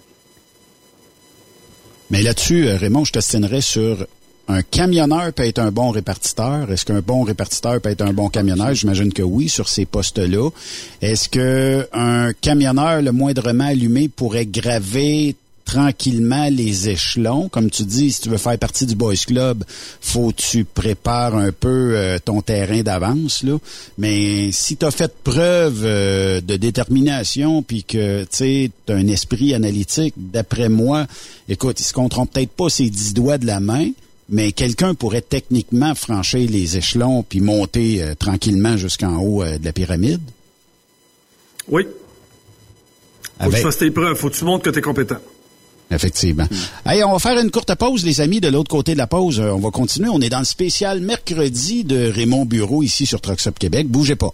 Mais 2.11 2.21
là-dessus, 2.21 2.67
euh, 2.67 2.77
Raymond, 2.77 3.05
je 3.05 3.13
t'astinerais 3.13 3.61
sur 3.61 4.05
un 4.49 4.63
camionneur 4.63 5.31
peut 5.31 5.45
être 5.45 5.59
un 5.59 5.71
bon 5.71 5.91
répartiteur. 5.91 6.71
Est-ce 6.71 6.83
qu'un 6.83 7.01
bon 7.01 7.21
répartiteur 7.21 7.79
peut 7.79 7.89
être 7.89 8.01
un 8.01 8.13
bon 8.13 8.29
camionneur? 8.29 8.73
J'imagine 8.73 9.13
que 9.13 9.21
oui, 9.21 9.47
sur 9.47 9.69
ces 9.69 9.85
postes-là. 9.85 10.49
Est-ce 11.01 11.29
que 11.29 11.87
un 11.93 12.33
camionneur, 12.33 13.03
le 13.03 13.11
moindrement 13.11 13.65
allumé, 13.65 14.09
pourrait 14.09 14.47
graver 14.47 15.35
tranquillement 15.65 16.49
les 16.49 16.89
échelons? 16.89 17.47
Comme 17.47 17.69
tu 17.69 17.83
dis, 17.83 18.11
si 18.11 18.21
tu 18.21 18.29
veux 18.29 18.37
faire 18.37 18.57
partie 18.57 18.87
du 18.87 18.95
Boys 18.95 19.23
Club, 19.27 19.63
faut 20.01 20.31
que 20.31 20.41
tu 20.41 20.65
prépares 20.65 21.35
un 21.35 21.51
peu 21.51 21.91
euh, 21.93 22.17
ton 22.17 22.41
terrain 22.41 22.81
d'avance. 22.81 23.43
là. 23.43 23.55
Mais 23.99 24.51
si 24.51 24.77
tu 24.77 24.83
as 24.83 24.89
fait 24.89 25.13
preuve 25.23 25.83
euh, 25.83 26.41
de 26.41 26.55
détermination 26.55 27.61
puis 27.61 27.83
que 27.83 28.25
tu 28.35 28.71
as 28.91 28.95
un 28.95 29.05
esprit 29.05 29.53
analytique, 29.53 30.15
d'après 30.17 30.69
moi, 30.69 31.05
écoute, 31.47 31.79
ils 31.79 31.85
se 31.85 31.93
compteront 31.93 32.25
peut-être 32.25 32.49
pas 32.49 32.69
ses 32.69 32.89
dix 32.89 33.13
doigts 33.13 33.37
de 33.37 33.45
la 33.45 33.59
main, 33.59 33.91
mais 34.29 34.51
quelqu'un 34.51 34.93
pourrait 34.93 35.21
techniquement 35.21 35.95
franchir 35.95 36.49
les 36.49 36.77
échelons 36.77 37.23
puis 37.23 37.41
monter 37.41 38.01
euh, 38.01 38.15
tranquillement 38.15 38.77
jusqu'en 38.77 39.17
haut 39.17 39.43
euh, 39.43 39.57
de 39.57 39.65
la 39.65 39.73
pyramide? 39.73 40.21
Oui. 41.67 41.83
Faut 41.83 41.89
que 43.39 43.43
Avec- 43.45 43.57
tu 43.57 43.63
fasses 43.63 43.77
tes 43.77 43.91
preuves. 43.91 44.15
Faut 44.17 44.29
que 44.29 44.35
tu 44.35 44.43
montres 44.45 44.63
que 44.65 44.69
tu 44.69 44.79
es 44.79 44.81
compétent. 44.81 45.17
Effectivement. 45.91 46.45
Hey, 46.85 47.03
on 47.03 47.11
va 47.13 47.17
faire 47.19 47.39
une 47.41 47.49
courte 47.49 47.73
pause, 47.73 48.05
les 48.05 48.21
amis. 48.21 48.39
De 48.39 48.47
l'autre 48.47 48.69
côté 48.69 48.93
de 48.93 48.97
la 48.99 49.07
pause, 49.07 49.39
euh, 49.39 49.49
on 49.51 49.59
va 49.59 49.71
continuer. 49.71 50.07
On 50.09 50.21
est 50.21 50.29
dans 50.29 50.37
le 50.39 50.45
spécial 50.45 50.99
mercredi 50.99 51.83
de 51.83 52.11
Raymond 52.11 52.45
Bureau 52.45 52.83
ici 52.83 53.07
sur 53.07 53.19
Truckstop 53.21 53.57
Québec. 53.57 53.87
Bougez 53.87 54.15
pas. 54.15 54.29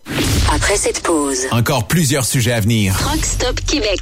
Après 0.54 0.76
cette 0.76 1.02
pause, 1.02 1.40
Encore 1.52 1.88
plusieurs 1.88 2.26
sujets 2.26 2.52
à 2.52 2.60
venir. 2.60 2.98
Truck 2.98 3.24
Stop 3.24 3.62
Québec. 3.62 4.02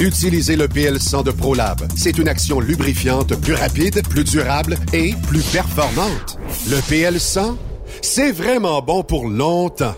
Utilisez 0.00 0.56
le 0.56 0.66
PL100 0.66 1.24
de 1.24 1.30
ProLab. 1.30 1.80
C'est 1.96 2.18
une 2.18 2.28
action 2.28 2.60
lubrifiante 2.60 3.34
plus 3.36 3.54
rapide, 3.54 4.02
plus 4.08 4.24
durable 4.24 4.76
et 4.92 5.14
plus 5.28 5.42
performante. 5.42 6.38
Le 6.68 6.76
PL100, 6.76 7.56
c'est 8.00 8.32
vraiment 8.32 8.82
bon 8.82 9.02
pour 9.02 9.28
longtemps. 9.28 9.94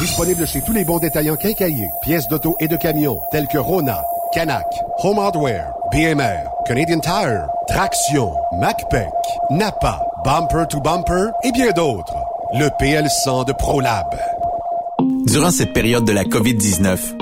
Disponible 0.00 0.46
chez 0.46 0.60
tous 0.66 0.72
les 0.72 0.84
bons 0.84 0.98
détaillants 0.98 1.36
quincaillés, 1.36 1.88
pièces 2.02 2.26
d'auto 2.28 2.56
et 2.58 2.68
de 2.68 2.76
camions, 2.76 3.20
tels 3.30 3.46
que 3.46 3.58
Rona, 3.58 4.00
Canac, 4.32 4.66
Home 5.04 5.18
Hardware, 5.18 5.72
BMR, 5.92 6.48
Canadian 6.66 7.00
Tire, 7.00 7.46
Traction, 7.68 8.32
MacPac, 8.58 9.12
Napa, 9.50 10.00
Bumper 10.24 10.66
to 10.68 10.80
Bumper 10.80 11.30
et 11.44 11.52
bien 11.52 11.70
d'autres. 11.70 12.16
Le 12.54 12.68
PL100 12.80 13.46
de 13.46 13.52
ProLab. 13.52 14.06
Durant 15.26 15.50
cette 15.50 15.72
période 15.72 16.04
de 16.04 16.12
la 16.12 16.24
COVID-19, 16.24 17.21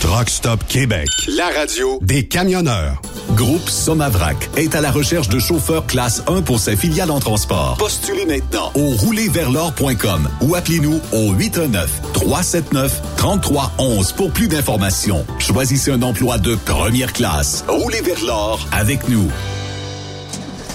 Truck 0.00 0.28
Stop 0.30 0.66
Québec. 0.66 1.06
La 1.36 1.50
radio 1.50 1.98
des 2.00 2.26
camionneurs. 2.26 3.02
Groupe 3.34 3.68
Somavrac 3.68 4.48
est 4.56 4.74
à 4.74 4.80
la 4.80 4.90
recherche 4.90 5.28
de 5.28 5.38
chauffeurs 5.38 5.86
classe 5.86 6.22
1 6.26 6.40
pour 6.40 6.58
ses 6.58 6.74
filiales 6.74 7.10
en 7.10 7.20
transport. 7.20 7.76
Postulez 7.78 8.24
maintenant 8.24 8.72
au 8.74 8.92
roulerversl'or.com 8.92 10.30
ou 10.40 10.54
appelez-nous 10.54 10.98
au 11.12 11.34
819-379-3311 11.34 14.14
pour 14.14 14.32
plus 14.32 14.48
d'informations. 14.48 15.26
Choisissez 15.38 15.90
un 15.90 16.00
emploi 16.00 16.38
de 16.38 16.54
première 16.54 17.12
classe. 17.12 17.62
Roulez 17.68 18.00
vers 18.00 18.24
l'or 18.24 18.66
avec 18.72 19.06
nous. 19.10 19.30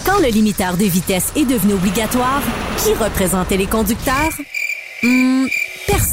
Quand 0.05 0.19
le 0.19 0.27
limiteur 0.27 0.77
de 0.77 0.85
vitesse 0.85 1.31
est 1.35 1.45
devenu 1.45 1.73
obligatoire, 1.73 2.43
qui 2.77 2.93
représentait 2.93 3.57
les 3.57 3.65
conducteurs? 3.65 4.33
Hmm, 5.01 5.47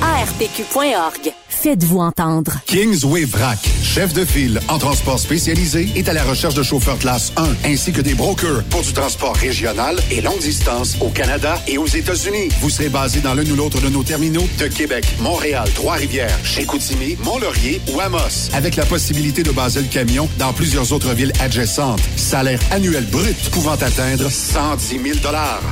ARPQ.org. 0.00 1.34
Faites-vous 1.60 1.98
entendre. 1.98 2.60
Kingsway 2.66 3.24
Vrac, 3.24 3.58
chef 3.82 4.12
de 4.12 4.24
file 4.24 4.60
en 4.68 4.78
transport 4.78 5.18
spécialisé, 5.18 5.88
est 5.96 6.08
à 6.08 6.12
la 6.12 6.22
recherche 6.22 6.54
de 6.54 6.62
chauffeurs 6.62 7.00
classe 7.00 7.32
1 7.36 7.68
ainsi 7.68 7.90
que 7.90 8.00
des 8.00 8.14
brokers 8.14 8.62
pour 8.70 8.82
du 8.82 8.92
transport 8.92 9.34
régional 9.34 9.96
et 10.12 10.20
longue 10.20 10.38
distance 10.38 10.96
au 11.00 11.08
Canada 11.08 11.60
et 11.66 11.76
aux 11.76 11.86
États-Unis. 11.86 12.50
Vous 12.60 12.70
serez 12.70 12.88
basé 12.88 13.18
dans 13.18 13.34
l'un 13.34 13.44
ou 13.50 13.56
l'autre 13.56 13.80
de 13.80 13.88
nos 13.88 14.04
terminaux 14.04 14.46
de 14.56 14.68
Québec, 14.68 15.04
Montréal, 15.18 15.68
Trois-Rivières, 15.74 16.38
Chicoutimi, 16.44 17.16
Mont-Laurier 17.24 17.80
ou 17.92 17.98
Amos, 17.98 18.50
avec 18.52 18.76
la 18.76 18.86
possibilité 18.86 19.42
de 19.42 19.50
baser 19.50 19.80
le 19.80 19.88
camion 19.88 20.28
dans 20.38 20.52
plusieurs 20.52 20.92
autres 20.92 21.12
villes 21.12 21.32
adjacentes. 21.40 22.00
Salaire 22.14 22.60
annuel 22.70 23.04
brut 23.06 23.50
pouvant 23.50 23.74
atteindre 23.74 24.30
110 24.30 24.88
000 24.88 25.02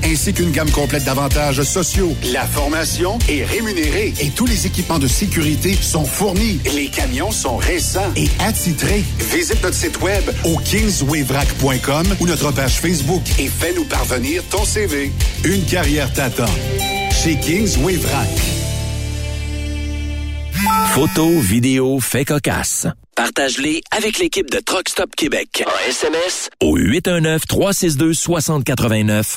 ainsi 0.02 0.34
qu'une 0.34 0.50
gamme 0.50 0.70
complète 0.72 1.04
d'avantages 1.04 1.62
sociaux. 1.62 2.16
La 2.32 2.44
formation 2.44 3.20
est 3.28 3.44
rémunérée 3.44 4.14
et 4.20 4.30
tous 4.30 4.46
les 4.46 4.66
équipements 4.66 4.98
de 4.98 5.06
sécurité 5.06 5.75
sont 5.82 6.04
fournis. 6.04 6.60
Les 6.74 6.88
camions 6.88 7.30
sont 7.30 7.56
récents 7.56 8.12
et 8.16 8.28
attitrés. 8.40 9.04
Visite 9.32 9.62
notre 9.62 9.76
site 9.76 10.00
web 10.00 10.24
au 10.44 10.56
kingswayvrac.com 10.58 12.16
ou 12.20 12.26
notre 12.26 12.50
page 12.52 12.80
Facebook 12.80 13.22
et 13.38 13.48
fais-nous 13.48 13.84
parvenir 13.84 14.42
ton 14.50 14.64
CV. 14.64 15.12
Une 15.44 15.64
carrière 15.64 16.12
t'attend. 16.12 16.46
Chez 17.10 17.36
Kingsway 17.36 17.96
Vrac. 17.96 18.28
Photos, 20.94 21.42
vidéos, 21.42 22.00
faits 22.00 22.28
cocasse. 22.28 22.86
Partage-les 23.14 23.82
avec 23.90 24.18
l'équipe 24.18 24.50
de 24.50 24.58
Truck 24.58 24.88
Stop 24.88 25.14
Québec. 25.16 25.62
En 25.66 25.88
SMS 25.88 26.48
au 26.62 26.78
819-362-6089. 26.78 29.36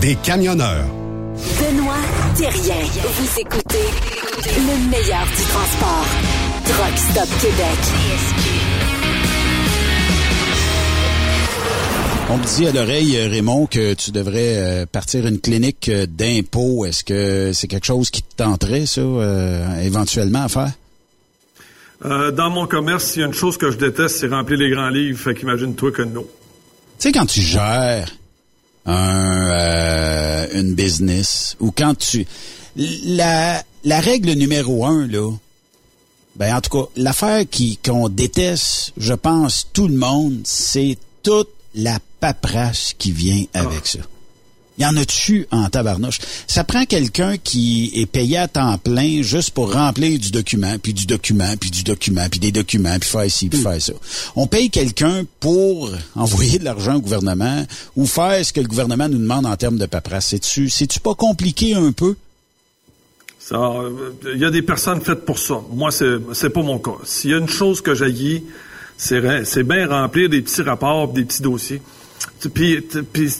des 0.00 0.14
camionneurs. 0.16 0.84
Benoît 1.58 1.94
Thérien. 2.36 2.84
Vous 2.84 3.40
écoutez 3.40 3.86
le 4.56 4.90
meilleur 4.90 5.24
du 5.24 5.42
transport. 5.48 6.06
Truck 6.66 6.98
Stop 6.98 7.28
Québec. 7.40 7.78
On 12.28 12.36
me 12.36 12.44
dit 12.44 12.66
à 12.66 12.72
l'oreille, 12.72 13.18
Raymond, 13.26 13.66
que 13.66 13.94
tu 13.94 14.10
devrais 14.10 14.58
euh, 14.58 14.86
partir 14.86 15.26
une 15.26 15.40
clinique 15.40 15.88
euh, 15.88 16.06
d'impôts. 16.06 16.84
Est-ce 16.84 17.02
que 17.02 17.52
c'est 17.54 17.66
quelque 17.66 17.86
chose 17.86 18.10
qui 18.10 18.22
te 18.22 18.36
tenterait, 18.36 18.84
ça, 18.84 19.00
euh, 19.00 19.80
éventuellement 19.80 20.44
à 20.44 20.48
faire? 20.48 20.72
Euh, 22.04 22.30
dans 22.32 22.50
mon 22.50 22.66
commerce, 22.66 23.16
il 23.16 23.20
y 23.20 23.22
a 23.22 23.26
une 23.26 23.32
chose 23.32 23.56
que 23.56 23.70
je 23.70 23.78
déteste, 23.78 24.16
c'est 24.18 24.28
remplir 24.28 24.58
les 24.58 24.68
grands 24.68 24.90
livres. 24.90 25.18
Fait 25.18 25.34
qu'imagine-toi 25.34 25.90
que 25.90 26.02
non. 26.02 26.26
Tu 26.98 27.08
sais, 27.08 27.12
quand 27.12 27.24
tu 27.24 27.40
gères 27.40 28.10
un, 28.86 29.48
euh, 29.50 30.46
une 30.60 30.74
business 30.74 31.56
ou 31.60 31.70
quand 31.70 31.94
tu... 31.96 32.26
La, 32.76 33.62
la 33.84 34.00
règle 34.00 34.32
numéro 34.32 34.84
un, 34.84 35.06
là, 35.06 35.30
ben 36.36 36.56
en 36.56 36.60
tout 36.60 36.70
cas, 36.70 36.90
l'affaire 36.96 37.44
qui 37.48 37.76
qu'on 37.76 38.08
déteste, 38.08 38.92
je 38.96 39.14
pense, 39.14 39.68
tout 39.72 39.86
le 39.86 39.96
monde, 39.96 40.40
c'est 40.44 40.98
toute 41.22 41.50
la 41.74 42.00
paperasse 42.20 42.94
qui 42.98 43.12
vient 43.12 43.44
avec 43.54 43.86
ça. 43.86 44.00
Il 44.76 44.82
y 44.82 44.86
en 44.86 44.96
a 44.96 45.04
dessus 45.04 45.46
en 45.52 45.68
tabarnouche? 45.68 46.18
Ça 46.48 46.64
prend 46.64 46.84
quelqu'un 46.84 47.36
qui 47.36 47.92
est 47.94 48.06
payé 48.06 48.38
à 48.38 48.48
temps 48.48 48.76
plein 48.78 49.22
juste 49.22 49.50
pour 49.50 49.72
remplir 49.72 50.18
du 50.18 50.32
document, 50.32 50.76
puis 50.82 50.92
du 50.92 51.06
document, 51.06 51.56
puis 51.60 51.70
du 51.70 51.84
document, 51.84 52.26
puis 52.28 52.40
des 52.40 52.50
documents, 52.50 52.98
puis 52.98 53.08
faire 53.08 53.30
ci, 53.30 53.48
puis 53.48 53.60
faire 53.60 53.80
ça. 53.80 53.92
On 54.34 54.48
paye 54.48 54.70
quelqu'un 54.70 55.24
pour 55.38 55.90
envoyer 56.16 56.58
de 56.58 56.64
l'argent 56.64 56.96
au 56.96 57.00
gouvernement 57.00 57.64
ou 57.96 58.06
faire 58.06 58.44
ce 58.44 58.52
que 58.52 58.60
le 58.60 58.66
gouvernement 58.66 59.08
nous 59.08 59.18
demande 59.18 59.46
en 59.46 59.56
termes 59.56 59.78
de 59.78 59.86
paperasse. 59.86 60.28
C'est-tu, 60.28 60.68
c'est-tu 60.68 60.98
pas 60.98 61.14
compliqué 61.14 61.74
un 61.74 61.92
peu? 61.92 62.16
Ça, 63.38 63.56
euh, 63.56 64.12
il 64.34 64.40
y 64.40 64.44
a 64.44 64.50
des 64.50 64.62
personnes 64.62 65.02
faites 65.02 65.24
pour 65.26 65.38
ça. 65.38 65.60
Moi, 65.70 65.92
c'est 65.92 66.16
c'est 66.32 66.48
pas 66.48 66.62
mon 66.62 66.78
cas. 66.78 66.96
S'il 67.04 67.30
y 67.30 67.34
a 67.34 67.38
une 67.38 67.48
chose 67.48 67.82
que 67.82 67.94
j'haïs, 67.94 68.42
c'est 68.96 69.44
c'est 69.44 69.64
bien 69.64 69.86
remplir 69.86 70.30
des 70.30 70.40
petits 70.40 70.62
rapports, 70.62 71.12
des 71.12 71.24
petits 71.24 71.42
dossiers. 71.42 71.82
Puis, 72.54 72.80
puis 73.12 73.30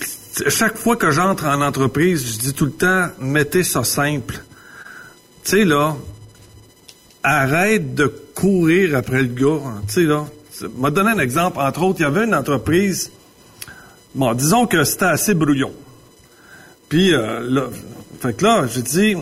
chaque 0.48 0.76
fois 0.76 0.96
que 0.96 1.10
j'entre 1.10 1.46
en 1.46 1.60
entreprise, 1.60 2.26
je 2.26 2.38
dis 2.38 2.52
tout 2.54 2.64
le 2.66 2.72
temps, 2.72 3.08
mettez 3.20 3.62
ça 3.62 3.84
simple. 3.84 4.42
Tu 5.44 5.50
sais 5.50 5.64
là, 5.64 5.96
arrête 7.22 7.94
de 7.94 8.06
courir 8.34 8.96
après 8.96 9.22
le 9.22 9.28
gars. 9.28 9.60
hein. 9.66 9.82
Tu 9.86 9.94
sais 9.94 10.02
là, 10.02 10.26
m'a 10.76 10.90
donné 10.90 11.10
un 11.10 11.18
exemple. 11.18 11.58
Entre 11.60 11.82
autres, 11.82 12.00
il 12.00 12.02
y 12.02 12.06
avait 12.06 12.24
une 12.24 12.34
entreprise. 12.34 13.10
Bon, 14.14 14.32
disons 14.34 14.66
que 14.66 14.84
c'était 14.84 15.06
assez 15.06 15.34
brouillon. 15.34 15.72
Puis 16.88 17.14
euh, 17.14 17.40
là, 17.48 17.68
fait 18.20 18.34
que 18.36 18.44
là, 18.44 18.66
j'ai 18.66 18.82
dit, 18.82 19.16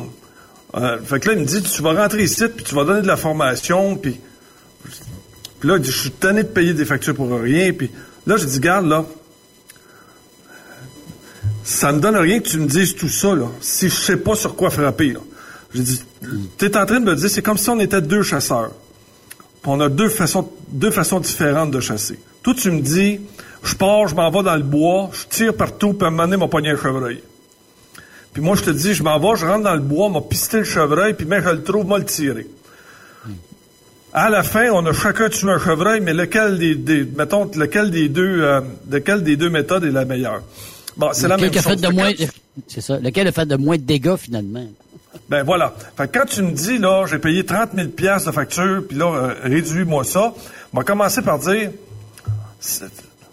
euh, 0.75 0.99
fait 1.03 1.21
que 1.21 1.29
là, 1.29 1.35
il 1.35 1.41
me 1.41 1.45
dit, 1.47 1.63
tu 1.63 1.83
vas 1.83 1.93
rentrer 1.95 2.25
ici, 2.25 2.45
puis 2.49 2.65
tu 2.65 2.75
vas 2.75 2.85
donner 2.85 3.03
de 3.03 3.07
la 3.07 3.17
formation, 3.17 3.97
puis, 3.97 4.19
puis 5.61 5.69
là, 5.69 5.79
je 5.83 5.91
suis 5.91 6.11
tanné 6.11 6.43
de 6.43 6.49
payer 6.49 6.75
des 6.75 6.85
factures 6.85 7.15
pour 7.15 7.31
rien, 7.31 7.73
puis 7.73 7.91
là, 8.27 8.37
j'ai 8.37 8.47
dit, 8.47 8.61
garde, 8.61 8.87
là, 8.87 9.05
ça 11.65 11.93
me 11.93 12.01
donne 12.01 12.17
rien 12.17 12.41
que 12.41 12.49
tu 12.49 12.59
me 12.59 12.67
dises 12.67 12.95
tout 12.97 13.09
ça, 13.09 13.35
là, 13.35 13.47
si 13.61 13.89
je 13.89 13.95
sais 13.95 14.17
pas 14.17 14.35
sur 14.35 14.57
quoi 14.57 14.71
frapper, 14.71 15.13
là. 15.13 15.21
J'ai 15.75 15.83
dit, 15.83 16.03
t'es 16.59 16.77
en 16.77 16.85
train 16.85 17.01
de 17.01 17.07
me 17.07 17.15
dire, 17.17 17.31
c'est 17.31 17.43
comme 17.43 17.57
si 17.57 17.71
on 17.71 17.81
était 17.81 18.03
deux 18.03 18.23
chasseurs. 18.23 18.73
Puis 19.63 19.71
on 19.71 19.81
a 19.81 19.89
deux 19.89 20.09
façons, 20.09 20.51
deux 20.69 20.91
façons 20.91 21.21
différentes 21.21 21.71
de 21.71 21.81
chasser. 21.81 22.19
Toi, 22.43 22.55
tu 22.55 22.70
me 22.70 22.81
dis, 22.81 23.20
je 23.62 23.74
pars, 23.74 24.07
je 24.09 24.15
m'en 24.15 24.31
vais 24.31 24.43
dans 24.43 24.57
le 24.57 24.62
bois, 24.62 25.11
je 25.12 25.24
tire 25.35 25.55
partout, 25.55 25.95
puis 25.95 26.05
à 26.05 26.09
un 26.09 26.11
moment 26.11 26.24
donné, 26.24 26.36
m'a 26.36 26.49
pogné 26.49 26.70
un 26.70 26.77
chevreuil. 26.77 27.23
Puis 28.32 28.43
moi, 28.43 28.57
je 28.57 28.62
te 28.62 28.70
dis, 28.70 28.95
je 28.95 29.03
m'en 29.03 29.19
vais, 29.19 29.36
je 29.39 29.47
rentre 29.47 29.65
dans 29.65 29.74
le 29.74 29.81
bois, 29.81 30.09
m'a 30.09 30.20
pisté 30.20 30.59
le 30.59 30.65
chevreuil, 30.65 31.15
puis 31.15 31.27
même 31.27 31.43
je 31.43 31.51
le 31.51 31.62
trouve, 31.62 31.86
m'a 31.86 31.99
le 31.99 32.05
tiré. 32.05 32.47
À 34.15 34.28
la 34.28 34.43
fin, 34.43 34.69
on 34.73 34.85
a 34.85 34.93
chacun 34.93 35.31
tué 35.31 35.51
un 35.51 35.59
chevreuil, 35.59 36.01
mais 36.01 36.12
lequel 36.12 36.59
des, 36.59 36.74
des 36.74 37.05
mettons, 37.16 37.51
lequel 37.55 37.91
des 37.91 38.11
deux, 38.11 38.43
euh, 38.43 38.61
lequel 38.91 39.23
des 39.23 39.36
deux 39.36 39.49
méthodes 39.49 39.85
est 39.85 39.91
la 39.91 40.05
meilleure? 40.05 40.43
Bon, 40.97 41.10
c'est 41.12 41.28
la 41.28 41.36
même 41.36 41.51
a 41.51 41.52
fait 41.52 41.70
chose. 41.70 41.81
de 41.81 41.89
moins, 41.89 42.10
c'est 42.69 42.81
ça. 42.81 42.98
Lequel 42.98 43.28
a 43.28 43.32
fait 43.32 43.47
de 43.47 43.56
moins 43.56 43.77
de 43.77 43.82
dégâts, 43.82 44.16
finalement? 44.16 44.66
Ben 45.28 45.43
voilà. 45.43 45.74
Fait 45.97 46.09
que 46.09 46.19
quand 46.19 46.27
tu 46.27 46.43
me 46.43 46.51
dis, 46.52 46.78
là, 46.78 47.06
j'ai 47.06 47.19
payé 47.19 47.44
30 47.44 47.70
000 47.74 47.89
piastres 47.89 48.28
de 48.28 48.35
facture, 48.35 48.82
puis 48.86 48.97
là, 48.97 49.06
euh, 49.06 49.35
réduis-moi 49.43 50.05
ça, 50.05 50.35
on 50.73 50.78
va 50.78 50.85
commencer 50.85 51.23
par 51.23 51.39
dire, 51.39 51.70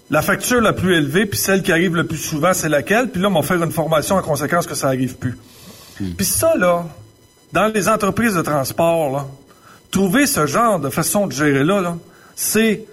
la 0.10 0.22
facture 0.22 0.62
la 0.62 0.74
plus 0.74 0.96
élevée, 0.96 1.26
puis 1.26 1.38
celle 1.38 1.62
qui 1.62 1.72
arrive 1.72 1.96
le 1.96 2.06
plus 2.06 2.18
souvent, 2.18 2.54
c'est 2.54 2.70
laquelle? 2.70 3.10
Puis 3.10 3.22
là, 3.22 3.28
on 3.30 3.34
va 3.34 3.42
faire 3.42 3.62
une 3.62 3.72
formation 3.72 4.16
en 4.16 4.22
conséquence 4.22 4.66
que 4.66 4.76
ça 4.76 4.88
arrive 4.88 5.16
plus. 5.16 5.38
Puis 6.18 6.26
ça, 6.26 6.56
là, 6.56 6.86
dans 7.52 7.68
les 7.68 7.90
entreprises 7.90 8.36
de 8.36 8.42
transport, 8.42 9.12
là, 9.12 9.28
trouver 9.92 10.28
ce 10.28 10.46
genre 10.46 10.80
de 10.80 10.90
façon 10.90 11.28
de 11.28 11.34
gérer 11.34 11.64
là, 11.64 11.82
là 11.82 11.98
c'est 12.36 12.86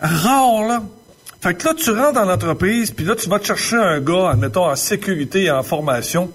rare, 0.00 0.66
là. 0.66 0.82
Fait 1.40 1.54
que 1.54 1.66
là, 1.66 1.74
tu 1.74 1.90
rentres 1.90 2.14
dans 2.14 2.24
l'entreprise, 2.24 2.90
puis 2.90 3.04
là, 3.04 3.14
tu 3.14 3.28
vas 3.28 3.38
te 3.38 3.46
chercher 3.46 3.76
un 3.76 4.00
gars, 4.00 4.30
admettons, 4.30 4.64
en 4.64 4.76
sécurité 4.76 5.44
et 5.44 5.50
en 5.50 5.62
formation. 5.62 6.30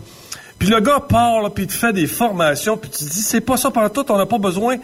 Puis 0.58 0.70
le 0.70 0.80
gars 0.80 1.02
part, 1.02 1.42
là, 1.42 1.50
puis 1.50 1.66
il 1.66 1.68
te 1.68 1.74
fait 1.74 1.92
des 1.92 2.08
formations, 2.08 2.78
puis 2.78 2.90
tu 2.90 3.04
te 3.04 3.10
dis, 3.10 3.22
c'est 3.22 3.42
pas 3.42 3.58
ça 3.58 3.70
par 3.70 3.92
tout, 3.92 4.06
on 4.10 4.18
n'a 4.18 4.26
pas 4.26 4.38
besoin. 4.38 4.78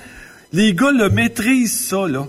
Les 0.52 0.74
gars 0.74 0.92
le 0.92 1.10
maîtrisent, 1.10 1.88
ça, 1.88 2.08
là. 2.08 2.28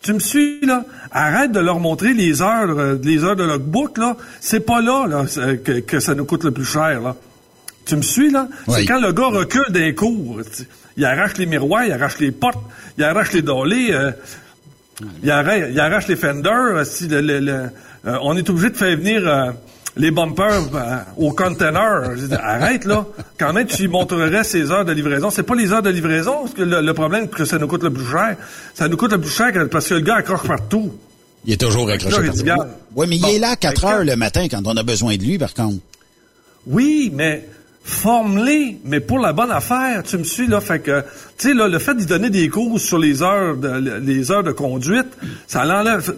Tu 0.00 0.14
me 0.14 0.20
suis, 0.20 0.64
là? 0.64 0.84
Arrête 1.10 1.52
de 1.52 1.60
leur 1.60 1.80
montrer 1.80 2.14
les 2.14 2.40
heures, 2.40 2.78
euh, 2.78 2.98
les 3.02 3.24
heures 3.24 3.36
de 3.36 3.44
logbook, 3.44 3.98
là. 3.98 4.16
C'est 4.40 4.60
pas 4.60 4.80
là, 4.80 5.06
là, 5.06 5.24
que, 5.56 5.80
que, 5.80 6.00
ça 6.00 6.14
nous 6.14 6.24
coûte 6.24 6.44
le 6.44 6.50
plus 6.50 6.64
cher, 6.64 7.00
là. 7.00 7.14
Tu 7.84 7.96
me 7.96 8.02
suis, 8.02 8.30
là? 8.30 8.48
C'est 8.68 8.86
quand 8.86 9.00
le 9.00 9.12
gars 9.12 9.26
recule 9.26 9.66
d'un 9.70 9.92
cours. 9.92 10.40
Il 10.96 11.04
arrache 11.04 11.36
les 11.36 11.46
miroirs, 11.46 11.84
il 11.84 11.92
arrache 11.92 12.18
les 12.20 12.30
portes, 12.30 12.62
il 12.96 13.04
arrache 13.04 13.32
les 13.32 13.42
dolés, 13.42 13.88
euh, 13.90 14.12
il, 15.22 15.30
arrache, 15.30 15.64
il, 15.70 15.80
arrache, 15.80 16.08
les 16.08 16.16
fenders. 16.16 16.84
Si 16.86 17.08
le, 17.08 17.20
le, 17.20 17.52
euh, 18.06 18.18
on 18.22 18.36
est 18.36 18.48
obligé 18.48 18.70
de 18.70 18.76
faire 18.76 18.96
venir 18.96 19.26
euh, 19.26 19.50
les 19.96 20.10
bumpers 20.10 20.62
au 21.16 21.32
container. 21.32 22.10
arrête, 22.40 22.84
là. 22.84 23.06
Quand 23.38 23.52
même, 23.52 23.66
tu 23.66 23.88
montrerais 23.88 24.44
ces 24.44 24.70
heures 24.70 24.84
de 24.84 24.92
livraison. 24.92 25.30
C'est 25.30 25.42
pas 25.42 25.54
les 25.54 25.72
heures 25.72 25.82
de 25.82 25.90
livraison 25.90 26.44
le, 26.56 26.80
le 26.80 26.94
problème 26.94 27.28
que 27.28 27.44
ça 27.44 27.58
nous 27.58 27.66
coûte 27.66 27.82
le 27.82 27.92
plus 27.92 28.06
cher. 28.06 28.36
Ça 28.74 28.88
nous 28.88 28.96
coûte 28.96 29.12
le 29.12 29.20
plus 29.20 29.30
cher 29.30 29.52
parce 29.70 29.88
que 29.88 29.94
le 29.94 30.00
gars 30.00 30.16
accroche 30.16 30.46
partout. 30.46 30.92
Il 31.44 31.52
est 31.52 31.56
toujours 31.56 31.88
accroché 31.90 32.16
partout. 32.44 32.68
Oui, 32.94 33.06
mais 33.08 33.16
il 33.16 33.28
est 33.28 33.38
là 33.38 33.50
à 33.50 33.56
4 33.56 33.84
heures 33.84 34.04
le 34.04 34.16
matin 34.16 34.46
quand 34.48 34.62
on 34.64 34.76
a 34.76 34.82
besoin 34.82 35.16
de 35.16 35.22
lui, 35.22 35.38
par 35.38 35.54
contre. 35.54 35.78
Oui, 36.66 37.10
mais 37.14 37.48
forme-les, 37.88 38.78
mais 38.84 39.00
pour 39.00 39.18
la 39.18 39.32
bonne 39.32 39.50
affaire. 39.50 40.02
Tu 40.02 40.18
me 40.18 40.24
suis 40.24 40.46
là, 40.46 40.60
fait 40.60 40.80
que, 40.80 41.00
tu 41.38 41.48
sais 41.48 41.54
là, 41.54 41.68
le 41.68 41.78
fait 41.78 41.94
d'y 41.94 42.06
donner 42.06 42.28
des 42.28 42.48
cours 42.48 42.78
sur 42.78 42.98
les 42.98 43.22
heures 43.22 43.56
de 43.56 43.98
les 43.98 44.30
heures 44.30 44.42
de 44.42 44.52
conduite, 44.52 45.06
ça 45.46 45.64
l'enlève. 45.64 46.14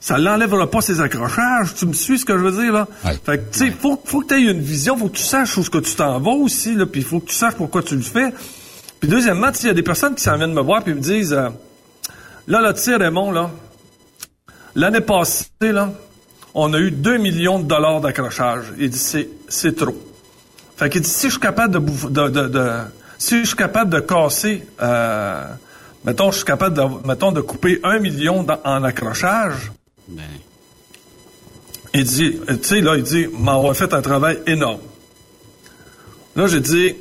Ça 0.00 0.18
l'enlèvera 0.18 0.70
pas 0.70 0.82
ses 0.82 1.00
accrochages. 1.00 1.74
Tu 1.74 1.86
me 1.86 1.94
suis 1.94 2.18
ce 2.18 2.26
que 2.26 2.36
je 2.36 2.42
veux 2.44 2.62
dire 2.62 2.72
là? 2.72 2.86
Fait 3.24 3.38
que 3.38 3.52
tu 3.52 3.58
sais, 3.58 3.70
faut 3.70 4.00
faut 4.04 4.20
que 4.20 4.28
tu 4.28 4.34
aies 4.34 4.50
une 4.50 4.60
vision, 4.60 4.96
faut 4.96 5.08
que 5.08 5.16
tu 5.16 5.22
saches 5.22 5.56
où 5.56 5.64
ce 5.64 5.70
que 5.70 5.78
tu 5.78 5.94
t'en 5.94 6.20
vas 6.20 6.32
aussi 6.32 6.74
là, 6.74 6.86
puis 6.86 7.00
il 7.00 7.06
faut 7.06 7.20
que 7.20 7.28
tu 7.28 7.34
saches 7.34 7.54
pourquoi 7.54 7.82
tu 7.82 7.96
le 7.96 8.02
fais. 8.02 8.32
Puis 9.00 9.08
deuxièmement, 9.08 9.50
il 9.60 9.66
y 9.66 9.70
a 9.70 9.74
des 9.74 9.82
personnes 9.82 10.14
qui 10.14 10.22
s'en 10.22 10.36
viennent 10.36 10.52
me 10.52 10.60
voir 10.60 10.84
puis 10.84 10.94
me 10.94 11.00
disent 11.00 11.32
euh, 11.32 11.48
là 12.46 12.60
là 12.60 12.72
tu 12.72 12.82
sais 12.82 12.96
Raymond 12.96 13.32
là, 13.32 13.50
l'année 14.74 15.00
passée 15.00 15.48
là, 15.60 15.92
on 16.54 16.72
a 16.72 16.78
eu 16.78 16.90
2 16.90 17.16
millions 17.16 17.58
de 17.58 17.64
dollars 17.64 18.00
d'accrochage. 18.00 18.66
Il 18.78 18.90
dit 18.90 18.98
c'est 18.98 19.28
c'est 19.48 19.74
trop. 19.74 19.96
Fait 20.76 20.90
qu'il 20.90 21.02
dit, 21.02 21.08
si 21.08 21.26
je 21.26 21.32
suis 21.32 21.40
capable 21.40 21.74
de, 21.74 22.08
de, 22.08 22.28
de, 22.28 22.48
de 22.48 22.80
si 23.18 23.40
je 23.40 23.46
suis 23.46 23.56
capable 23.56 23.90
de 23.90 24.00
casser, 24.00 24.66
euh, 24.82 25.46
mettons, 26.04 26.30
je 26.30 26.36
suis 26.38 26.44
capable 26.44 26.76
de, 26.76 27.06
mettons, 27.06 27.32
de 27.32 27.40
couper 27.40 27.80
un 27.82 27.98
million 27.98 28.46
en 28.64 28.84
accrochage. 28.84 29.72
Ben. 30.08 30.22
Il 31.94 32.04
dit, 32.04 32.40
tu 32.46 32.58
sais, 32.62 32.80
là, 32.80 32.96
il 32.96 33.04
dit, 33.04 33.28
on 33.38 33.70
a 33.70 33.74
fait 33.74 33.94
un 33.94 34.02
travail 34.02 34.40
énorme. 34.46 34.80
Là, 36.34 36.48
j'ai 36.48 36.60
dit, 36.60 36.96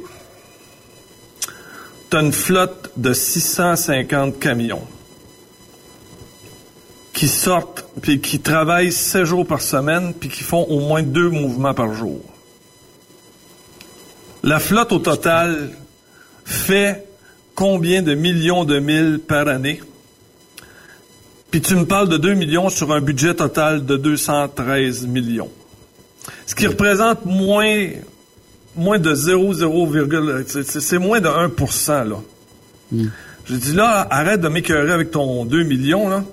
t'as 2.11 2.21
une 2.21 2.31
flotte 2.31 2.91
de 2.95 3.11
650 3.11 4.37
camions 4.39 4.87
qui 7.11 7.27
sortent, 7.27 7.85
puis 8.01 8.21
qui 8.21 8.39
travaillent 8.39 8.91
7 8.91 9.25
jours 9.25 9.47
par 9.47 9.61
semaine, 9.61 10.13
puis 10.13 10.29
qui 10.29 10.43
font 10.43 10.63
au 10.63 10.79
moins 10.79 11.01
deux 11.01 11.29
mouvements 11.29 11.73
par 11.73 11.93
jour. 11.93 12.21
La 14.43 14.59
flotte 14.59 14.91
au 14.91 14.99
total 14.99 15.69
fait 16.43 17.05
combien 17.55 18.01
de 18.01 18.13
millions 18.13 18.65
de 18.65 18.79
milles 18.79 19.19
par 19.25 19.47
année? 19.47 19.81
Puis 21.49 21.61
tu 21.61 21.75
me 21.75 21.85
parles 21.85 22.09
de 22.09 22.17
2 22.17 22.33
millions 22.33 22.69
sur 22.69 22.91
un 22.91 22.99
budget 22.99 23.35
total 23.35 23.85
de 23.85 23.95
213 23.95 25.07
millions. 25.07 25.51
Ce 26.45 26.55
qui 26.55 26.67
représente 26.67 27.25
moins, 27.25 27.87
moins 28.75 28.99
de 28.99 29.13
0,0, 29.13 30.63
c'est 30.63 30.97
moins 30.97 31.21
de 31.21 31.29
1% 31.29 32.09
là. 32.09 32.15
Hmm. 32.91 33.07
J'ai 33.45 33.57
dit 33.57 33.73
là, 33.73 34.07
arrête 34.09 34.41
de 34.41 34.47
m'écœurer 34.47 34.91
avec 34.91 35.11
ton 35.11 35.45
2 35.45 35.63
millions, 35.63 36.09
là. 36.09 36.23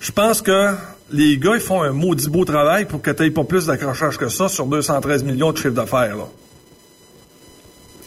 Je 0.00 0.10
pense 0.10 0.42
que 0.42 0.74
les 1.10 1.38
gars, 1.38 1.52
ils 1.54 1.60
font 1.60 1.82
un 1.82 1.92
maudit 1.92 2.28
beau 2.28 2.44
travail 2.44 2.86
pour 2.86 3.02
que 3.02 3.10
tu 3.10 3.30
pas 3.30 3.44
plus 3.44 3.66
d'accrochage 3.66 4.16
que 4.16 4.28
ça 4.28 4.48
sur 4.48 4.66
213 4.66 5.24
millions 5.24 5.52
de 5.52 5.56
chiffre 5.56 5.70
d'affaires, 5.70 6.16
là. 6.16 6.28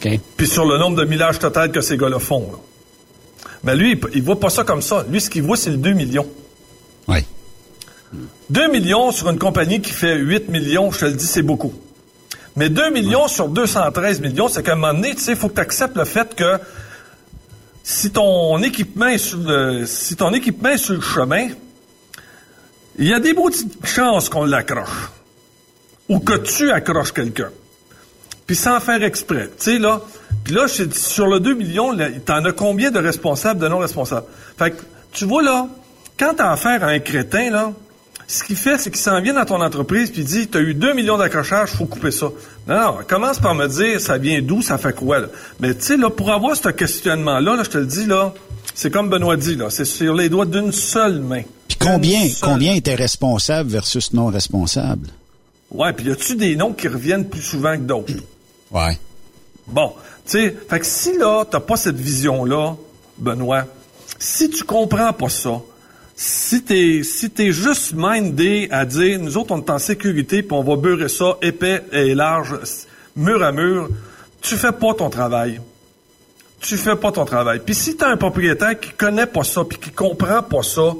Puis 0.00 0.46
sur 0.46 0.64
le 0.64 0.78
nombre 0.78 0.96
de 0.96 1.04
millages 1.04 1.38
total 1.38 1.72
que 1.72 1.80
ces 1.80 1.96
gars-là 1.96 2.18
font. 2.18 2.50
Mais 3.64 3.74
lui, 3.74 3.92
il, 3.92 4.00
il, 4.14 4.22
voit 4.22 4.38
pas 4.38 4.50
ça 4.50 4.64
comme 4.64 4.82
ça. 4.82 5.04
Lui, 5.08 5.20
ce 5.20 5.30
qu'il 5.30 5.42
voit, 5.42 5.56
c'est 5.56 5.70
le 5.70 5.78
2 5.78 5.92
millions. 5.92 6.26
Oui. 7.08 7.24
2 8.50 8.70
millions 8.70 9.10
sur 9.10 9.28
une 9.30 9.38
compagnie 9.38 9.80
qui 9.80 9.92
fait 9.92 10.16
8 10.16 10.48
millions, 10.48 10.90
je 10.90 11.00
te 11.00 11.04
le 11.06 11.12
dis, 11.12 11.26
c'est 11.26 11.42
beaucoup. 11.42 11.74
Mais 12.54 12.68
2 12.68 12.90
millions 12.90 13.28
sur 13.28 13.48
213 13.48 14.20
millions, 14.20 14.48
c'est 14.48 14.62
qu'à 14.62 14.72
un 14.72 14.76
moment 14.76 14.94
donné, 14.94 15.14
tu 15.14 15.20
sais, 15.20 15.32
il 15.32 15.36
faut 15.36 15.48
que 15.48 15.54
tu 15.54 15.60
acceptes 15.60 15.96
le 15.96 16.04
fait 16.04 16.34
que 16.34 16.58
si 17.82 18.10
ton 18.10 18.62
équipement 18.62 19.06
est 19.06 19.18
sur 19.18 19.38
le, 19.38 19.84
si 19.86 20.16
ton 20.16 20.32
équipement 20.32 20.70
est 20.70 20.78
sur 20.78 20.94
le 20.94 21.00
chemin, 21.00 21.48
il 22.98 23.06
y 23.06 23.12
a 23.12 23.20
des 23.20 23.34
petites 23.34 23.84
chances 23.84 24.28
qu'on 24.28 24.44
l'accroche. 24.44 25.10
Ou 26.08 26.20
que 26.20 26.34
tu 26.34 26.70
accroches 26.70 27.12
quelqu'un 27.12 27.50
puis 28.46 28.56
sans 28.56 28.80
faire 28.80 29.02
exprès. 29.02 29.50
Tu 29.58 29.72
sais, 29.72 29.78
là, 29.78 30.00
puis 30.44 30.54
là, 30.54 30.66
sur 30.68 31.26
le 31.26 31.40
2 31.40 31.54
millions, 31.54 31.96
t'en 32.24 32.44
as 32.44 32.52
combien 32.52 32.90
de 32.90 32.98
responsables, 32.98 33.60
de 33.60 33.68
non 33.68 33.78
responsables? 33.78 34.26
Fait 34.56 34.70
que, 34.70 34.82
tu 35.12 35.24
vois, 35.24 35.42
là, 35.42 35.68
quand 36.18 36.34
t'as 36.36 36.52
affaire 36.52 36.84
à 36.84 36.88
un 36.88 36.98
crétin, 37.00 37.50
là, 37.50 37.72
ce 38.28 38.42
qu'il 38.42 38.56
fait, 38.56 38.78
c'est 38.78 38.90
qu'il 38.90 39.00
s'en 39.00 39.20
vient 39.20 39.34
dans 39.34 39.44
ton 39.44 39.60
entreprise 39.60 40.10
puis 40.10 40.22
il 40.22 40.26
dit, 40.26 40.46
t'as 40.48 40.60
eu 40.60 40.74
2 40.74 40.94
millions 40.94 41.16
d'accrochages, 41.16 41.70
faut 41.70 41.86
couper 41.86 42.10
ça. 42.10 42.26
Non, 42.66 42.80
non, 42.80 42.98
commence 43.06 43.38
par 43.38 43.54
me 43.54 43.66
dire, 43.68 44.00
ça 44.00 44.18
vient 44.18 44.40
d'où, 44.42 44.62
ça 44.62 44.78
fait 44.78 44.94
quoi, 44.94 45.20
là? 45.20 45.26
Mais 45.60 45.74
tu 45.74 45.82
sais, 45.82 45.96
là, 45.96 46.10
pour 46.10 46.32
avoir 46.32 46.56
ce 46.56 46.68
questionnement-là, 46.68 47.56
là, 47.56 47.62
je 47.62 47.70
te 47.70 47.78
le 47.78 47.86
dis, 47.86 48.06
là, 48.06 48.32
c'est 48.74 48.90
comme 48.90 49.08
Benoît 49.08 49.36
dit, 49.36 49.56
là, 49.56 49.70
c'est 49.70 49.84
sur 49.84 50.14
les 50.14 50.28
doigts 50.28 50.46
d'une 50.46 50.72
seule 50.72 51.20
main. 51.20 51.42
Puis 51.68 51.76
combien, 51.78 52.28
combien 52.40 52.74
était 52.74 52.94
responsable 52.94 53.70
versus 53.70 54.12
non 54.12 54.26
responsable? 54.26 55.08
Ouais, 55.70 55.92
puis 55.92 56.06
y 56.06 56.10
a-tu 56.10 56.36
des 56.36 56.56
noms 56.56 56.72
qui 56.72 56.88
reviennent 56.88 57.28
plus 57.28 57.42
souvent 57.42 57.74
que 57.74 57.82
d'autres? 57.82 58.12
Ouais. 58.70 58.98
Bon, 59.66 59.94
tu 60.24 60.32
sais, 60.32 60.56
fait 60.68 60.80
que 60.80 60.86
si 60.86 61.16
là, 61.18 61.44
t'as 61.44 61.60
pas 61.60 61.76
cette 61.76 61.96
vision-là, 61.96 62.74
Benoît, 63.18 63.64
si 64.18 64.50
tu 64.50 64.64
comprends 64.64 65.12
pas 65.12 65.28
ça, 65.28 65.60
si 66.14 66.62
t'es 66.62 67.02
si 67.02 67.30
juste 67.52 67.92
mindé 67.94 68.68
à 68.70 68.86
dire 68.86 69.20
nous 69.20 69.36
autres 69.36 69.52
on 69.54 69.58
est 69.58 69.68
en 69.68 69.78
sécurité 69.78 70.42
puis 70.42 70.56
on 70.56 70.62
va 70.62 70.76
beurrer 70.76 71.08
ça 71.08 71.36
épais 71.42 71.82
et 71.92 72.14
large, 72.14 72.54
mur 73.16 73.42
à 73.42 73.52
mur, 73.52 73.90
tu 74.40 74.56
fais 74.56 74.72
pas 74.72 74.94
ton 74.94 75.10
travail. 75.10 75.60
Tu 76.60 76.78
fais 76.78 76.96
pas 76.96 77.12
ton 77.12 77.26
travail. 77.26 77.60
Puis 77.64 77.74
si 77.74 77.96
t'as 77.96 78.08
un 78.08 78.16
propriétaire 78.16 78.80
qui 78.80 78.90
connaît 78.90 79.26
pas 79.26 79.44
ça 79.44 79.62
puis 79.64 79.78
qui 79.78 79.90
comprend 79.90 80.42
pas 80.42 80.62
ça, 80.62 80.94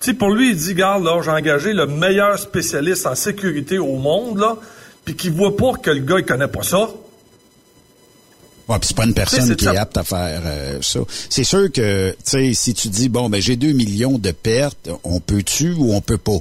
tu 0.00 0.10
sais 0.10 0.14
pour 0.14 0.30
lui 0.30 0.50
il 0.50 0.56
dit 0.56 0.74
garde 0.74 1.04
là, 1.04 1.20
j'ai 1.22 1.30
engagé 1.30 1.72
le 1.74 1.86
meilleur 1.86 2.38
spécialiste 2.38 3.06
en 3.06 3.14
sécurité 3.14 3.78
au 3.78 3.96
monde 3.96 4.38
là, 4.38 4.56
puis 5.06 5.14
qui 5.14 5.30
voit 5.30 5.56
pas 5.56 5.72
que 5.74 5.90
le 5.90 6.00
gars, 6.00 6.16
il 6.18 6.26
connaît 6.26 6.48
pas 6.48 6.64
ça. 6.64 6.90
Ouais, 8.68 8.78
puis 8.80 8.88
c'est 8.88 8.96
pas 8.96 9.04
une 9.04 9.14
personne 9.14 9.54
qui 9.54 9.64
est 9.64 9.76
apte 9.76 9.96
à 9.96 10.02
faire 10.02 10.42
euh, 10.44 10.78
ça. 10.82 10.98
C'est 11.30 11.44
sûr 11.44 11.70
que, 11.70 12.10
tu 12.10 12.16
sais, 12.24 12.52
si 12.52 12.74
tu 12.74 12.88
dis, 12.88 13.08
bon, 13.08 13.30
ben 13.30 13.40
j'ai 13.40 13.54
deux 13.54 13.70
millions 13.70 14.18
de 14.18 14.32
pertes, 14.32 14.90
on 15.04 15.20
peut-tu 15.20 15.72
ou 15.72 15.94
on 15.94 16.00
peut 16.00 16.18
pas? 16.18 16.40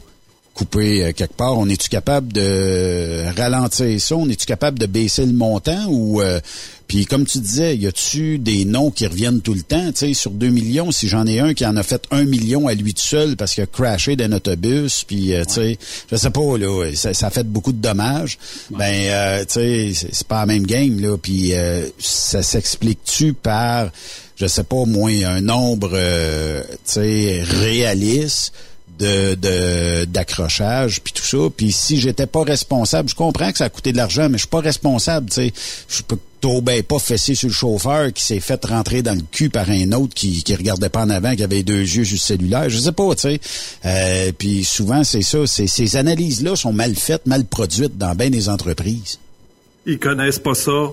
couper 0.55 1.03
euh, 1.03 1.11
quelque 1.11 1.35
part? 1.35 1.57
On 1.59 1.69
est-tu 1.69 1.89
capable 1.89 2.33
de 2.33 3.25
ralentir 3.37 4.01
ça? 4.01 4.15
On 4.15 4.27
est-tu 4.27 4.45
capable 4.45 4.79
de 4.79 4.87
baisser 4.87 5.25
le 5.25 5.33
montant 5.33 5.85
ou 5.89 6.21
euh, 6.21 6.39
puis 6.87 7.05
comme 7.05 7.25
tu 7.25 7.39
disais, 7.39 7.75
y 7.75 7.87
a-tu 7.87 8.37
des 8.37 8.65
noms 8.65 8.91
qui 8.91 9.07
reviennent 9.07 9.41
tout 9.41 9.53
le 9.53 9.61
temps? 9.61 9.91
Tu 9.91 9.97
sais, 9.97 10.13
sur 10.13 10.31
2 10.31 10.49
millions, 10.49 10.91
si 10.91 11.07
j'en 11.07 11.25
ai 11.25 11.39
un 11.39 11.53
qui 11.53 11.65
en 11.65 11.75
a 11.77 11.83
fait 11.83 12.03
un 12.11 12.25
million 12.25 12.67
à 12.67 12.73
lui 12.73 12.93
tout 12.93 13.01
seul 13.01 13.35
parce 13.35 13.53
qu'il 13.53 13.63
a 13.63 13.67
crashé 13.67 14.15
d'un 14.15 14.31
autobus, 14.31 15.03
puis 15.03 15.33
euh, 15.33 15.43
tu 15.45 15.53
sais, 15.53 15.77
je 16.11 16.15
sais 16.15 16.29
pas 16.29 16.57
là, 16.57 16.91
ça, 16.93 17.13
ça, 17.13 17.27
a 17.27 17.29
fait 17.29 17.47
beaucoup 17.47 17.73
de 17.73 17.81
dommages. 17.81 18.37
Ben, 18.71 19.45
tu 19.45 19.53
sais, 19.53 19.91
c'est 20.11 20.27
pas 20.27 20.41
la 20.41 20.45
même 20.45 20.65
game 20.65 20.99
là. 20.99 21.17
Puis 21.17 21.53
ça 21.99 22.43
s'explique-tu 22.43 23.33
par, 23.33 23.89
je 24.35 24.45
sais 24.45 24.63
pas, 24.63 24.85
moins 24.85 25.23
un 25.23 25.41
nombre, 25.41 25.91
tu 25.91 26.77
sais, 26.85 27.43
réaliste 27.43 28.53
de 28.99 30.05
d'accrochage 30.05 31.01
puis 31.01 31.13
tout 31.13 31.23
ça. 31.23 31.49
Puis 31.55 31.71
si 31.71 31.99
j'étais 31.99 32.27
pas 32.27 32.43
responsable 32.43 33.09
je 33.09 33.15
comprends 33.15 33.51
que 33.51 33.57
ça 33.57 33.65
a 33.65 33.69
coûté 33.69 33.91
de 33.91 33.97
l'argent 33.97 34.29
mais 34.29 34.37
je 34.37 34.43
suis 34.43 34.47
pas 34.47 34.61
responsable 34.61 35.29
tu 35.29 35.35
sais. 35.35 35.53
Je 35.89 36.01
peux 36.03 36.17
bien 36.61 36.83
pas 36.83 36.99
fesser 36.99 37.33
sur 37.33 37.47
le 37.47 37.53
chauffeur 37.53 38.13
qui 38.13 38.23
s'est 38.23 38.39
fait 38.39 38.63
rentrer 38.65 39.01
dans 39.01 39.15
le 39.15 39.23
cul 39.31 39.49
par 39.49 39.69
un 39.69 39.91
autre 39.93 40.13
qui 40.13 40.43
qui 40.43 40.55
regardait 40.55 40.89
pas 40.89 41.01
en 41.01 41.09
avant 41.09 41.35
qui 41.35 41.43
avait 41.43 41.63
deux 41.63 41.81
yeux 41.81 42.03
juste 42.03 42.25
cellulaires 42.25 42.69
je 42.69 42.77
sais 42.77 42.91
pas 42.91 43.15
tu 43.15 43.21
sais. 43.21 43.39
Euh, 43.85 44.31
puis 44.37 44.63
souvent 44.63 45.03
c'est 45.03 45.21
ça. 45.21 45.39
C'est 45.47 45.67
ces 45.67 45.95
analyses 45.95 46.43
là 46.43 46.55
sont 46.55 46.73
mal 46.73 46.95
faites 46.95 47.25
mal 47.25 47.45
produites 47.45 47.97
dans 47.97 48.13
bien 48.15 48.29
des 48.29 48.49
entreprises. 48.49 49.19
Ils 49.85 49.99
connaissent 49.99 50.39
pas 50.39 50.55
ça. 50.55 50.91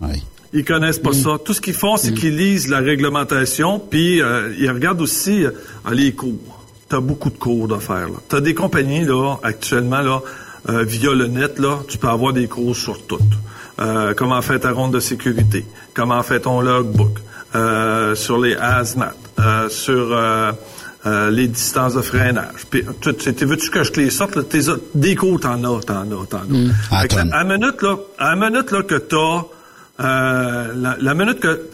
Oui 0.00 0.22
Ils 0.52 0.64
connaissent 0.64 0.98
pas 0.98 1.12
ça. 1.12 1.38
Tout 1.44 1.52
ce 1.52 1.60
qu'ils 1.60 1.74
font, 1.74 1.96
c'est 1.96 2.14
qu'ils 2.14 2.36
lisent 2.36 2.68
la 2.68 2.80
réglementation, 2.80 3.78
puis 3.78 4.22
euh, 4.22 4.54
ils 4.58 4.70
regardent 4.70 5.02
aussi 5.02 5.44
euh, 5.44 5.50
les 5.92 6.12
cours. 6.12 6.63
Tu 6.88 6.96
as 6.96 7.00
beaucoup 7.00 7.30
de 7.30 7.38
cours 7.38 7.72
à 7.74 7.80
faire. 7.80 8.08
Tu 8.28 8.36
as 8.36 8.40
des 8.40 8.54
compagnies, 8.54 9.04
là, 9.04 9.36
actuellement, 9.42 10.00
là, 10.00 10.20
euh, 10.68 10.82
via 10.84 11.12
le 11.12 11.26
net, 11.26 11.58
là, 11.58 11.78
tu 11.88 11.98
peux 11.98 12.08
avoir 12.08 12.32
des 12.32 12.48
cours 12.48 12.76
sur 12.76 13.06
tout. 13.06 13.18
Euh, 13.80 14.14
comment 14.16 14.40
faire 14.42 14.60
ta 14.60 14.70
ronde 14.70 14.94
de 14.94 15.00
sécurité, 15.00 15.66
comment 15.94 16.22
faire 16.22 16.40
ton 16.42 16.60
logbook, 16.60 17.18
euh, 17.54 18.14
sur 18.14 18.38
les 18.38 18.54
hazmat, 18.54 19.14
euh, 19.40 19.68
sur 19.68 20.12
euh, 20.12 20.52
euh, 21.06 21.30
les 21.30 21.48
distances 21.48 21.94
de 21.94 22.02
freinage. 22.02 22.66
Puis, 22.70 22.84
tu, 23.00 23.14
tu, 23.14 23.34
tu 23.34 23.44
veux-tu 23.44 23.70
que 23.70 23.82
je 23.82 23.92
te 23.92 24.00
les 24.00 24.10
sorte? 24.10 24.36
Là, 24.36 24.42
tes, 24.42 24.60
des 24.94 25.16
cours, 25.16 25.40
t'en 25.40 25.62
as, 25.64 25.80
t'en 25.82 26.02
as, 26.02 26.26
t'en 26.26 26.38
as. 26.38 26.44
Mm. 26.44 26.72
Que 27.08 27.16
à 27.18 27.44
la 27.44 27.58
minute, 27.58 27.82
là, 27.82 27.96
à 28.18 28.34
la 28.34 28.50
minute, 28.50 28.70
là, 28.70 28.82
que 28.82 28.94
t'as, 28.94 29.42
euh, 30.00 30.72
la, 30.74 30.96
la 31.00 31.14
minute 31.14 31.40
que, 31.40 31.68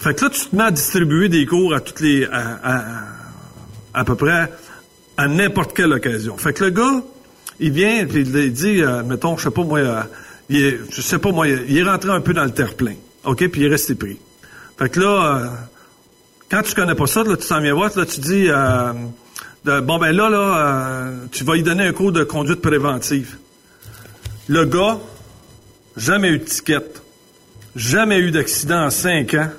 fait 0.00 0.14
que 0.14 0.24
là, 0.24 0.30
tu 0.30 0.46
te 0.46 0.56
mets 0.56 0.64
à 0.64 0.70
distribuer 0.70 1.28
des 1.28 1.46
cours 1.46 1.74
à 1.74 1.80
toutes 1.80 2.00
les, 2.00 2.26
à, 2.26 2.58
à, 2.62 2.78
à 3.94 4.04
peu 4.04 4.14
près 4.14 4.50
à 5.16 5.28
n'importe 5.28 5.76
quelle 5.76 5.92
occasion. 5.92 6.36
Fait 6.36 6.52
que 6.52 6.64
le 6.64 6.70
gars, 6.70 7.02
il 7.60 7.72
vient, 7.72 8.06
puis 8.06 8.20
il 8.20 8.52
dit, 8.52 8.82
euh, 8.82 9.02
mettons, 9.02 9.36
je 9.36 9.48
sais 9.48 9.64
moi, 9.64 9.78
euh, 9.80 10.02
je 10.48 11.00
sais 11.02 11.18
pas 11.18 11.32
moi, 11.32 11.48
il 11.48 11.76
est 11.76 11.82
rentré 11.82 12.10
un 12.10 12.20
peu 12.20 12.32
dans 12.32 12.44
le 12.44 12.52
terre-plein, 12.52 12.94
OK, 13.24 13.48
puis 13.48 13.62
il 13.62 13.66
est 13.66 13.70
resté 13.70 13.94
pris. 13.94 14.18
Fait 14.78 14.88
que 14.88 15.00
là, 15.00 15.36
euh, 15.36 15.46
quand 16.48 16.62
tu 16.62 16.74
connais 16.74 16.94
pas 16.94 17.06
ça, 17.06 17.24
là, 17.24 17.36
tu 17.36 17.48
t'en 17.48 17.60
viens 17.60 17.74
voir, 17.74 17.90
là, 17.96 18.06
tu 18.06 18.20
dis, 18.20 18.48
bon 19.64 19.98
ben 19.98 20.12
là, 20.12 20.30
là, 20.30 21.10
tu 21.32 21.44
vas 21.44 21.54
lui 21.54 21.62
donner 21.62 21.84
un 21.84 21.92
cours 21.92 22.12
de 22.12 22.22
conduite 22.22 22.62
préventive. 22.62 23.36
Le 24.46 24.64
gars, 24.64 24.98
jamais 25.96 26.28
eu 26.28 26.38
de 26.38 26.44
ticket, 26.44 26.84
jamais 27.74 28.18
eu 28.18 28.30
d'accident 28.30 28.86
en 28.86 28.90
cinq 28.90 29.34
ans. 29.34 29.50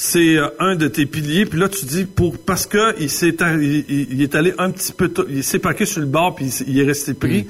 C'est 0.00 0.36
euh, 0.36 0.46
un 0.60 0.76
de 0.76 0.86
tes 0.86 1.06
piliers, 1.06 1.44
puis 1.44 1.58
là 1.58 1.68
tu 1.68 1.84
dis 1.84 2.04
pour 2.04 2.38
parce 2.38 2.66
que 2.66 2.94
il 3.00 3.10
s'est 3.10 3.34
il, 3.60 3.84
il- 4.12 4.22
est 4.22 4.36
allé 4.36 4.54
un 4.56 4.70
petit 4.70 4.92
peu, 4.92 5.08
t- 5.08 5.22
il 5.28 5.42
s'est 5.42 5.58
parqué 5.58 5.86
sur 5.86 5.98
le 6.00 6.06
bord 6.06 6.36
puis 6.36 6.46
il, 6.68 6.78
est 6.78 6.84
resté 6.84 7.14
pris. 7.14 7.48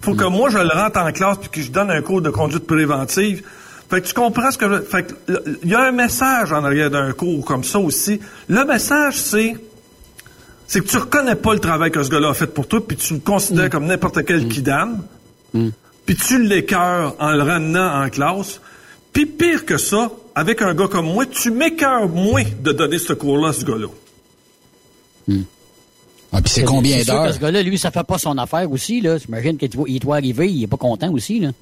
Faut 0.00 0.14
que 0.16 0.24
moi 0.24 0.50
je 0.50 0.58
le 0.58 0.68
rentre 0.74 0.98
en 0.98 1.12
classe 1.12 1.38
puis 1.38 1.50
que 1.50 1.62
je 1.62 1.70
donne 1.70 1.92
un 1.92 2.02
cours 2.02 2.20
de 2.20 2.30
conduite 2.30 2.66
préventive. 2.66 3.44
Fait 3.88 4.00
que 4.00 4.08
tu 4.08 4.12
comprends 4.14 4.50
ce 4.50 4.58
que 4.58 4.68
je... 4.68 4.80
Fait 4.82 5.04
que 5.04 5.14
il 5.62 5.68
y 5.70 5.74
a 5.74 5.82
un 5.86 5.92
message 5.92 6.52
en 6.52 6.64
arrière 6.64 6.90
d'un 6.90 7.12
cours 7.12 7.44
comme 7.44 7.62
ça 7.62 7.78
aussi. 7.78 8.18
Le 8.48 8.64
message 8.64 9.16
c'est 9.16 9.54
c'est 10.66 10.80
que 10.80 10.88
tu 10.88 10.96
reconnais 10.96 11.36
pas 11.36 11.54
le 11.54 11.60
travail 11.60 11.92
que 11.92 12.02
ce 12.02 12.10
gars-là 12.10 12.30
a 12.30 12.34
fait 12.34 12.48
pour 12.48 12.66
toi, 12.66 12.84
puis 12.84 12.96
tu 12.96 13.14
le 13.14 13.20
considères 13.20 13.70
comme 13.70 13.86
n'importe 13.86 14.24
quel 14.24 14.48
kidam, 14.48 15.00
puis 16.06 16.16
tu 16.16 16.42
l'écœures 16.42 17.14
en 17.20 17.32
le 17.32 17.42
ramenant 17.44 18.02
en 18.02 18.08
classe. 18.08 18.60
Puis 19.14 19.24
pire 19.26 19.64
que 19.64 19.78
ça, 19.78 20.10
avec 20.34 20.60
un 20.60 20.74
gars 20.74 20.88
comme 20.88 21.06
moi, 21.06 21.24
tu 21.24 21.50
m'écœures 21.50 22.08
moins 22.08 22.42
de 22.62 22.72
donner 22.72 22.98
ce 22.98 23.14
cours-là 23.14 23.48
à 23.48 23.52
ce 23.54 23.64
gars-là. 23.64 23.86
Ah, 26.36 26.42
puis 26.42 26.50
c'est 26.52 26.64
combien 26.64 27.00
d'heures? 27.04 27.32
ce 27.32 27.38
gars-là, 27.38 27.62
lui, 27.62 27.78
ça 27.78 27.90
fait 27.92 28.02
pas 28.04 28.18
son 28.18 28.36
affaire 28.38 28.70
aussi, 28.70 29.00
là. 29.00 29.18
J'imagine 29.18 29.56
qu'il 29.56 29.70
doit- 29.70 29.88
il 29.88 30.00
doit 30.00 30.16
arriver, 30.16 30.50
il 30.50 30.64
est 30.64 30.66
pas 30.66 30.76
content 30.76 31.10
aussi, 31.12 31.38
là. 31.40 31.52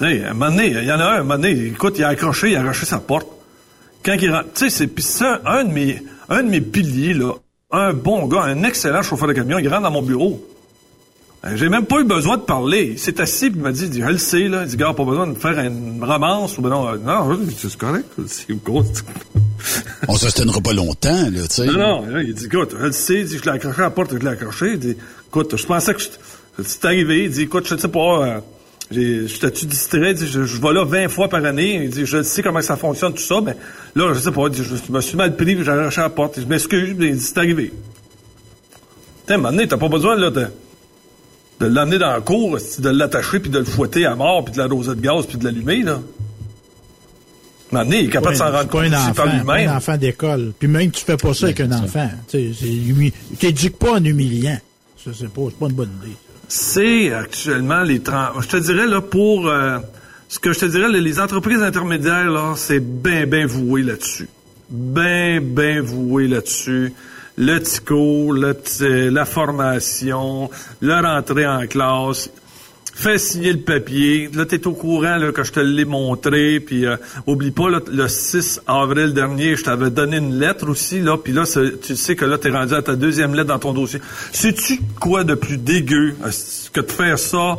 Hey, 0.00 0.22
à 0.22 0.30
un 0.30 0.34
moment 0.34 0.50
donné, 0.52 0.68
il 0.68 0.84
y 0.84 0.92
en 0.92 1.00
a 1.00 1.04
un, 1.04 1.08
à 1.08 1.14
un 1.16 1.22
moment 1.24 1.34
donné, 1.36 1.50
écoute, 1.66 1.96
il 1.98 2.04
a 2.04 2.08
accroché, 2.08 2.50
il 2.52 2.56
a 2.56 2.60
arraché 2.60 2.86
sa 2.86 3.00
porte. 3.00 3.26
Quand 4.04 4.14
il 4.14 4.30
rentre, 4.32 4.52
tu 4.54 4.60
sais, 4.64 4.70
c'est 4.70 4.86
pis 4.86 5.02
ça, 5.02 5.40
un 5.44 5.64
de 5.64 5.72
mes, 5.72 6.00
un 6.28 6.42
de 6.44 6.48
mes 6.48 6.60
piliers, 6.60 7.12
là, 7.12 7.34
un 7.72 7.92
bon 7.92 8.26
gars, 8.26 8.42
un 8.42 8.62
excellent 8.62 9.02
chauffeur 9.02 9.28
de 9.28 9.34
camion, 9.34 9.58
il 9.58 9.68
rentre 9.68 9.82
dans 9.82 9.90
mon 9.90 10.00
bureau. 10.02 10.42
Euh, 11.44 11.52
J'ai 11.56 11.68
même 11.70 11.86
pas 11.86 12.00
eu 12.00 12.04
besoin 12.04 12.36
de 12.36 12.42
parler. 12.42 12.90
Il 12.92 12.98
s'est 12.98 13.18
assis 13.20 13.48
puis 13.50 13.58
il 13.60 13.62
m'a 13.62 13.72
dit, 13.72 13.84
il 13.84 13.90
dit, 13.90 14.00
je 14.02 14.06
le 14.06 14.18
sais, 14.18 14.48
là. 14.48 14.62
Il 14.64 14.68
dit, 14.68 14.76
gars, 14.76 14.92
pas 14.92 15.04
besoin 15.04 15.26
de 15.26 15.34
faire 15.38 15.58
une 15.58 16.02
romance 16.04 16.58
ou 16.58 16.62
ben 16.62 16.68
non, 16.68 16.88
euh, 16.88 16.98
non, 16.98 17.38
c'est 17.56 17.76
correct, 17.76 18.04
c'est 18.26 18.62
gros. 18.62 18.84
On 20.08 20.16
se 20.16 20.28
tiendra 20.28 20.60
pas 20.60 20.72
longtemps, 20.74 21.30
là, 21.30 21.42
tu 21.48 21.54
sais. 21.54 21.66
Non, 21.66 21.78
non, 21.78 22.06
là, 22.06 22.22
il 22.22 22.34
dit, 22.34 22.44
écoute, 22.46 22.74
je 22.78 22.84
le 22.86 22.92
sais, 22.92 23.20
il 23.20 23.24
dit, 23.26 23.38
je 23.38 23.42
l'ai 23.44 23.50
accroché 23.50 23.78
à 23.80 23.84
la 23.84 23.90
porte, 23.90 24.12
je 24.12 24.18
l'ai 24.18 24.28
accroché. 24.28 24.72
Il 24.74 24.78
dit, 24.78 24.96
écoute, 25.28 25.56
je 25.56 25.66
pensais 25.66 25.94
que 25.94 26.00
je- 26.00 26.62
c'est 26.62 26.84
arrivé. 26.84 27.24
Il 27.24 27.30
dit, 27.30 27.42
écoute, 27.42 27.66
je 27.66 27.76
sais 27.76 27.88
pas, 27.88 28.26
euh, 28.26 28.40
j'ai- 28.90 29.26
j'étais-tu 29.26 29.64
distrait? 29.66 30.10
Il 30.10 30.16
dit, 30.16 30.26
je, 30.26 30.44
je 30.44 30.60
vais 30.60 30.72
là 30.74 30.84
20 30.84 31.08
fois 31.08 31.28
par 31.28 31.42
année. 31.44 31.84
Il 31.84 31.90
dit, 31.90 32.04
je 32.04 32.22
sais 32.22 32.42
comment 32.42 32.60
ça 32.60 32.76
fonctionne, 32.76 33.14
tout 33.14 33.22
ça, 33.22 33.40
mais 33.42 33.56
là, 33.94 34.12
je 34.12 34.18
sais 34.20 34.30
pas, 34.32 34.42
il 34.46 34.52
dit, 34.52 34.62
je 34.64 34.92
me 34.92 35.00
suis 35.00 35.16
mal 35.16 35.36
pris, 35.36 35.56
j'ai 35.62 35.70
accroché 35.70 36.00
à 36.00 36.04
la 36.04 36.10
porte. 36.10 36.38
Je 36.40 36.44
m'excuse, 36.46 36.94
mais 36.98 37.08
il 37.08 37.16
dit, 37.16 37.20
c'est 37.24 37.38
arrivé. 37.38 37.72
Moment 39.30 39.50
donné, 39.52 39.68
t'as 39.68 39.76
pas 39.78 39.88
besoin, 39.88 40.16
là, 40.16 40.30
de, 40.30 40.46
de 41.60 41.66
l'emmener 41.66 41.98
dans 41.98 42.12
la 42.12 42.20
cour, 42.20 42.56
de 42.78 42.88
l'attacher, 42.88 43.38
puis 43.40 43.50
de 43.50 43.58
le 43.58 43.64
fouetter 43.64 44.06
à 44.06 44.14
mort, 44.16 44.44
puis 44.44 44.52
de 44.54 44.58
l'arroser 44.58 44.94
de 44.94 45.00
gaz, 45.00 45.26
puis 45.26 45.36
de 45.38 45.44
l'allumer, 45.44 45.82
là. 45.82 46.00
Donné, 47.72 48.00
il 48.00 48.06
est 48.06 48.08
capable 48.08 48.32
de 48.34 48.38
s'en 48.38 48.46
rendre 48.46 48.58
c'est 48.62 48.66
pas 48.68 48.82
compte 48.82 48.94
enfant, 48.94 49.44
pas 49.46 49.54
un 49.58 49.76
enfant 49.76 49.96
d'école. 49.96 50.52
Puis 50.58 50.66
même, 50.66 50.90
tu 50.90 51.04
fais 51.04 51.16
pas 51.16 51.32
ça 51.34 51.46
avec 51.46 51.60
un 51.60 51.70
enfant. 51.70 52.10
Tu 52.28 52.52
c'est 52.52 53.36
t'éduques 53.38 53.78
pas 53.78 53.92
en 53.92 54.04
humiliant. 54.04 54.58
Ça, 55.04 55.12
c'est 55.16 55.28
pas, 55.28 55.42
c'est 55.50 55.58
pas 55.58 55.66
une 55.66 55.72
bonne 55.74 55.90
idée. 56.04 56.16
c'est 56.48 57.12
actuellement 57.12 57.82
les 57.82 58.00
30. 58.00 58.42
Je 58.42 58.48
te 58.48 58.56
dirais, 58.56 58.86
là, 58.88 59.00
pour 59.00 59.46
euh, 59.46 59.78
ce 60.28 60.40
que 60.40 60.52
je 60.52 60.58
te 60.58 60.66
dirais, 60.66 60.88
les- 60.90 61.00
les 61.00 61.20
entreprises 61.20 61.62
intermédiaires, 61.62 62.28
là, 62.30 62.54
c'est 62.56 62.80
bien, 62.80 63.24
bien 63.26 63.46
voué 63.46 63.82
là-dessus. 63.82 64.28
Bien, 64.68 65.40
bien 65.40 65.80
voué 65.80 66.26
là-dessus. 66.26 66.92
Le 67.42 67.58
TICO, 67.58 68.34
la 68.34 69.24
formation, 69.24 70.50
la 70.82 71.00
rentrée 71.00 71.46
en 71.46 71.66
classe. 71.66 72.28
Fais 72.92 73.16
signer 73.16 73.54
le 73.54 73.60
papier. 73.60 74.28
Là, 74.34 74.44
t'es 74.44 74.66
au 74.66 74.74
courant 74.74 75.16
là, 75.16 75.32
que 75.32 75.42
je 75.42 75.50
te 75.50 75.60
l'ai 75.60 75.86
montré. 75.86 76.60
Puis, 76.60 76.84
euh, 76.84 76.98
oublie 77.26 77.50
pas, 77.50 77.70
le 77.70 78.08
6 78.08 78.60
avril 78.66 79.14
dernier, 79.14 79.56
je 79.56 79.64
t'avais 79.64 79.88
donné 79.88 80.18
une 80.18 80.38
lettre 80.38 80.68
aussi. 80.68 81.00
Là, 81.00 81.16
puis 81.16 81.32
là, 81.32 81.44
tu 81.82 81.96
sais 81.96 82.14
que 82.14 82.26
là, 82.26 82.36
t'es 82.36 82.50
rendu 82.50 82.74
à 82.74 82.82
ta 82.82 82.94
deuxième 82.94 83.34
lettre 83.34 83.48
dans 83.48 83.58
ton 83.58 83.72
dossier. 83.72 84.02
Sais-tu 84.32 84.78
quoi 85.00 85.24
de 85.24 85.34
plus 85.34 85.56
dégueu 85.56 86.16
euh, 86.22 86.30
que 86.74 86.82
de 86.82 86.90
faire 86.90 87.18
ça? 87.18 87.56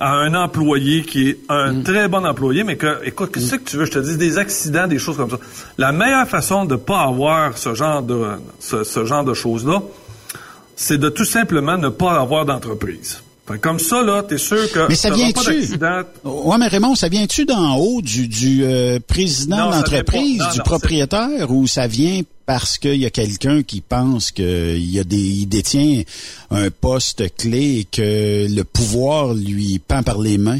À 0.00 0.14
un 0.14 0.34
employé 0.34 1.02
qui 1.02 1.28
est 1.28 1.38
un 1.50 1.82
très 1.82 2.08
bon 2.08 2.24
employé, 2.24 2.64
mais 2.64 2.76
que, 2.76 3.04
écoute, 3.04 3.32
qu'est-ce 3.32 3.56
que 3.56 3.70
tu 3.70 3.76
veux, 3.76 3.84
je 3.84 3.92
te 3.92 3.98
dis, 3.98 4.16
des 4.16 4.38
accidents, 4.38 4.86
des 4.86 4.98
choses 4.98 5.16
comme 5.16 5.30
ça. 5.30 5.38
La 5.76 5.92
meilleure 5.92 6.26
façon 6.26 6.64
de 6.64 6.76
pas 6.76 7.02
avoir 7.02 7.56
ce 7.58 7.74
genre 7.74 8.02
de, 8.02 8.18
ce, 8.58 8.82
ce 8.82 9.04
genre 9.04 9.24
de 9.24 9.34
choses-là, 9.34 9.82
c'est 10.74 10.98
de 10.98 11.10
tout 11.10 11.26
simplement 11.26 11.76
ne 11.76 11.90
pas 11.90 12.18
avoir 12.18 12.46
d'entreprise. 12.46 13.22
Que 13.50 13.56
Comme 13.56 13.78
ça, 13.78 14.02
là, 14.02 14.22
t'es 14.22 14.38
sûr 14.38 14.70
que 14.72 14.88
Mais 14.88 14.94
ça 14.94 15.10
vient-tu? 15.10 15.74
Ouais, 16.24 16.58
mais 16.58 16.68
Raymond, 16.68 16.94
ça 16.94 17.08
vient-tu 17.08 17.44
d'en 17.44 17.76
haut 17.76 18.00
du, 18.02 18.28
du 18.28 18.64
euh, 18.64 18.98
président 19.06 19.56
Non, 19.56 19.66
de 19.68 19.72
ça 19.72 19.82
vient 19.82 19.98
l'entreprise, 19.98 20.38
pas. 20.38 20.44
Non, 20.44 20.50
du 20.52 20.58
non, 20.58 20.64
propriétaire, 20.64 21.50
ou 21.50 21.66
ça 21.66 21.86
vient 21.86 22.22
parce 22.46 22.78
qu'il 22.78 22.96
y 22.96 23.06
a 23.06 23.10
quelqu'un 23.10 23.62
qui 23.62 23.80
pense 23.80 24.32
qu'il 24.32 24.90
y 24.90 24.98
a 24.98 25.04
des, 25.04 25.16
il 25.16 25.46
détient 25.46 26.02
un 26.50 26.70
poste 26.70 27.36
clé 27.36 27.78
et 27.78 27.84
que 27.84 28.46
le 28.52 28.64
pouvoir 28.64 29.34
lui 29.34 29.78
pend 29.78 30.02
par 30.02 30.18
les 30.18 30.36
mains? 30.36 30.58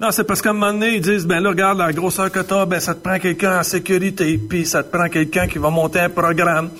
Non, 0.00 0.10
c'est 0.12 0.24
parce 0.24 0.40
qu'à 0.40 0.50
un 0.50 0.54
moment 0.54 0.72
donné, 0.72 0.94
ils 0.94 1.02
disent, 1.02 1.26
ben 1.26 1.40
là, 1.40 1.50
regarde, 1.50 1.76
la 1.76 1.92
grosseur 1.92 2.32
que 2.32 2.40
t'as, 2.40 2.64
ben 2.64 2.80
ça 2.80 2.94
te 2.94 3.00
prend 3.00 3.18
quelqu'un 3.18 3.60
en 3.60 3.62
sécurité, 3.62 4.38
puis 4.38 4.64
ça 4.64 4.82
te 4.82 4.96
prend 4.96 5.10
quelqu'un 5.10 5.46
qui 5.46 5.58
va 5.58 5.68
monter 5.68 6.00
un 6.00 6.08
programme. 6.08 6.70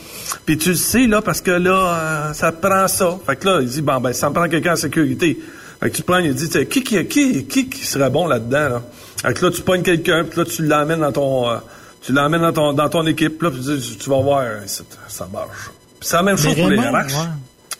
Puis 0.47 0.57
tu 0.57 0.71
le 0.71 0.75
sais, 0.77 1.07
là, 1.07 1.21
parce 1.21 1.43
que 1.43 1.51
là, 1.51 2.31
euh, 2.31 2.33
ça 2.33 2.51
te 2.51 2.67
prend 2.67 2.89
ça. 2.89 3.19
Fait 3.27 3.37
que 3.37 3.47
là, 3.47 3.59
il 3.61 3.69
dit, 3.69 3.83
bon, 3.83 4.01
ben 4.01 4.15
ça 4.15 4.31
me 4.31 4.35
prend 4.35 4.49
quelqu'un 4.49 4.73
en 4.73 4.77
sécurité. 4.77 5.39
Fait 5.81 5.91
que 5.91 5.97
tu 5.97 6.03
prends, 6.03 6.17
il 6.17 6.35
dit, 6.35 6.47
tu 6.47 6.53
sais, 6.53 6.67
qui, 6.67 6.83
qui, 6.83 7.07
qui, 7.07 7.45
qui, 7.45 7.69
qui 7.69 7.85
serait 7.85 8.09
bon 8.09 8.27
là-dedans, 8.27 8.69
là? 8.71 8.83
Fait 9.21 9.35
que 9.35 9.45
là, 9.45 9.51
tu 9.51 9.61
pognes 9.61 9.83
quelqu'un, 9.83 10.25
puis 10.25 10.39
là, 10.39 10.47
tu 10.47 10.65
l'emmènes 10.65 11.01
dans 11.01 11.13
ton, 11.13 11.51
euh, 11.51 11.57
tu 12.01 12.15
l'emmènes 12.15 12.41
dans 12.41 12.53
ton, 12.55 12.73
dans 12.73 12.89
ton 12.89 13.07
équipe, 13.07 13.37
puis 13.37 13.49
là, 13.49 13.55
puis 13.55 13.63
tu, 13.63 13.77
dis, 13.77 13.99
tu 13.99 14.09
vas 14.09 14.23
voir, 14.23 14.41
euh, 14.45 14.61
ça, 14.67 15.29
marche. 15.31 15.71
C'est 16.01 16.17
la 16.17 16.23
même 16.23 16.39
chose 16.39 16.55
pour 16.55 16.71
les 16.71 16.79
RH. 16.79 17.13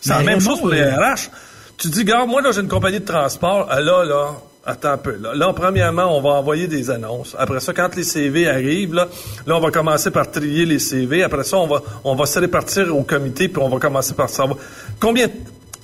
C'est 0.01 0.09
la 0.13 0.21
même 0.21 0.39
chose 0.39 0.59
pour 0.59 0.69
les 0.69 0.81
euh, 0.81 0.97
RH. 0.97 1.31
Tu 1.79 1.87
dis, 1.87 2.03
gars, 2.05 2.27
moi, 2.27 2.43
là, 2.43 2.51
j'ai 2.51 2.61
une 2.61 2.67
compagnie 2.67 2.99
de 2.99 3.05
transport. 3.05 3.65
Ah, 3.71 3.79
là, 3.79 4.05
là, 4.05 4.35
attends 4.65 4.91
un 4.91 4.97
peu. 4.97 5.17
Là, 5.17 5.33
Là, 5.33 5.53
premièrement, 5.53 6.17
on 6.17 6.21
va 6.21 6.31
envoyer 6.31 6.67
des 6.67 6.89
annonces. 6.89 7.35
Après 7.37 7.59
ça, 7.59 7.73
quand 7.73 7.95
les 7.95 8.03
CV 8.03 8.47
arrivent, 8.47 8.93
là, 8.93 9.07
là, 9.45 9.57
on 9.57 9.59
va 9.59 9.71
commencer 9.71 10.11
par 10.11 10.29
trier 10.29 10.65
les 10.65 10.79
CV. 10.79 11.23
Après 11.23 11.43
ça, 11.43 11.57
on 11.57 11.67
va, 11.67 11.81
on 12.03 12.15
va 12.15 12.25
se 12.25 12.39
répartir 12.39 12.95
au 12.95 13.03
comité, 13.03 13.47
puis 13.47 13.61
on 13.61 13.69
va 13.69 13.79
commencer 13.79 14.13
par 14.13 14.29
savoir. 14.29 14.57
Combien, 14.99 15.27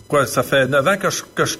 quoi, 0.08 0.26
ça 0.26 0.44
fait 0.44 0.68
neuf 0.68 0.88
ans 0.88 0.98
que 0.98 1.10
je, 1.10 1.24
que 1.36 1.46
je, 1.46 1.58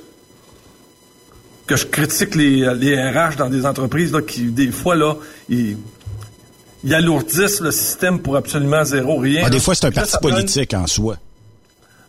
que 1.66 1.76
je 1.76 1.86
critique 1.86 2.36
les, 2.36 2.74
les 2.76 2.96
RH 2.96 3.36
dans 3.38 3.50
des 3.50 3.66
entreprises, 3.66 4.14
là, 4.14 4.22
qui, 4.22 4.44
des 4.44 4.72
fois, 4.72 4.96
là, 4.96 5.16
ils, 5.50 5.78
ils 6.84 6.94
alourdissent 6.94 7.60
le 7.60 7.72
système 7.72 8.20
pour 8.20 8.38
absolument 8.38 8.84
zéro, 8.84 9.18
rien. 9.18 9.44
Ah, 9.46 9.50
des 9.50 9.60
fois, 9.60 9.76
c'est 9.76 9.88
un 9.88 9.92
parti 9.92 10.18
politique 10.22 10.74
en 10.74 10.88
soi. 10.88 11.18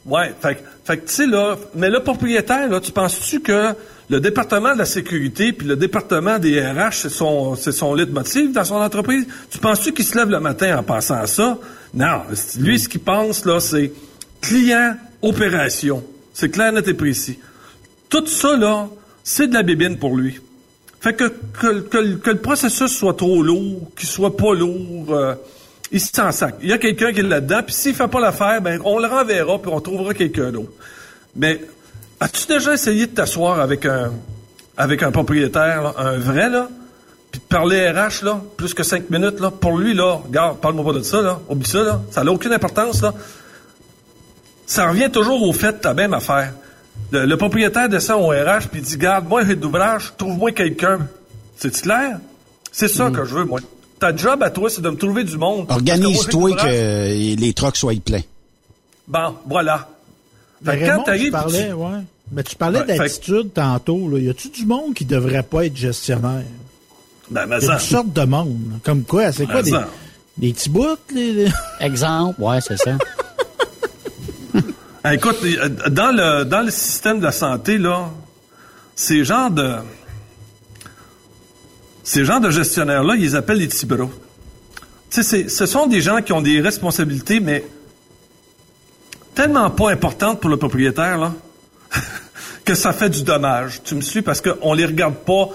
Ouais, 0.06 0.34
fait, 0.40 0.62
fait 0.84 0.96
que 0.98 1.06
tu 1.06 1.14
sais 1.14 1.26
là, 1.26 1.56
mais 1.74 1.90
le 1.90 2.00
propriétaire 2.00 2.68
là, 2.68 2.80
tu 2.80 2.92
penses-tu 2.92 3.40
que 3.40 3.74
le 4.08 4.20
département 4.20 4.72
de 4.72 4.78
la 4.78 4.86
sécurité 4.86 5.52
puis 5.52 5.66
le 5.66 5.76
département 5.76 6.38
des 6.38 6.60
RH 6.60 6.92
c'est 6.92 7.08
son 7.10 7.56
c'est 7.56 7.72
son 7.72 7.94
leitmotiv 7.94 8.52
dans 8.52 8.64
son 8.64 8.76
entreprise? 8.76 9.26
Tu 9.50 9.58
penses-tu 9.58 9.92
qu'il 9.92 10.04
se 10.04 10.16
lève 10.16 10.30
le 10.30 10.40
matin 10.40 10.78
en 10.78 10.82
pensant 10.82 11.16
à 11.16 11.26
ça? 11.26 11.58
Non, 11.94 12.22
lui 12.58 12.78
ce 12.78 12.88
qu'il 12.88 13.00
pense 13.00 13.44
là 13.44 13.60
c'est 13.60 13.92
client 14.40 14.96
opération. 15.22 16.04
C'est 16.32 16.50
clair 16.50 16.72
net 16.72 16.86
et 16.88 16.94
précis. 16.94 17.38
Tout 18.08 18.26
ça 18.26 18.56
là, 18.56 18.88
c'est 19.24 19.48
de 19.48 19.54
la 19.54 19.62
bébine 19.62 19.98
pour 19.98 20.16
lui. 20.16 20.40
Fait 21.00 21.14
que, 21.14 21.24
que, 21.60 21.80
que, 21.80 22.14
que 22.14 22.30
le 22.30 22.38
processus 22.38 22.90
soit 22.90 23.14
trop 23.14 23.42
lourd, 23.42 23.90
qu'il 23.96 24.08
soit 24.08 24.36
pas 24.36 24.54
lourd, 24.54 25.06
euh, 25.10 25.34
il 25.90 26.00
s'en 26.00 26.32
sac. 26.32 26.56
Il 26.62 26.68
y 26.68 26.72
a 26.72 26.78
quelqu'un 26.78 27.12
qui 27.12 27.20
est 27.20 27.22
là-dedans, 27.22 27.62
puis 27.64 27.74
s'il 27.74 27.94
fait 27.94 28.08
pas 28.08 28.20
l'affaire, 28.20 28.60
ben 28.60 28.80
on 28.84 28.98
le 28.98 29.06
renverra, 29.06 29.58
puis 29.58 29.70
on 29.72 29.80
trouvera 29.80 30.14
quelqu'un 30.14 30.50
d'autre. 30.50 30.72
Mais 31.36 31.60
as-tu 32.20 32.46
déjà 32.46 32.74
essayé 32.74 33.06
de 33.06 33.12
t'asseoir 33.12 33.60
avec 33.60 33.86
un 33.86 34.12
avec 34.76 35.02
un 35.02 35.10
propriétaire, 35.10 35.82
là, 35.82 35.94
un 35.98 36.18
vrai, 36.18 36.48
là, 36.48 36.68
puis 37.32 37.40
de 37.40 37.44
parler 37.46 37.90
RH, 37.90 38.24
là, 38.24 38.40
plus 38.56 38.74
que 38.74 38.84
cinq 38.84 39.10
minutes, 39.10 39.40
là, 39.40 39.50
pour 39.50 39.76
lui, 39.76 39.92
là, 39.92 40.20
regarde, 40.24 40.58
parle-moi 40.60 40.84
pas 40.84 40.98
de 40.98 41.02
ça, 41.02 41.20
là, 41.20 41.40
oublie 41.48 41.68
ça, 41.68 41.82
là, 41.82 42.00
ça 42.10 42.22
n'a 42.22 42.30
aucune 42.30 42.52
importance, 42.52 43.02
là. 43.02 43.12
Ça 44.66 44.88
revient 44.88 45.10
toujours 45.10 45.42
au 45.42 45.52
fait 45.52 45.72
de 45.72 45.78
ta 45.78 45.94
même 45.94 46.14
affaire. 46.14 46.52
Le, 47.10 47.24
le 47.24 47.36
propriétaire 47.36 47.88
descend 47.88 48.22
au 48.22 48.28
RH 48.28 48.68
puis 48.70 48.82
dit, 48.82 48.98
garde, 48.98 49.26
moi, 49.26 49.44
j'ai 49.44 49.56
d'ouvrage, 49.56 50.12
trouve-moi 50.16 50.52
quelqu'un. 50.52 51.08
C'est 51.56 51.72
clair? 51.80 52.18
C'est 52.70 52.88
ça 52.88 53.10
que 53.10 53.24
je 53.24 53.34
veux, 53.34 53.44
moi. 53.44 53.60
Ta 54.00 54.14
job 54.14 54.42
à 54.42 54.50
toi, 54.50 54.70
c'est 54.70 54.80
de 54.80 54.90
me 54.90 54.96
trouver 54.96 55.24
du 55.24 55.36
monde. 55.36 55.66
Organise-toi 55.68 56.52
que 56.56 57.34
les 57.36 57.52
trucks 57.52 57.76
soient 57.76 57.92
pleins. 58.04 58.22
Bon, 59.08 59.34
voilà. 59.46 59.88
Mais 60.62 60.72
Fait 60.72 60.80
que 60.80 60.86
quand 60.96 61.12
tu 61.16 61.30
parlais, 61.30 61.68
tu- 61.68 61.72
ouais. 61.72 61.88
Mais 62.32 62.42
tu 62.42 62.56
parlais 62.56 62.80
Ouais, 62.80 62.86
fait- 62.86 62.98
d'attitude 62.98 63.52
tantôt. 63.54 64.08
Là. 64.10 64.18
Y 64.18 64.28
a-tu 64.28 64.48
du 64.50 64.66
monde 64.66 64.92
qui 64.94 65.04
devrait 65.04 65.42
pas 65.42 65.64
être 65.66 65.76
gestionnaire? 65.76 66.42
Ben, 67.30 67.46
mais 67.46 67.56
Il 67.58 67.62
y 67.62 67.64
a 67.64 67.68
ça. 67.68 67.76
toutes 67.78 67.88
sortes 67.88 68.12
de 68.12 68.24
monde. 68.24 68.80
Comme 68.84 69.02
quoi? 69.04 69.32
C'est 69.32 69.46
quoi? 69.46 69.62
Mais 69.62 69.70
Des, 70.36 70.52
petits 70.52 70.68
bouts? 70.70 70.86
Les, 71.14 71.48
Exemple, 71.80 72.40
ouais, 72.42 72.58
c'est 72.60 72.76
ça. 72.76 72.96
Écoute, 75.12 75.38
euh, 75.44 75.68
dans 75.90 76.10
le, 76.14 76.44
dans 76.44 76.60
le 76.62 76.70
système 76.70 77.18
de 77.18 77.24
la 77.24 77.32
santé, 77.32 77.78
là, 77.78 78.10
ces 78.94 79.24
genres 79.24 79.50
de. 79.50 79.76
Ces 82.08 82.24
genres 82.24 82.40
de 82.40 82.48
gestionnaires-là, 82.50 83.16
ils 83.16 83.20
les 83.20 83.34
appellent 83.34 83.58
les 83.58 83.66
c'est- 85.22 85.50
ce 85.50 85.66
sont 85.66 85.86
des 85.86 86.00
gens 86.00 86.22
qui 86.22 86.32
ont 86.32 86.40
des 86.40 86.58
responsabilités, 86.58 87.38
mais 87.38 87.62
tellement 89.34 89.68
pas 89.68 89.90
importantes 89.90 90.40
pour 90.40 90.48
le 90.48 90.56
propriétaire, 90.56 91.18
là, 91.18 91.34
que 92.64 92.74
ça 92.74 92.94
fait 92.94 93.10
du 93.10 93.24
dommage. 93.24 93.82
Tu 93.84 93.94
me 93.94 94.00
suis 94.00 94.22
parce 94.22 94.40
qu'on 94.40 94.72
les 94.72 94.86
regarde 94.86 95.16
pas. 95.16 95.50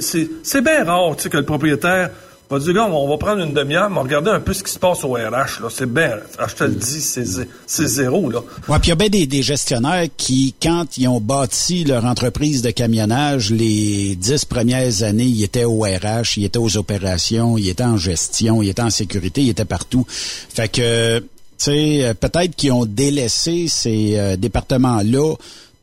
C'est 0.00 0.62
bien 0.62 0.82
rare, 0.82 1.14
que 1.28 1.36
le 1.36 1.44
propriétaire 1.44 2.08
va 2.50 2.58
dire, 2.58 2.72
gars, 2.74 2.86
on 2.86 3.08
va 3.08 3.16
prendre 3.18 3.42
une 3.42 3.52
demi-heure, 3.52 3.90
mais 3.90 4.00
regarder 4.00 4.30
un 4.30 4.40
peu 4.40 4.54
ce 4.54 4.62
qui 4.62 4.72
se 4.72 4.78
passe 4.78 5.04
au 5.04 5.12
RH, 5.12 5.60
là. 5.62 5.68
C'est 5.70 5.92
bien, 5.92 6.12
je 6.48 6.54
te 6.54 6.64
le 6.64 6.74
dis, 6.74 7.00
c'est 7.00 7.24
zé- 7.24 7.48
c'est 7.66 7.86
zéro, 7.86 8.30
là. 8.30 8.40
Ouais, 8.68 8.78
puis 8.78 8.86
il 8.86 8.88
y 8.88 8.92
a 8.92 8.94
bien 8.96 9.08
des, 9.10 9.26
des 9.26 9.42
gestionnaires 9.42 10.06
qui, 10.16 10.54
quand 10.62 10.96
ils 10.96 11.08
ont 11.08 11.20
bâti 11.20 11.84
leur 11.84 12.04
entreprise 12.06 12.62
de 12.62 12.70
camionnage, 12.70 13.50
les 13.50 14.16
dix 14.16 14.44
premières 14.46 15.02
années, 15.02 15.24
ils 15.24 15.44
étaient 15.44 15.64
au 15.64 15.80
RH, 15.80 16.36
ils 16.38 16.44
étaient 16.46 16.58
aux 16.58 16.76
opérations, 16.78 17.58
ils 17.58 17.68
étaient 17.68 17.82
en 17.84 17.98
gestion, 17.98 18.62
ils 18.62 18.70
étaient 18.70 18.82
en 18.82 18.90
sécurité, 18.90 19.42
ils 19.42 19.50
étaient 19.50 19.64
partout. 19.66 20.06
Fait 20.08 20.68
que, 20.68 21.18
tu 21.18 21.24
sais, 21.58 22.04
euh, 22.04 22.14
peut-être 22.14 22.54
qu'ils 22.56 22.72
ont 22.72 22.86
délaissé 22.86 23.66
ces 23.68 24.14
euh, 24.16 24.36
départements-là 24.36 25.34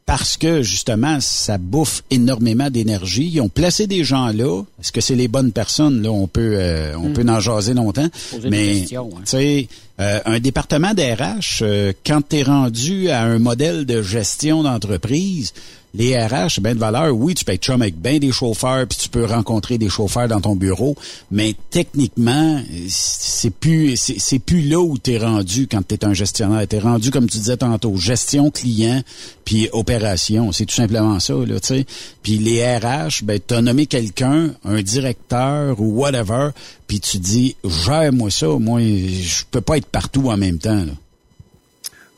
parce 0.06 0.38
que 0.38 0.61
justement, 0.61 1.19
ça 1.19 1.57
bouffe 1.57 2.03
énormément 2.11 2.69
d'énergie. 2.69 3.30
Ils 3.34 3.41
ont 3.41 3.49
placé 3.49 3.88
des 3.88 4.03
gens 4.03 4.27
là. 4.27 4.61
Est-ce 4.80 4.91
que 4.91 5.02
c'est 5.02 5.15
les 5.15 5.27
bonnes 5.27 5.52
personnes? 5.52 6.03
Là 6.03 6.11
On 6.11 6.27
peut, 6.27 6.53
euh, 6.57 6.95
on 6.98 7.11
peut 7.11 7.26
en 7.27 7.40
jaser 7.40 7.73
longtemps. 7.73 8.07
Poser 8.32 8.49
mais 8.49 8.82
hein. 8.82 9.07
tu 9.19 9.26
sais, 9.26 9.68
euh, 9.99 10.19
un 10.26 10.40
département 10.40 10.94
d'RH, 10.94 11.61
euh, 11.64 11.94
quand 12.06 12.22
tu 12.30 12.38
es 12.38 12.44
rendu 12.44 13.10
à 13.10 13.23
un 13.23 13.40
modèle 13.40 13.86
de 13.86 14.03
gestion 14.03 14.61
d'entreprise, 14.61 15.53
les 15.96 16.18
RH, 16.18 16.60
ben 16.60 16.76
de 16.76 16.80
valeur, 16.80 17.16
oui, 17.16 17.36
tu 17.36 17.46
peux 17.46 17.54
être 17.54 17.64
chum 17.64 17.82
avec 17.82 17.96
bien 18.00 18.20
des 18.20 18.32
chauffeurs, 18.32 18.86
puis 18.88 18.98
tu 18.98 19.10
peux 19.10 19.26
rencontrer 19.26 19.78
des 19.78 19.90
chauffeurs 19.90 20.28
dans 20.28 20.42
ton 20.42 20.56
bureau, 20.56 20.96
mais 21.32 21.56
techniquement, 21.70 22.62
c'est 22.90 23.50
plus 23.50 23.96
c'est 23.96 24.20
c'est 24.20 24.40
plus 24.40 24.62
là 24.64 24.80
où 24.80 24.98
tu 24.98 25.14
es 25.14 25.18
rendu 25.18 25.68
quand 25.68 25.88
tu 25.88 25.96
es 25.96 26.06
un 26.06 26.14
gestionnaire. 26.14 26.68
Tu 26.68 26.76
es 26.76 26.80
rendu, 26.80 27.12
comme 27.12 27.30
tu 27.30 27.38
disais 27.38 27.58
tantôt, 27.58 27.96
gestion 27.96 28.52
client, 28.52 29.02
puis 29.46 29.70
opération. 29.72 30.52
C'est 30.52 30.66
tout 30.66 30.76
simplement 30.76 31.20
ça, 31.20 31.34
là, 31.34 31.60
tu 31.60 31.68
sais. 31.68 31.86
Puis 32.24 32.38
les 32.38 32.78
RH, 32.78 33.24
ben, 33.24 33.40
tu 33.46 33.54
as 33.54 33.62
nommé 33.62 33.86
quelqu'un, 33.86 34.52
un 34.66 34.82
directeur 34.82 35.80
ou 35.80 36.02
whatever, 36.02 36.50
puis 36.88 37.00
tu 37.00 37.20
dis, 37.20 37.56
gère-moi 37.64 38.30
ça, 38.32 38.48
moi, 38.60 38.82
je 38.82 39.44
peux 39.50 39.62
pas 39.62 39.78
être 39.78 39.88
partout 39.88 40.30
en 40.30 40.38
même 40.38 40.58
temps, 40.58 40.76
là. 40.76 40.94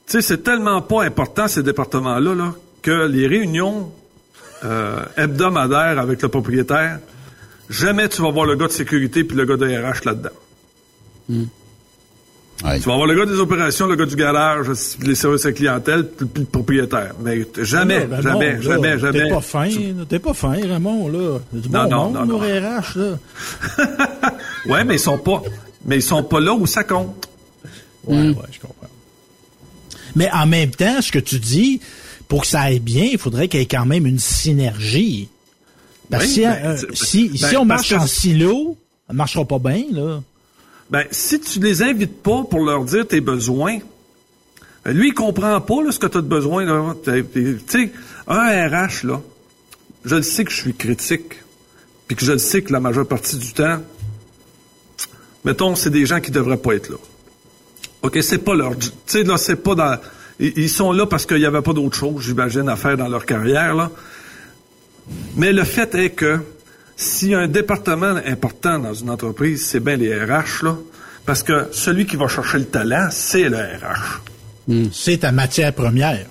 Tu 0.08 0.14
sais, 0.14 0.22
c'est 0.22 0.42
tellement 0.42 0.82
pas 0.82 1.04
important, 1.04 1.50
ces 1.50 1.64
départements-là, 1.64 2.34
là, 2.34 2.56
que 2.88 3.06
les 3.06 3.28
réunions 3.28 3.92
euh, 4.64 5.02
hebdomadaires 5.18 6.00
avec 6.00 6.22
le 6.22 6.30
propriétaire, 6.30 7.00
jamais 7.70 8.08
tu 8.08 8.22
vas 8.22 8.32
voir 8.32 8.46
le 8.46 8.56
gars 8.56 8.68
de 8.68 8.72
sécurité 8.72 9.26
puis 9.26 9.36
le 9.36 9.44
gars 9.44 9.58
de 9.58 9.66
RH 9.66 10.06
là-dedans. 10.06 10.30
Ouais. 12.64 12.80
Tu 12.80 12.86
vas 12.88 12.94
avoir 12.94 13.06
le 13.08 13.14
gars 13.14 13.26
des 13.26 13.40
opérations, 13.40 13.88
le 13.88 13.98
gars 13.98 14.06
du 14.06 14.16
garage, 14.16 14.68
les 15.02 15.16
services 15.16 15.46
à 15.46 15.52
clientèle, 15.52 16.08
puis 16.08 16.28
le 16.38 16.46
propriétaire. 16.46 17.12
Mais 17.22 17.46
jamais, 17.62 17.98
Raymond, 18.00 18.22
jamais, 18.22 18.54
là, 18.54 18.62
jamais, 18.62 19.00
jamais. 19.00 19.24
T'es 19.24 19.30
pas 19.30 19.42
fin. 19.42 19.70
T'es 20.08 20.20
pas 20.20 20.34
fin, 20.34 20.52
Raymond, 20.54 21.10
là. 21.10 21.40
Du 21.52 21.70
Non, 21.70 21.84
bon 21.84 21.90
non, 21.90 22.04
monde, 22.06 22.14
non, 22.14 22.26
non. 22.26 22.40
RH, 22.40 22.96
là. 22.96 23.20
Ouais, 24.66 24.86
mais 24.86 24.96
ils 24.96 25.00
sont 25.00 25.18
pas, 25.18 25.44
mais 25.86 25.98
ils 25.98 26.02
sont 26.02 26.24
pas 26.24 26.40
là 26.40 26.54
où 26.54 26.66
ça 26.66 26.86
compte. 26.86 27.28
Ouais, 28.06 28.30
ouais, 28.30 28.36
je 28.50 28.60
comprends. 28.62 28.88
Mais 30.16 30.30
en 30.32 30.46
même 30.48 30.72
temps, 30.72 31.02
ce 31.02 31.12
que 31.12 31.20
tu 31.20 31.38
dis, 31.38 31.82
pour 32.28 32.42
que 32.42 32.48
ça 32.48 32.62
aille 32.62 32.80
bien, 32.80 33.06
il 33.12 33.18
faudrait 33.18 33.48
qu'il 33.48 33.60
y 33.60 33.64
ait 33.64 33.68
quand 33.68 33.86
même 33.86 34.06
une 34.06 34.20
synergie. 34.20 35.30
Parce 36.10 36.26
que 36.26 36.30
Oui, 36.30 36.34
si, 36.34 36.42
ben, 36.42 36.60
euh, 36.66 36.78
si, 36.94 37.30
ben, 37.30 37.50
si 37.50 37.58
on 37.58 37.66
marche 37.66 37.92
en 37.94 38.08
silo, 38.08 38.78
ça 39.08 39.14
marchera 39.14 39.46
pas 39.46 39.60
bien, 39.60 39.84
là. 39.92 40.22
Ben, 40.90 41.06
si 41.12 41.40
tu 41.40 41.60
les 41.60 41.84
invites 41.84 42.22
pas 42.22 42.44
pour 42.44 42.64
leur 42.64 42.86
dire 42.86 43.08
tes 43.08 43.20
besoins, 43.22 43.80
ben, 44.86 44.94
lui, 44.94 45.10
il 45.10 45.14
comprend 45.14 45.60
pas 45.60 45.84
là, 45.84 45.92
ce 45.92 46.00
que 46.00 46.08
tu 46.08 46.18
as 46.18 46.22
de 46.22 46.28
besoin. 46.28 46.66
là. 46.66 46.96
Tu 47.04 47.60
sais, 47.68 47.92
un 48.28 48.68
RH, 48.68 49.06
là, 49.06 49.22
je 50.06 50.16
le 50.16 50.22
sais 50.22 50.46
que 50.46 50.52
je 50.52 50.58
suis 50.58 50.74
critique, 50.74 51.34
puis 52.08 52.16
que 52.16 52.24
je 52.24 52.32
le 52.34 52.38
sais 52.38 52.62
que 52.62 52.72
la 52.72 52.80
majeure 52.80 53.08
partie 53.08 53.38
du 53.38 53.52
temps, 53.54 53.82
mettons, 55.44 55.76
c'est 55.76 55.90
des 55.90 56.06
gens 56.06 56.22
qui 56.22 56.32
devraient 56.32 56.58
pas 56.58 56.74
être 56.76 56.90
là. 56.90 56.98
OK, 58.04 58.18
c'est 58.22 58.38
pas 58.38 58.56
leur... 58.56 58.78
Tu 58.78 58.90
sais, 59.08 59.24
là, 59.24 59.38
c'est 59.38 59.58
pas 59.58 59.76
dans... 59.76 59.98
Ils 60.40 60.54
ils 60.58 60.70
sont 60.70 60.92
là 60.92 61.06
parce 61.06 61.26
qu'il 61.26 61.40
y 61.40 61.46
avait 61.46 61.62
pas 61.62 61.74
d'autre 61.74 61.98
chose, 61.98 62.24
j'imagine, 62.24 62.70
à 62.70 62.76
faire 62.76 62.98
dans 62.98 63.08
leur 63.08 63.26
carrière, 63.26 63.74
là. 63.76 63.90
Mais 65.36 65.54
le 65.54 65.64
fait 65.64 65.94
est 65.96 66.10
que 66.12 66.40
s'il 66.96 67.30
y 67.30 67.36
a 67.36 67.40
un 67.40 67.48
département 67.48 68.16
important 68.26 68.80
dans 68.80 68.94
une 68.94 69.10
entreprise, 69.10 69.66
c'est 69.66 69.80
bien 69.80 69.96
les 69.96 70.14
RH, 70.24 70.64
là. 70.64 70.76
Parce 71.26 71.44
que 71.44 71.68
celui 71.72 72.06
qui 72.06 72.16
va 72.16 72.28
chercher 72.28 72.60
le 72.60 72.66
talent, 72.66 73.08
c'est 73.12 73.50
le 73.50 73.58
RH. 73.58 74.22
C'est 74.92 75.18
ta 75.20 75.32
matière 75.32 75.74
première. 75.74 76.26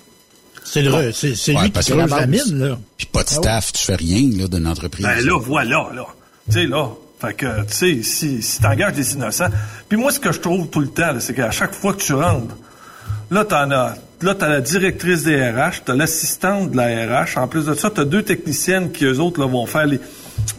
C'est 0.65 0.83
le, 0.83 0.91
re- 0.91 1.13
c'est, 1.13 1.35
c'est 1.37 1.55
Ouais, 1.55 1.63
lui 1.65 1.71
parce 1.71 1.87
qui 1.87 1.93
creuse 1.93 2.11
la 2.11 2.21
la 2.21 2.27
mine, 2.27 2.59
là. 2.59 2.79
Puis 2.97 3.07
pas 3.07 3.23
de 3.23 3.29
staff, 3.29 3.73
tu 3.73 3.85
fais 3.85 3.95
rien, 3.95 4.29
là, 4.37 4.49
d'une 4.49 4.67
entreprise. 4.67 5.05
Ben 5.07 5.25
là, 5.25 5.39
voilà, 5.39 5.89
là. 5.95 6.07
Tu 6.49 6.53
sais, 6.55 6.67
là. 6.67 6.91
Fait 7.21 7.35
que, 7.35 7.63
tu 7.67 7.73
sais, 7.75 8.03
si, 8.03 8.43
si 8.43 8.61
t'engages 8.61 8.93
des 8.95 9.15
innocents. 9.15 9.49
Puis 9.89 9.97
moi, 9.97 10.11
ce 10.13 10.21
que 10.21 10.33
je 10.33 10.41
trouve 10.41 10.69
tout 10.69 10.81
le 10.81 10.89
temps, 10.89 11.13
là, 11.13 11.21
c'est 11.21 11.35
qu'à 11.35 11.51
chaque 11.51 11.73
fois 11.73 11.95
que 11.95 12.01
tu 12.03 12.13
rentres, 12.13 12.55
là, 13.31 13.45
t'en 13.45 13.71
as. 13.71 13.95
Là, 14.23 14.35
la 14.41 14.63
directrice 14.63 15.25
des 15.25 15.37
RH, 15.37 15.85
t'as 15.85 15.95
l'assistante 15.95 16.71
de 16.71 16.77
la 16.77 17.23
RH. 17.23 17.37
En 17.37 17.49
plus 17.49 17.67
de 17.67 17.75
ça, 17.75 17.91
t'as 17.91 18.07
deux 18.07 18.23
techniciennes 18.23 18.91
qui, 18.91 19.05
eux 19.05 19.21
autres, 19.21 19.41
là, 19.41 19.47
vont 19.47 19.67
faire 19.67 19.87
les. 19.87 20.01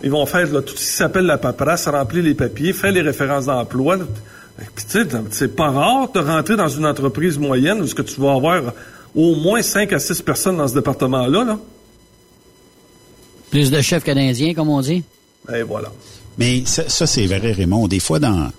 Ils 0.04 0.12
vont 0.12 0.26
faire 0.28 0.52
là, 0.52 0.62
tout 0.62 0.76
ce 0.76 0.82
qui 0.82 0.94
s'appelle 0.94 1.26
la 1.26 1.38
paperasse, 1.38 1.88
remplir 1.88 2.24
les 2.24 2.36
papiers, 2.36 2.74
faire 2.74 2.92
les 2.92 3.02
références 3.02 3.46
d'emploi. 3.46 3.98
Puis, 4.76 4.86
tu 4.86 5.04
sais, 5.04 5.08
c'est 5.32 5.56
pas 5.56 5.70
rare 5.70 6.12
de 6.12 6.20
rentrer 6.20 6.56
dans 6.56 6.68
une 6.68 6.86
entreprise 6.86 7.38
moyenne 7.40 7.82
où 7.82 7.88
ce 7.88 7.96
que 7.96 8.02
tu 8.04 8.20
vas 8.22 8.34
avoir 8.34 8.74
au 9.16 9.36
moins 9.36 9.62
5 9.62 9.94
à 9.94 10.00
6 10.00 10.22
personnes 10.22 10.58
dans 10.58 10.68
ce 10.68 10.76
département-là, 10.76 11.44
là. 11.44 11.60
Plus 13.50 13.72
de 13.72 13.82
chefs 13.82 14.04
canadiens, 14.04 14.54
comme 14.54 14.70
on 14.70 14.82
dit. 14.82 15.04
Et 15.54 15.64
voilà. 15.64 15.90
Mais 16.38 16.64
ça, 16.66 16.88
ça, 16.88 17.08
c'est 17.08 17.26
vrai, 17.26 17.52
Raymond. 17.52 17.88
Des 17.88 18.00
fois, 18.00 18.20
dans... 18.20 18.52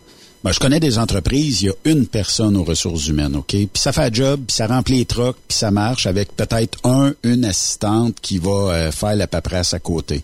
Ben, 0.45 0.53
je 0.53 0.61
connais 0.61 0.79
des 0.79 0.99
entreprises, 0.99 1.63
il 1.63 1.67
y 1.67 1.69
a 1.69 1.75
une 1.85 2.07
personne 2.07 2.57
aux 2.57 2.63
ressources 2.63 3.09
humaines, 3.09 3.35
OK? 3.35 3.49
Puis 3.49 3.69
ça 3.75 3.93
fait 3.93 4.03
un 4.03 4.13
job, 4.13 4.41
puis 4.47 4.57
ça 4.57 4.69
remplit 4.69 4.99
les 4.99 5.05
trucks, 5.05 5.37
puis 5.49 5.59
ça 5.59 5.73
marche 5.73 6.07
avec 6.07 6.37
peut-être 6.37 6.79
un, 6.85 7.13
une 7.25 7.45
assistante 7.45 8.17
qui 8.23 8.39
va 8.39 8.51
euh, 8.51 8.93
faire 8.93 9.17
la 9.17 9.27
paperasse 9.27 9.75
à 9.75 9.81
côté. 9.81 10.23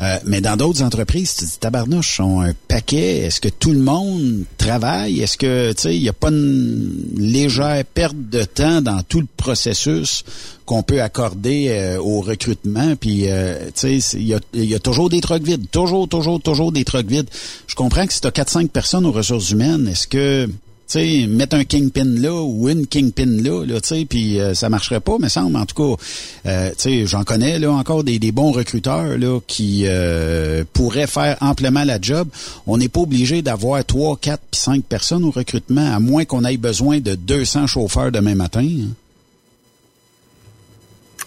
Euh, 0.00 0.18
mais 0.24 0.40
dans 0.40 0.56
d'autres 0.56 0.82
entreprises, 0.82 1.36
tu 1.36 1.44
dis, 1.44 1.58
tabarnouche, 1.58 2.16
sont 2.16 2.40
un 2.40 2.52
paquet. 2.66 3.18
Est-ce 3.18 3.40
que 3.40 3.48
tout 3.48 3.72
le 3.72 3.78
monde 3.78 4.44
travaille? 4.58 5.20
Est-ce 5.20 5.36
que, 5.36 5.72
tu 5.72 5.82
sais, 5.82 5.96
il 5.96 6.02
n'y 6.02 6.08
a 6.08 6.12
pas 6.12 6.30
une 6.30 7.04
légère 7.16 7.84
perte 7.84 8.16
de 8.16 8.42
temps 8.42 8.82
dans 8.82 9.02
tout 9.02 9.20
le 9.20 9.28
processus 9.36 10.24
qu'on 10.66 10.82
peut 10.82 11.00
accorder 11.00 11.68
euh, 11.68 11.98
au 11.98 12.20
recrutement? 12.20 12.96
Puis, 12.96 13.30
euh, 13.30 13.66
tu 13.66 14.00
sais, 14.00 14.18
il 14.18 14.26
y 14.26 14.34
a, 14.34 14.40
il 14.52 14.64
y 14.64 14.74
a 14.74 14.80
toujours 14.80 15.10
des 15.10 15.20
trucs 15.20 15.44
vides. 15.44 15.70
Toujours, 15.70 16.08
toujours, 16.08 16.40
toujours 16.40 16.72
des 16.72 16.84
trucs 16.84 17.06
vides. 17.06 17.30
Je 17.68 17.76
comprends 17.76 18.06
que 18.06 18.12
si 18.12 18.20
tu 18.20 18.26
as 18.26 18.32
4-5 18.32 18.68
personnes 18.68 19.06
aux 19.06 19.12
ressources 19.12 19.50
humaines, 19.50 19.86
est-ce 19.86 20.08
que 20.08 20.48
sais, 20.86 21.26
mettre 21.26 21.56
un 21.56 21.64
kingpin 21.64 22.04
là 22.04 22.32
ou 22.42 22.68
une 22.68 22.86
kingpin 22.86 23.26
là, 23.26 23.64
là 23.64 23.80
tu 23.80 23.88
sais, 23.88 24.04
puis 24.04 24.40
euh, 24.40 24.54
ça 24.54 24.68
marcherait 24.68 25.00
pas, 25.00 25.18
me 25.18 25.28
semble. 25.28 25.56
En 25.56 25.66
tout 25.66 25.96
cas, 25.96 26.02
euh, 26.46 26.70
tu 26.70 26.74
sais, 26.78 27.06
j'en 27.06 27.24
connais 27.24 27.58
là 27.58 27.72
encore 27.72 28.04
des, 28.04 28.18
des 28.18 28.32
bons 28.32 28.52
recruteurs 28.52 29.18
là 29.18 29.40
qui 29.46 29.84
euh, 29.86 30.64
pourraient 30.72 31.06
faire 31.06 31.36
amplement 31.40 31.84
la 31.84 31.98
job. 32.00 32.28
On 32.66 32.76
n'est 32.78 32.88
pas 32.88 33.00
obligé 33.00 33.42
d'avoir 33.42 33.84
trois, 33.84 34.16
quatre, 34.16 34.42
puis 34.50 34.60
cinq 34.60 34.84
personnes 34.84 35.24
au 35.24 35.30
recrutement, 35.30 35.94
à 35.94 36.00
moins 36.00 36.24
qu'on 36.24 36.44
ait 36.44 36.56
besoin 36.56 37.00
de 37.00 37.14
200 37.14 37.66
chauffeurs 37.66 38.12
demain 38.12 38.34
matin. 38.34 38.64
hein. 38.64 38.92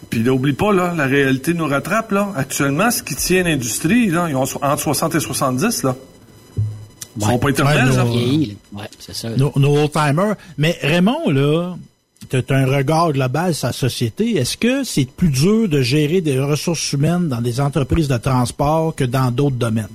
Puis 0.09 0.21
n'oublie 0.21 0.53
pas, 0.53 0.71
là, 0.71 0.93
la 0.95 1.05
réalité 1.05 1.53
nous 1.53 1.65
rattrape, 1.65 2.11
là. 2.11 2.31
Actuellement, 2.35 2.91
ce 2.91 3.03
qui 3.03 3.15
tient 3.15 3.43
l'industrie, 3.43 4.07
là, 4.07 4.27
ils 4.29 4.35
ont 4.35 4.45
entre 4.61 4.79
60 4.81 5.15
et 5.15 5.19
70, 5.19 5.83
là. 5.83 5.95
Ils 7.19 7.25
sont 7.25 7.37
pas 7.39 7.49
éternels, 7.49 7.89
Ouais, 8.73 8.83
c'est 8.99 9.15
ça. 9.15 9.29
Nos, 9.29 9.51
nos 9.55 9.77
old-timers. 9.83 10.35
Mais 10.57 10.77
Raymond, 10.81 11.29
là, 11.31 11.75
tu 12.29 12.37
as 12.37 12.55
un 12.55 12.65
regard 12.67 13.11
global 13.13 13.53
sur 13.55 13.67
la 13.67 13.73
société. 13.73 14.35
Est-ce 14.37 14.57
que 14.57 14.83
c'est 14.83 15.05
plus 15.05 15.29
dur 15.29 15.67
de 15.67 15.81
gérer 15.81 16.21
des 16.21 16.39
ressources 16.39 16.91
humaines 16.93 17.27
dans 17.27 17.41
des 17.41 17.59
entreprises 17.59 18.07
de 18.07 18.17
transport 18.17 18.93
que 18.95 19.03
dans 19.03 19.31
d'autres 19.31 19.55
domaines? 19.55 19.87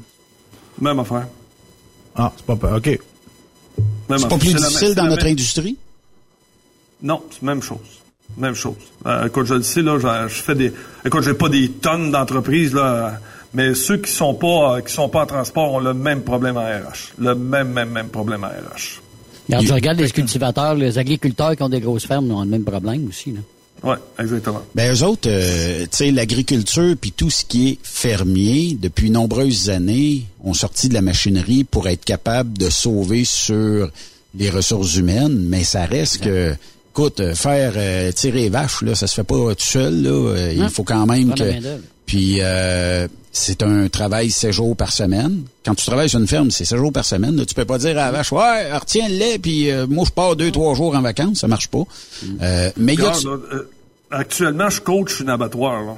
Même 0.81 0.99
affaire. 0.99 1.29
Ah, 2.17 2.33
c'est 2.37 2.45
pas 2.47 2.57
peur. 2.57 2.77
OK. 2.77 2.87
Même 2.87 2.99
C'est 4.09 4.09
pas 4.09 4.27
affaire. 4.27 4.39
plus 4.39 4.55
même- 4.55 4.63
difficile 4.63 4.95
dans 4.95 5.05
notre 5.05 5.25
même- 5.25 5.33
industrie? 5.33 5.77
Non, 7.03 7.23
c'est 7.31 7.43
même 7.43 7.63
chose. 7.63 7.79
Même 8.37 8.55
chose. 8.55 8.75
Euh, 9.07 9.27
écoute, 9.27 9.47
je 9.47 9.55
le 9.55 9.63
sais, 9.63 9.83
là, 9.83 9.99
je, 9.99 10.35
je 10.35 10.43
fais 10.43 10.55
des. 10.55 10.73
Écoute, 11.05 11.23
j'ai 11.23 11.35
pas 11.35 11.49
des 11.49 11.71
tonnes 11.71 12.11
d'entreprises, 12.11 12.73
là, 12.73 13.19
mais 13.55 13.75
ceux 13.75 13.99
qui 13.99 14.11
sont 14.11 14.35
pas 14.35 14.77
euh, 14.77 14.81
qui 14.81 14.93
sont 14.93 15.09
pas 15.09 15.23
en 15.23 15.27
transport 15.27 15.73
ont 15.73 15.81
le 15.81 15.95
même 15.95 16.23
problème 16.23 16.57
en 16.57 16.63
RH. 16.63 17.13
Le 17.19 17.35
même, 17.35 17.69
même, 17.73 17.91
même 17.91 18.09
problème 18.09 18.45
en 18.45 18.49
RH. 18.49 19.01
Regarde, 19.49 19.67
je 19.67 19.73
regarde 19.75 20.01
les 20.01 20.11
cultivateurs, 20.11 20.75
les 20.75 20.99
agriculteurs 20.99 21.57
qui 21.57 21.63
ont 21.63 21.69
des 21.69 21.81
grosses 21.81 22.07
fermes 22.07 22.31
ont 22.31 22.43
le 22.43 22.49
même 22.49 22.65
problème 22.65 23.09
aussi. 23.09 23.33
Là. 23.33 23.41
Oui, 23.85 23.97
exactement. 24.19 24.63
Ben 24.75 24.95
eux 24.95 25.03
autres, 25.03 25.29
euh, 25.29 25.83
tu 25.83 25.89
sais, 25.91 26.11
l'agriculture 26.13 26.95
puis 27.01 27.11
tout 27.11 27.31
ce 27.31 27.45
qui 27.45 27.71
est 27.71 27.79
fermier, 27.83 28.79
depuis 28.81 29.11
nombreuses 29.11 29.71
années, 29.71 30.27
ont 30.45 30.55
sorti 30.55 30.89
de 30.89 30.95
la 30.95 31.03
machinerie 31.03 31.65
pour 31.65 31.89
être 31.89 32.05
capable 32.05 32.57
de 32.57 32.71
sauver 32.71 33.25
sur 33.25 33.91
les 34.37 34.51
ressources 34.51 34.97
humaines, 34.97 35.47
mais 35.49 35.65
ça 35.65 35.85
reste 35.85 36.23
que, 36.23 36.55
écoute, 36.93 37.19
euh, 37.19 37.35
faire 37.35 37.73
euh, 37.77 38.13
tirer 38.13 38.43
les 38.43 38.49
vaches, 38.51 38.83
là, 38.83 38.95
ça 38.95 39.09
se 39.09 39.15
fait 39.15 39.25
pas 39.25 39.55
tout 39.55 39.65
seul, 39.65 40.03
là. 40.03 40.53
Il 40.53 40.69
faut 40.69 40.85
quand 40.85 41.07
même 41.07 41.35
que. 41.35 41.43
Puis 42.07 42.39
euh, 42.41 43.07
c'est 43.33 43.63
un 43.63 43.89
travail 43.89 44.31
7 44.31 44.53
jours 44.53 44.77
par 44.77 44.93
semaine. 44.93 45.43
Quand 45.65 45.75
tu 45.75 45.87
travailles 45.87 46.09
sur 46.09 46.19
une 46.19 46.27
ferme, 46.27 46.51
c'est 46.51 46.65
7 46.65 46.79
jours 46.79 46.93
par 46.93 47.05
semaine. 47.05 47.37
Là, 47.37 47.47
tu 47.47 47.55
peux 47.55 47.65
pas 47.65 47.79
dire 47.79 47.93
à 47.93 48.07
la 48.07 48.11
vache, 48.13 48.33
ouais, 48.33 48.73
retiens 48.77 49.09
le 49.09 49.15
lait, 49.15 49.39
puis 49.39 49.71
euh, 49.71 49.87
moi 49.89 50.05
je 50.07 50.11
pars 50.13 50.37
deux, 50.37 50.51
trois 50.51 50.75
jours 50.75 50.95
en 50.95 51.01
vacances, 51.01 51.39
ça 51.41 51.49
marche 51.49 51.69
pas. 51.69 51.85
Euh, 52.43 52.71
mais 52.77 52.95
il 52.95 53.01
y 53.01 53.03
a 53.07 53.13
Regarde, 53.13 53.25
là, 53.25 53.57
euh, 53.57 53.71
actuellement, 54.11 54.69
je 54.69 54.81
coach 54.81 55.21
une 55.21 55.31
abattoir. 55.31 55.83
Là. 55.83 55.97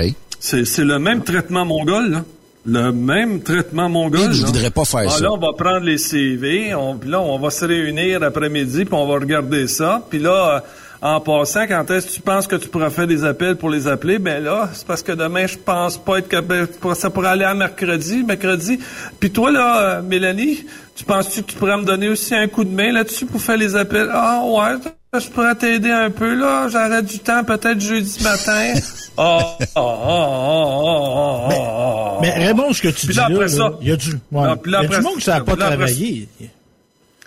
OK. 0.00 0.14
C'est, 0.40 0.64
c'est 0.64 0.84
le 0.84 0.98
même 0.98 1.22
traitement 1.22 1.64
mongol, 1.64 2.10
là. 2.10 2.24
Le 2.68 2.90
même 2.90 3.42
traitement 3.42 3.88
mongol. 3.88 4.32
Je 4.32 4.44
voudrais 4.44 4.72
pas 4.72 4.84
faire 4.84 5.04
Ah, 5.06 5.10
ça. 5.10 5.20
Là, 5.22 5.32
on 5.32 5.38
va 5.38 5.52
prendre 5.56 5.86
les 5.86 5.98
CV, 5.98 6.74
on, 6.74 6.96
puis 6.96 7.08
là, 7.08 7.20
on 7.20 7.38
va 7.38 7.50
se 7.50 7.64
réunir 7.64 8.24
après-midi, 8.24 8.84
puis 8.84 8.94
on 8.94 9.06
va 9.06 9.14
regarder 9.20 9.68
ça. 9.68 10.02
Puis 10.10 10.18
là, 10.18 10.56
euh, 10.56 10.60
en 11.02 11.20
passant, 11.20 11.66
quand 11.66 11.90
est-ce 11.90 12.06
que 12.06 12.12
tu 12.12 12.20
penses 12.20 12.46
que 12.46 12.56
tu 12.56 12.68
pourras 12.68 12.90
faire 12.90 13.06
des 13.06 13.24
appels 13.24 13.56
pour 13.56 13.70
les 13.70 13.86
appeler? 13.86 14.18
Ben 14.18 14.42
là, 14.42 14.68
c'est 14.72 14.86
parce 14.86 15.02
que 15.02 15.12
demain, 15.12 15.46
je 15.46 15.56
pense 15.58 15.98
pas 15.98 16.18
être 16.18 16.28
capable. 16.28 16.68
Ça 16.94 17.10
pourrait 17.10 17.28
aller 17.28 17.44
à 17.44 17.54
mercredi, 17.54 18.24
mercredi. 18.24 18.78
Puis 19.20 19.30
toi, 19.30 19.50
là, 19.50 19.80
euh, 19.98 20.02
Mélanie, 20.02 20.64
tu 20.94 21.04
penses-tu 21.04 21.42
que 21.42 21.52
tu 21.52 21.56
pourrais 21.58 21.76
me 21.76 21.84
donner 21.84 22.08
aussi 22.08 22.34
un 22.34 22.48
coup 22.48 22.64
de 22.64 22.70
main 22.74 22.92
là-dessus 22.92 23.26
pour 23.26 23.40
faire 23.40 23.56
les 23.58 23.76
appels? 23.76 24.08
Ah 24.12 24.42
ouais, 24.44 25.20
je 25.20 25.28
pourrais 25.28 25.54
t'aider 25.54 25.90
un 25.90 26.10
peu, 26.10 26.34
là. 26.34 26.68
J'aurais 26.68 27.02
du 27.02 27.18
temps 27.18 27.44
peut-être 27.44 27.80
jeudi 27.80 28.22
matin. 28.22 28.72
Ah, 29.18 29.38
ah, 29.74 29.80
ah, 29.80 31.48
ah, 31.48 31.48
ah. 31.50 32.18
Mais 32.20 32.32
Raymond, 32.34 32.70
ce 32.74 32.82
que 32.82 32.88
tu 32.88 33.06
Puis 33.06 33.14
dis 33.14 33.16
là, 33.16 33.28
là, 33.30 33.34
après 33.34 33.46
là, 33.46 33.48
ça- 33.48 33.72
il 33.80 33.88
y 33.88 33.92
a 33.92 33.96
du, 33.96 34.10
ouais, 34.12 34.18
Non, 34.30 34.56
puis 34.58 34.70
là, 34.70 34.80
il 34.82 34.90
y 34.90 34.94
a 34.94 34.98
du 34.98 35.02
monde 35.04 35.12
qui 35.12 35.18
ne 35.20 35.22
savent 35.22 35.44
pas 35.44 35.56
travailler. 35.56 36.28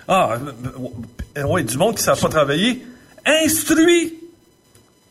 Ah, 0.07 0.29
euh, 1.37 1.43
oui, 1.47 1.63
du 1.63 1.77
monde 1.79 1.95
qui 1.95 2.01
ne 2.01 2.05
savent 2.05 2.19
pas 2.21 2.29
travailler. 2.29 2.85
Instruit! 3.25 4.13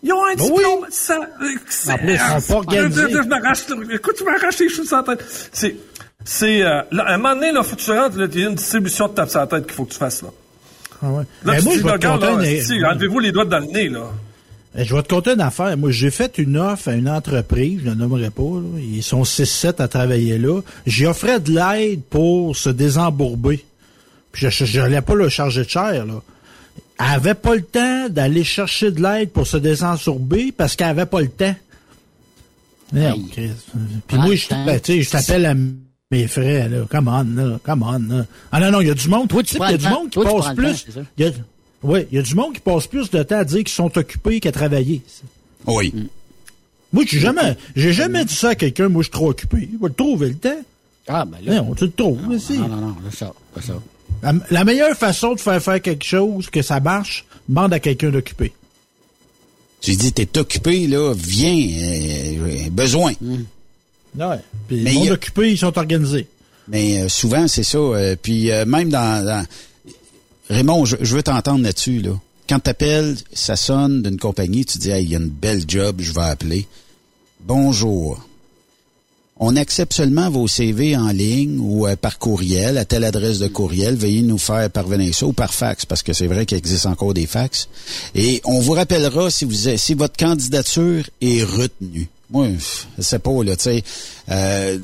Ils 0.03 0.13
ont 0.13 0.25
un 0.25 0.35
Ben 0.37 0.45
diplôme. 0.45 0.87
Ça, 0.91 1.15
euh, 1.17 1.93
En 1.93 1.99
plus, 1.99 2.13
ils 2.13 2.19
sont 2.41 2.53
pas 2.53 2.55
organisés. 2.59 3.03
Je, 3.03 3.17
je, 3.17 3.23
je 3.23 3.29
m'arrache, 3.29 3.59
écoute, 3.93 4.15
tu 4.17 4.25
m'arraches 4.25 4.59
les 4.61 4.69
choses 4.69 4.87
sur 4.87 4.97
la 4.97 5.03
tête. 5.03 5.25
C'est, 5.53 5.77
c'est, 6.25 6.63
euh, 6.63 6.81
à 6.99 7.15
un 7.15 7.17
moment 7.17 7.35
donné, 7.35 7.51
là, 7.53 7.63
faut 7.65 7.75
que 7.75 7.81
tu 7.81 7.91
rentres, 7.91 8.17
il 8.33 8.41
y 8.41 8.45
a 8.45 8.49
une 8.49 8.55
distribution 8.55 9.09
de 9.09 9.15
tape 9.15 9.29
sur 9.29 9.41
la 9.41 9.47
tête 9.49 9.65
qu'il 9.67 9.75
faut 9.75 9.85
que 9.85 9.93
tu 9.93 9.99
fasses, 9.99 10.23
là. 10.23 10.29
Ah 11.03 11.11
ouais. 11.11 11.25
Là, 11.45 11.53
Mais 11.53 11.59
tu 11.59 11.65
moi, 11.65 11.73
dis, 11.75 11.79
je 11.81 11.85
vais 11.85 11.99
te 11.99 12.07
conter 12.07 12.27
là, 12.27 12.33
une- 12.55 12.61
si, 12.63 12.85
enlevez-vous 12.85 13.19
les 13.19 13.33
doigts 13.33 13.45
dans 13.45 13.59
le 13.59 13.67
nez, 13.67 13.89
là. 13.89 14.05
Eh, 14.77 14.85
Je 14.85 14.95
vais 14.95 15.03
te 15.03 15.09
conter 15.09 15.33
une 15.33 15.41
affaire. 15.41 15.77
Moi, 15.77 15.91
j'ai 15.91 16.11
fait 16.13 16.39
une 16.39 16.59
offre 16.59 16.89
à 16.89 16.93
une 16.95 17.09
entreprise, 17.09 17.81
je 17.85 17.91
ne 17.91 17.95
nommerai 17.95 18.31
pas. 18.31 18.43
là. 18.43 18.79
Ils 18.81 19.03
sont 19.03 19.25
6-7 19.25 19.81
à 19.81 19.89
travailler 19.89 20.39
là. 20.39 20.61
J'y 20.87 21.07
offrais 21.07 21.41
de 21.41 21.51
l'aide 21.53 22.03
pour 22.09 22.57
se 22.57 22.69
désembourber. 22.71 23.65
Puis 24.31 24.47
je 24.49 24.79
n'allais 24.79 25.01
pas 25.03 25.15
le 25.17 25.29
charger 25.29 25.65
de 25.65 25.69
cher. 25.69 26.05
Là. 26.07 26.23
Elle 27.01 27.15
avait 27.15 27.35
pas 27.35 27.55
le 27.55 27.63
temps 27.63 28.09
d'aller 28.09 28.45
chercher 28.45 28.91
de 28.91 29.01
l'aide 29.03 29.31
pour 29.31 29.47
se 29.47 29.57
désensourber 29.57 30.53
parce 30.53 30.75
qu'elle 30.77 30.89
avait 30.89 31.07
pas 31.07 31.21
le 31.21 31.29
temps. 31.29 31.55
Merde. 32.93 33.21
Chris. 33.31 33.51
Puis 34.07 34.17
moi, 34.17 34.35
je 34.35 34.49
ben, 34.49 34.81
je 34.85 35.11
t'appelle 35.11 35.47
à 35.47 35.55
mes 36.11 36.27
frais. 36.27 36.69
Là. 36.69 36.85
Come 36.91 37.09
on, 37.09 37.25
là. 37.37 37.59
Come 37.63 37.83
on. 37.83 37.99
Là. 38.17 38.27
Ah 38.51 38.61
non, 38.61 38.71
non, 38.73 38.81
il 38.81 38.89
y 38.89 38.91
a 38.91 38.95
du 38.95 39.09
monde. 39.09 39.29
Toi, 39.29 39.43
tu 39.43 39.51
sais, 39.57 39.59
il 39.63 39.71
y 39.71 39.75
a 39.75 39.77
du 39.77 39.89
monde 39.89 40.11
qui 40.11 40.19
Toi, 40.19 40.25
passe 40.41 40.55
plus. 40.55 40.87
Il 41.19 41.25
y 41.25 41.29
a- 41.29 41.33
oui, 41.83 42.07
il 42.11 42.17
y 42.17 42.19
a 42.19 42.23
du 42.23 42.35
monde 42.35 42.55
qui 42.55 42.61
passe 42.61 42.87
plus 42.89 43.09
de 43.11 43.23
temps 43.23 43.39
à 43.39 43.45
dire 43.45 43.59
qu'ils 43.59 43.69
sont 43.69 43.97
occupés 43.97 44.41
qu'à 44.41 44.51
travailler. 44.51 45.03
Oui. 45.67 45.95
Moi, 46.93 47.05
j'ai 47.07 47.21
jamais, 47.21 47.57
j'ai 47.77 47.93
jamais 47.93 48.25
dit 48.25 48.35
ça 48.35 48.51
à 48.51 48.55
quelqu'un, 48.55 48.89
moi, 48.89 49.03
je 49.03 49.07
suis 49.07 49.13
trop 49.13 49.29
occupé. 49.31 49.69
Il 49.71 49.79
va 49.79 49.89
le 49.89 49.95
trouver 49.95 50.29
le 50.31 50.35
temps. 50.37 50.59
Ah, 51.07 51.25
ben 51.25 51.39
là. 51.45 51.63
Non, 51.63 51.75
tu 51.75 51.85
le 51.85 51.91
trouves. 51.93 52.21
Non, 52.23 52.69
non, 52.69 52.77
non, 52.77 52.97
c'est 53.11 53.19
ça. 53.19 53.33
C'est 53.55 53.67
ça. 53.67 53.75
La, 54.51 54.65
meilleure 54.65 54.97
façon 54.97 55.35
de 55.35 55.41
faire 55.41 55.63
faire 55.63 55.81
quelque 55.81 56.05
chose, 56.05 56.51
que 56.51 56.63
ça 56.63 56.81
marche, 56.81 57.25
demande 57.49 57.73
à 57.73 57.81
quelqu'un 57.81 58.11
d'occupé. 58.11 58.53
Tu 59.81 59.95
dis, 59.95 60.13
t'es 60.13 60.37
occupé, 60.39 60.87
là, 60.89 61.15
viens, 61.17 61.57
euh, 61.81 62.69
besoin. 62.71 63.13
Ouais. 63.21 64.37
Puis 64.67 64.81
Mais 64.83 64.91
le 64.91 64.95
monde 64.95 65.05
il 65.05 65.07
y 65.07 65.11
a- 65.11 65.13
occupé, 65.15 65.53
ils 65.53 65.59
sont 65.59 65.79
organisés. 65.79 66.27
Mais 66.67 67.01
euh, 67.03 67.09
souvent, 67.09 67.47
c'est 67.47 67.63
ça. 67.63 67.79
euh, 67.79 68.17
puis 68.21 68.51
euh, 68.51 68.65
même 68.67 68.89
dans, 68.91 69.25
dans- 69.25 69.47
Raymond, 70.51 70.85
je, 70.85 70.97
je 71.01 71.15
veux 71.15 71.23
t'entendre 71.23 71.63
là-dessus. 71.63 72.01
Là. 72.01 72.19
Quand 72.49 72.59
t'appelles, 72.59 73.17
ça 73.33 73.55
sonne 73.55 74.03
d'une 74.03 74.19
compagnie, 74.19 74.65
tu 74.65 74.79
dis, 74.79 74.91
hey, 74.91 75.05
il 75.05 75.11
y 75.11 75.15
a 75.15 75.19
une 75.19 75.29
belle 75.29 75.63
job, 75.69 75.97
je 76.01 76.13
vais 76.13 76.23
appeler. 76.23 76.67
Bonjour. 77.41 78.27
On 79.41 79.55
accepte 79.57 79.93
seulement 79.93 80.31
vos 80.31 80.49
CV 80.49 80.97
en 80.97 81.11
ligne 81.11 81.59
ou 81.61 81.87
euh, 81.87 81.95
par 81.97 82.19
courriel, 82.19 82.77
à 82.77 82.85
telle 82.85 83.05
adresse 83.05 83.39
de 83.39 83.47
courriel. 83.49 83.95
Veuillez 83.95 84.23
nous 84.23 84.39
faire 84.39 84.69
parvenir 84.71 85.15
ça 85.15 85.27
ou 85.27 85.33
par 85.33 85.55
fax, 85.55 85.85
parce 85.85 86.03
que 86.03 86.13
c'est 86.13 86.27
vrai 86.27 86.45
qu'il 86.45 86.59
existe 86.59 86.87
encore 86.87 87.15
des 87.15 87.27
fax. 87.27 87.69
Et 88.15 88.41
on 88.45 88.59
vous 88.61 88.73
rappellera 88.73 89.31
si 89.31 89.45
vous 89.45 89.77
si 89.77 89.95
votre 89.95 90.17
candidature 90.17 91.05
est 91.21 91.45
retenue. 91.45 92.09
Moi, 92.31 92.49
je 92.99 93.03
sais 93.03 93.19
pas, 93.21 93.43
là, 93.45 93.57
tu 93.57 93.63
sais. 93.65 93.85
euh, 94.31 94.79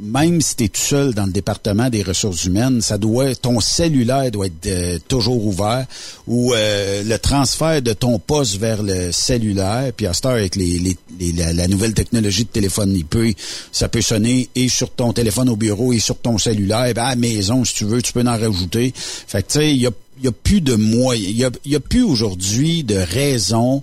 même 0.00 0.40
si 0.40 0.56
tu 0.56 0.64
es 0.64 0.68
tout 0.68 0.80
seul 0.80 1.14
dans 1.14 1.26
le 1.26 1.32
département 1.32 1.90
des 1.90 2.02
ressources 2.02 2.44
humaines, 2.44 2.80
ça 2.80 2.96
doit 2.96 3.34
ton 3.34 3.60
cellulaire 3.60 4.30
doit 4.30 4.46
être 4.46 4.66
euh, 4.66 4.98
toujours 5.08 5.44
ouvert 5.44 5.86
ou 6.26 6.54
euh, 6.54 7.02
le 7.02 7.18
transfert 7.18 7.82
de 7.82 7.92
ton 7.92 8.18
poste 8.18 8.56
vers 8.56 8.82
le 8.82 9.10
cellulaire, 9.12 9.92
puis 9.96 10.06
à 10.06 10.12
cette 10.12 10.26
heure 10.26 10.32
avec 10.32 10.56
les, 10.56 10.78
les- 10.78 11.32
la, 11.32 11.68
nouvelle 11.68 11.94
technologie 11.94 12.44
de 12.44 12.50
téléphone, 12.50 12.94
il 12.96 13.34
ça 13.72 13.88
peut 13.88 14.00
sonner 14.00 14.48
et 14.54 14.68
sur 14.68 14.90
ton 14.90 15.12
téléphone 15.12 15.48
au 15.48 15.56
bureau 15.56 15.92
et 15.92 15.98
sur 15.98 16.16
ton 16.18 16.38
cellulaire, 16.38 16.92
ben, 16.94 17.02
à 17.04 17.08
la 17.10 17.16
maison 17.16 17.64
si 17.64 17.74
tu 17.74 17.84
veux, 17.84 18.00
tu 18.00 18.12
peux 18.12 18.22
en 18.22 18.38
rajouter. 18.38 18.92
Fait 18.94 19.42
que 19.42 19.48
tu 19.52 19.58
sais, 19.58 19.70
il 19.72 19.80
y 19.80 19.86
a, 19.86 19.90
il 20.18 20.24
y 20.24 20.28
a 20.28 20.32
plus 20.32 20.60
de 20.60 20.76
moyens, 20.76 21.28
il 21.28 21.36
y 21.70 21.74
a, 21.74 21.76
a 21.78 21.80
plus 21.80 22.02
aujourd'hui 22.02 22.84
de 22.84 22.96
raison 22.96 23.82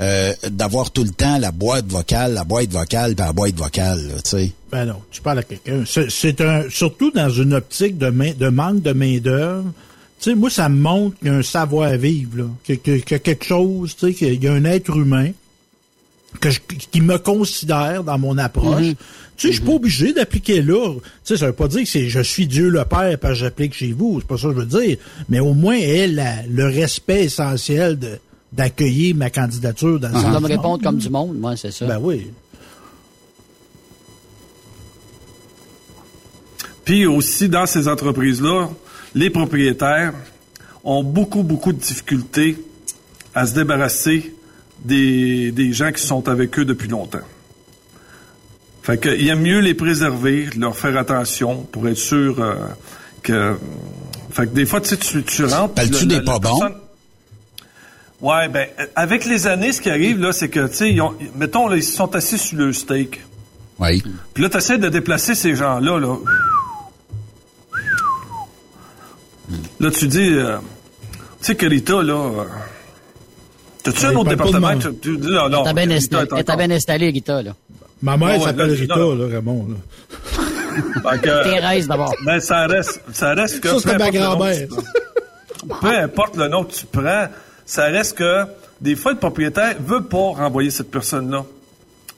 euh, 0.00 0.32
d'avoir 0.50 0.90
tout 0.90 1.04
le 1.04 1.10
temps 1.10 1.38
la 1.38 1.52
boîte 1.52 1.86
vocale, 1.86 2.34
la 2.34 2.44
boîte 2.44 2.70
vocale, 2.70 3.14
puis 3.14 3.24
la 3.24 3.32
boîte 3.32 3.54
vocale, 3.54 4.00
tu 4.24 4.30
sais. 4.30 4.52
Ben 4.70 4.84
non, 4.84 5.00
tu 5.10 5.22
parles 5.22 5.38
à 5.38 5.42
quelqu'un. 5.42 5.84
C'est- 5.86 6.40
un, 6.42 6.64
surtout 6.68 7.10
dans 7.10 7.30
une 7.30 7.54
optique 7.54 7.96
de, 7.96 8.10
main, 8.10 8.32
de 8.38 8.48
manque 8.48 8.82
de 8.82 8.92
main-d'œuvre. 8.92 9.72
Tu 10.20 10.30
sais, 10.30 10.34
moi, 10.36 10.50
ça 10.50 10.68
me 10.68 10.78
montre 10.80 11.18
qu'il 11.18 11.28
y 11.28 11.30
a 11.30 11.34
un 11.34 11.42
savoir-vivre. 11.42 12.48
Qu'il 12.64 12.78
y 12.86 13.14
a 13.14 13.18
quelque 13.18 13.44
chose, 13.44 13.94
tu 13.96 14.08
sais, 14.08 14.14
qu'il 14.14 14.42
y 14.42 14.48
a 14.48 14.52
un 14.52 14.64
être 14.64 14.94
humain 14.96 15.30
que 16.40 16.50
je- 16.50 16.60
qui 16.90 17.00
me 17.00 17.16
considère 17.18 18.04
dans 18.04 18.18
mon 18.18 18.36
approche. 18.36 18.82
Mhm. 18.84 18.94
Tu 19.38 19.48
sais, 19.48 19.52
je 19.52 19.56
suis 19.58 19.64
pas 19.66 19.72
obligé 19.72 20.12
d'appliquer 20.12 20.60
là. 20.62 20.94
Tu 20.94 21.00
sais, 21.24 21.36
ça 21.38 21.46
veut 21.46 21.52
pas 21.52 21.68
dire 21.68 21.82
que 21.84 21.88
c'est 21.88 22.08
je 22.08 22.20
suis 22.20 22.46
Dieu 22.46 22.68
le 22.70 22.84
Père 22.84 23.18
parce 23.18 23.34
que 23.34 23.40
j'applique 23.40 23.74
chez 23.74 23.92
vous. 23.92 24.20
C'est 24.20 24.26
pas 24.26 24.36
ça 24.38 24.48
que 24.48 24.54
je 24.54 24.60
veux 24.60 24.84
dire. 24.84 24.96
Mais 25.28 25.40
au 25.40 25.52
moins, 25.54 25.76
elle 25.78 26.18
a 26.18 26.42
le 26.50 26.66
respect 26.66 27.24
essentiel 27.24 27.98
de 27.98 28.18
d'accueillir 28.52 29.14
ma 29.16 29.28
candidature 29.30 29.98
dans 30.00 30.08
le 30.08 30.14
sens 30.14 30.30
dois 30.30 30.40
me 30.40 30.46
répondre 30.48 30.82
comme 30.82 30.98
du 30.98 31.10
monde, 31.10 31.36
moi, 31.38 31.56
c'est 31.56 31.70
ça. 31.72 31.86
Ben 31.86 31.98
oui. 32.00 32.30
Puis 36.84 37.06
aussi, 37.06 37.48
dans 37.48 37.66
ces 37.66 37.88
entreprises-là, 37.88 38.68
les 39.14 39.30
propriétaires 39.30 40.12
ont 40.84 41.02
beaucoup, 41.02 41.42
beaucoup 41.42 41.72
de 41.72 41.78
difficultés 41.80 42.58
à 43.34 43.46
se 43.46 43.54
débarrasser 43.54 44.32
des, 44.84 45.50
des 45.50 45.72
gens 45.72 45.90
qui 45.90 46.02
sont 46.02 46.28
avec 46.28 46.56
eux 46.58 46.64
depuis 46.64 46.88
longtemps. 46.88 47.18
Fait 48.82 48.98
que, 48.98 49.08
il 49.08 49.26
aime 49.28 49.40
mieux 49.40 49.58
les 49.58 49.74
préserver, 49.74 50.48
leur 50.56 50.76
faire 50.76 50.96
attention 50.96 51.62
pour 51.72 51.88
être 51.88 51.96
sûr 51.96 52.40
euh, 52.40 52.54
que... 53.22 53.56
Fait 54.30 54.46
que 54.46 54.54
des 54.54 54.64
fois, 54.66 54.80
tu 54.80 54.90
sais, 54.90 54.96
tu, 54.96 55.24
tu 55.24 55.44
rentres... 55.44 55.74
Parles-tu 55.74 56.04
le- 56.04 56.06
des 56.06 56.14
la- 56.16 56.22
pas 56.22 56.32
la 56.34 56.38
bons? 56.38 56.60
Ouais, 58.20 58.48
ben, 58.48 58.66
avec 58.94 59.24
les 59.26 59.46
années, 59.46 59.72
ce 59.72 59.80
qui 59.80 59.90
arrive, 59.90 60.18
là, 60.20 60.32
c'est 60.32 60.48
que, 60.48 60.66
tu 60.68 60.74
sais, 60.74 60.90
ils 60.90 61.00
ont- 61.02 61.14
mettons, 61.36 61.68
là, 61.68 61.76
ils 61.76 61.82
sont 61.84 62.14
assis 62.14 62.38
sur 62.38 62.56
le 62.58 62.72
steak. 62.72 63.20
Oui. 63.78 64.02
Puis 64.32 64.42
là, 64.42 64.48
tu 64.48 64.56
essaies 64.56 64.78
de 64.78 64.88
déplacer 64.88 65.34
ces 65.34 65.54
gens-là, 65.54 65.98
là. 66.00 66.16
Là, 69.80 69.90
tu 69.90 70.08
dis, 70.08 70.30
euh, 70.32 70.56
tu 71.40 71.46
sais 71.46 71.54
que 71.54 71.66
Rita, 71.66 72.02
là, 72.02 72.14
euh, 72.14 72.44
t'as-tu 73.82 74.00
Ouais, 74.00 74.06
un 74.06 74.16
autre 74.16 74.24
de 74.24 74.34
département? 74.34 74.78
Tu, 74.78 74.94
tu 74.96 75.18
dis, 75.18 75.28
non, 75.28 75.48
non, 75.48 75.64
T'as 75.64 75.74
bien 75.74 75.90
installé, 75.90 76.26
bien 77.06 77.12
Rita, 77.12 77.42
là. 77.42 77.52
Ma 78.02 78.16
mère 78.16 78.38
ouais, 78.38 78.44
s'appelle 78.44 78.70
Rita, 78.72 78.96
là. 78.96 79.14
là, 79.14 79.26
Raymond. 79.36 79.68
Là. 79.68 79.76
Fait 81.12 81.20
que, 81.20 81.42
Thérèse, 81.44 81.86
d'abord. 81.86 82.14
Ben, 82.24 82.40
ça 82.40 82.66
reste, 82.66 83.00
ça 83.12 83.34
reste 83.34 83.60
que. 83.60 83.68
Ça, 83.68 83.78
c'était 83.78 83.92
peu 83.92 83.98
ma 84.04 84.10
grand-mère. 84.10 84.68
Peu 85.80 85.98
importe 85.98 86.36
le 86.36 86.48
nom 86.48 86.64
que 86.64 86.72
tu 86.72 86.86
prends, 86.86 87.26
ça 87.66 87.86
reste 87.86 88.16
que 88.16 88.44
des 88.80 88.96
fois, 88.96 89.12
le 89.12 89.18
propriétaire 89.18 89.76
veut 89.80 90.04
pas 90.04 90.32
renvoyer 90.32 90.70
cette 90.70 90.90
personne-là. 90.90 91.44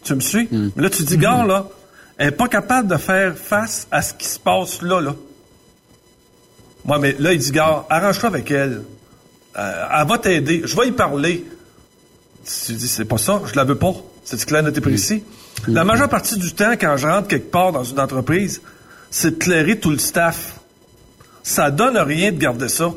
Tu 0.05 0.15
me 0.15 0.21
suis? 0.21 0.49
Hmm. 0.51 0.71
Mais 0.77 0.83
là, 0.83 0.91
tu 0.91 1.03
dis, 1.03 1.17
gars, 1.17 1.45
là, 1.45 1.69
elle 2.17 2.29
est 2.29 2.33
pas 2.33 2.49
capable 2.49 2.89
de 2.89 2.97
faire 2.97 3.37
face 3.37 3.87
à 3.91 4.03
ce 4.03 4.15
qui 4.15 4.27
se 4.27 4.39
passe 4.39 4.83
là, 4.83 5.01
là. 5.01 5.15
Moi, 6.85 6.99
mais 6.99 7.17
là, 7.19 7.33
il 7.33 7.39
dit, 7.39 7.51
gars, 7.53 7.85
arrange-toi 7.89 8.29
avec 8.29 8.51
elle. 8.51 8.83
Euh, 9.57 9.85
elle 10.01 10.07
va 10.07 10.19
t'aider. 10.19 10.63
Je 10.65 10.77
vais 10.77 10.89
y 10.89 10.93
parler. 10.93 11.45
Tu 12.45 12.73
dis, 12.73 12.89
c'est 12.89 13.05
pas 13.05 13.19
ça, 13.19 13.43
je 13.47 13.55
la 13.55 13.65
veux 13.65 13.77
pas. 13.77 13.95
C'est 14.25 14.45
clair, 14.45 14.67
et 14.67 14.81
précis. 14.81 15.23
La 15.67 15.85
majeure 15.85 16.09
partie 16.09 16.39
du 16.39 16.53
temps, 16.53 16.73
quand 16.73 16.97
je 16.97 17.07
rentre 17.07 17.29
quelque 17.29 17.51
part 17.51 17.73
dans 17.73 17.85
une 17.85 17.99
entreprise, 17.99 18.61
c'est 19.11 19.33
de 19.33 19.37
clairer 19.37 19.79
tout 19.79 19.91
le 19.91 19.99
staff. 19.99 20.61
Ça 21.43 21.71
donne 21.71 21.97
rien 21.97 22.33
de 22.33 22.39
garder 22.39 22.69
ça. 22.69 22.93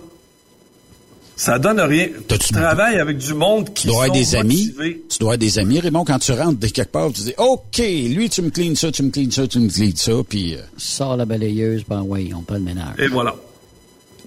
Ça 1.44 1.58
donne 1.58 1.80
rien. 1.80 2.08
Tu 2.28 2.38
travailles 2.54 3.00
avec 3.00 3.18
du 3.18 3.34
monde 3.34 3.74
qui 3.74 3.84
Tu 3.84 3.88
dois 3.88 3.96
sont 3.96 4.02
avoir 4.12 4.18
des 4.20 4.36
amis. 4.36 4.74
motivés. 4.78 5.04
Tu 5.10 5.18
dois 5.18 5.30
avoir 5.30 5.38
des 5.40 5.58
amis, 5.58 5.80
Raymond, 5.80 6.06
quand 6.06 6.20
tu 6.20 6.32
rentres 6.34 6.60
de 6.60 6.68
quelque 6.68 6.92
part, 6.92 7.12
tu 7.12 7.22
dis 7.24 7.34
OK, 7.40 7.78
lui, 7.80 8.30
tu 8.30 8.44
me 8.44 8.52
cleans 8.52 8.76
ça, 8.76 8.92
tu 8.92 9.02
me 9.02 9.10
cleans 9.10 9.32
ça, 9.32 9.48
tu 9.48 9.58
me 9.60 9.68
cleans 9.68 9.96
ça, 9.96 10.12
puis. 10.30 10.54
euh, 10.54 10.60
Sors 10.78 11.18
la 11.18 11.26
balayeuse, 11.26 11.84
ben 11.90 12.04
oui, 12.06 12.32
on 12.38 12.42
pas 12.44 12.54
le 12.60 12.60
ménage. 12.60 12.94
Et 13.00 13.08
voilà. 13.08 13.36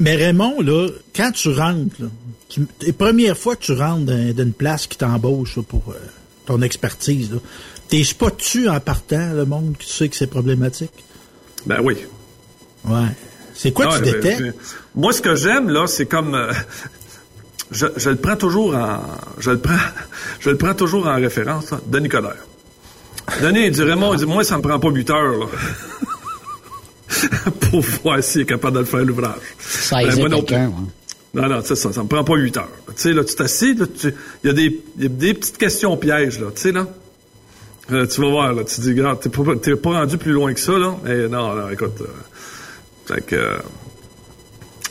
Mais 0.01 0.16
Raymond, 0.16 0.61
là, 0.61 0.89
quand 1.15 1.31
tu 1.31 1.51
rentres, 1.51 1.95
là, 2.01 2.09
tu, 2.49 2.66
les 2.81 2.93
premières 2.93 3.39
fois 3.39 3.55
que 3.55 3.62
tu 3.62 3.73
rentres 3.74 4.11
d'une 4.35 4.53
place 4.53 4.89
qui 4.89 4.99
t'embauche 4.99 5.61
pour 5.61 5.85
euh, 5.91 5.95
ton 6.47 6.62
expertise, 6.62 7.31
t'es 7.86 8.03
spots-tu 8.03 8.69
en 8.69 8.81
partant, 8.81 9.32
le 9.35 9.45
monde, 9.45 9.77
que 9.78 9.85
tu 9.85 9.89
sais 9.89 10.09
que 10.09 10.16
c'est 10.16 10.27
problématique? 10.27 10.91
Ben 11.65 11.78
oui. 11.81 11.95
Ouais. 12.86 13.07
C'est 13.55 13.70
quoi 13.70 13.86
Ouais, 13.86 13.99
tu 13.99 14.03
ben, 14.03 14.12
détectes? 14.15 14.41
ben, 14.43 14.55
moi, 14.97 15.12
ce 15.12 15.23
que 15.23 15.36
j'aime, 15.36 15.69
là, 15.70 15.86
c'est 15.86 16.07
comme... 16.07 16.35
euh, 16.35 16.53
je, 17.74 17.86
je 17.96 18.09
le 18.10 18.16
prends 18.16 18.36
toujours 18.36 18.74
en... 18.74 19.01
Je 19.38 19.51
le 19.51 19.59
prends, 19.59 19.74
je 20.40 20.48
le 20.51 20.56
prends 20.56 20.74
toujours 20.74 21.06
en 21.06 21.16
référence, 21.16 21.70
là, 21.70 21.80
Denis 21.86 22.09
Coderre. 22.09 22.36
Denis, 23.42 23.66
il 23.66 23.70
dit, 23.72 23.82
Raymond, 23.82 24.14
il 24.14 24.20
dit, 24.20 24.26
moi, 24.26 24.44
ça 24.44 24.56
me 24.56 24.62
prend 24.62 24.78
pas 24.78 24.88
8 24.90 25.10
heures, 25.10 25.38
là. 25.40 25.46
pour 27.70 27.80
voir 27.80 28.22
s'il 28.22 28.42
est 28.42 28.46
capable 28.46 28.74
de 28.76 28.80
le 28.80 28.86
faire, 28.86 29.05
l'ouvrage. 29.05 29.36
Ça 29.59 29.96
Ben, 30.02 30.16
moi 30.18 30.28
non 30.28 30.40
ouais. 30.44 30.68
Non, 31.34 31.48
non, 31.48 31.60
c'est 31.64 31.74
ça, 31.74 31.92
ça 31.92 32.02
me 32.02 32.09
prend 32.09 32.22
pas 32.22 32.36
8 32.36 32.56
heures. 32.59 32.68
Tu 32.88 32.92
sais, 32.96 33.12
là, 33.12 33.24
tu 33.24 33.34
t'assis, 33.34 33.76
il 33.76 34.14
y, 34.44 34.48
a 34.48 34.52
des- 34.52 34.82
y 34.98 35.06
a 35.06 35.09
des 35.09 35.34
petites 35.34 35.59
questions 35.59 35.96
pièges, 35.96 36.38
là, 36.40 36.46
tu 36.55 36.60
sais, 36.60 36.72
là. 36.72 36.86
Euh, 37.92 38.06
tu 38.06 38.20
vas 38.20 38.28
voir, 38.30 38.52
là, 38.52 38.64
tu 38.64 38.80
dis, 38.80 38.90
regarde, 38.90 39.20
t'es 39.20 39.28
pas, 39.28 39.42
pas 39.76 39.90
rendu 39.98 40.16
plus 40.16 40.32
loin 40.32 40.55
que 40.55 40.60
ça, 40.60 40.72
là. 40.72 40.96
Eh, 41.06 41.28
non, 41.28 41.55
non, 41.55 41.70
écoute, 41.70 42.01
euh, 42.01 42.06
fait 43.14 43.20
que... 43.26 43.36
euh, 43.36 43.56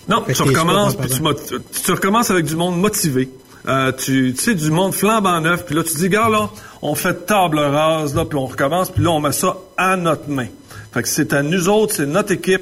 non, 0.08 0.24
tu 0.34 0.42
recommences, 0.42 0.96
puis 0.96 1.10
tu, 1.10 1.22
tu, 1.22 1.82
tu 1.84 1.92
recommences 1.92 2.30
avec 2.32 2.46
du 2.46 2.56
monde 2.56 2.80
motivé. 2.80 3.30
Euh, 3.66 3.94
tu, 3.94 4.34
tu 4.36 4.44
sais, 4.44 4.56
du 4.56 4.72
monde 4.72 4.94
flambant 4.94 5.40
neuf, 5.40 5.66
puis 5.66 5.74
là, 5.74 5.84
tu 5.84 5.96
dis, 5.96 6.10
gars, 6.10 6.28
là, 6.28 6.50
on 6.82 6.96
fait 6.96 7.26
table 7.26 7.60
rase, 7.60 8.14
là, 8.14 8.26
puis 8.26 8.38
on 8.38 8.46
recommence, 8.46 8.90
puis 8.90 9.02
là, 9.04 9.12
on 9.12 9.22
met 9.22 9.32
ça 9.32 9.56
à 9.78 9.96
notre 9.96 10.30
main. 10.30 10.48
Fait 10.94 11.02
que 11.02 11.08
c'est 11.08 11.32
à 11.32 11.42
nous 11.42 11.70
autres, 11.70 11.96
c'est 11.96 12.06
notre 12.06 12.34
équipe, 12.34 12.62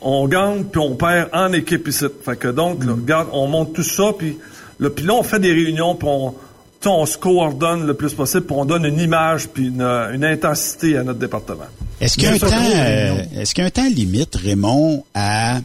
on 0.00 0.26
gagne, 0.26 0.64
puis 0.64 0.80
on 0.80 0.94
perd 0.94 1.28
en 1.34 1.52
équipe 1.52 1.86
ici. 1.86 2.06
Fait 2.24 2.36
que 2.36 2.48
donc, 2.48 2.82
là, 2.84 2.92
regarde, 2.92 3.28
on 3.32 3.46
monte 3.46 3.74
tout 3.74 3.82
ça, 3.82 4.14
puis 4.16 4.38
là, 4.80 4.88
puis 4.88 5.04
là, 5.04 5.14
on 5.14 5.22
fait 5.22 5.38
des 5.38 5.52
réunions, 5.52 5.94
puis 5.94 6.08
on, 6.10 6.30
tu 6.30 6.36
sais, 6.80 6.88
on 6.88 7.04
se 7.04 7.18
coordonne 7.18 7.86
le 7.86 7.92
plus 7.92 8.14
possible, 8.14 8.46
puis 8.46 8.56
on 8.58 8.64
donne 8.64 8.86
une 8.86 9.00
image, 9.00 9.48
puis 9.48 9.66
une, 9.66 9.82
une 9.82 10.24
intensité 10.24 10.96
à 10.96 11.04
notre 11.04 11.18
département. 11.18 11.66
Est-ce 12.00 12.14
qu'il 12.14 12.24
y 12.24 12.26
a 12.28 12.32
un 12.32 12.38
temps, 12.38 12.46
euh, 12.48 13.22
est-ce 13.36 13.54
qu'il 13.54 13.62
y 13.62 13.64
a 13.64 13.68
un 13.68 13.70
temps 13.70 13.88
limite, 13.88 14.34
Raymond, 14.34 15.04
à 15.14 15.60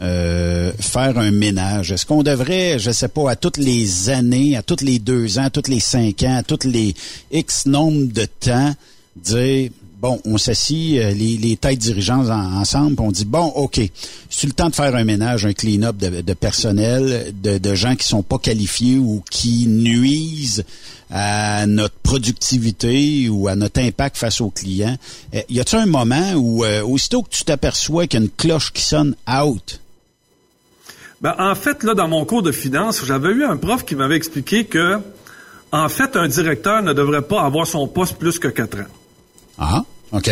euh, 0.00 0.72
faire 0.78 1.18
un 1.18 1.30
ménage? 1.30 1.92
Est-ce 1.92 2.06
qu'on 2.06 2.22
devrait, 2.22 2.78
je 2.78 2.90
sais 2.90 3.08
pas, 3.08 3.30
à 3.30 3.36
toutes 3.36 3.56
les 3.58 4.10
années, 4.10 4.56
à 4.56 4.62
tous 4.62 4.84
les 4.84 4.98
deux 4.98 5.38
ans, 5.38 5.44
à 5.44 5.50
tous 5.50 5.70
les 5.70 5.80
cinq 5.80 6.22
ans, 6.22 6.36
à 6.36 6.42
tous 6.42 6.66
les 6.66 6.94
X 7.32 7.66
nombre 7.66 8.12
de 8.12 8.26
temps, 8.26 8.74
dire 9.16 9.70
bon, 9.98 10.20
on 10.26 10.36
s'assit 10.36 10.98
euh, 10.98 11.10
les, 11.12 11.38
les 11.38 11.56
têtes 11.56 11.78
dirigeantes 11.78 12.28
en- 12.28 12.60
ensemble, 12.60 12.96
on 12.98 13.10
dit 13.10 13.24
bon, 13.24 13.46
ok, 13.46 13.80
c'est 14.28 14.46
le 14.46 14.52
temps 14.52 14.68
de 14.68 14.74
faire 14.74 14.94
un 14.94 15.04
ménage, 15.04 15.46
un 15.46 15.54
clean-up 15.54 15.96
de, 15.96 16.20
de 16.20 16.34
personnel, 16.34 17.34
de, 17.42 17.56
de 17.56 17.74
gens 17.74 17.96
qui 17.96 18.06
sont 18.06 18.22
pas 18.22 18.38
qualifiés 18.38 18.98
ou 18.98 19.22
qui 19.30 19.66
nuisent 19.66 20.64
à 21.10 21.66
notre 21.66 21.94
productivité 22.02 23.28
ou 23.28 23.48
à 23.48 23.56
notre 23.56 23.80
impact 23.80 24.16
face 24.18 24.40
aux 24.40 24.50
clients? 24.50 24.98
Euh, 25.34 25.40
y 25.48 25.60
a-t-il 25.60 25.78
un 25.78 25.86
moment 25.86 26.32
où, 26.34 26.64
euh, 26.64 26.82
aussitôt 26.82 27.22
que 27.22 27.30
tu 27.30 27.44
t'aperçois 27.44 28.06
qu'il 28.06 28.20
y 28.20 28.22
a 28.22 28.26
une 28.26 28.30
cloche 28.30 28.72
qui 28.72 28.82
sonne 28.82 29.14
out, 29.26 29.80
Ben, 31.20 31.34
en 31.38 31.54
fait, 31.54 31.82
là, 31.82 31.94
dans 31.94 32.08
mon 32.08 32.24
cours 32.24 32.42
de 32.42 32.52
finance, 32.52 33.04
j'avais 33.04 33.30
eu 33.30 33.44
un 33.44 33.56
prof 33.56 33.84
qui 33.84 33.94
m'avait 33.96 34.16
expliqué 34.16 34.64
que, 34.66 34.98
en 35.72 35.88
fait, 35.88 36.14
un 36.16 36.28
directeur 36.28 36.82
ne 36.82 36.92
devrait 36.92 37.22
pas 37.22 37.42
avoir 37.42 37.66
son 37.66 37.88
poste 37.88 38.18
plus 38.18 38.38
que 38.38 38.48
quatre 38.48 38.78
ans. 38.78 38.90
ah, 39.58 39.84
ok, 40.12 40.30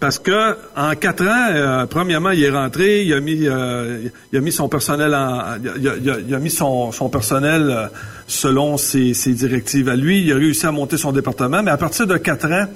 Parce 0.00 0.18
que 0.18 0.56
en 0.74 0.96
quatre 0.96 1.24
ans, 1.26 1.46
euh, 1.50 1.86
premièrement, 1.86 2.30
il 2.30 2.42
est 2.42 2.50
rentré, 2.50 3.04
il 3.04 3.12
a 3.14 3.20
mis, 3.20 3.46
euh, 3.46 4.08
il 4.32 4.38
a 4.38 4.40
mis 4.40 4.50
son 4.50 4.68
personnel 4.68 5.14
en, 5.14 5.56
il 5.62 5.68
a, 5.68 5.72
il 5.76 5.88
a- 5.88 5.96
il 5.96 6.10
a- 6.10 6.18
il 6.26 6.34
a 6.34 6.38
mis 6.40 6.50
son, 6.50 6.90
son 6.90 7.08
personnel 7.08 7.70
euh, 7.70 7.86
selon 8.26 8.76
ses, 8.78 9.14
ses 9.14 9.32
directives 9.34 9.88
à 9.88 9.94
lui. 9.94 10.22
Il 10.22 10.32
a 10.32 10.36
réussi 10.36 10.66
à 10.66 10.72
monter 10.72 10.96
son 10.96 11.12
département, 11.12 11.62
mais 11.62 11.70
à 11.70 11.76
partir 11.76 12.06
de 12.08 12.16
quatre 12.16 12.50
ans, 12.50 12.66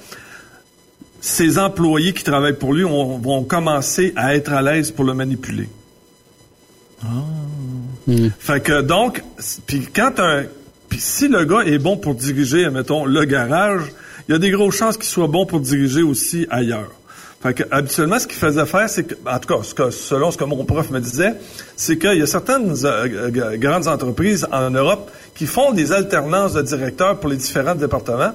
ses 1.21 1.59
employés 1.59 2.13
qui 2.13 2.23
travaillent 2.23 2.53
pour 2.59 2.73
lui 2.75 2.85
ont- 2.85 3.19
vont 3.19 3.43
commencer 3.43 4.13
à 4.15 4.37
être 4.37 4.53
à 4.53 4.63
l'aise 4.63 4.93
pour 4.93 5.05
le 5.05 5.15
manipuler. 5.15 5.69
Fait 8.39 8.61
que 8.63 8.81
donc, 8.83 9.23
puis 9.67 9.89
quand 9.95 10.19
un, 10.19 10.45
puis 10.89 11.01
si 11.01 11.29
le 11.29 11.45
gars 11.45 11.61
est 11.67 11.79
bon 11.79 11.97
pour 11.97 12.15
diriger, 12.15 12.69
mettons 12.71 13.05
le 13.05 13.25
garage, 13.25 13.83
il 14.29 14.33
y 14.33 14.35
a 14.35 14.39
des 14.39 14.51
grosses 14.51 14.77
chances 14.77 14.97
qu'il 14.97 15.07
soit 15.07 15.27
bon 15.27 15.47
pour 15.47 15.61
diriger 15.61 16.03
aussi 16.03 16.47
ailleurs. 16.51 16.91
Fait 17.43 17.53
que 17.55 17.65
habituellement, 17.71 18.19
ce 18.19 18.27
qu'il 18.27 18.39
faisait 18.39 18.65
faire, 18.67 18.89
c'est 18.89 19.05
que, 19.05 19.15
en 19.27 19.39
tout 19.39 19.55
cas, 19.55 19.63
ce 19.63 19.75
que- 19.75 19.91
selon 19.91 20.31
ce 20.31 20.39
que 20.39 20.45
mon 20.45 20.65
prof 20.65 20.91
me 20.91 21.01
disait, 21.01 21.35
c'est 21.77 21.99
qu'il 21.99 22.19
y 22.19 22.23
a 22.23 22.27
certaines 22.27 22.75
euh, 22.85 23.57
grandes 23.57 23.87
entreprises 23.89 24.47
en 24.51 24.71
Europe 24.71 25.11
qui 25.35 25.47
font 25.47 25.73
des 25.73 25.93
alternances 25.93 26.55
de 26.55 26.63
directeurs 26.63 27.21
pour 27.21 27.29
les 27.29 27.37
différents 27.37 27.75
départements. 27.75 28.33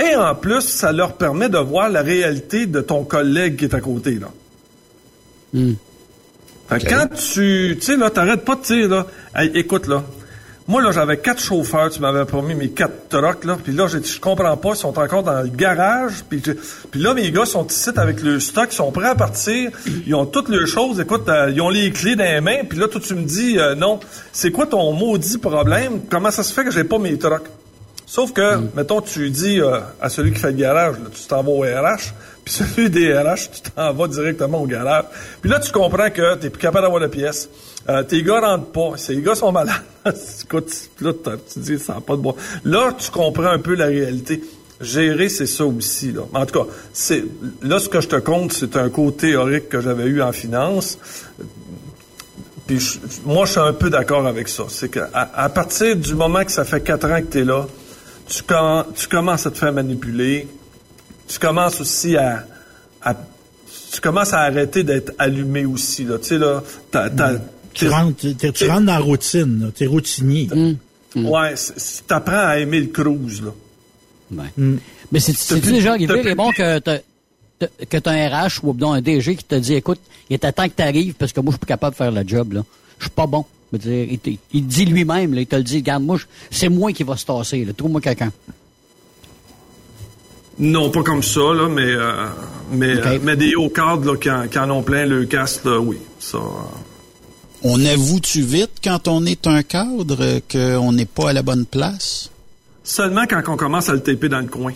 Et 0.00 0.16
en 0.16 0.34
plus, 0.34 0.62
ça 0.62 0.90
leur 0.90 1.14
permet 1.14 1.48
de 1.48 1.58
voir 1.58 1.88
la 1.88 2.02
réalité 2.02 2.66
de 2.66 2.80
ton 2.80 3.04
collègue 3.04 3.56
qui 3.56 3.66
est 3.66 3.74
à 3.74 3.80
côté, 3.80 4.18
là. 4.18 4.30
Fait 5.54 5.76
quand 6.68 7.06
tu, 7.14 7.76
tu 7.78 7.82
sais, 7.82 7.96
là, 7.96 8.10
t'arrêtes 8.10 8.44
pas 8.44 8.56
de 8.56 8.62
dire, 8.62 8.88
là, 8.88 9.06
Hey, 9.34 9.50
écoute, 9.54 9.86
là, 9.86 10.02
moi, 10.68 10.80
là, 10.80 10.92
j'avais 10.92 11.16
quatre 11.18 11.42
chauffeurs, 11.42 11.90
tu 11.90 12.00
m'avais 12.00 12.24
promis 12.24 12.54
mes 12.54 12.70
quatre 12.70 13.08
trucks, 13.08 13.44
là, 13.44 13.56
puis 13.62 13.72
là, 13.72 13.88
j'ai 13.88 13.98
dit, 13.98 14.08
je 14.08 14.20
comprends 14.20 14.56
pas, 14.56 14.70
ils 14.70 14.76
sont 14.76 14.96
encore 14.98 15.22
dans 15.22 15.42
le 15.42 15.48
garage, 15.48 16.24
puis 16.28 16.40
là, 16.94 17.14
mes 17.14 17.30
gars 17.32 17.44
sont 17.44 17.66
ici 17.66 17.90
avec 17.96 18.22
le 18.22 18.38
stock, 18.38 18.68
ils 18.70 18.76
sont 18.76 18.92
prêts 18.92 19.08
à 19.08 19.14
partir, 19.14 19.70
ils 20.06 20.14
ont 20.14 20.24
toutes 20.24 20.48
leurs 20.48 20.68
choses, 20.68 21.00
écoute, 21.00 21.28
euh, 21.28 21.50
ils 21.52 21.60
ont 21.60 21.68
les 21.68 21.90
clés 21.90 22.14
dans 22.14 22.24
les 22.24 22.40
mains, 22.40 22.64
puis 22.68 22.78
là, 22.78 22.88
toi, 22.88 23.00
tu 23.00 23.14
me 23.14 23.24
dis, 23.24 23.58
euh, 23.58 23.74
non, 23.74 23.98
c'est 24.32 24.52
quoi 24.52 24.66
ton 24.66 24.92
maudit 24.92 25.38
problème? 25.38 26.02
Comment 26.08 26.30
ça 26.30 26.42
se 26.42 26.52
fait 26.52 26.64
que 26.64 26.70
j'ai 26.70 26.84
pas 26.84 26.98
mes 26.98 27.18
trucks? 27.18 27.48
Sauf 28.14 28.34
que, 28.34 28.58
mettons, 28.76 29.00
tu 29.00 29.30
dis 29.30 29.58
euh, 29.58 29.78
à 29.98 30.10
celui 30.10 30.32
qui 30.32 30.38
fait 30.38 30.48
le 30.50 30.58
garage, 30.58 30.96
là, 30.96 31.06
tu 31.10 31.26
t'en 31.26 31.42
vas 31.42 31.48
au 31.50 31.60
RH, 31.62 32.12
puis 32.44 32.52
celui 32.74 32.90
des 32.90 33.10
RH, 33.16 33.50
tu 33.50 33.70
t'en 33.74 33.90
vas 33.94 34.06
directement 34.06 34.60
au 34.60 34.66
garage. 34.66 35.04
Puis 35.40 35.50
là, 35.50 35.58
tu 35.60 35.72
comprends 35.72 36.10
que 36.10 36.34
t'es 36.34 36.50
plus 36.50 36.60
capable 36.60 36.84
d'avoir 36.84 37.00
de 37.00 37.06
pièces. 37.06 37.48
Euh, 37.88 38.02
tes 38.02 38.22
gars 38.22 38.40
rentrent 38.40 38.66
pas. 38.70 38.98
Ces 38.98 39.16
gars 39.22 39.34
sont 39.34 39.50
malades. 39.50 39.80
Écoute, 40.44 40.70
là, 41.00 41.12
tu 41.50 41.58
dis, 41.60 41.78
ça 41.78 41.94
n'a 41.94 42.00
pas 42.02 42.16
de 42.16 42.20
bon. 42.20 42.34
Là, 42.64 42.92
tu 42.98 43.10
comprends 43.10 43.46
un 43.48 43.58
peu 43.58 43.74
la 43.76 43.86
réalité. 43.86 44.42
Gérer, 44.78 45.30
c'est 45.30 45.46
ça 45.46 45.64
aussi. 45.64 46.12
Là. 46.12 46.20
En 46.34 46.44
tout 46.44 46.64
cas, 46.64 46.70
c'est 46.92 47.24
là, 47.62 47.78
ce 47.78 47.88
que 47.88 48.02
je 48.02 48.08
te 48.08 48.16
compte, 48.16 48.52
c'est 48.52 48.76
un 48.76 48.90
cours 48.90 49.16
théorique 49.16 49.70
que 49.70 49.80
j'avais 49.80 50.04
eu 50.04 50.20
en 50.20 50.32
finance. 50.32 50.98
Puis 52.66 52.76
Puis 52.76 52.78
je- 52.78 52.98
moi, 53.24 53.46
je 53.46 53.52
suis 53.52 53.60
un 53.60 53.72
peu 53.72 53.88
d'accord 53.88 54.26
avec 54.26 54.48
ça. 54.48 54.64
C'est 54.68 54.90
qu'à 54.90 55.08
à 55.14 55.48
partir 55.48 55.96
du 55.96 56.14
moment 56.14 56.44
que 56.44 56.52
ça 56.52 56.64
fait 56.66 56.82
quatre 56.82 57.10
ans 57.10 57.20
que 57.22 57.32
tu 57.32 57.38
es 57.38 57.44
là, 57.44 57.66
tu, 58.32 58.42
commen- 58.44 58.86
tu 58.94 59.06
commences 59.08 59.46
à 59.46 59.50
te 59.50 59.58
faire 59.58 59.72
manipuler. 59.72 60.48
Tu 61.28 61.38
commences 61.38 61.80
aussi 61.80 62.16
à, 62.16 62.46
à- 63.02 63.14
tu 63.92 64.00
commences 64.00 64.32
à 64.32 64.40
arrêter 64.40 64.84
d'être 64.84 65.12
allumé 65.18 65.64
aussi. 65.66 66.04
Là. 66.04 66.18
Tu 66.18 66.28
sais, 66.28 66.38
là, 66.38 66.62
t'as- 66.90 67.10
Tu 67.74 67.88
rentres, 67.88 68.16
tu 68.20 68.66
dans 68.86 68.92
la 68.92 68.98
routine, 68.98 69.60
là. 69.64 69.66
t'es 69.74 69.86
routinier. 69.86 70.48
Ouais, 71.14 71.54
tu 71.54 72.14
apprends 72.14 72.46
à 72.48 72.58
aimer 72.58 72.80
le 72.80 72.86
cruise. 72.86 73.42
Là. 73.42 73.52
Ouais. 74.30 74.50
Mais 75.10 75.20
c'est 75.20 75.60
déjà 75.60 75.90
arrivé, 75.92 76.06
plus- 76.06 76.28
Raymond, 76.30 76.50
que 76.52 76.78
que 77.88 77.96
t'as 77.98 78.10
un 78.12 78.28
RH 78.46 78.60
ou 78.64 78.76
un 78.86 79.00
DG 79.00 79.36
qui 79.36 79.44
te 79.44 79.54
dit, 79.54 79.74
écoute, 79.74 80.00
il 80.28 80.34
est 80.34 80.44
à 80.44 80.52
temps 80.52 80.64
que 80.68 80.74
t'arrives 80.74 81.14
parce 81.14 81.32
que 81.32 81.40
moi, 81.40 81.50
je 81.50 81.56
suis 81.56 81.60
plus 81.60 81.66
capable 81.68 81.92
de 81.92 81.96
faire 81.98 82.10
le 82.10 82.26
job, 82.26 82.54
là. 82.54 82.64
Je 82.98 83.04
suis 83.04 83.10
pas 83.10 83.26
bon. 83.26 83.44
Je 83.72 83.78
veux 83.78 83.82
dire, 83.84 84.06
il, 84.10 84.18
te- 84.18 84.30
il 84.52 84.62
te 84.64 84.68
dit 84.68 84.84
lui-même, 84.84 85.34
il 85.34 85.46
te 85.46 85.56
le 85.56 85.62
dit, 85.62 85.76
regarde, 85.76 86.02
moi, 86.04 86.18
c'est 86.50 86.68
moi 86.68 86.92
qui 86.92 87.02
va 87.04 87.16
se 87.16 87.24
tasser. 87.24 87.66
Trouve-moi 87.76 88.00
quelqu'un. 88.00 88.30
Non, 90.58 90.90
pas 90.90 91.02
comme 91.02 91.22
ça, 91.22 91.40
là, 91.54 91.68
mais, 91.68 91.82
euh, 91.82 92.26
mais, 92.72 92.94
euh, 92.98 93.18
mais 93.22 93.36
des 93.36 93.54
hauts 93.56 93.70
cadres 93.70 94.12
là, 94.12 94.16
qui, 94.18 94.30
en, 94.30 94.46
qui 94.48 94.58
en 94.58 94.70
ont 94.70 94.82
plein 94.82 95.06
le 95.06 95.24
casque, 95.24 95.64
là, 95.64 95.80
oui. 95.80 95.96
Ça, 96.20 96.36
euh, 96.38 96.42
On 97.62 97.82
avoue-tu 97.84 98.42
vite 98.42 98.72
quand 98.84 99.08
on 99.08 99.24
est 99.24 99.46
un 99.46 99.62
cadre 99.62 100.40
qu'on 100.50 100.92
n'est 100.92 101.06
pas 101.06 101.30
à 101.30 101.32
la 101.32 101.42
bonne 101.42 101.64
place? 101.64 102.30
Seulement 102.84 103.24
quand 103.28 103.40
on 103.48 103.56
commence 103.56 103.88
à 103.88 103.94
le 103.94 104.00
taper 104.02 104.28
dans 104.28 104.40
le 104.40 104.46
coin. 104.48 104.72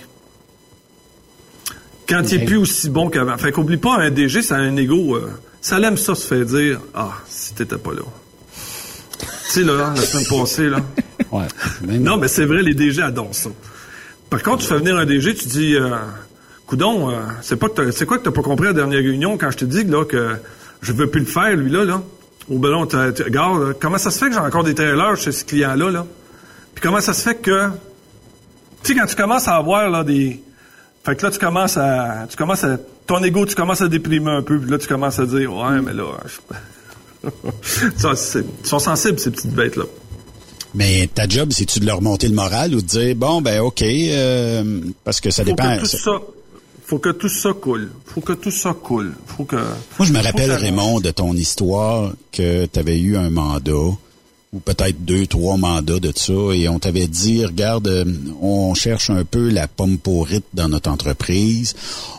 Quand 2.09 2.23
il 2.31 2.35
est 2.40 2.44
plus 2.44 2.56
aussi 2.56 2.89
bon 2.89 3.10
qu'avant. 3.10 3.36
Fait 3.36 3.51
qu'oublie 3.52 3.77
pas, 3.78 3.97
un 3.98 4.10
DG, 4.10 4.40
ça 4.40 4.56
a 4.56 4.60
un 4.60 4.77
ego. 4.77 5.16
euh, 5.16 5.28
ça 5.60 5.78
l'aime 5.81 5.97
ça 5.97 6.14
se 6.14 6.24
fait 6.27 6.44
dire 6.44 6.81
Ah, 6.94 7.10
si 7.28 7.52
t'étais 7.55 7.77
pas 7.78 7.93
là. 7.93 8.02
Tu 9.18 9.26
sais, 9.48 9.62
là, 9.62 9.93
la 9.94 10.01
semaine 10.02 10.26
passée, 10.40 10.68
là. 10.68 10.78
Ouais. 11.32 11.47
Non, 11.98 12.16
mais 12.16 12.28
c'est 12.28 12.44
vrai, 12.47 12.62
les 12.62 12.74
DG 12.74 13.02
adorent 13.02 13.34
ça. 13.34 13.51
Par 14.30 14.43
contre, 14.43 14.62
tu 14.62 14.68
fais 14.68 14.78
venir 14.78 14.97
un 14.97 15.05
DG, 15.06 15.34
tu 15.34 15.48
dis 15.48 15.74
euh, 15.76 15.90
Coudon, 16.66 17.10
euh, 17.10 17.14
c'est 17.43 17.56
pas 17.56 17.68
quoi 17.68 17.84
que 18.18 18.22
t'as 18.24 18.30
pas 18.30 18.43
compris 18.43 18.66
à 18.66 18.70
la 18.70 18.74
dernière 18.74 19.01
réunion 19.01 19.36
quand 19.38 19.51
je 19.51 19.59
te 19.59 19.64
dis 19.64 19.84
là, 19.84 20.05
que 20.05 20.36
je 20.82 20.93
veux 20.93 21.06
plus 21.09 21.20
le 21.20 21.26
faire, 21.26 21.56
lui, 21.56 21.70
là, 21.70 21.84
là? 21.84 22.02
Ou 22.48 22.59
ben 22.59 22.70
non, 22.70 22.86
t'as- 22.86 23.12
t'as- 23.12 23.24
regarde, 23.24 23.76
comment 23.80 23.98
ça 23.98 24.10
se 24.10 24.18
fait 24.18 24.26
que 24.28 24.34
j'ai 24.34 24.38
encore 24.40 24.62
des 24.64 24.74
trailers 24.74 25.16
chez 25.16 25.32
ce 25.32 25.44
client-là, 25.44 25.90
là? 25.90 26.06
Puis 26.74 26.82
comment 26.82 27.01
ça 27.01 27.12
se 27.12 27.22
fait 27.22 27.36
que. 27.36 27.68
Tu 28.82 28.93
sais, 28.93 28.98
quand 29.01 29.06
tu 29.06 29.16
commences 29.16 29.48
à 29.48 29.56
avoir 29.56 29.88
là 29.90 30.05
des. 30.05 30.40
Fait 31.05 31.16
que 31.16 31.22
là, 31.24 31.30
tu 31.30 31.38
commences 31.38 31.76
à. 31.76 32.26
Tu 32.28 32.36
commences 32.36 32.62
à. 32.64 32.78
Ton 33.06 33.22
ego, 33.22 33.47
tu 33.47 33.55
commences 33.55 33.80
à 33.82 33.88
déprimer 33.88 34.30
un 34.30 34.43
peu, 34.43 34.59
puis 34.60 34.70
là, 34.70 34.78
tu 34.78 34.86
commences 34.88 35.18
à 35.18 35.26
dire 35.26 35.52
Ouais, 35.55 35.80
mais 35.82 35.93
là. 35.93 36.05
je- 36.26 36.56
Ça, 37.97 38.12
Ils 38.62 38.69
sont 38.69 38.78
sensibles, 38.78 39.19
ces 39.19 39.31
petites 39.31 39.55
bêtes-là. 39.55 39.85
Mais 40.74 41.09
ta 41.12 41.27
job, 41.27 41.53
c'est-tu 41.53 41.81
de 41.81 41.86
leur 41.86 42.03
monter 42.03 42.28
le 42.28 42.35
moral 42.35 42.74
ou 42.74 42.82
de 42.82 42.86
dire, 42.86 43.16
bon, 43.16 43.40
ben 43.40 43.61
OK, 43.61 43.82
euh, 43.82 44.81
parce 45.05 45.20
que 45.20 45.31
ça 45.31 45.43
faut 45.43 45.51
dépend. 45.51 45.77
Que 45.77 45.81
tout 45.81 45.86
ça, 45.86 46.19
faut 46.85 46.98
que 46.98 47.09
tout 47.09 47.28
ça 47.28 47.53
coule. 47.53 47.90
Faut 48.05 48.20
que 48.20 48.35
tout 48.35 48.51
ça 48.51 48.74
coule. 48.74 49.15
Faut 49.27 49.44
que. 49.44 49.57
Moi, 49.57 50.07
je 50.07 50.12
me 50.12 50.23
rappelle, 50.23 50.53
Raymond, 50.53 51.01
de 51.01 51.11
ton 51.11 51.32
histoire 51.32 52.12
que 52.31 52.66
tu 52.66 52.78
avais 52.78 52.98
eu 52.98 53.16
un 53.16 53.31
mandat, 53.31 53.73
peut-être 54.64 55.04
deux, 55.04 55.26
trois 55.26 55.56
mandats 55.56 56.00
de 56.00 56.12
ça, 56.14 56.32
et 56.54 56.68
on 56.68 56.78
t'avait 56.78 57.06
dit, 57.06 57.44
regarde, 57.44 57.88
euh, 57.88 58.04
on 58.40 58.74
cherche 58.74 59.10
un 59.10 59.24
peu 59.24 59.48
la 59.48 59.68
pomme 59.68 59.98
pourrite 59.98 60.44
dans 60.54 60.68
notre 60.68 60.90
entreprise, 60.90 61.74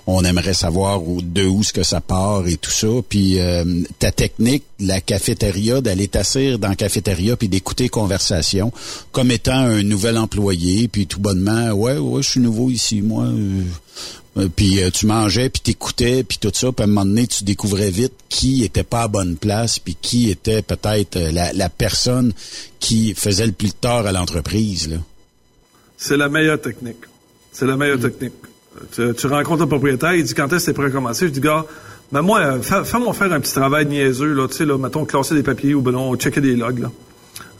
on 0.06 0.24
aimerait 0.24 0.54
savoir 0.54 1.02
de 1.02 1.46
où 1.46 1.64
ce 1.64 1.74
que 1.74 1.84
ça 1.84 2.02
part 2.02 2.48
et 2.48 2.58
tout 2.58 2.72
ça, 2.72 2.88
puis 3.08 3.40
euh, 3.40 3.64
ta 4.00 4.12
technique, 4.12 4.64
la 4.80 5.02
cafétéria, 5.02 5.82
d'aller 5.82 6.08
t'asseoir 6.08 6.60
dans 6.60 6.70
la 6.70 6.76
cafétéria 6.76 7.36
puis 7.36 7.50
d'écouter 7.50 7.90
conversation, 7.90 8.72
comme 9.12 9.32
étant 9.32 9.54
un 9.58 9.84
nouvel 9.84 10.18
employé, 10.18 10.88
puis 10.88 11.08
tout 11.08 11.20
bonnement, 11.20 11.72
ouais, 11.72 11.98
ouais, 11.98 12.22
je 12.22 12.30
suis 12.30 12.40
nouveau 12.40 12.70
ici, 12.70 13.02
moi... 13.02 13.26
euh, 13.26 13.64
puis 14.56 14.82
euh, 14.84 14.90
tu 14.92 15.06
mangeais, 15.06 15.50
puis 15.50 15.62
t'écoutais, 15.62 16.24
puis 16.24 16.38
tout 16.40 16.52
ça, 16.54 16.72
puis 16.72 16.82
à 16.82 16.84
un 16.84 16.88
moment 16.88 17.06
donné, 17.06 17.28
tu 17.28 17.44
découvrais 17.44 17.90
vite 17.90 18.14
qui 18.30 18.64
était 18.64 18.84
pas 18.84 19.02
à 19.04 19.08
bonne 19.08 19.36
place, 19.38 19.80
puis 19.80 19.96
qui 20.02 20.30
était 20.30 20.62
peut-être 20.62 21.16
euh, 21.18 21.32
la, 21.32 21.54
la 21.54 21.70
personne 21.70 22.34
qui 22.80 23.14
faisait 23.16 23.46
le 23.46 23.52
plus 23.54 23.70
de 23.70 23.74
tort 23.80 24.06
à 24.06 24.12
l'entreprise. 24.12 25.00
C'est 25.98 26.18
la 26.18 26.30
meilleure 26.30 26.62
technique. 26.62 26.98
C'est 27.52 27.66
la 27.66 27.76
Mm. 27.76 27.80
meilleure 27.80 28.00
technique. 28.00 28.34
Tu, 28.94 29.02
tu 29.16 29.28
rencontres 29.28 29.62
le 29.64 29.68
propriétaire, 29.68 30.14
il 30.14 30.24
dit 30.24 30.34
quand 30.36 30.46
est-ce 30.48 30.54
que 30.56 30.60
c'est 30.60 30.74
prêt 30.74 30.86
à 30.86 30.92
commencer? 30.92 31.28
Je 31.28 31.32
dis, 31.32 31.40
gars, 31.40 31.66
ben 32.12 32.22
moi, 32.22 32.40
euh, 32.42 32.62
fais- 32.62 32.84
fais-moi 32.84 33.12
faire 33.14 33.34
un 33.34 33.40
petit 33.40 33.54
travail 33.54 33.88
niaiseux, 33.88 34.34
là, 34.34 34.48
tu 34.48 34.54
sais, 34.56 34.66
là, 34.66 34.78
mettons, 34.78 35.04
classer 35.06 35.34
des 35.34 35.42
papiers 35.44 35.74
ou 35.74 35.82
ben 35.82 35.92
non, 35.92 36.16
checker 36.16 36.42
des 36.42 36.56
logs, 36.56 36.80
là. 36.80 36.92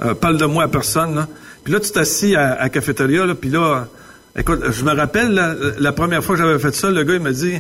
Euh, 0.02 0.14
parle 0.14 0.38
de 0.38 0.46
moi 0.46 0.66
à 0.66 0.68
personne, 0.68 1.16
là. 1.16 1.28
Puis 1.64 1.74
là, 1.74 1.80
tu 1.80 1.90
t'assis 1.92 2.36
à, 2.36 2.54
à 2.62 2.70
cafétéria, 2.70 3.26
là, 3.26 3.34
puis 3.34 3.50
là, 3.50 3.60
euh, 3.60 3.82
écoute, 4.38 4.62
je 4.72 4.84
me 4.84 4.94
rappelle, 4.94 5.32
la, 5.34 5.56
la 5.80 5.92
première 5.92 6.24
fois 6.24 6.36
que 6.36 6.42
j'avais 6.42 6.60
fait 6.60 6.74
ça, 6.76 6.90
le 6.90 7.04
gars, 7.04 7.16
il 7.16 7.22
m'a 7.22 7.32
dit, 7.32 7.60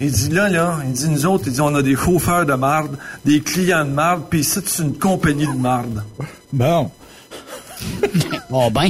il 0.00 0.10
dit, 0.10 0.28
là, 0.30 0.48
là, 0.48 0.80
il 0.84 0.92
dit, 0.92 1.08
nous 1.08 1.26
autres, 1.26 1.44
il 1.46 1.52
dit, 1.52 1.60
on 1.60 1.74
a 1.74 1.82
des 1.82 1.96
chauffeurs 1.96 2.46
de 2.46 2.54
marde, 2.54 2.96
des 3.24 3.40
clients 3.40 3.84
de 3.84 3.90
marde, 3.90 4.24
puis 4.28 4.40
ici, 4.40 4.60
c'est 4.64 4.82
une 4.82 4.98
compagnie 4.98 5.46
de 5.46 5.58
marde. 5.58 6.02
Bon. 6.52 6.90
Bon, 8.50 8.70
ben. 8.70 8.88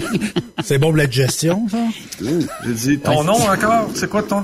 C'est 0.62 0.78
bon 0.78 0.88
pour 0.88 0.96
la 0.96 1.10
gestion, 1.10 1.66
ça? 1.70 1.78
J'ai 2.20 2.72
dit, 2.72 2.98
ton 2.98 3.24
nom 3.24 3.34
encore? 3.34 3.88
C'est 3.94 4.08
quoi 4.10 4.22
ton? 4.22 4.42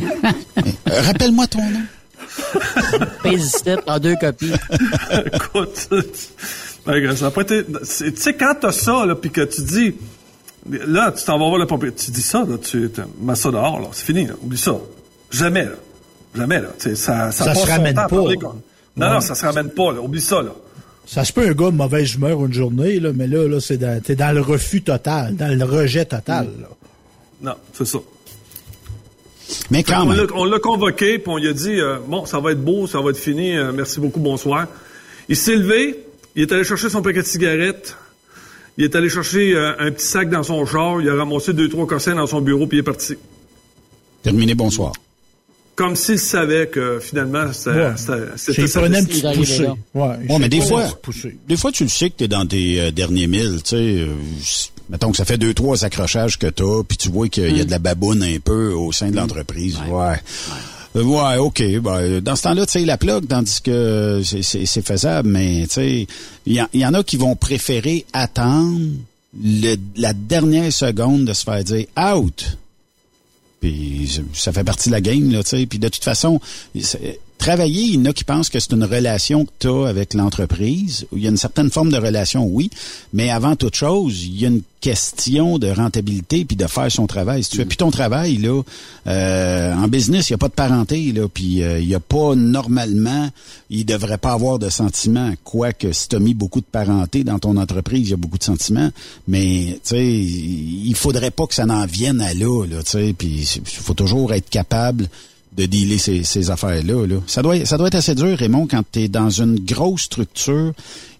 Euh, 0.00 1.00
Rappelle-moi 1.02 1.46
ton 1.48 1.62
nom. 1.70 1.82
Pésiste 3.22 3.70
en 3.86 3.98
deux 3.98 4.16
copies. 4.16 4.52
Écoute, 5.32 5.90
ben, 6.86 7.16
ça 7.16 7.26
a 7.26 7.30
pas 7.30 7.42
été. 7.42 7.64
Tu 7.64 8.16
sais, 8.16 8.34
quand 8.34 8.54
t'as 8.60 8.72
ça, 8.72 9.04
là, 9.06 9.14
puis 9.14 9.30
que 9.30 9.42
tu 9.42 9.62
dis, 9.62 9.94
là, 10.70 11.12
tu 11.12 11.24
t'en 11.24 11.38
vas 11.38 11.46
voir 11.48 11.58
le 11.58 11.66
propriétaire, 11.66 12.04
tu 12.04 12.10
dis 12.10 12.22
ça, 12.22 12.44
là, 12.48 12.56
tu 12.58 12.90
mets 13.20 13.34
ça 13.34 13.50
dehors, 13.50 13.80
là, 13.80 13.88
c'est 13.92 14.04
fini, 14.06 14.26
là, 14.26 14.34
oublie 14.42 14.58
ça. 14.58 14.76
Jamais, 15.30 15.64
là. 15.64 15.72
Jamais, 16.34 16.60
là. 16.60 16.68
Ça, 16.78 17.30
ça, 17.32 17.54
se 17.54 17.66
ramène 17.70 17.94
pas. 17.94 18.08
parler. 18.08 18.36
Non, 18.42 18.54
Ouais. 18.96 19.12
non, 19.14 19.20
ça 19.20 19.34
se 19.34 19.44
ramène 19.44 19.70
pas, 19.70 19.92
là. 19.92 20.00
Oublie 20.00 20.20
ça, 20.20 20.42
là. 20.42 20.52
Ça 21.06 21.24
se 21.24 21.32
peut 21.32 21.46
un 21.46 21.52
gars 21.52 21.70
de 21.70 21.76
mauvaise 21.76 22.14
humeur 22.14 22.44
une 22.46 22.52
journée, 22.52 22.98
là, 23.00 23.10
mais 23.14 23.26
là, 23.26 23.46
là 23.46 23.60
c'est 23.60 23.76
dans, 23.76 24.00
t'es 24.02 24.14
dans 24.16 24.32
le 24.34 24.40
refus 24.40 24.82
total, 24.82 25.36
dans 25.36 25.56
le 25.56 25.64
rejet 25.64 26.04
total. 26.06 26.48
là. 26.60 26.68
Non, 27.42 27.54
c'est 27.74 27.84
ça. 27.84 27.98
Mais 29.70 29.82
quand 29.82 30.06
même. 30.06 30.26
on 30.34 30.44
l'a 30.46 30.58
convoqué, 30.58 31.18
puis 31.18 31.30
on 31.30 31.36
lui 31.36 31.48
a 31.48 31.52
dit 31.52 31.78
euh, 31.78 31.98
Bon, 32.08 32.24
ça 32.24 32.40
va 32.40 32.52
être 32.52 32.64
beau, 32.64 32.86
ça 32.86 33.00
va 33.02 33.10
être 33.10 33.18
fini, 33.18 33.54
euh, 33.56 33.72
merci 33.72 34.00
beaucoup, 34.00 34.20
bonsoir. 34.20 34.66
Il 35.28 35.36
s'est 35.36 35.56
levé, 35.56 36.02
il 36.34 36.42
est 36.42 36.52
allé 36.52 36.64
chercher 36.64 36.88
son 36.88 37.02
paquet 37.02 37.20
de 37.20 37.26
cigarettes, 37.26 37.96
il 38.78 38.84
est 38.84 38.94
allé 38.96 39.08
chercher 39.08 39.54
euh, 39.54 39.72
un 39.78 39.90
petit 39.90 40.06
sac 40.06 40.30
dans 40.30 40.42
son 40.42 40.64
char, 40.66 41.00
il 41.00 41.08
a 41.08 41.14
ramassé 41.14 41.52
deux, 41.52 41.68
trois 41.68 41.86
cossins 41.86 42.14
dans 42.14 42.26
son 42.26 42.40
bureau, 42.40 42.66
puis 42.66 42.78
il 42.78 42.80
est 42.80 42.84
parti. 42.84 43.14
Terminé, 44.22 44.54
bonsoir. 44.54 44.92
Comme 45.76 45.96
s'il 45.96 46.20
savait 46.20 46.68
que 46.68 47.00
finalement, 47.00 47.52
ça- 47.52 47.96
ça- 47.96 48.16
c'était 48.36 48.68
sa 48.68 48.80
prenait 48.80 48.98
un 48.98 49.02
destinée. 49.02 49.32
petit 49.32 49.38
poussé. 49.38 49.66
Ouais, 49.92 50.38
mais 50.38 50.48
des 50.48 50.60
fois, 50.60 50.84
des 51.48 51.56
fois, 51.56 51.72
tu 51.72 51.82
le 51.82 51.88
sais 51.88 52.10
que 52.10 52.14
t'es 52.18 52.28
dans 52.28 52.46
tes 52.46 52.80
euh, 52.80 52.90
derniers 52.92 53.26
milles, 53.26 53.56
tu 53.64 53.70
sais. 53.70 53.76
euh, 53.76 54.06
mettons 54.88 55.10
que 55.10 55.16
ça 55.16 55.24
fait 55.24 55.36
deux, 55.36 55.52
trois 55.52 55.84
accrochages 55.84 56.38
que 56.38 56.46
t'as, 56.46 56.84
puis 56.86 56.96
tu 56.96 57.08
vois 57.10 57.28
qu'il 57.28 57.56
y 57.56 57.60
a 57.60 57.64
de 57.64 57.70
la 57.72 57.80
baboune 57.80 58.22
un 58.22 58.38
peu 58.38 58.72
au 58.72 58.92
sein 58.92 59.10
de 59.10 59.16
l'entreprise. 59.16 59.76
Ouais. 59.90 60.14
Ouais, 60.94 61.38
OK. 61.38 61.62
Ben, 61.80 62.20
dans 62.20 62.36
ce 62.36 62.42
temps-là, 62.42 62.66
tu 62.66 62.72
sais, 62.72 62.84
la 62.84 62.96
plug, 62.96 63.26
tandis 63.26 63.60
que 63.60 64.22
c'est- 64.24 64.64
faisable, 64.82 65.28
mais 65.28 65.66
tu 65.66 65.74
sais, 65.74 66.06
il 66.46 66.52
y, 66.52 66.84
en- 66.84 66.94
a 66.94 67.02
qui 67.02 67.16
vont 67.16 67.34
préférer 67.34 68.04
attendre 68.12 68.80
la 69.96 70.12
dernière 70.12 70.72
seconde 70.72 71.24
de 71.24 71.32
se 71.32 71.42
faire 71.42 71.64
dire 71.64 71.86
out. 71.98 72.56
Puis 73.60 74.20
ça 74.34 74.52
fait 74.52 74.62
partie 74.62 74.88
de 74.90 74.94
la 74.94 75.00
game, 75.00 75.32
là, 75.32 75.42
tu 75.42 75.50
sais. 75.50 75.66
Puis 75.66 75.78
de 75.80 75.88
toute 75.88 76.04
façon, 76.04 76.40
travailler, 77.44 77.82
il 77.82 77.94
y 77.96 77.98
en 77.98 78.06
a 78.06 78.12
qui 78.14 78.24
pensent 78.24 78.48
que 78.48 78.58
c'est 78.58 78.72
une 78.72 78.84
relation 78.84 79.44
que 79.44 79.50
tu 79.58 79.68
as 79.68 79.86
avec 79.86 80.14
l'entreprise. 80.14 81.06
Il 81.12 81.22
y 81.22 81.26
a 81.26 81.30
une 81.30 81.36
certaine 81.36 81.70
forme 81.70 81.90
de 81.90 81.98
relation, 81.98 82.46
oui, 82.46 82.70
mais 83.12 83.28
avant 83.28 83.54
toute 83.54 83.74
chose, 83.74 84.24
il 84.24 84.40
y 84.40 84.46
a 84.46 84.48
une 84.48 84.62
question 84.80 85.58
de 85.58 85.68
rentabilité 85.68 86.46
puis 86.46 86.56
de 86.56 86.66
faire 86.66 86.90
son 86.90 87.06
travail. 87.06 87.44
Si 87.44 87.50
tu 87.50 87.56
fais 87.58 87.66
plus 87.66 87.76
ton 87.76 87.90
travail, 87.90 88.38
là, 88.38 88.62
euh, 89.06 89.74
en 89.74 89.88
business, 89.88 90.30
il 90.30 90.32
n'y 90.32 90.36
a 90.36 90.38
pas 90.38 90.48
de 90.48 90.54
parenté, 90.54 91.12
là, 91.12 91.28
puis 91.28 91.62
euh, 91.62 91.80
il 91.80 91.86
n'y 91.86 91.94
a 91.94 92.00
pas 92.00 92.34
normalement, 92.34 93.28
il 93.68 93.84
devrait 93.84 94.16
pas 94.16 94.32
avoir 94.32 94.58
de 94.58 94.70
sentiments. 94.70 95.32
Quoique, 95.44 95.92
si 95.92 96.08
tu 96.08 96.18
mis 96.20 96.32
beaucoup 96.32 96.60
de 96.60 96.66
parenté 96.66 97.24
dans 97.24 97.38
ton 97.38 97.58
entreprise, 97.58 98.08
il 98.08 98.10
y 98.10 98.14
a 98.14 98.16
beaucoup 98.16 98.38
de 98.38 98.44
sentiments, 98.44 98.90
mais 99.28 99.78
tu 99.84 99.96
sais, 99.96 100.02
il 100.02 100.94
faudrait 100.94 101.30
pas 101.30 101.46
que 101.46 101.54
ça 101.54 101.66
n'en 101.66 101.84
vienne 101.84 102.22
à 102.22 102.32
là, 102.32 102.64
là 102.64 102.82
tu 102.82 102.92
sais, 102.92 103.14
puis 103.16 103.46
il 103.54 103.66
faut 103.66 103.92
toujours 103.92 104.32
être 104.32 104.48
capable 104.48 105.10
de 105.56 105.66
dealer 105.66 105.98
ces, 105.98 106.50
affaires-là. 106.50 107.06
Là. 107.06 107.16
Ça, 107.26 107.42
doit, 107.42 107.64
ça 107.64 107.78
doit 107.78 107.88
être 107.88 107.94
assez 107.94 108.14
dur, 108.14 108.36
Raymond, 108.36 108.66
quand 108.66 108.82
tu 108.90 109.08
dans 109.08 109.30
une 109.30 109.58
grosse 109.60 110.02
structure 110.02 110.72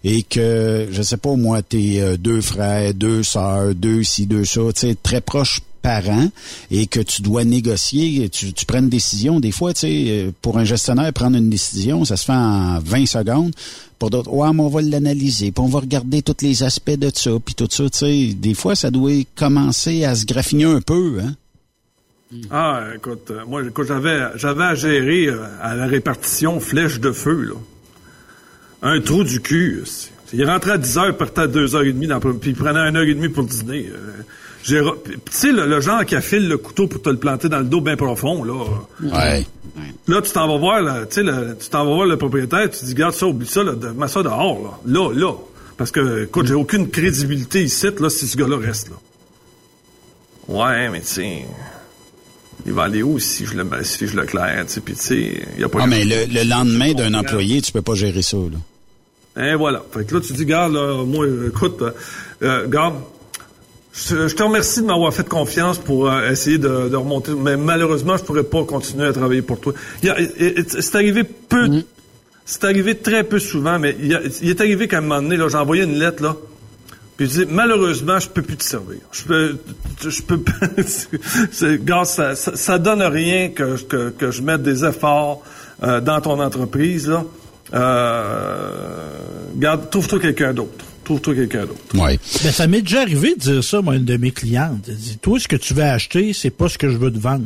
et 0.03 0.23
que, 0.23 0.87
je 0.91 1.01
sais 1.01 1.17
pas 1.17 1.35
moi, 1.35 1.61
t'es 1.61 1.99
euh, 1.99 2.17
deux 2.17 2.41
frères, 2.41 2.93
deux 2.93 3.23
sœurs, 3.23 3.73
deux 3.73 4.03
ci, 4.03 4.25
deux 4.25 4.45
ça, 4.45 4.61
tu 4.73 4.87
sais, 4.87 4.95
très 5.01 5.21
proches 5.21 5.61
par 5.81 6.09
an 6.09 6.29
et 6.71 6.87
que 6.87 6.99
tu 6.99 7.21
dois 7.21 7.43
négocier, 7.43 8.27
tu, 8.29 8.53
tu 8.53 8.65
prends 8.65 8.79
une 8.79 8.89
décision. 8.89 9.39
Des 9.39 9.51
fois, 9.51 9.73
tu 9.73 9.81
sais, 9.81 10.05
euh, 10.07 10.31
pour 10.41 10.57
un 10.57 10.63
gestionnaire, 10.63 11.13
prendre 11.13 11.37
une 11.37 11.49
décision, 11.49 12.03
ça 12.05 12.17
se 12.17 12.25
fait 12.25 12.33
en 12.33 12.79
20 12.79 13.05
secondes. 13.05 13.53
Pour 13.99 14.09
d'autres, 14.09 14.31
ouais, 14.31 14.51
mais 14.51 14.61
on 14.61 14.67
va 14.67 14.81
l'analyser, 14.81 15.51
puis 15.51 15.63
on 15.63 15.69
va 15.69 15.79
regarder 15.79 16.21
tous 16.21 16.41
les 16.41 16.63
aspects 16.63 16.97
de 16.97 17.09
ça, 17.13 17.31
puis 17.43 17.55
tout 17.55 17.67
ça, 17.69 17.89
tu 17.89 17.97
sais. 17.97 18.33
Des 18.33 18.53
fois, 18.53 18.75
ça 18.75 18.91
doit 18.91 19.11
commencer 19.35 20.03
à 20.03 20.15
se 20.15 20.25
graffiner 20.25 20.65
un 20.65 20.81
peu, 20.81 21.19
hein. 21.21 21.35
Ah, 22.51 22.83
écoute, 22.95 23.31
euh, 23.31 23.41
moi, 23.47 23.63
écoute, 23.63 23.87
j'avais, 23.87 24.19
j'avais 24.35 24.63
à 24.63 24.75
gérer 24.75 25.27
euh, 25.27 25.43
à 25.61 25.75
la 25.75 25.85
répartition 25.87 26.59
flèche 26.59 26.99
de 26.99 27.11
feu, 27.11 27.41
là. 27.41 27.55
Un 28.81 28.99
trou 29.01 29.23
du 29.23 29.41
cul. 29.41 29.81
c'est- 29.85 30.11
Il 30.33 30.43
rentrait 30.45 30.71
à 30.71 30.77
10 30.77 30.97
heures, 30.97 31.15
partait 31.17 31.41
à 31.41 31.47
2h30, 31.47 32.07
dans, 32.07 32.19
puis 32.19 32.51
il 32.51 32.55
prenait 32.55 32.79
1h30 32.91 33.29
pour 33.31 33.43
dîner. 33.45 33.89
euh. 33.91 34.21
Tu 34.63 34.75
sais, 35.29 35.51
le, 35.51 35.67
le 35.67 35.79
genre 35.79 36.03
qui 36.05 36.15
affile 36.15 36.47
le 36.49 36.57
couteau 36.57 36.87
pour 36.87 36.99
te 37.01 37.09
le 37.09 37.17
planter 37.17 37.49
dans 37.49 37.59
le 37.59 37.65
dos 37.65 37.81
bien 37.81 37.95
profond, 37.95 38.43
là. 38.43 38.63
Ouais. 39.01 39.45
Là, 40.07 40.21
tu 40.23 40.31
t'en 40.31 40.47
vas 40.47 40.57
voir, 40.57 40.81
là, 40.81 41.05
tu 41.05 41.15
sais, 41.15 41.23
le- 41.23 41.55
tu 41.59 41.69
t'en 41.69 41.85
vas 41.85 41.93
voir 41.93 42.07
le 42.07 42.17
propriétaire, 42.17 42.67
tu 42.71 42.83
dis, 42.83 42.95
garde 42.95 43.13
ça, 43.13 43.27
oublie 43.27 43.45
ça, 43.47 43.63
là, 43.63 43.73
de- 43.73 43.89
mets 43.89 44.07
ça 44.07 44.23
dehors, 44.23 44.59
là. 44.63 44.91
Là, 44.99 45.13
là. 45.13 45.33
Parce 45.77 45.91
que, 45.91 46.23
écoute, 46.23 46.47
j'ai 46.47 46.53
aucune 46.55 46.89
crédibilité 46.89 47.63
ici, 47.63 47.87
là, 47.99 48.09
si 48.09 48.25
ce 48.27 48.35
gars-là 48.37 48.57
reste, 48.57 48.89
là. 48.89 48.95
Ouais, 50.47 50.89
mais 50.89 51.01
tu 51.01 51.07
sais, 51.07 51.45
il 52.65 52.73
va 52.73 52.83
aller 52.83 53.03
où 53.03 53.19
si 53.19 53.45
je 53.45 53.55
le, 53.55 53.65
si 53.83 54.07
je 54.07 54.15
le 54.15 54.25
claire, 54.25 54.65
tu 54.67 54.73
sais, 54.73 54.81
puis 54.81 54.95
tu 54.95 55.01
sais, 55.01 55.43
il 55.55 55.61
y 55.61 55.63
a 55.63 55.69
pas 55.69 55.79
Ah, 55.83 55.87
mais 55.87 56.03
le, 56.03 56.25
le 56.33 56.43
lendemain 56.49 56.93
d'un 56.93 57.13
employé, 57.13 57.61
tu 57.61 57.71
peux 57.71 57.81
pas 57.81 57.93
gérer 57.95 58.21
ça, 58.21 58.37
là. 58.37 58.57
Et 59.51 59.55
voilà. 59.55 59.83
Fait 59.91 60.05
que 60.05 60.15
là, 60.15 60.21
tu 60.21 60.33
dis, 60.33 60.45
garde, 60.45 60.73
là, 60.73 61.03
moi, 61.05 61.25
écoute, 61.47 61.81
euh, 61.81 61.91
euh, 62.41 62.67
garde, 62.67 62.95
je, 63.93 64.27
je 64.29 64.35
te 64.35 64.43
remercie 64.43 64.81
de 64.81 64.85
m'avoir 64.87 65.13
fait 65.13 65.27
confiance 65.27 65.77
pour 65.77 66.09
euh, 66.09 66.29
essayer 66.31 66.57
de, 66.57 66.89
de 66.89 66.95
remonter, 66.95 67.31
mais 67.33 67.57
malheureusement, 67.57 68.15
je 68.17 68.23
pourrais 68.23 68.43
pas 68.43 68.63
continuer 68.63 69.05
à 69.07 69.13
travailler 69.13 69.41
pour 69.41 69.59
toi. 69.59 69.73
C'est 70.01 70.95
arrivé 70.95 71.23
peu, 71.23 71.67
c'est 72.45 72.63
arrivé 72.63 72.95
très 72.95 73.23
peu 73.23 73.39
souvent, 73.39 73.77
mais 73.79 73.95
il, 73.99 74.07
y 74.07 74.15
a- 74.15 74.21
il 74.41 74.49
est 74.49 74.61
arrivé 74.61 74.87
qu'à 74.87 74.97
un 74.99 75.01
moment 75.01 75.21
donné, 75.21 75.37
là, 75.37 75.47
j'ai 75.49 75.57
envoyé 75.57 75.83
une 75.83 75.97
lettre, 75.99 76.23
là, 76.23 76.35
puis 77.17 77.27
je 77.27 77.43
dis, 77.43 77.45
malheureusement, 77.49 78.19
je 78.19 78.27
peux 78.29 78.41
plus 78.41 78.57
te 78.57 78.63
servir. 78.63 78.97
Je 79.11 79.23
peux, 79.23 79.57
je 80.07 80.21
peux 80.21 80.39
pas. 80.41 80.51
c'est- 81.51 81.83
Gars, 81.83 82.03
ça, 82.05 82.35
ça, 82.35 82.55
ça 82.55 82.77
donne 82.79 83.01
rien 83.01 83.49
que, 83.49 83.81
que, 83.83 84.09
que 84.09 84.31
je 84.31 84.41
mette 84.41 84.63
des 84.63 84.83
efforts 84.83 85.41
euh, 85.83 86.01
dans 86.01 86.19
ton 86.21 86.39
entreprise, 86.41 87.07
là. 87.07 87.23
Euh, 87.73 88.69
garde, 89.57 89.89
trouve-toi 89.89 90.19
quelqu'un 90.19 90.53
d'autre. 90.53 90.85
Trouve-toi 91.03 91.35
quelqu'un 91.35 91.65
d'autre. 91.65 91.81
Ouais. 92.03 92.19
Ben, 92.43 92.51
ça 92.51 92.67
m'est 92.67 92.81
déjà 92.81 93.01
arrivé 93.01 93.35
de 93.35 93.39
dire 93.39 93.63
ça, 93.63 93.81
moi, 93.81 93.93
à 93.93 93.97
une 93.97 94.05
de 94.05 94.17
mes 94.17 94.31
clientes. 94.31 94.85
Elle 94.87 94.95
dit, 94.95 95.17
toi, 95.17 95.39
ce 95.39 95.47
que 95.47 95.55
tu 95.55 95.73
veux 95.73 95.83
acheter, 95.83 96.33
c'est 96.33 96.49
pas 96.49 96.67
ce 96.67 96.77
que 96.77 96.89
je 96.89 96.97
veux 96.97 97.11
te 97.11 97.19
vendre. 97.19 97.45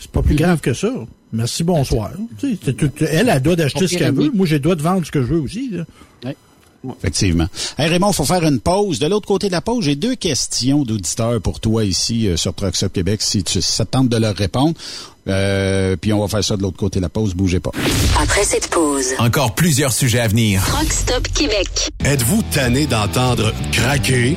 C'est 0.00 0.10
pas 0.10 0.22
plus 0.22 0.34
grave 0.36 0.60
que 0.60 0.74
ça. 0.74 0.92
Merci, 1.32 1.64
bonsoir. 1.64 2.10
Tu 2.38 2.56
sais, 2.56 2.74
elle, 3.10 3.28
elle 3.28 3.42
doit 3.42 3.56
d'acheter 3.56 3.86
ce 3.88 3.96
qu'elle 3.98 4.14
veut. 4.14 4.30
Moi, 4.32 4.46
j'ai 4.46 4.56
le 4.56 4.60
droit 4.60 4.74
de 4.76 4.82
vendre 4.82 5.04
ce 5.06 5.10
que 5.10 5.20
je 5.22 5.26
veux 5.26 5.40
aussi. 5.40 5.70
là. 5.72 5.84
Effectivement. 6.98 7.46
Hey 7.76 7.88
Raymond, 7.88 8.12
faut 8.12 8.24
faire 8.24 8.44
une 8.44 8.60
pause. 8.60 8.98
De 8.98 9.06
l'autre 9.06 9.26
côté 9.26 9.48
de 9.48 9.52
la 9.52 9.60
pause, 9.60 9.84
j'ai 9.84 9.96
deux 9.96 10.14
questions 10.14 10.84
d'auditeurs 10.84 11.40
pour 11.40 11.60
toi 11.60 11.84
ici 11.84 12.28
euh, 12.28 12.36
sur 12.36 12.54
Trucks 12.54 12.76
Québec, 12.92 13.20
si, 13.20 13.42
tu, 13.42 13.60
si 13.60 13.72
ça 13.72 13.84
te 13.84 13.90
tente 13.90 14.08
de 14.08 14.16
leur 14.16 14.34
répondre. 14.36 14.74
Euh, 15.28 15.96
puis 15.96 16.12
on 16.12 16.20
va 16.20 16.28
faire 16.28 16.44
ça 16.44 16.56
de 16.56 16.62
l'autre 16.62 16.76
côté 16.76 17.00
de 17.00 17.02
la 17.02 17.08
pause, 17.08 17.34
bougez 17.34 17.60
pas. 17.60 17.72
Après 18.18 18.44
cette 18.44 18.68
pause, 18.68 19.06
Encore 19.18 19.54
plusieurs 19.54 19.92
sujets 19.92 20.20
à 20.20 20.28
venir. 20.28 20.64
Truck 20.66 20.92
Stop 20.92 21.28
Québec. 21.34 21.90
Êtes-vous 22.04 22.42
tanné 22.52 22.86
d'entendre 22.86 23.52
craquer, 23.72 24.36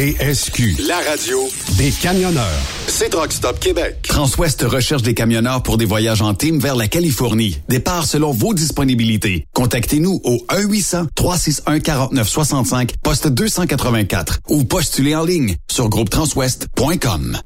TSQ. 0.00 0.88
La 0.88 0.96
radio 1.10 1.46
Des 1.76 1.90
camionneurs. 1.90 2.62
C'est 2.86 3.10
Truck 3.10 3.32
Stop 3.32 3.60
Québec. 3.60 3.98
Transwest 4.08 4.62
recherche 4.62 5.02
des 5.02 5.12
camionneurs 5.12 5.62
pour 5.62 5.76
des 5.76 5.84
voyages 5.84 6.22
en 6.22 6.32
team 6.32 6.58
vers 6.58 6.74
la 6.74 6.88
Californie. 6.88 7.60
Départ 7.68 8.06
selon 8.06 8.30
vos 8.30 8.54
disponibilités. 8.54 9.44
Contactez-nous 9.52 10.22
au 10.24 10.38
1-800-361-4965, 10.48 12.92
poste 13.02 13.28
284 13.28 14.38
ou 14.48 14.64
postulez 14.64 15.14
en 15.14 15.24
ligne 15.24 15.56
sur 15.70 15.90
groupetranswest.com. 15.90 17.38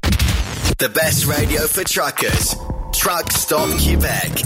The 0.77 0.87
best 0.87 1.25
radio 1.25 1.61
for 1.67 1.83
truckers. 1.83 2.55
Truck 2.93 3.33
Stop 3.33 3.75
Québec. 3.77 4.45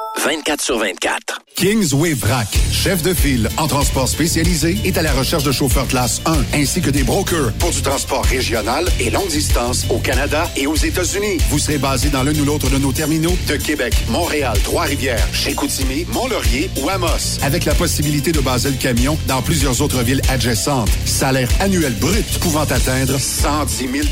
24 0.17 0.61
sur 0.61 0.77
24. 0.77 1.41
Kingsway 1.55 2.13
Vrac, 2.13 2.47
chef 2.71 3.01
de 3.03 3.13
file 3.13 3.49
en 3.57 3.67
transport 3.67 4.07
spécialisé, 4.07 4.77
est 4.83 4.97
à 4.97 5.01
la 5.01 5.11
recherche 5.13 5.43
de 5.43 5.51
chauffeurs 5.51 5.87
classe 5.87 6.21
1 6.25 6.57
ainsi 6.59 6.81
que 6.81 6.89
des 6.89 7.03
brokers 7.03 7.51
pour 7.59 7.71
du 7.71 7.81
transport 7.81 8.23
régional 8.25 8.85
et 8.99 9.09
longue 9.09 9.29
distance 9.29 9.85
au 9.89 9.99
Canada 9.99 10.49
et 10.55 10.67
aux 10.67 10.75
États-Unis. 10.75 11.37
Vous 11.49 11.59
serez 11.59 11.77
basé 11.77 12.09
dans 12.09 12.23
l'un 12.23 12.33
ou 12.39 12.45
l'autre 12.45 12.69
de 12.69 12.77
nos 12.77 12.91
terminaux 12.91 13.35
de 13.47 13.55
Québec, 13.57 13.93
Montréal, 14.09 14.57
Trois-Rivières, 14.63 15.27
Chicoutimi, 15.33 16.05
Mont-Laurier 16.11 16.69
ou 16.81 16.89
Amos, 16.89 17.39
avec 17.43 17.65
la 17.65 17.73
possibilité 17.73 18.31
de 18.31 18.39
baser 18.41 18.69
le 18.69 18.77
camion 18.77 19.17
dans 19.27 19.41
plusieurs 19.41 19.81
autres 19.81 20.01
villes 20.03 20.21
adjacentes. 20.29 20.89
Salaire 21.05 21.49
annuel 21.59 21.93
brut 21.93 22.39
pouvant 22.39 22.63
atteindre 22.63 23.19
110 23.19 23.77
000 23.77 24.07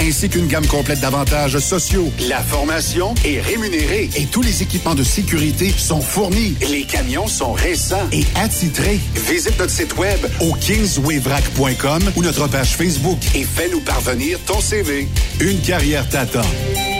ainsi 0.00 0.28
qu'une 0.28 0.46
gamme 0.46 0.66
complète 0.66 1.00
d'avantages 1.00 1.58
sociaux. 1.58 2.10
La 2.28 2.40
formation 2.40 3.14
est 3.24 3.40
rémunérée 3.40 4.10
et 4.16 4.26
tous 4.26 4.42
les 4.42 4.62
équipements 4.62 4.94
de 4.94 5.02
sécurité 5.02 5.35
sont 5.76 6.00
fournis. 6.00 6.54
Les 6.70 6.84
camions 6.84 7.26
sont 7.26 7.52
récents 7.52 8.08
et 8.10 8.24
attitrés. 8.36 8.98
Visite 9.28 9.58
notre 9.58 9.70
site 9.70 9.96
web 9.96 10.18
au 10.40 10.54
kingswayvrac.com 10.54 12.02
ou 12.16 12.22
notre 12.22 12.48
page 12.48 12.76
Facebook 12.76 13.18
et 13.34 13.44
fais-nous 13.44 13.80
parvenir 13.80 14.38
ton 14.46 14.60
CV. 14.60 15.08
Une 15.40 15.60
carrière 15.60 16.08
t'attend. 16.08 16.40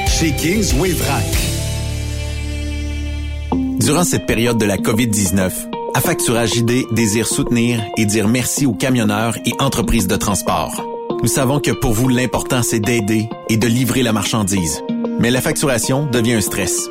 Chez 0.06 0.32
Kingsway 0.32 0.90
Vrac. 0.90 1.24
Durant 3.80 4.04
cette 4.04 4.26
période 4.26 4.58
de 4.58 4.66
la 4.66 4.76
COVID-19, 4.76 5.50
Affacturage 5.94 6.56
ID 6.56 6.84
désire 6.92 7.26
soutenir 7.26 7.82
et 7.96 8.04
dire 8.04 8.28
merci 8.28 8.66
aux 8.66 8.74
camionneurs 8.74 9.38
et 9.46 9.52
entreprises 9.60 10.06
de 10.06 10.16
transport. 10.16 10.84
Nous 11.22 11.28
savons 11.28 11.58
que 11.58 11.70
pour 11.70 11.94
vous, 11.94 12.08
l'important, 12.08 12.62
c'est 12.62 12.80
d'aider 12.80 13.30
et 13.48 13.56
de 13.56 13.66
livrer 13.66 14.02
la 14.02 14.12
marchandise. 14.12 14.82
Mais 15.20 15.30
la 15.30 15.40
facturation 15.40 16.04
devient 16.04 16.34
un 16.34 16.40
stress. 16.42 16.90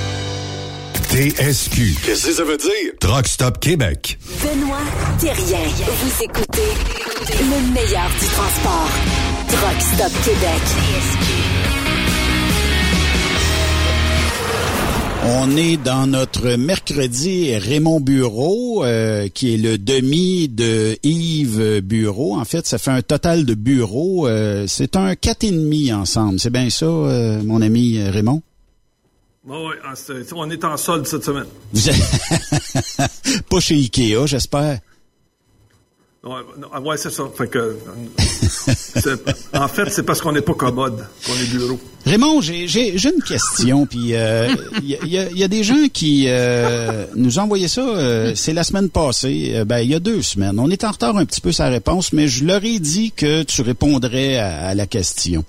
TSQ. 1.11 1.97
Qu'est-ce 2.05 2.27
que 2.27 2.31
ça 2.31 2.43
veut 2.45 2.55
dire? 2.55 2.93
Truck 3.01 3.27
Stop 3.27 3.59
Québec. 3.59 4.17
Benoît 4.41 4.77
Thérien. 5.19 5.59
Vous 5.85 6.23
écoutez 6.23 6.71
le 7.37 7.73
meilleur 7.73 8.09
du 8.17 8.27
transport. 8.27 8.89
Truck 9.49 9.81
Stop 9.81 10.11
Québec. 10.23 10.61
On 15.25 15.57
est 15.57 15.75
dans 15.75 16.07
notre 16.07 16.55
mercredi 16.55 17.57
Raymond 17.57 17.99
Bureau, 17.99 18.85
euh, 18.85 19.27
qui 19.27 19.53
est 19.53 19.57
le 19.57 19.77
demi 19.77 20.47
de 20.47 20.97
Yves 21.03 21.81
Bureau. 21.81 22.37
En 22.37 22.45
fait, 22.45 22.65
ça 22.65 22.77
fait 22.77 22.91
un 22.91 23.01
total 23.01 23.43
de 23.43 23.53
bureaux. 23.53 24.29
Euh, 24.29 24.63
c'est 24.65 24.95
un 24.95 25.15
quatre 25.15 25.43
et 25.43 25.51
demi 25.51 25.91
ensemble. 25.91 26.39
C'est 26.39 26.53
bien 26.53 26.69
ça, 26.69 26.85
euh, 26.85 27.43
mon 27.43 27.61
ami 27.61 28.01
Raymond? 28.01 28.41
Oui, 29.47 29.57
oui, 29.57 29.75
ah, 29.83 29.93
on 30.35 30.49
est 30.51 30.63
en 30.63 30.77
solde 30.77 31.07
cette 31.07 31.23
semaine. 31.23 31.47
Vous 31.73 31.89
êtes 31.89 31.95
pas 33.49 33.59
chez 33.59 33.73
Ikea, 33.75 34.27
j'espère. 34.27 34.79
Ouais, 36.23 36.35
ah, 36.71 36.79
c'est 36.97 37.09
ça. 37.09 37.23
Fait 37.35 37.47
que, 37.47 37.57
euh, 37.57 39.17
en 39.55 39.67
fait, 39.67 39.89
c'est 39.89 40.03
parce 40.03 40.21
qu'on 40.21 40.31
n'est 40.33 40.43
pas 40.43 40.53
commode 40.53 41.03
qu'on 41.25 41.33
est 41.33 41.49
bureau. 41.49 41.79
Raymond, 42.05 42.41
j'ai 42.41 42.93
une 42.93 43.23
question. 43.27 43.87
Puis 43.87 43.97
il 43.99 44.07
y, 44.09 44.15
a, 44.15 44.47
y 44.83 45.17
a- 45.17 45.31
y 45.31 45.43
a 45.43 45.47
des 45.47 45.63
gens 45.63 45.87
qui 45.91 46.25
euh, 46.27 47.07
nous 47.15 47.39
ont 47.39 47.43
envoyé 47.43 47.67
ça. 47.67 47.81
euh, 47.81 48.33
c'est 48.35 48.53
la 48.53 48.63
semaine 48.63 48.89
passée. 48.91 49.53
euh, 49.55 49.65
ben 49.65 49.79
il 49.79 49.89
y 49.89 49.95
a 49.95 49.99
deux 49.99 50.21
semaines. 50.21 50.59
On 50.59 50.69
est 50.69 50.83
en 50.83 50.91
retard 50.91 51.17
un 51.17 51.25
petit 51.25 51.41
peu 51.41 51.51
sa 51.51 51.69
réponse, 51.69 52.13
mais 52.13 52.27
je 52.27 52.45
leur 52.45 52.63
ai 52.63 52.77
dit 52.77 53.11
que 53.11 53.41
tu 53.41 53.63
répondrais 53.63 54.37
à, 54.37 54.67
à 54.67 54.75
la 54.75 54.85
question. 54.85 55.43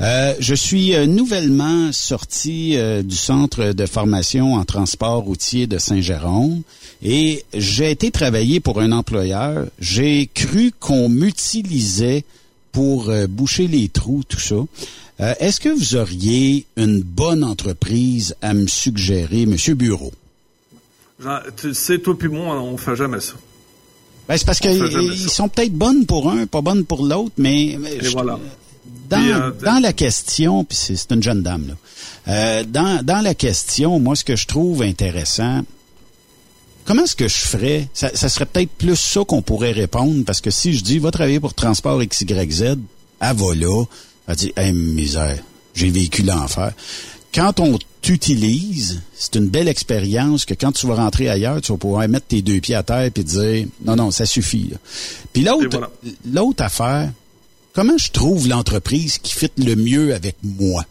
Euh, 0.00 0.34
je 0.40 0.54
suis 0.56 0.94
euh, 0.94 1.06
nouvellement 1.06 1.92
sorti 1.92 2.76
euh, 2.76 3.02
du 3.02 3.14
centre 3.14 3.72
de 3.72 3.86
formation 3.86 4.54
en 4.54 4.64
transport 4.64 5.22
routier 5.22 5.66
de 5.68 5.78
Saint-Jérôme 5.78 6.62
et 7.02 7.44
j'ai 7.54 7.92
été 7.92 8.10
travailler 8.10 8.58
pour 8.58 8.80
un 8.80 8.90
employeur. 8.90 9.66
J'ai 9.78 10.26
cru 10.34 10.72
qu'on 10.80 11.08
m'utilisait 11.08 12.24
pour 12.72 13.08
euh, 13.08 13.28
boucher 13.28 13.68
les 13.68 13.88
trous, 13.88 14.22
tout 14.28 14.40
ça. 14.40 14.56
Euh, 15.20 15.32
Est-ce 15.38 15.60
que 15.60 15.68
vous 15.68 15.94
auriez 15.94 16.66
une 16.76 17.00
bonne 17.00 17.44
entreprise 17.44 18.34
à 18.42 18.52
me 18.52 18.66
suggérer, 18.66 19.46
Monsieur 19.46 19.74
Bureau? 19.74 20.12
Genre, 21.22 21.38
tu 21.56 21.72
sais, 21.72 22.00
toi 22.00 22.18
puis 22.18 22.28
moi, 22.28 22.60
on 22.60 22.76
fait 22.76 22.96
jamais 22.96 23.20
ça. 23.20 23.34
Ben, 24.28 24.36
c'est 24.36 24.44
parce 24.46 24.58
qu'ils 24.58 25.28
sont 25.30 25.48
peut-être 25.48 25.72
bonnes 25.72 26.04
pour 26.04 26.30
un, 26.30 26.46
pas 26.46 26.62
bonnes 26.62 26.84
pour 26.84 27.04
l'autre, 27.06 27.30
mais, 27.36 27.76
mais 27.78 27.94
Et 27.96 28.04
je- 28.04 28.10
voilà. 28.10 28.40
Dans, 29.08 29.16
Puis, 29.18 29.32
euh, 29.32 29.50
dans 29.64 29.80
la 29.80 29.92
question, 29.92 30.64
puis 30.64 30.76
c'est 30.76 31.12
une 31.12 31.22
jeune 31.22 31.42
dame, 31.42 31.68
là. 31.68 31.74
Euh, 32.26 32.64
dans, 32.64 33.04
dans 33.04 33.20
la 33.20 33.34
question, 33.34 33.98
moi, 34.00 34.16
ce 34.16 34.24
que 34.24 34.36
je 34.36 34.46
trouve 34.46 34.82
intéressant, 34.82 35.62
comment 36.84 37.04
est-ce 37.04 37.16
que 37.16 37.28
je 37.28 37.36
ferais? 37.36 37.88
Ça, 37.92 38.10
ça 38.14 38.28
serait 38.28 38.46
peut-être 38.46 38.70
plus 38.70 38.96
ça 38.96 39.24
qu'on 39.24 39.42
pourrait 39.42 39.72
répondre, 39.72 40.24
parce 40.24 40.40
que 40.40 40.50
si 40.50 40.74
je 40.74 40.82
dis, 40.82 40.98
va 40.98 41.10
travailler 41.10 41.40
pour 41.40 41.54
Transport 41.54 42.00
XYZ, 42.02 42.62
elle 42.62 42.78
va 43.20 43.54
là, 43.54 43.84
elle 44.26 44.36
dit, 44.36 44.52
hey, 44.56 44.72
misère, 44.72 45.38
j'ai 45.74 45.90
vécu 45.90 46.22
l'enfer. 46.22 46.72
Quand 47.34 47.58
on 47.60 47.78
t'utilise, 48.00 49.02
c'est 49.14 49.34
une 49.34 49.48
belle 49.48 49.66
expérience 49.66 50.44
que 50.44 50.54
quand 50.54 50.72
tu 50.72 50.86
vas 50.86 50.94
rentrer 50.94 51.28
ailleurs, 51.28 51.60
tu 51.60 51.72
vas 51.72 51.78
pouvoir 51.78 52.08
mettre 52.08 52.26
tes 52.26 52.42
deux 52.42 52.60
pieds 52.60 52.74
à 52.74 52.82
terre 52.82 53.10
et 53.14 53.22
dire, 53.22 53.66
non, 53.84 53.96
non, 53.96 54.10
ça 54.10 54.24
suffit. 54.24 54.68
là. 54.70 54.76
Puis 55.32 55.42
l'autre, 55.42 55.68
voilà. 55.70 55.90
l'autre 56.30 56.62
affaire, 56.62 57.10
comment 57.74 57.98
je 57.98 58.10
trouve 58.12 58.48
l'entreprise 58.48 59.18
qui 59.18 59.32
fit 59.34 59.50
le 59.58 59.74
mieux 59.76 60.14
avec 60.14 60.36
moi? 60.42 60.84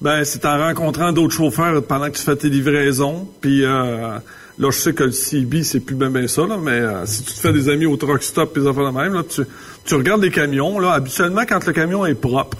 Ben, 0.00 0.24
c'est 0.24 0.44
en 0.46 0.58
rencontrant 0.58 1.12
d'autres 1.12 1.34
chauffeurs 1.34 1.82
pendant 1.84 2.06
que 2.10 2.16
tu 2.16 2.22
fais 2.22 2.34
tes 2.36 2.48
livraisons. 2.48 3.28
Puis 3.40 3.64
euh, 3.64 4.18
là, 4.58 4.70
je 4.70 4.76
sais 4.76 4.92
que 4.94 5.04
le 5.04 5.12
CB, 5.12 5.62
c'est 5.62 5.78
plus 5.80 5.94
bien 5.94 6.10
ben 6.10 6.26
ça, 6.26 6.44
là, 6.46 6.58
mais 6.60 6.72
euh, 6.72 7.06
si 7.06 7.22
tu 7.22 7.32
te 7.34 7.38
fais 7.38 7.52
des 7.52 7.68
amis 7.68 7.86
au 7.86 7.96
truck 7.96 8.22
stop 8.22 8.56
et 8.56 8.60
des 8.60 8.66
affaires 8.66 8.90
de 8.92 8.96
même, 8.98 9.14
là, 9.14 9.22
tu, 9.22 9.42
tu 9.84 9.94
regardes 9.94 10.22
les 10.22 10.30
camions, 10.32 10.80
là, 10.80 10.92
habituellement, 10.92 11.42
quand 11.48 11.64
le 11.66 11.72
camion 11.72 12.04
est 12.04 12.14
propre, 12.16 12.58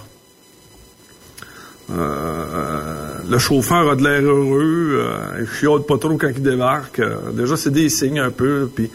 euh, 1.91 3.17
le 3.29 3.37
chauffeur 3.39 3.89
a 3.91 3.95
de 3.97 4.03
l'air 4.03 4.21
heureux, 4.21 4.99
euh, 5.01 5.41
il 5.41 5.47
chiale 5.59 5.81
pas 5.85 5.97
trop 5.97 6.15
quand 6.17 6.29
il 6.33 6.41
débarque. 6.41 6.99
euh, 6.99 7.31
déjà, 7.33 7.57
c'est 7.57 7.71
des 7.71 7.89
signes 7.89 8.19
un 8.19 8.31
peu. 8.31 8.69
Puis, 8.73 8.89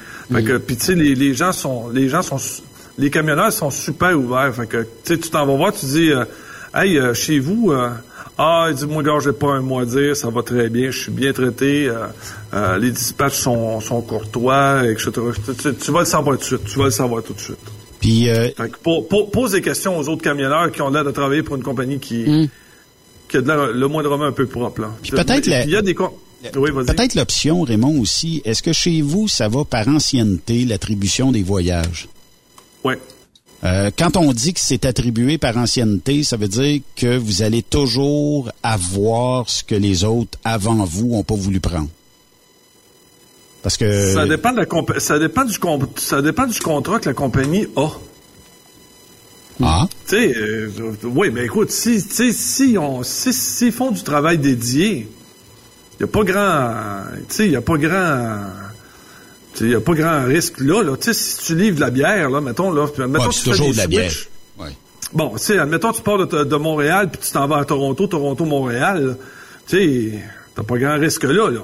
puis 0.67 0.77
tu 0.77 0.85
sais, 0.85 0.95
les, 0.95 1.15
les 1.15 1.35
gens 1.35 1.53
sont, 1.53 1.91
les 1.91 2.09
gens 2.09 2.23
sont, 2.23 2.39
su- 2.39 2.63
les 2.99 3.11
camionneurs 3.11 3.53
sont 3.53 3.71
super 3.71 4.19
ouverts. 4.19 4.55
Fait 4.55 4.67
que, 4.67 4.83
tu 4.83 4.89
sais, 5.05 5.19
tu 5.19 5.31
t'en 5.31 5.47
vas 5.47 5.57
voir, 5.57 5.73
tu 5.73 5.87
dis, 5.87 6.11
euh, 6.11 6.25
hey, 6.75 6.99
euh, 6.99 7.15
chez 7.15 7.39
vous, 7.39 7.71
euh, 7.73 7.89
ah, 8.37 8.67
il 8.71 8.75
dit, 8.77 8.87
moi, 8.87 9.03
gars, 9.03 9.19
j'ai 9.23 9.33
pas 9.33 9.53
un 9.53 9.61
mot 9.63 9.81
à 9.81 9.85
dire, 9.87 10.17
ça 10.17 10.31
va 10.31 10.43
très 10.43 10.69
bien, 10.69 10.91
je 10.91 10.99
suis 11.03 11.11
bien 11.13 11.33
traité, 11.33 11.91
euh, 12.55 12.77
les 12.79 12.91
dispatchs 12.91 13.35
sont, 13.37 13.81
sont 13.81 14.01
courtois, 14.03 14.83
etc. 14.87 15.11
Tu, 15.45 15.55
tu- 15.55 15.75
tu 15.75 15.91
vas 15.93 16.01
le 16.01 16.05
savoir 16.07 16.37
tout 16.37 16.43
de 16.43 16.47
suite. 16.47 16.65
Tu 16.65 16.79
vas 16.79 16.85
le 16.87 16.91
savoir 16.91 17.23
tout 17.23 17.33
de 17.35 17.41
suite. 17.41 17.57
Puis, 18.01 18.29
euh, 18.31 18.49
pose 19.33 19.53
des 19.53 19.61
questions 19.63 19.99
aux 19.99 20.09
autres 20.09 20.23
camionneurs 20.23 20.71
qui 20.71 20.81
ont 20.83 20.91
l'air 20.91 21.05
de 21.05 21.11
travailler 21.11 21.43
pour 21.43 21.57
une 21.57 21.65
compagnie 21.65 21.99
qui, 21.99 22.49
qui 23.29 23.37
a 23.37 23.41
de 23.41 23.47
l'air 23.49 23.67
le 23.73 23.89
moindrement 23.89 24.25
un 24.25 24.33
peu 24.33 24.47
propre. 24.47 24.83
Là. 24.83 24.91
Puis 25.03 25.11
peut-être 25.11 25.49
Et 25.49 25.51
la- 25.51 25.61
puis 25.63 25.71
Il 25.71 25.73
y 25.73 25.77
a 25.77 25.83
des... 25.83 25.95
con- 25.95 26.13
Oui, 26.57 26.71
vas-y. 26.71 26.87
peut-être 26.87 27.17
l'option, 27.17 27.63
Raymond, 27.63 28.01
aussi, 28.01 28.41
est-ce 28.45 28.63
que 28.63 28.73
chez 28.73 29.03
vous, 29.03 29.27
ça 29.27 29.49
va 29.49 29.65
par 29.65 29.89
ancienneté, 29.89 30.65
l'attribution 30.65 31.33
des 31.33 31.43
voyages? 31.43 32.09
Oui. 32.85 32.95
Euh, 33.65 33.91
quand 33.97 34.17
on 34.17 34.33
dit 34.33 34.55
que 34.55 34.61
c'est 34.61 34.85
attribué 34.85 35.37
par 35.37 35.57
ancienneté, 35.57 36.23
ça 36.23 36.37
veut 36.37 36.49
dire 36.49 36.81
que 36.95 37.17
vous 37.17 37.43
allez 37.43 37.63
toujours 37.63 38.51
avoir 38.63 39.49
ce 39.51 39.65
que 39.65 39.75
les 39.75 40.05
autres 40.05 40.39
avant 40.45 40.85
vous 40.85 41.15
ont 41.15 41.25
pas 41.25 41.35
voulu 41.35 41.59
prendre. 41.59 41.89
Parce 43.63 43.77
que 43.77 44.13
Ça 44.15 44.27
dépend, 44.27 44.53
de 44.53 44.59
la 44.59 45.01
ça, 45.01 45.19
dépend 45.19 45.45
du 45.45 45.59
ça 45.97 46.23
dépend 46.23 46.47
du 46.47 46.61
contrat 46.61 47.01
que 47.01 47.09
la 47.09 47.15
compagnie 47.15 47.67
a. 47.77 47.89
Ah. 49.61 49.89
Tu 50.07 50.15
sais, 50.15 50.37
euh, 50.37 50.71
oui, 51.03 51.31
mais 51.33 51.45
écoute, 51.45 51.73
si, 51.73 52.01
si 52.01 52.77
on, 52.79 53.03
si, 53.03 53.33
s'ils 53.33 53.73
font 53.73 53.91
du 53.91 54.05
travail 54.05 54.39
dédié, 54.39 55.09
il 55.99 56.05
n'y 56.05 56.05
a 56.05 56.07
pas 56.07 56.23
grand, 56.23 57.03
tu 57.29 57.35
sais, 57.35 57.47
il 57.47 57.53
y 57.53 57.57
a 57.57 57.61
pas 57.61 57.77
grand, 57.77 58.41
il 59.61 59.71
y 59.71 59.75
a 59.75 59.81
pas 59.81 59.95
grand 59.95 60.25
risque 60.25 60.61
là, 60.61 60.83
là. 60.83 60.97
Tu 60.97 61.05
sais, 61.05 61.15
si 61.15 61.39
tu 61.45 61.55
livres 61.55 61.77
de 61.77 61.81
la 61.81 61.91
bière, 61.91 62.31
là, 62.31 62.41
mettons, 62.41 62.71
là, 62.71 62.87
puis 62.87 63.03
admettons 63.03 63.27
Ouais, 63.27 63.31
tu 63.31 63.41
fais 63.41 63.51
toujours 63.51 63.67
des 63.69 63.73
de 63.73 63.79
la 63.79 63.87
bière. 63.87 64.13
Ouais. 64.59 64.77
Bon, 65.13 65.31
tu 65.31 65.39
sais, 65.39 65.59
admettons, 65.59 65.93
tu 65.93 66.03
pars 66.03 66.27
de, 66.27 66.45
de 66.45 66.57
Montréal, 66.57 67.11
puis 67.11 67.21
tu 67.25 67.33
t'en 67.33 67.47
vas 67.47 67.59
à 67.59 67.65
Toronto, 67.65 68.07
Toronto-Montréal, 68.07 69.07
là. 69.07 69.15
tu 69.67 69.79
sais, 69.79 70.19
t'as 70.55 70.63
pas 70.63 70.79
grand 70.79 70.99
risque 70.99 71.25
là, 71.25 71.51
là. 71.51 71.61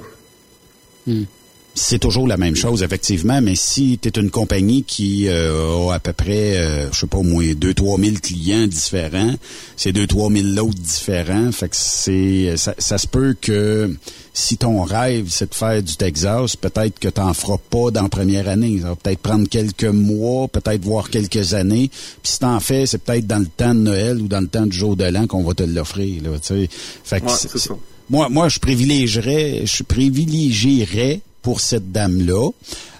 C'est 1.77 1.99
toujours 1.99 2.25
la 2.25 2.37
même 2.37 2.55
chose, 2.55 2.83
effectivement, 2.83 3.41
mais 3.41 3.55
si 3.57 3.99
tu 4.01 4.07
es 4.07 4.11
une 4.21 4.31
compagnie 4.31 4.83
qui 4.83 5.27
euh, 5.27 5.89
a 5.89 5.95
à 5.95 5.99
peu 5.99 6.13
près, 6.13 6.55
euh, 6.57 6.89
je 6.93 6.99
sais 7.01 7.05
pas, 7.07 7.17
au 7.17 7.23
moins 7.23 7.43
2-3 7.43 8.01
000 8.01 8.15
clients 8.23 8.65
différents, 8.65 9.35
c'est 9.75 9.91
2-3 9.91 10.53
000 10.53 10.65
autres 10.65 10.79
différents, 10.79 11.51
fait 11.51 11.67
que 11.67 11.75
c'est 11.77 12.55
ça, 12.55 12.73
ça 12.77 12.97
se 12.97 13.07
peut 13.07 13.35
que 13.41 13.93
si 14.33 14.55
ton 14.55 14.83
rêve, 14.83 15.27
c'est 15.29 15.49
de 15.49 15.53
faire 15.55 15.83
du 15.83 15.97
Texas, 15.97 16.55
peut-être 16.55 16.97
que 16.97 17.09
tu 17.09 17.19
n'en 17.19 17.33
feras 17.33 17.57
pas 17.69 17.91
dans 17.91 18.03
la 18.03 18.09
première 18.09 18.47
année. 18.47 18.79
Ça 18.81 18.89
va 18.89 18.95
peut-être 18.95 19.19
prendre 19.19 19.47
quelques 19.49 19.83
mois, 19.83 20.47
peut-être 20.47 20.81
voir 20.83 21.09
quelques 21.09 21.53
années. 21.55 21.89
Puis 22.23 22.31
si 22.33 22.39
t'en 22.39 22.59
fais, 22.61 22.85
c'est 22.85 22.99
peut-être 22.99 23.27
dans 23.27 23.39
le 23.39 23.47
temps 23.47 23.73
de 23.75 23.79
Noël 23.81 24.21
ou 24.21 24.27
dans 24.29 24.39
le 24.41 24.47
temps 24.47 24.65
du 24.65 24.75
jour 24.77 24.95
de 24.95 25.03
l'an 25.05 25.27
qu'on 25.27 25.43
va 25.43 25.53
te 25.53 25.63
l'offrir. 25.63 26.23
Là, 26.23 26.29
fait 26.41 27.19
que 27.19 27.25
Ouais, 27.25 27.31
c'est- 27.37 27.49
c'est 27.51 27.59
ça. 27.59 27.75
moi, 28.09 28.27
moi, 28.29 28.47
je 28.49 28.59
privilégierais, 28.59 29.63
je 29.65 29.83
privilégierais 29.83 31.21
pour 31.45 31.61
cette 31.61 31.91
dame-là, 31.91 32.49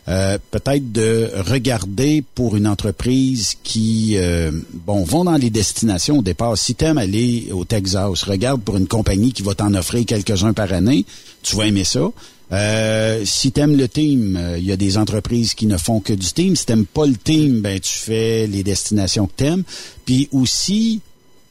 euh, 0.07 0.38
peut-être 0.51 0.91
de 0.91 1.31
regarder 1.47 2.23
pour 2.35 2.55
une 2.55 2.67
entreprise 2.67 3.55
qui, 3.63 4.17
euh, 4.17 4.51
bon, 4.85 5.03
vont 5.03 5.23
dans 5.23 5.35
les 5.35 5.49
destinations 5.49 6.19
au 6.19 6.22
départ. 6.22 6.55
Si 6.55 6.76
t'aimes 6.76 6.99
aller 6.99 7.47
au 7.51 7.65
Texas, 7.65 8.22
regarde 8.22 8.61
pour 8.61 8.77
une 8.77 8.85
compagnie 8.85 9.34
qui 9.34 9.41
va 9.41 9.55
t'en 9.55 9.73
offrir 9.73 10.05
quelques-uns 10.05 10.53
par 10.53 10.72
année, 10.73 11.07
tu 11.41 11.55
vas 11.55 11.65
aimer 11.65 11.85
ça. 11.85 12.11
Euh, 12.51 13.23
si 13.26 13.51
t'aimes 13.51 13.76
le 13.76 13.88
team, 13.88 14.38
euh, 14.38 14.59
il 14.59 14.65
y 14.65 14.72
a 14.72 14.77
des 14.77 14.99
entreprises 14.99 15.55
qui 15.55 15.65
ne 15.65 15.77
font 15.77 15.99
que 16.01 16.13
du 16.13 16.31
team. 16.31 16.55
Si 16.55 16.67
t'aimes 16.67 16.85
pas 16.85 17.07
le 17.07 17.15
team, 17.15 17.61
ben 17.61 17.80
tu 17.80 17.97
fais 17.97 18.45
les 18.45 18.61
destinations 18.61 19.26
que 19.26 19.34
t'aimes. 19.38 19.63
Puis 20.05 20.30
aussi, 20.31 21.01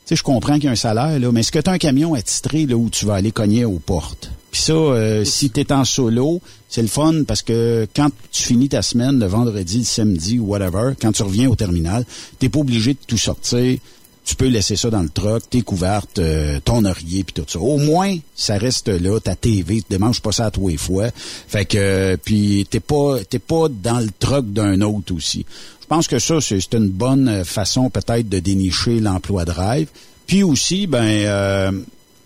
tu 0.07 0.11
sais, 0.11 0.15
je 0.15 0.23
comprends 0.23 0.55
qu'il 0.55 0.67
y 0.67 0.69
a 0.69 0.71
un 0.71 0.77
salaire, 0.77 1.19
là, 1.19 1.33
mais 1.33 1.41
est-ce 1.41 1.51
que 1.51 1.59
tu 1.59 1.69
as 1.69 1.73
un 1.73 1.79
camion 1.79 2.15
attitré 2.15 2.67
là, 2.67 2.77
où 2.77 2.89
tu 2.89 3.05
vas 3.05 3.15
aller 3.15 3.33
cogner 3.33 3.65
aux 3.65 3.81
portes? 3.81 4.31
Puis 4.55 4.63
ça, 4.63 4.73
euh, 4.73 5.25
si 5.25 5.51
tu 5.51 5.59
es 5.59 5.73
en 5.73 5.85
solo, 5.85 6.41
c'est 6.69 6.81
le 6.81 6.87
fun 6.87 7.25
parce 7.27 7.43
que 7.43 7.89
quand 7.93 8.09
tu 8.31 8.45
finis 8.45 8.69
ta 8.69 8.83
semaine, 8.83 9.19
le 9.19 9.27
vendredi, 9.27 9.79
le 9.79 9.85
samedi 9.85 10.39
ou 10.39 10.45
whatever, 10.47 10.93
quand 11.03 11.11
tu 11.11 11.25
reviens 11.25 11.51
au 11.51 11.57
terminal, 11.57 12.07
t'es 12.39 12.49
pas 12.49 12.61
obligé 12.61 12.93
de 12.93 12.99
tout 13.05 13.19
sortir. 13.19 13.77
Tu 14.25 14.37
peux 14.37 14.47
laisser 14.47 14.77
ça 14.77 14.91
dans 14.91 15.03
le 15.03 15.09
truck, 15.09 15.51
tes 15.51 15.63
couvertes, 15.63 16.21
euh, 16.21 16.61
ton 16.65 16.85
oreiller 16.85 17.25
puis 17.25 17.35
tout 17.35 17.45
ça. 17.49 17.59
Au 17.59 17.79
moins, 17.79 18.17
ça 18.37 18.57
reste 18.57 18.87
là, 18.87 19.19
ta 19.19 19.35
TV, 19.35 19.79
tu 19.79 19.87
démanges 19.91 20.23
pas 20.23 20.31
ça 20.31 20.47
à 20.47 20.51
tous 20.53 20.69
les 20.69 20.77
fois. 20.77 21.11
Fait 21.49 21.65
que 21.65 21.77
euh, 21.77 22.17
puis 22.17 22.65
t'es 22.71 22.79
pas 22.79 23.25
t'es 23.29 23.41
pas 23.41 23.67
dans 23.69 23.99
le 23.99 24.11
truck 24.21 24.53
d'un 24.53 24.83
autre 24.83 25.17
aussi. 25.17 25.45
Je 25.81 25.87
pense 25.89 26.07
que 26.07 26.21
ça, 26.21 26.41
c'est 26.41 26.75
une 26.75 26.91
bonne 26.91 27.45
façon 27.45 27.91
peut-être 27.91 28.29
de 28.29 28.39
dénicher 28.39 29.01
l'emploi 29.01 29.45
de 29.45 29.51
rêve. 29.51 29.89
Puis 30.29 30.45
aussi, 30.45 30.87
ben, 30.87 31.03
euh, 31.03 31.73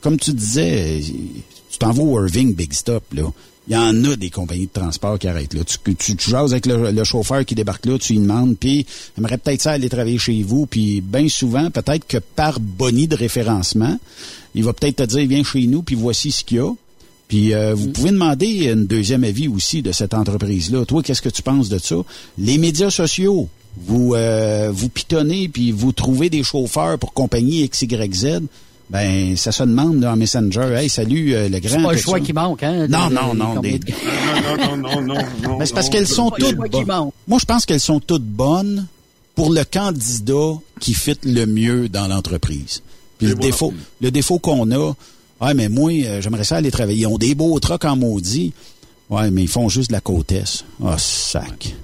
comme 0.03 0.19
tu 0.19 0.35
disais, 0.35 1.01
tu 1.79 1.87
t'en 1.87 1.93
vas 1.93 2.03
au 2.03 2.25
Irving 2.25 2.55
Big 2.55 2.73
Stop, 2.73 3.05
là. 3.13 3.31
Il 3.69 3.75
y 3.75 3.77
en 3.77 4.03
a 4.05 4.17
des 4.17 4.31
compagnies 4.31 4.67
de 4.67 4.81
transport 4.81 5.19
qui 5.19 5.29
arrêtent 5.29 5.53
là. 5.53 5.61
Tu, 5.63 5.95
tu, 5.95 6.17
tu 6.17 6.31
jases 6.31 6.53
avec 6.53 6.65
le, 6.65 6.91
le 6.91 7.05
chauffeur 7.05 7.45
qui 7.45 7.55
débarque 7.55 7.85
là, 7.85 7.99
tu 7.99 8.15
lui 8.15 8.21
demandes, 8.21 8.57
puis 8.59 8.87
aimerait 9.19 9.37
peut-être 9.37 9.61
ça 9.61 9.73
aller 9.73 9.91
travailler 9.91 10.17
chez 10.17 10.43
vous, 10.43 10.65
puis 10.65 11.03
bien 11.03 11.29
souvent, 11.29 11.71
peut-être 11.71 12.07
que 12.07 12.17
par 12.17 12.61
boni 12.61 13.09
de 13.09 13.15
référencement, 13.15 13.99
il 14.55 14.65
va 14.65 14.73
peut-être 14.73 14.97
te 14.97 15.03
dire, 15.03 15.29
viens 15.29 15.45
chez 15.45 15.67
nous, 15.67 15.83
puis 15.83 15.97
voici 15.97 16.33
ce 16.33 16.45
qu'il 16.45 16.57
y 16.57 16.61
a. 16.61 16.73
Puis 17.29 17.53
euh, 17.53 17.75
vous 17.75 17.89
pouvez 17.89 18.11
demander 18.11 18.71
une 18.73 18.87
deuxième 18.87 19.23
avis 19.23 19.49
aussi 19.49 19.83
de 19.83 19.93
cette 19.93 20.15
entreprise-là. 20.15 20.87
Toi, 20.87 21.03
qu'est-ce 21.03 21.21
que 21.21 21.29
tu 21.29 21.43
penses 21.43 21.69
de 21.69 21.79
ça? 21.79 21.97
Les 22.39 22.57
médias 22.57 22.91
sociaux, 22.91 23.49
vous 23.77 24.15
euh, 24.15 24.71
vous 24.73 24.89
pitonnez 24.89 25.49
puis 25.49 25.73
vous 25.73 25.93
trouvez 25.93 26.31
des 26.31 26.43
chauffeurs 26.43 26.99
pour 26.99 27.13
compagnie 27.13 27.69
XYZ. 27.69 28.41
Ben, 28.90 29.36
ça 29.36 29.52
se 29.52 29.62
demande 29.65 30.01
là, 30.01 30.12
en 30.12 30.16
Messenger. 30.16 30.74
Hey, 30.77 30.89
salut 30.89 31.35
euh, 31.35 31.48
le 31.48 31.59
grand. 31.60 31.77
C'est 31.77 31.82
pas 31.82 31.93
le 31.93 31.98
choix 31.98 32.20
qui 32.20 32.32
manque, 32.32 32.62
hein? 32.62 32.86
Non, 32.89 33.10
non, 33.10 33.35
non. 33.35 33.60
des- 33.60 33.78
Non, 33.78 34.56
non, 34.56 34.77
non, 34.77 35.02
non, 35.02 35.23
non. 35.43 35.59
Mais 35.59 35.66
c'est 35.66 35.74
parce 35.74 35.86
non, 35.86 35.93
qu'elles 35.93 36.06
sont 36.06 36.31
toutes. 36.31 36.56
Moi, 37.27 37.39
je 37.39 37.44
pense 37.44 37.66
qu'elles 37.66 37.81
sont 37.81 38.01
toutes 38.01 38.24
bonnes 38.24 38.86
pour 39.35 39.52
le 39.52 39.62
candidat 39.65 40.55
qui 40.81 40.94
fit 40.94 41.19
le 41.24 41.44
mieux 41.44 41.89
dans 41.89 42.09
l'entreprise. 42.09 42.82
Puis 43.19 43.27
le 43.27 43.35
voilà. 43.35 43.47
défaut, 43.51 43.74
le 44.01 44.10
défaut 44.10 44.39
qu'on 44.39 44.70
a, 44.70 44.94
ouais, 45.43 45.55
mais 45.55 45.69
moi, 45.69 45.93
euh, 45.93 46.20
j'aimerais 46.23 46.44
ça 46.44 46.56
aller 46.56 46.70
travailler. 46.70 47.01
Ils 47.02 47.06
ont 47.06 47.19
des 47.19 47.35
beaux 47.35 47.59
trucks 47.60 47.85
en 47.85 47.97
maudit. 47.97 48.52
Ouais, 49.10 49.31
mais 49.31 49.43
ils 49.43 49.48
font 49.48 49.69
juste 49.69 49.89
de 49.89 49.94
la 49.94 50.01
côtesse. 50.01 50.65
Ah, 50.85 50.97
sac. 50.98 51.74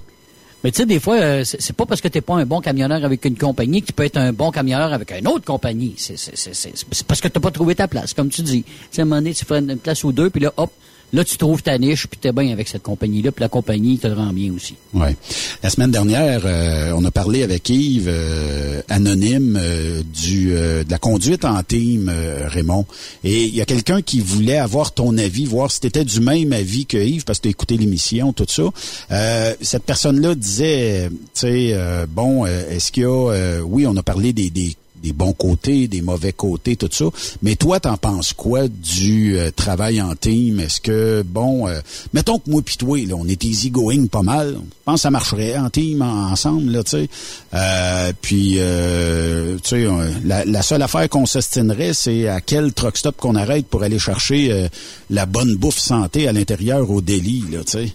Mais 0.65 0.71
tu 0.71 0.79
sais, 0.79 0.87
des 0.87 0.99
fois, 0.99 1.17
euh, 1.17 1.45
c'est 1.45 1.77
pas 1.77 1.85
parce 1.85 2.01
que 2.01 2.09
t'es 2.09 2.23
pas 2.23 2.37
un 2.37 2.47
bon 2.47 2.63
camionneur 2.63 3.05
avec 3.05 3.23
une 3.27 3.37
compagnie 3.37 3.83
que 3.83 3.89
tu 3.89 3.93
peux 3.93 4.05
être 4.05 4.17
un 4.17 4.33
bon 4.33 4.51
camionneur 4.51 4.95
avec 4.95 5.13
une 5.13 5.29
autre 5.29 5.45
compagnie. 5.45 5.95
C'est 5.99 7.05
parce 7.07 7.21
que 7.21 7.29
t'as 7.29 7.39
pas 7.41 7.51
trouvé 7.51 7.75
ta 7.75 7.87
place, 7.87 8.15
comme 8.15 8.31
tu 8.31 8.41
dis. 8.41 8.65
Tu 8.91 9.01
à 9.01 9.03
un 9.03 9.05
moment 9.05 9.17
donné, 9.21 9.35
tu 9.35 9.45
fais 9.45 9.59
une 9.59 9.77
place 9.77 10.03
ou 10.05 10.13
deux, 10.13 10.31
puis 10.31 10.41
là, 10.41 10.55
hop, 10.57 10.73
là, 11.13 11.25
tu 11.25 11.37
trouves 11.37 11.63
ta 11.63 11.79
niche, 11.79 12.07
puis 12.07 12.19
t'es 12.21 12.33
bien 12.33 12.53
avec 12.53 12.69
cette 12.69 12.83
compagnie-là, 12.83 13.33
puis 13.33 13.43
la 13.43 13.49
compagnie 13.49 13.99
te 13.99 14.07
rend 14.07 14.33
bien 14.33 14.53
aussi. 14.53 14.75
Ouais. 14.93 15.17
La 15.63 15.71
semaine 15.71 15.91
dernière, 15.91 16.43
euh, 16.45 16.93
on 16.97 17.05
a 17.05 17.11
parlé 17.11 17.43
avec 17.43 17.69
Yves, 17.69 18.09
euh, 18.09 18.83
anonyme, 18.89 19.59
euh, 19.61 20.03
du 20.03 20.55
euh, 20.55 20.85
de 20.85 20.91
la 20.91 20.99
conduite 20.99 21.45
en 21.45 21.63
team, 21.63 22.11
euh, 22.13 22.49
Raymond. 22.49 22.87
Et 23.23 23.45
il 23.45 23.55
y 23.55 23.61
a 23.61 23.65
quelqu'un 23.65 24.03
qui 24.03 24.21
voulait 24.21 24.59
avoir 24.59 24.93
ton 24.93 25.17
avis, 25.19 25.45
voir 25.47 25.71
si 25.71 25.81
tu 25.81 25.87
étais 25.87 26.05
du 26.05 26.21
même 26.21 26.53
avis 26.53 26.87
que 26.87 26.99
Yves, 26.99 27.25
parce 27.25 27.39
que 27.39 27.45
tu 27.45 27.49
as 27.49 27.51
écouté 27.51 27.77
l'émission, 27.77 28.33
tout 28.33 28.47
ça. 28.49 28.65
Euh, 29.11 29.55
cette 29.61 29.85
personne-là 29.85 30.35
disait, 30.35 31.11
tu 31.11 31.41
sais, 31.41 31.77
bon, 32.09 32.47
est-ce 32.47 32.93
qu'il 32.93 33.05
y 33.05 33.07
a, 33.07 33.61
oui, 33.65 33.87
on 33.87 33.97
a 33.97 34.03
parlé 34.03 34.33
des, 34.33 34.51
des 34.51 34.77
des 35.05 35.13
bons 35.13 35.35
côtés, 35.35 35.87
des 35.87 36.01
mauvais 36.01 36.33
côtés, 36.33 36.77
tout 36.77 36.89
ça. 36.91 37.05
Mais 37.43 37.57
toi, 37.57 37.79
t'en 37.79 37.97
penses 37.99 38.33
quoi 38.33 38.67
du 38.69 39.39
euh, 39.39 39.51
travail 39.55 40.01
en 40.01 40.15
team? 40.15 40.61
Est-ce 40.61 40.81
que, 40.81 41.23
bon, 41.23 41.69
euh, 41.69 41.81
mettons 42.15 42.39
que 42.39 42.51
moi 42.51 42.63
pis 42.63 42.79
toi, 42.79 42.99
là, 43.07 43.15
on 43.19 43.29
est 43.29 43.45
easy 43.45 43.71
going 43.71 44.07
pas 44.07 44.23
mal. 44.23 44.55
Je 44.55 44.61
pense 44.87 44.95
que 44.97 45.01
ça 45.03 45.11
marcherait 45.11 45.59
en 45.59 45.69
team, 45.69 46.01
en- 46.03 46.31
ensemble, 46.33 46.73
là, 46.73 46.83
tu 46.83 46.91
sais. 46.93 47.09
Euh, 47.53 48.13
puis, 48.23 48.55
euh, 48.59 49.57
tu 49.63 49.85
sais, 49.85 49.87
la, 50.25 50.63
seule 50.63 50.83
affaire 50.83 51.09
qu'on 51.11 51.27
s'estinerait, 51.27 51.93
c'est 51.93 52.27
à 52.29 52.41
quel 52.41 52.73
truck 52.73 52.97
stop 52.97 53.17
qu'on 53.19 53.35
arrête 53.35 53.67
pour 53.67 53.83
aller 53.83 53.99
chercher 53.99 54.69
la 55.11 55.27
bonne 55.27 55.57
bouffe 55.57 55.79
santé 55.79 56.27
à 56.29 56.33
l'intérieur 56.33 56.91
au 56.91 57.01
délit, 57.03 57.45
là, 57.53 57.59
tu 57.65 57.73
sais. 57.73 57.93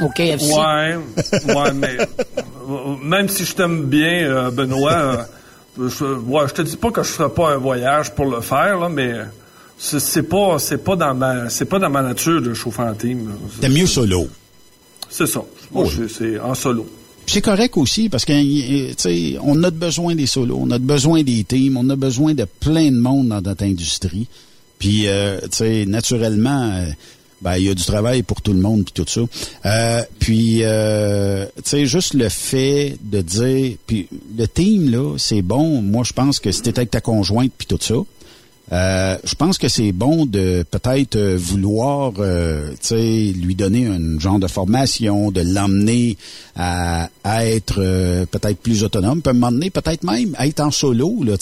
Au 0.00 0.08
KFC. 0.08 0.52
Ouais, 0.52 0.96
ouais, 1.54 1.72
mais 1.74 1.96
même 3.02 3.28
si 3.28 3.44
je 3.44 3.54
t'aime 3.54 3.84
bien, 3.84 4.24
euh, 4.24 4.50
Benoît, 4.50 5.26
euh, 5.78 5.88
je, 5.88 6.04
ouais, 6.04 6.48
je 6.48 6.54
te 6.54 6.62
dis 6.62 6.76
pas 6.76 6.90
que 6.90 7.02
je 7.02 7.08
ferai 7.08 7.28
pas 7.28 7.52
un 7.52 7.56
voyage 7.56 8.14
pour 8.14 8.26
le 8.26 8.40
faire, 8.40 8.78
là, 8.78 8.88
mais 8.88 9.14
c'est 9.78 10.22
pas, 10.22 10.58
c'est 10.58 10.84
pas 10.84 10.96
dans 10.96 11.14
ma, 11.14 11.48
c'est 11.48 11.64
pas 11.64 11.78
dans 11.78 11.90
ma 11.90 12.02
nature 12.02 12.42
de 12.42 12.54
chauffer 12.54 12.82
en 12.82 12.94
team. 12.94 13.30
T'aimes 13.60 13.72
mieux 13.72 13.86
solo? 13.86 14.28
C'est 15.08 15.26
ça. 15.26 15.42
Moi, 15.72 15.86
c'est 16.08 16.38
en 16.38 16.54
solo. 16.54 16.86
C'est 17.26 17.42
correct 17.42 17.76
aussi 17.76 18.08
parce 18.08 18.24
que 18.24 18.32
tu 18.32 18.94
sais, 18.96 19.38
on 19.42 19.62
a 19.62 19.70
besoin 19.70 20.14
des 20.16 20.26
solos, 20.26 20.58
on 20.60 20.70
a 20.70 20.78
besoin 20.78 21.22
des 21.22 21.44
teams, 21.44 21.76
on 21.76 21.88
a 21.88 21.96
besoin 21.96 22.34
de 22.34 22.44
plein 22.44 22.90
de 22.90 22.98
monde 22.98 23.28
dans 23.28 23.40
notre 23.40 23.64
industrie. 23.64 24.26
Puis 24.80 25.06
euh, 25.06 25.38
tu 25.42 25.58
sais, 25.58 25.86
naturellement, 25.86 26.72
euh, 26.72 26.86
ben 27.40 27.56
il 27.56 27.64
y 27.64 27.68
a 27.70 27.74
du 27.74 27.84
travail 27.84 28.22
pour 28.22 28.42
tout 28.42 28.52
le 28.52 28.60
monde 28.60 28.84
puis 28.84 28.92
tout 28.92 29.06
ça. 29.08 29.20
Euh, 29.66 30.02
puis 30.18 30.60
euh, 30.62 31.46
tu 31.56 31.62
sais, 31.64 31.86
juste 31.86 32.14
le 32.14 32.28
fait 32.28 32.96
de 33.02 33.20
dire, 33.22 33.76
puis 33.86 34.08
le 34.36 34.46
team 34.46 34.90
là, 34.90 35.16
c'est 35.18 35.42
bon. 35.42 35.82
Moi, 35.82 36.04
je 36.04 36.12
pense 36.12 36.38
que 36.38 36.50
t'es 36.50 36.78
avec 36.78 36.90
ta 36.90 37.00
conjointe 37.00 37.52
puis 37.56 37.66
tout 37.66 37.78
ça. 37.80 37.94
Euh, 38.72 39.16
je 39.24 39.34
pense 39.34 39.58
que 39.58 39.68
c'est 39.68 39.92
bon 39.92 40.26
de 40.26 40.64
peut-être 40.70 41.16
euh, 41.16 41.36
vouloir, 41.36 42.12
euh, 42.18 42.70
lui 42.90 43.54
donner 43.54 43.86
un 43.86 44.18
genre 44.20 44.38
de 44.38 44.46
formation, 44.46 45.30
de 45.32 45.40
l'emmener 45.40 46.16
à, 46.56 47.08
être 47.24 47.76
euh, 47.78 48.26
peut-être 48.26 48.58
plus 48.58 48.84
autonome, 48.84 49.22
peut 49.22 49.32
m'emmener 49.32 49.70
peut-être 49.70 50.04
même 50.04 50.34
à 50.36 50.46
être 50.46 50.60
en 50.60 50.70
solo, 50.70 51.24
là. 51.24 51.34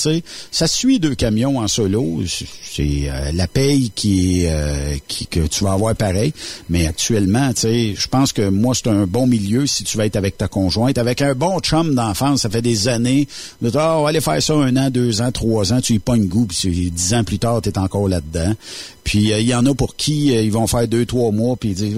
Ça 0.50 0.66
suit 0.66 1.00
deux 1.00 1.14
camions 1.14 1.58
en 1.58 1.68
solo, 1.68 2.20
c'est 2.26 3.10
euh, 3.10 3.32
la 3.32 3.46
paye 3.46 3.90
qui 3.94 4.46
qui 5.06 5.26
que 5.26 5.40
tu 5.46 5.64
vas 5.64 5.72
avoir 5.72 5.94
pareil, 5.94 6.32
mais 6.68 6.86
actuellement, 6.86 7.50
je 7.56 8.06
pense 8.08 8.32
que 8.32 8.48
moi 8.48 8.74
c'est 8.74 8.88
un 8.88 9.06
bon 9.06 9.26
milieu 9.26 9.66
si 9.66 9.84
tu 9.84 9.96
vas 9.96 10.06
être 10.06 10.16
avec 10.16 10.38
ta 10.38 10.48
conjointe, 10.48 10.98
avec 10.98 11.20
un 11.20 11.34
bon 11.34 11.58
chum 11.60 11.94
d'enfance, 11.94 12.42
ça 12.42 12.50
fait 12.50 12.62
des 12.62 12.88
années, 12.88 13.26
de 13.60 13.70
Ah, 13.74 13.98
on 13.98 14.02
va 14.04 14.10
aller 14.10 14.20
faire 14.20 14.42
ça 14.42 14.54
un 14.54 14.76
an, 14.76 14.90
deux 14.90 15.20
ans, 15.20 15.32
trois 15.32 15.72
ans, 15.72 15.80
tu 15.80 15.94
y 15.94 15.98
pognes 15.98 16.26
goût, 16.26 16.46
puis 16.46 16.56
c'est 16.60 16.70
dix 16.70 17.14
ans 17.14 17.17
plus 17.24 17.38
tard, 17.38 17.60
tu 17.62 17.70
encore 17.78 18.08
là-dedans. 18.08 18.52
Puis 19.04 19.30
il 19.30 19.46
y 19.46 19.54
en 19.54 19.64
a 19.64 19.74
pour 19.74 19.96
qui 19.96 20.26
ils 20.26 20.52
vont 20.52 20.66
faire 20.66 20.86
deux, 20.86 21.06
trois 21.06 21.30
mois, 21.30 21.56
puis 21.56 21.70
ils 21.70 21.74
disent 21.74 21.96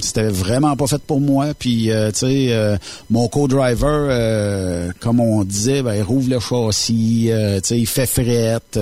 c'était 0.00 0.28
vraiment 0.28 0.76
pas 0.76 0.86
fait 0.86 1.02
pour 1.02 1.20
moi. 1.20 1.54
Puis 1.58 1.90
tu 1.90 2.18
sais, 2.18 2.78
mon 3.10 3.26
co-driver, 3.28 4.92
comme 5.00 5.20
on 5.20 5.42
disait, 5.42 5.82
ben, 5.82 5.94
il 5.94 6.02
rouvre 6.02 6.30
le 6.30 6.38
châssis, 6.38 7.30
tu 7.30 7.60
sais, 7.64 7.80
il 7.80 7.86
fait 7.86 8.06
frette. 8.06 8.78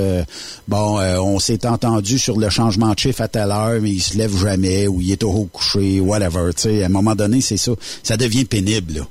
bon, 0.69 0.99
on 0.99 1.39
s'est 1.39 1.67
entendu 1.67 2.19
sur 2.19 2.39
le 2.39 2.51
changement 2.51 2.93
de 2.93 2.99
chiffre 2.99 3.23
à 3.23 3.29
telle 3.29 3.51
heure, 3.51 3.81
mais 3.81 3.91
il 3.91 4.01
se 4.01 4.19
lève 4.19 4.37
jamais, 4.37 4.87
ou 4.87 5.01
il 5.01 5.13
est 5.13 5.23
au 5.23 5.31
haut 5.31 5.49
couché, 5.51 6.01
whatever. 6.01 6.53
Tu 6.55 6.63
sais, 6.63 6.83
à 6.83 6.87
un 6.87 6.91
moment 6.91 7.15
donné, 7.15 7.41
c'est 7.41 7.57
ça. 7.57 7.73
Ça 8.03 8.17
devient 8.17 8.45
pénible, 8.45 8.95
là. 8.95 9.07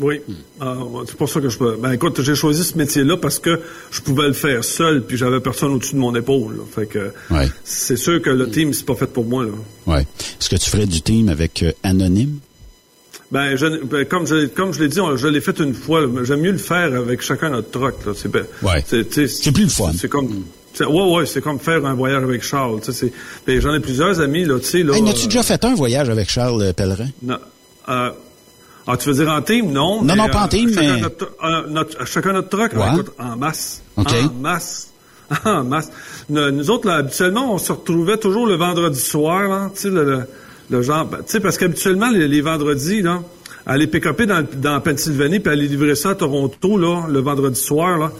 Oui, 0.00 0.20
c'est 1.06 1.16
pour 1.16 1.28
ça 1.28 1.40
que 1.40 1.48
je 1.48 1.56
peux. 1.58 1.76
Ben 1.76 1.92
écoute, 1.92 2.20
j'ai 2.22 2.34
choisi 2.34 2.64
ce 2.64 2.76
métier-là 2.76 3.16
parce 3.16 3.38
que 3.38 3.60
je 3.90 4.00
pouvais 4.00 4.26
le 4.26 4.32
faire 4.32 4.64
seul, 4.64 5.02
puis 5.02 5.16
j'avais 5.16 5.40
personne 5.40 5.72
au-dessus 5.72 5.94
de 5.94 6.00
mon 6.00 6.14
épaule. 6.14 6.60
Fait 6.74 6.86
que 6.86 7.12
c'est 7.64 7.96
sûr 7.96 8.20
que 8.20 8.30
le 8.30 8.50
team 8.50 8.72
c'est 8.72 8.86
pas 8.86 8.94
fait 8.96 9.06
pour 9.06 9.24
moi. 9.24 9.44
Là. 9.44 9.50
Ouais. 9.86 10.02
Est-ce 10.40 10.48
que 10.48 10.56
tu 10.56 10.68
ferais 10.68 10.86
du 10.86 11.00
team 11.00 11.28
avec 11.28 11.62
euh, 11.62 11.72
anonyme? 11.82 12.38
Ben, 13.30 13.56
je, 13.56 13.84
ben, 13.84 14.04
comme 14.04 14.26
je 14.26 14.46
comme 14.46 14.72
je 14.72 14.82
l'ai 14.82 14.88
dit, 14.88 14.98
je 15.16 15.28
l'ai 15.28 15.40
fait 15.40 15.58
une 15.60 15.74
fois. 15.74 16.02
J'aime 16.24 16.40
mieux 16.40 16.52
le 16.52 16.58
faire 16.58 16.94
avec 16.94 17.22
chacun 17.22 17.50
notre. 17.50 17.78
Là. 17.80 18.12
C'est 18.16 18.30
ben, 18.30 18.44
c'est 18.84 19.52
plus 19.52 19.64
le 19.64 19.68
fun. 19.70 19.92
C'est 19.96 20.08
comme 20.08 20.44
Ouais, 20.80 21.16
ouais, 21.16 21.26
c'est 21.26 21.40
comme 21.40 21.58
faire 21.60 21.84
un 21.86 21.94
voyage 21.94 22.22
avec 22.22 22.42
Charles. 22.42 22.80
Ben, 23.46 23.60
J'en 23.60 23.74
ai 23.74 23.80
plusieurs 23.80 24.20
amis, 24.20 24.44
là, 24.44 24.58
tu 24.58 24.66
sais. 24.66 24.82
Là, 24.82 24.94
hey, 24.94 25.02
N'as-tu 25.02 25.26
déjà 25.26 25.42
fait 25.42 25.64
un 25.64 25.74
voyage 25.74 26.08
avec 26.10 26.28
Charles 26.28 26.62
euh, 26.62 26.72
Pellerin? 26.72 27.08
Non. 27.22 27.38
Euh, 27.88 28.10
ah, 28.86 28.96
tu 28.96 29.08
veux 29.08 29.14
dire 29.14 29.30
en 29.30 29.40
team? 29.40 29.72
Non. 29.72 30.02
Non, 30.02 30.14
non, 30.14 30.28
pas 30.28 30.44
en 30.44 30.48
team, 30.48 30.68
chacun 30.68 30.94
mais... 30.94 31.00
Notre, 31.00 31.30
euh, 31.42 31.66
notre, 31.68 32.06
chacun 32.06 32.32
notre 32.32 32.48
truck, 32.50 32.72
ouais. 32.74 32.92
écoute, 32.92 33.12
en 33.18 33.36
masse. 33.36 33.82
OK. 33.96 34.12
En 34.12 34.40
masse. 34.40 34.90
En 35.46 35.64
masse. 35.64 35.90
Nous 36.28 36.70
autres, 36.70 36.86
là, 36.86 36.96
habituellement, 36.96 37.54
on 37.54 37.58
se 37.58 37.72
retrouvait 37.72 38.18
toujours 38.18 38.46
le 38.46 38.56
vendredi 38.56 39.00
soir, 39.00 39.48
là, 39.48 39.70
tu 39.74 39.80
sais, 39.80 39.90
le, 39.90 40.04
le, 40.04 40.22
le, 40.68 40.82
genre... 40.82 41.08
Tu 41.10 41.16
sais, 41.26 41.40
parce 41.40 41.56
qu'habituellement, 41.56 42.10
les, 42.10 42.28
les, 42.28 42.42
vendredis, 42.42 43.00
là, 43.00 43.22
aller 43.64 43.86
pick-upper 43.86 44.26
dans, 44.26 44.46
dans 44.56 44.80
Pennsylvanie 44.82 45.40
puis 45.40 45.50
aller 45.50 45.66
livrer 45.66 45.94
ça 45.94 46.10
à 46.10 46.14
Toronto, 46.14 46.76
là, 46.76 47.06
le 47.08 47.20
vendredi 47.20 47.58
soir, 47.58 47.96
là, 47.96 48.12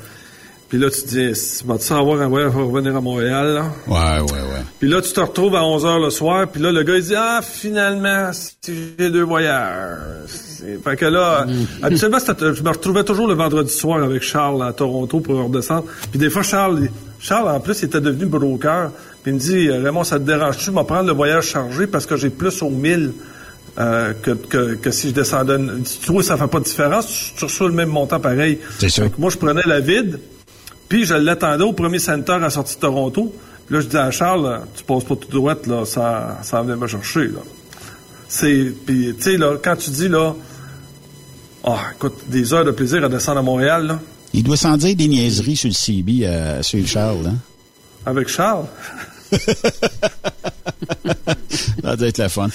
puis 0.74 0.82
là, 0.82 0.90
tu 0.90 1.02
te 1.02 1.06
dis, 1.06 1.62
vas-tu 1.66 1.92
avoir 1.92 2.20
un 2.20 2.26
voyage 2.26 2.50
pour 2.50 2.68
revenir 2.68 2.96
à 2.96 3.00
Montréal, 3.00 3.54
là? 3.54 3.72
Ouais, 3.86 4.20
ouais, 4.22 4.40
ouais. 4.40 4.62
Puis 4.80 4.88
là, 4.88 5.00
tu 5.00 5.12
te 5.12 5.20
retrouves 5.20 5.54
à 5.54 5.64
11 5.64 5.84
h 5.84 6.02
le 6.02 6.10
soir, 6.10 6.48
puis 6.48 6.60
là, 6.60 6.72
le 6.72 6.82
gars, 6.82 6.96
il 6.96 7.04
dit, 7.04 7.14
ah, 7.16 7.42
finalement, 7.48 8.32
j'ai 8.66 9.08
deux 9.08 9.22
voyages. 9.22 10.00
Fait 10.82 10.96
que 10.96 11.04
là, 11.04 11.46
habituellement, 11.80 12.18
je 12.18 12.62
me 12.64 12.70
retrouvais 12.70 13.04
toujours 13.04 13.28
le 13.28 13.34
vendredi 13.34 13.72
soir 13.72 14.02
avec 14.02 14.22
Charles 14.22 14.64
à 14.64 14.72
Toronto 14.72 15.20
pour 15.20 15.44
redescendre. 15.44 15.84
Puis 16.10 16.18
des 16.18 16.28
fois, 16.28 16.42
Charles, 16.42 16.88
Charles, 17.20 17.50
en 17.50 17.60
plus, 17.60 17.80
il 17.82 17.84
était 17.84 18.00
devenu 18.00 18.26
broker. 18.26 18.90
Puis 19.22 19.30
il 19.30 19.34
me 19.34 19.38
dit, 19.38 19.70
Raymond, 19.70 20.02
ça 20.02 20.18
te 20.18 20.24
dérange-tu 20.24 20.70
de 20.70 20.74
me 20.74 20.82
prendre 20.82 21.06
le 21.06 21.12
voyage 21.12 21.50
chargé 21.50 21.86
parce 21.86 22.04
que 22.04 22.16
j'ai 22.16 22.30
plus 22.30 22.62
au 22.62 22.70
1000 22.70 23.12
euh, 23.78 24.12
que, 24.20 24.32
que, 24.32 24.74
que, 24.74 24.90
si 24.90 25.10
je 25.10 25.14
descendais. 25.14 25.56
Tu 26.02 26.10
vois, 26.10 26.24
ça 26.24 26.36
fait 26.36 26.48
pas 26.48 26.58
de 26.58 26.64
différence. 26.64 27.32
Tu 27.36 27.44
reçois 27.44 27.68
le 27.68 27.74
même 27.74 27.90
montant 27.90 28.18
pareil. 28.18 28.58
C'est 28.80 28.88
sûr. 28.88 29.08
moi, 29.18 29.30
je 29.30 29.36
prenais 29.36 29.62
la 29.66 29.78
vide. 29.78 30.18
Puis 30.88 31.04
je 31.04 31.14
l'attendais 31.14 31.64
au 31.64 31.72
premier 31.72 31.98
center 31.98 32.32
à 32.32 32.38
la 32.38 32.50
sortie 32.50 32.76
de 32.76 32.80
Toronto. 32.80 33.34
Puis 33.66 33.74
là, 33.74 33.80
je 33.80 33.86
disais 33.86 33.98
à 33.98 34.10
Charles, 34.10 34.60
tu 34.76 34.84
passes 34.84 35.04
pas 35.04 35.16
tout 35.16 35.28
droit, 35.28 35.54
là, 35.66 35.84
ça, 35.86 36.38
ça 36.42 36.60
venait 36.62 36.76
me 36.76 36.86
chercher, 36.86 37.28
là. 37.28 37.40
C'est, 38.28 38.72
puis, 38.84 39.14
tu 39.16 39.22
sais, 39.22 39.36
là, 39.36 39.56
quand 39.62 39.76
tu 39.76 39.90
dis, 39.90 40.08
là, 40.08 40.34
oh, 41.64 41.76
écoute, 41.94 42.14
des 42.28 42.52
heures 42.52 42.64
de 42.64 42.72
plaisir 42.72 43.04
à 43.04 43.08
descendre 43.08 43.38
à 43.38 43.42
Montréal, 43.42 43.86
là. 43.86 44.00
Il 44.34 44.42
doit 44.42 44.56
s'en 44.56 44.76
dire 44.76 44.96
des 44.96 45.06
niaiseries 45.06 45.56
sur 45.56 45.68
le 45.68 45.74
CB, 45.74 46.26
euh, 46.26 46.62
sur 46.62 46.78
le 46.78 46.86
Charles, 46.86 47.26
hein? 47.28 47.36
Avec 48.04 48.28
Charles? 48.28 48.66
ça 51.82 51.96
doit 51.96 52.08
être 52.08 52.18
la 52.18 52.28
fun. 52.28 52.48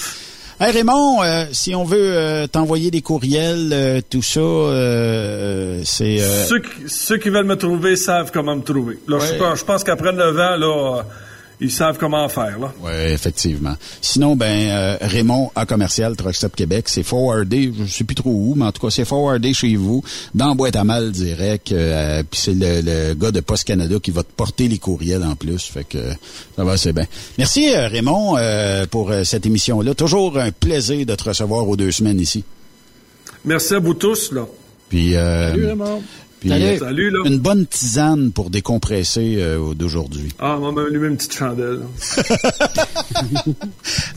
Hey 0.61 0.73
Raymond, 0.73 1.23
euh, 1.23 1.45
si 1.53 1.73
on 1.73 1.85
veut 1.85 2.17
euh, 2.17 2.45
t'envoyer 2.45 2.91
des 2.91 3.01
courriels, 3.01 3.69
euh, 3.71 4.01
tout 4.09 4.21
ça, 4.21 4.41
euh, 4.41 5.81
c'est... 5.85 6.17
Ceux 6.17 6.59
qui, 6.59 6.69
ceux, 6.87 7.15
qui, 7.15 7.29
veulent 7.29 7.45
me 7.45 7.55
trouver 7.55 7.95
savent 7.95 8.29
comment 8.33 8.57
me 8.57 8.61
trouver. 8.61 8.99
Là, 9.07 9.19
ouais. 9.19 9.25
je, 9.25 9.55
je, 9.55 9.63
pense 9.63 9.85
qu'après 9.85 10.11
9 10.11 10.37
ans, 10.37 10.57
là, 10.57 11.03
ils 11.61 11.71
savent 11.71 11.97
comment 11.97 12.27
faire, 12.29 12.57
là. 12.57 12.73
Oui, 12.81 12.91
effectivement. 13.07 13.75
Sinon, 14.01 14.37
ben, 14.37 14.69
euh, 14.69 14.97
Raymond 15.01 15.51
à 15.55 15.65
commercial 15.65 16.15
Truckstop 16.15 16.55
Québec, 16.55 16.87
c'est 16.87 17.03
forwardé, 17.03 17.73
je 17.85 17.91
sais 17.91 18.05
plus 18.05 18.15
trop 18.15 18.31
où, 18.31 18.55
mais 18.55 18.65
en 18.65 18.71
tout 18.71 18.81
cas, 18.81 18.89
c'est 18.89 19.03
forwardé 19.03 19.53
chez 19.53 19.75
vous, 19.75 20.01
dans 20.33 20.55
boîte 20.55 20.77
à 20.77 20.85
mal 20.85 21.11
direct, 21.11 21.73
euh, 21.73 22.23
puis 22.29 22.39
c'est 22.39 22.53
le, 22.53 22.81
le, 22.81 23.13
gars 23.13 23.31
de 23.31 23.41
Post 23.41 23.65
Canada 23.65 23.97
qui 24.01 24.11
va 24.11 24.23
te 24.23 24.31
porter 24.31 24.69
les 24.69 24.77
courriels 24.77 25.23
en 25.23 25.35
plus, 25.35 25.65
fait 25.65 25.83
que 25.83 25.97
ça 26.55 26.63
va, 26.63 26.77
c'est 26.77 26.93
bien. 26.93 27.05
Merci 27.37 27.73
euh, 27.75 27.89
Raymond 27.89 28.37
euh, 28.37 28.85
pour 28.85 29.11
cette 29.25 29.45
émission-là. 29.45 29.93
Toujours 29.95 30.37
un 30.37 30.51
plaisir 30.51 31.05
de 31.05 31.15
te 31.15 31.25
recevoir 31.25 31.67
aux 31.67 31.75
deux 31.75 31.91
semaines 31.91 32.21
ici. 32.21 32.45
Merci 33.43 33.73
à 33.73 33.79
vous 33.79 33.95
tous, 33.95 34.31
là. 34.31 34.45
Puis, 34.87 35.13
Salut 35.13 35.65
Raymond. 35.65 36.01
Puis, 36.39 36.49
Salut, 36.49 37.09
là. 37.09 37.19
Une 37.25 37.39
bonne 37.39 37.65
tisane 37.65 38.31
pour 38.31 38.49
décompresser 38.49 39.35
euh, 39.39 39.73
d'aujourd'hui. 39.73 40.29
Ah, 40.39 40.57
on 40.59 40.71
m'a 40.71 40.83
allumé 40.83 41.07
une 41.07 41.17
petite 41.17 41.35
chandelle. 41.35 41.81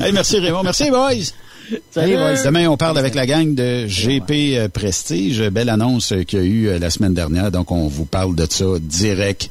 hey, 0.01 0.12
merci 0.12 0.39
Raymond. 0.39 0.62
Merci, 0.62 0.90
boys. 0.90 1.32
Salut, 1.90 2.16
boys. 2.16 2.44
Demain, 2.44 2.69
on 2.69 2.77
parle 2.77 2.99
avec 2.99 3.15
la 3.15 3.27
gang 3.27 3.55
de 3.55 3.86
GP 3.86 4.69
Prestige. 4.73 5.43
Belle 5.51 5.69
annonce 5.69 6.12
qu'il 6.27 6.39
y 6.39 6.43
a 6.43 6.44
eu 6.44 6.78
la 6.78 6.90
semaine 6.90 7.15
dernière. 7.15 7.51
Donc, 7.51 7.73
on 7.73 7.89
vous 7.89 8.05
parle 8.05 8.36
de 8.36 8.47
ça 8.49 8.66
direct 8.81 9.51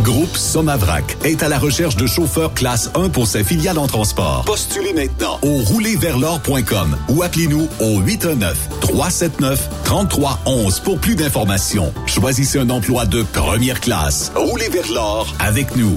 Groupe 0.00 0.36
Somavrac 0.36 1.16
est 1.24 1.42
à 1.42 1.48
la 1.48 1.58
recherche 1.58 1.96
de 1.96 2.06
chauffeurs 2.06 2.52
classe 2.54 2.90
1 2.94 3.08
pour 3.10 3.26
ses 3.26 3.44
filiales 3.44 3.78
en 3.78 3.86
transport. 3.86 4.44
Postulez 4.44 4.92
maintenant 4.92 5.38
au 5.42 5.58
roulerversl'or.com 5.58 6.96
ou 7.10 7.22
appelez-nous 7.22 7.68
au 7.80 8.00
819-379-3311 8.00 10.82
pour 10.82 10.98
plus 10.98 11.14
d'informations. 11.14 11.92
Choisissez 12.06 12.58
un 12.58 12.70
emploi 12.70 13.06
de 13.06 13.22
première 13.22 13.80
classe. 13.80 14.32
Roulez 14.34 14.68
vers 14.68 14.90
l'or 14.92 15.32
avec 15.38 15.76
nous. 15.76 15.96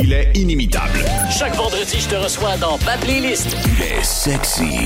Il 0.00 0.12
est 0.12 0.30
inimitable. 0.36 1.04
Chaque 1.36 1.56
vendredi, 1.56 1.98
je 1.98 2.06
te 2.08 2.14
reçois 2.14 2.56
dans 2.58 2.78
ma 2.86 2.96
playlist. 2.98 3.48
Il 3.64 3.82
est 3.82 4.04
sexy. 4.04 4.78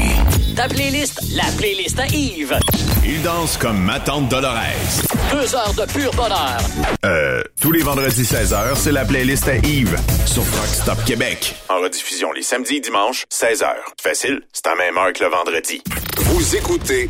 Ta 0.56 0.66
playlist, 0.68 1.20
la 1.34 1.44
playlist 1.58 1.98
à 1.98 2.06
Yves. 2.06 2.58
Il 3.04 3.20
danse 3.22 3.58
comme 3.58 3.78
ma 3.78 4.00
tante 4.00 4.30
Dolores. 4.30 5.11
Deux 5.32 5.54
heures 5.54 5.72
de 5.72 5.90
pur 5.90 6.12
bonheur. 6.12 6.58
Euh, 7.06 7.42
tous 7.60 7.72
les 7.72 7.82
vendredis 7.82 8.22
16h, 8.22 8.76
c'est 8.76 8.92
la 8.92 9.04
playlist 9.06 9.48
à 9.48 9.56
Yves 9.56 9.96
sur 10.26 10.44
Truck 10.44 10.66
Stop 10.66 11.04
Québec. 11.06 11.54
En 11.70 11.80
rediffusion 11.80 12.32
les 12.32 12.42
samedis 12.42 12.76
et 12.76 12.80
dimanches, 12.80 13.24
16h. 13.32 13.66
Facile, 14.00 14.42
c'est 14.52 14.66
à 14.66 14.74
même 14.74 14.98
heure 14.98 15.12
que 15.14 15.24
le 15.24 15.30
vendredi. 15.30 15.82
Vous 16.18 16.56
écoutez 16.56 17.08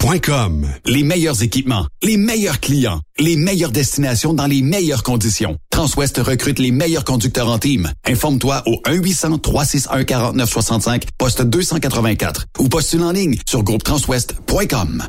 truckstopquebec.com. 0.00 0.66
Les 0.86 1.04
meilleurs 1.04 1.42
équipements, 1.42 1.86
les 2.02 2.16
meilleurs 2.16 2.60
clients, 2.60 3.00
les 3.18 3.36
meilleures 3.36 3.70
destinations 3.70 4.32
dans 4.34 4.46
les 4.46 4.62
meilleures 4.62 5.02
conditions. 5.02 5.58
Transwest 5.70 6.18
recrute 6.18 6.58
les 6.58 6.72
meilleurs 6.72 7.04
conducteurs 7.04 7.50
en 7.50 7.58
team. 7.58 7.90
Informe-toi 8.06 8.62
au 8.66 8.76
1-800-361-4965, 8.86 11.02
poste 11.16 11.40
284 11.42 12.46
ou 12.58 12.68
postule 12.68 13.02
en 13.02 13.12
ligne 13.12 13.36
sur 13.48 13.62
groupetranswest.com. 13.62 15.04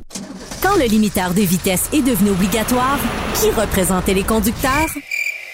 Quand 0.62 0.78
le 0.78 0.86
limiteur 0.86 1.34
de 1.34 1.42
vitesse 1.42 1.90
est 1.94 2.04
devenu 2.04 2.30
obligatoire, 2.32 3.00
qui 3.40 3.50
représentait 3.50 4.14
les 4.14 4.24
conducteurs? 4.24 4.90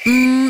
Hmm, 0.06 0.50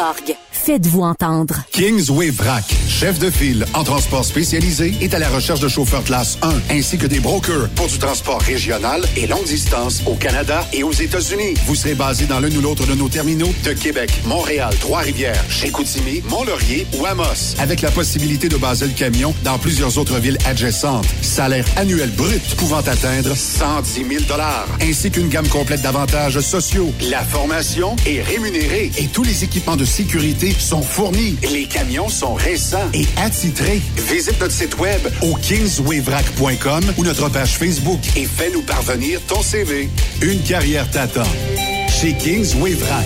org. 0.00 0.49
Faites-vous 0.62 1.00
entendre. 1.00 1.62
Kingsway 1.72 2.28
Vrac, 2.28 2.64
chef 2.86 3.18
de 3.18 3.30
file 3.30 3.64
en 3.72 3.82
transport 3.82 4.26
spécialisé, 4.26 4.92
est 5.00 5.14
à 5.14 5.18
la 5.18 5.30
recherche 5.30 5.60
de 5.60 5.68
chauffeurs 5.68 6.04
classe 6.04 6.36
1 6.42 6.76
ainsi 6.76 6.98
que 6.98 7.06
des 7.06 7.18
brokers 7.18 7.70
pour 7.74 7.86
du 7.86 7.98
transport 7.98 8.42
régional 8.42 9.00
et 9.16 9.26
longue 9.26 9.46
distance 9.46 10.02
au 10.06 10.16
Canada 10.16 10.68
et 10.74 10.82
aux 10.82 10.92
États-Unis. 10.92 11.54
Vous 11.64 11.74
serez 11.74 11.94
basé 11.94 12.26
dans 12.26 12.40
l'un 12.40 12.54
ou 12.54 12.60
l'autre 12.60 12.86
de 12.86 12.94
nos 12.94 13.08
terminaux 13.08 13.48
de 13.64 13.72
Québec, 13.72 14.12
Montréal, 14.26 14.74
Trois-Rivières, 14.80 15.42
Chicoutimi, 15.48 16.22
Mont-Laurier 16.28 16.86
ou 16.98 17.06
Amos, 17.06 17.56
avec 17.58 17.80
la 17.80 17.90
possibilité 17.90 18.50
de 18.50 18.58
baser 18.58 18.86
le 18.86 18.92
camion 18.92 19.34
dans 19.42 19.58
plusieurs 19.58 19.96
autres 19.96 20.18
villes 20.18 20.38
adjacentes. 20.44 21.06
Salaire 21.22 21.64
annuel 21.76 22.10
brut 22.10 22.54
pouvant 22.56 22.80
atteindre 22.80 23.34
110 23.34 23.92
000 23.94 24.24
ainsi 24.82 25.10
qu'une 25.10 25.30
gamme 25.30 25.48
complète 25.48 25.80
d'avantages 25.80 26.40
sociaux. 26.40 26.92
La 27.10 27.24
formation 27.24 27.96
est 28.04 28.20
rémunérée 28.20 28.90
et 28.98 29.06
tous 29.06 29.22
les 29.22 29.42
équipements 29.42 29.76
de 29.76 29.86
sécurité 29.86 30.49
sont 30.58 30.82
fournis. 30.82 31.36
Les 31.52 31.64
camions 31.64 32.08
sont 32.08 32.34
récents 32.34 32.88
et 32.94 33.06
attitrés. 33.16 33.80
Visite 34.08 34.40
notre 34.40 34.52
site 34.52 34.78
web 34.78 35.00
au 35.22 35.34
kingswayvrac.com 35.34 36.94
ou 36.96 37.04
notre 37.04 37.28
page 37.28 37.56
Facebook 37.56 38.00
et 38.16 38.24
fais-nous 38.24 38.62
parvenir 38.62 39.20
ton 39.26 39.42
CV. 39.42 39.88
Une 40.22 40.40
carrière 40.42 40.88
t'attend. 40.90 41.28
Chez 41.88 42.14
Kingsway 42.14 42.72
Vrac. 42.74 43.04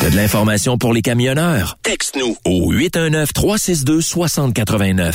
T'as 0.00 0.10
de 0.10 0.16
l'information 0.16 0.76
pour 0.78 0.92
les 0.92 1.02
camionneurs? 1.02 1.78
Texte-nous 1.82 2.36
au 2.44 2.72
819-362-6089. 2.72 5.14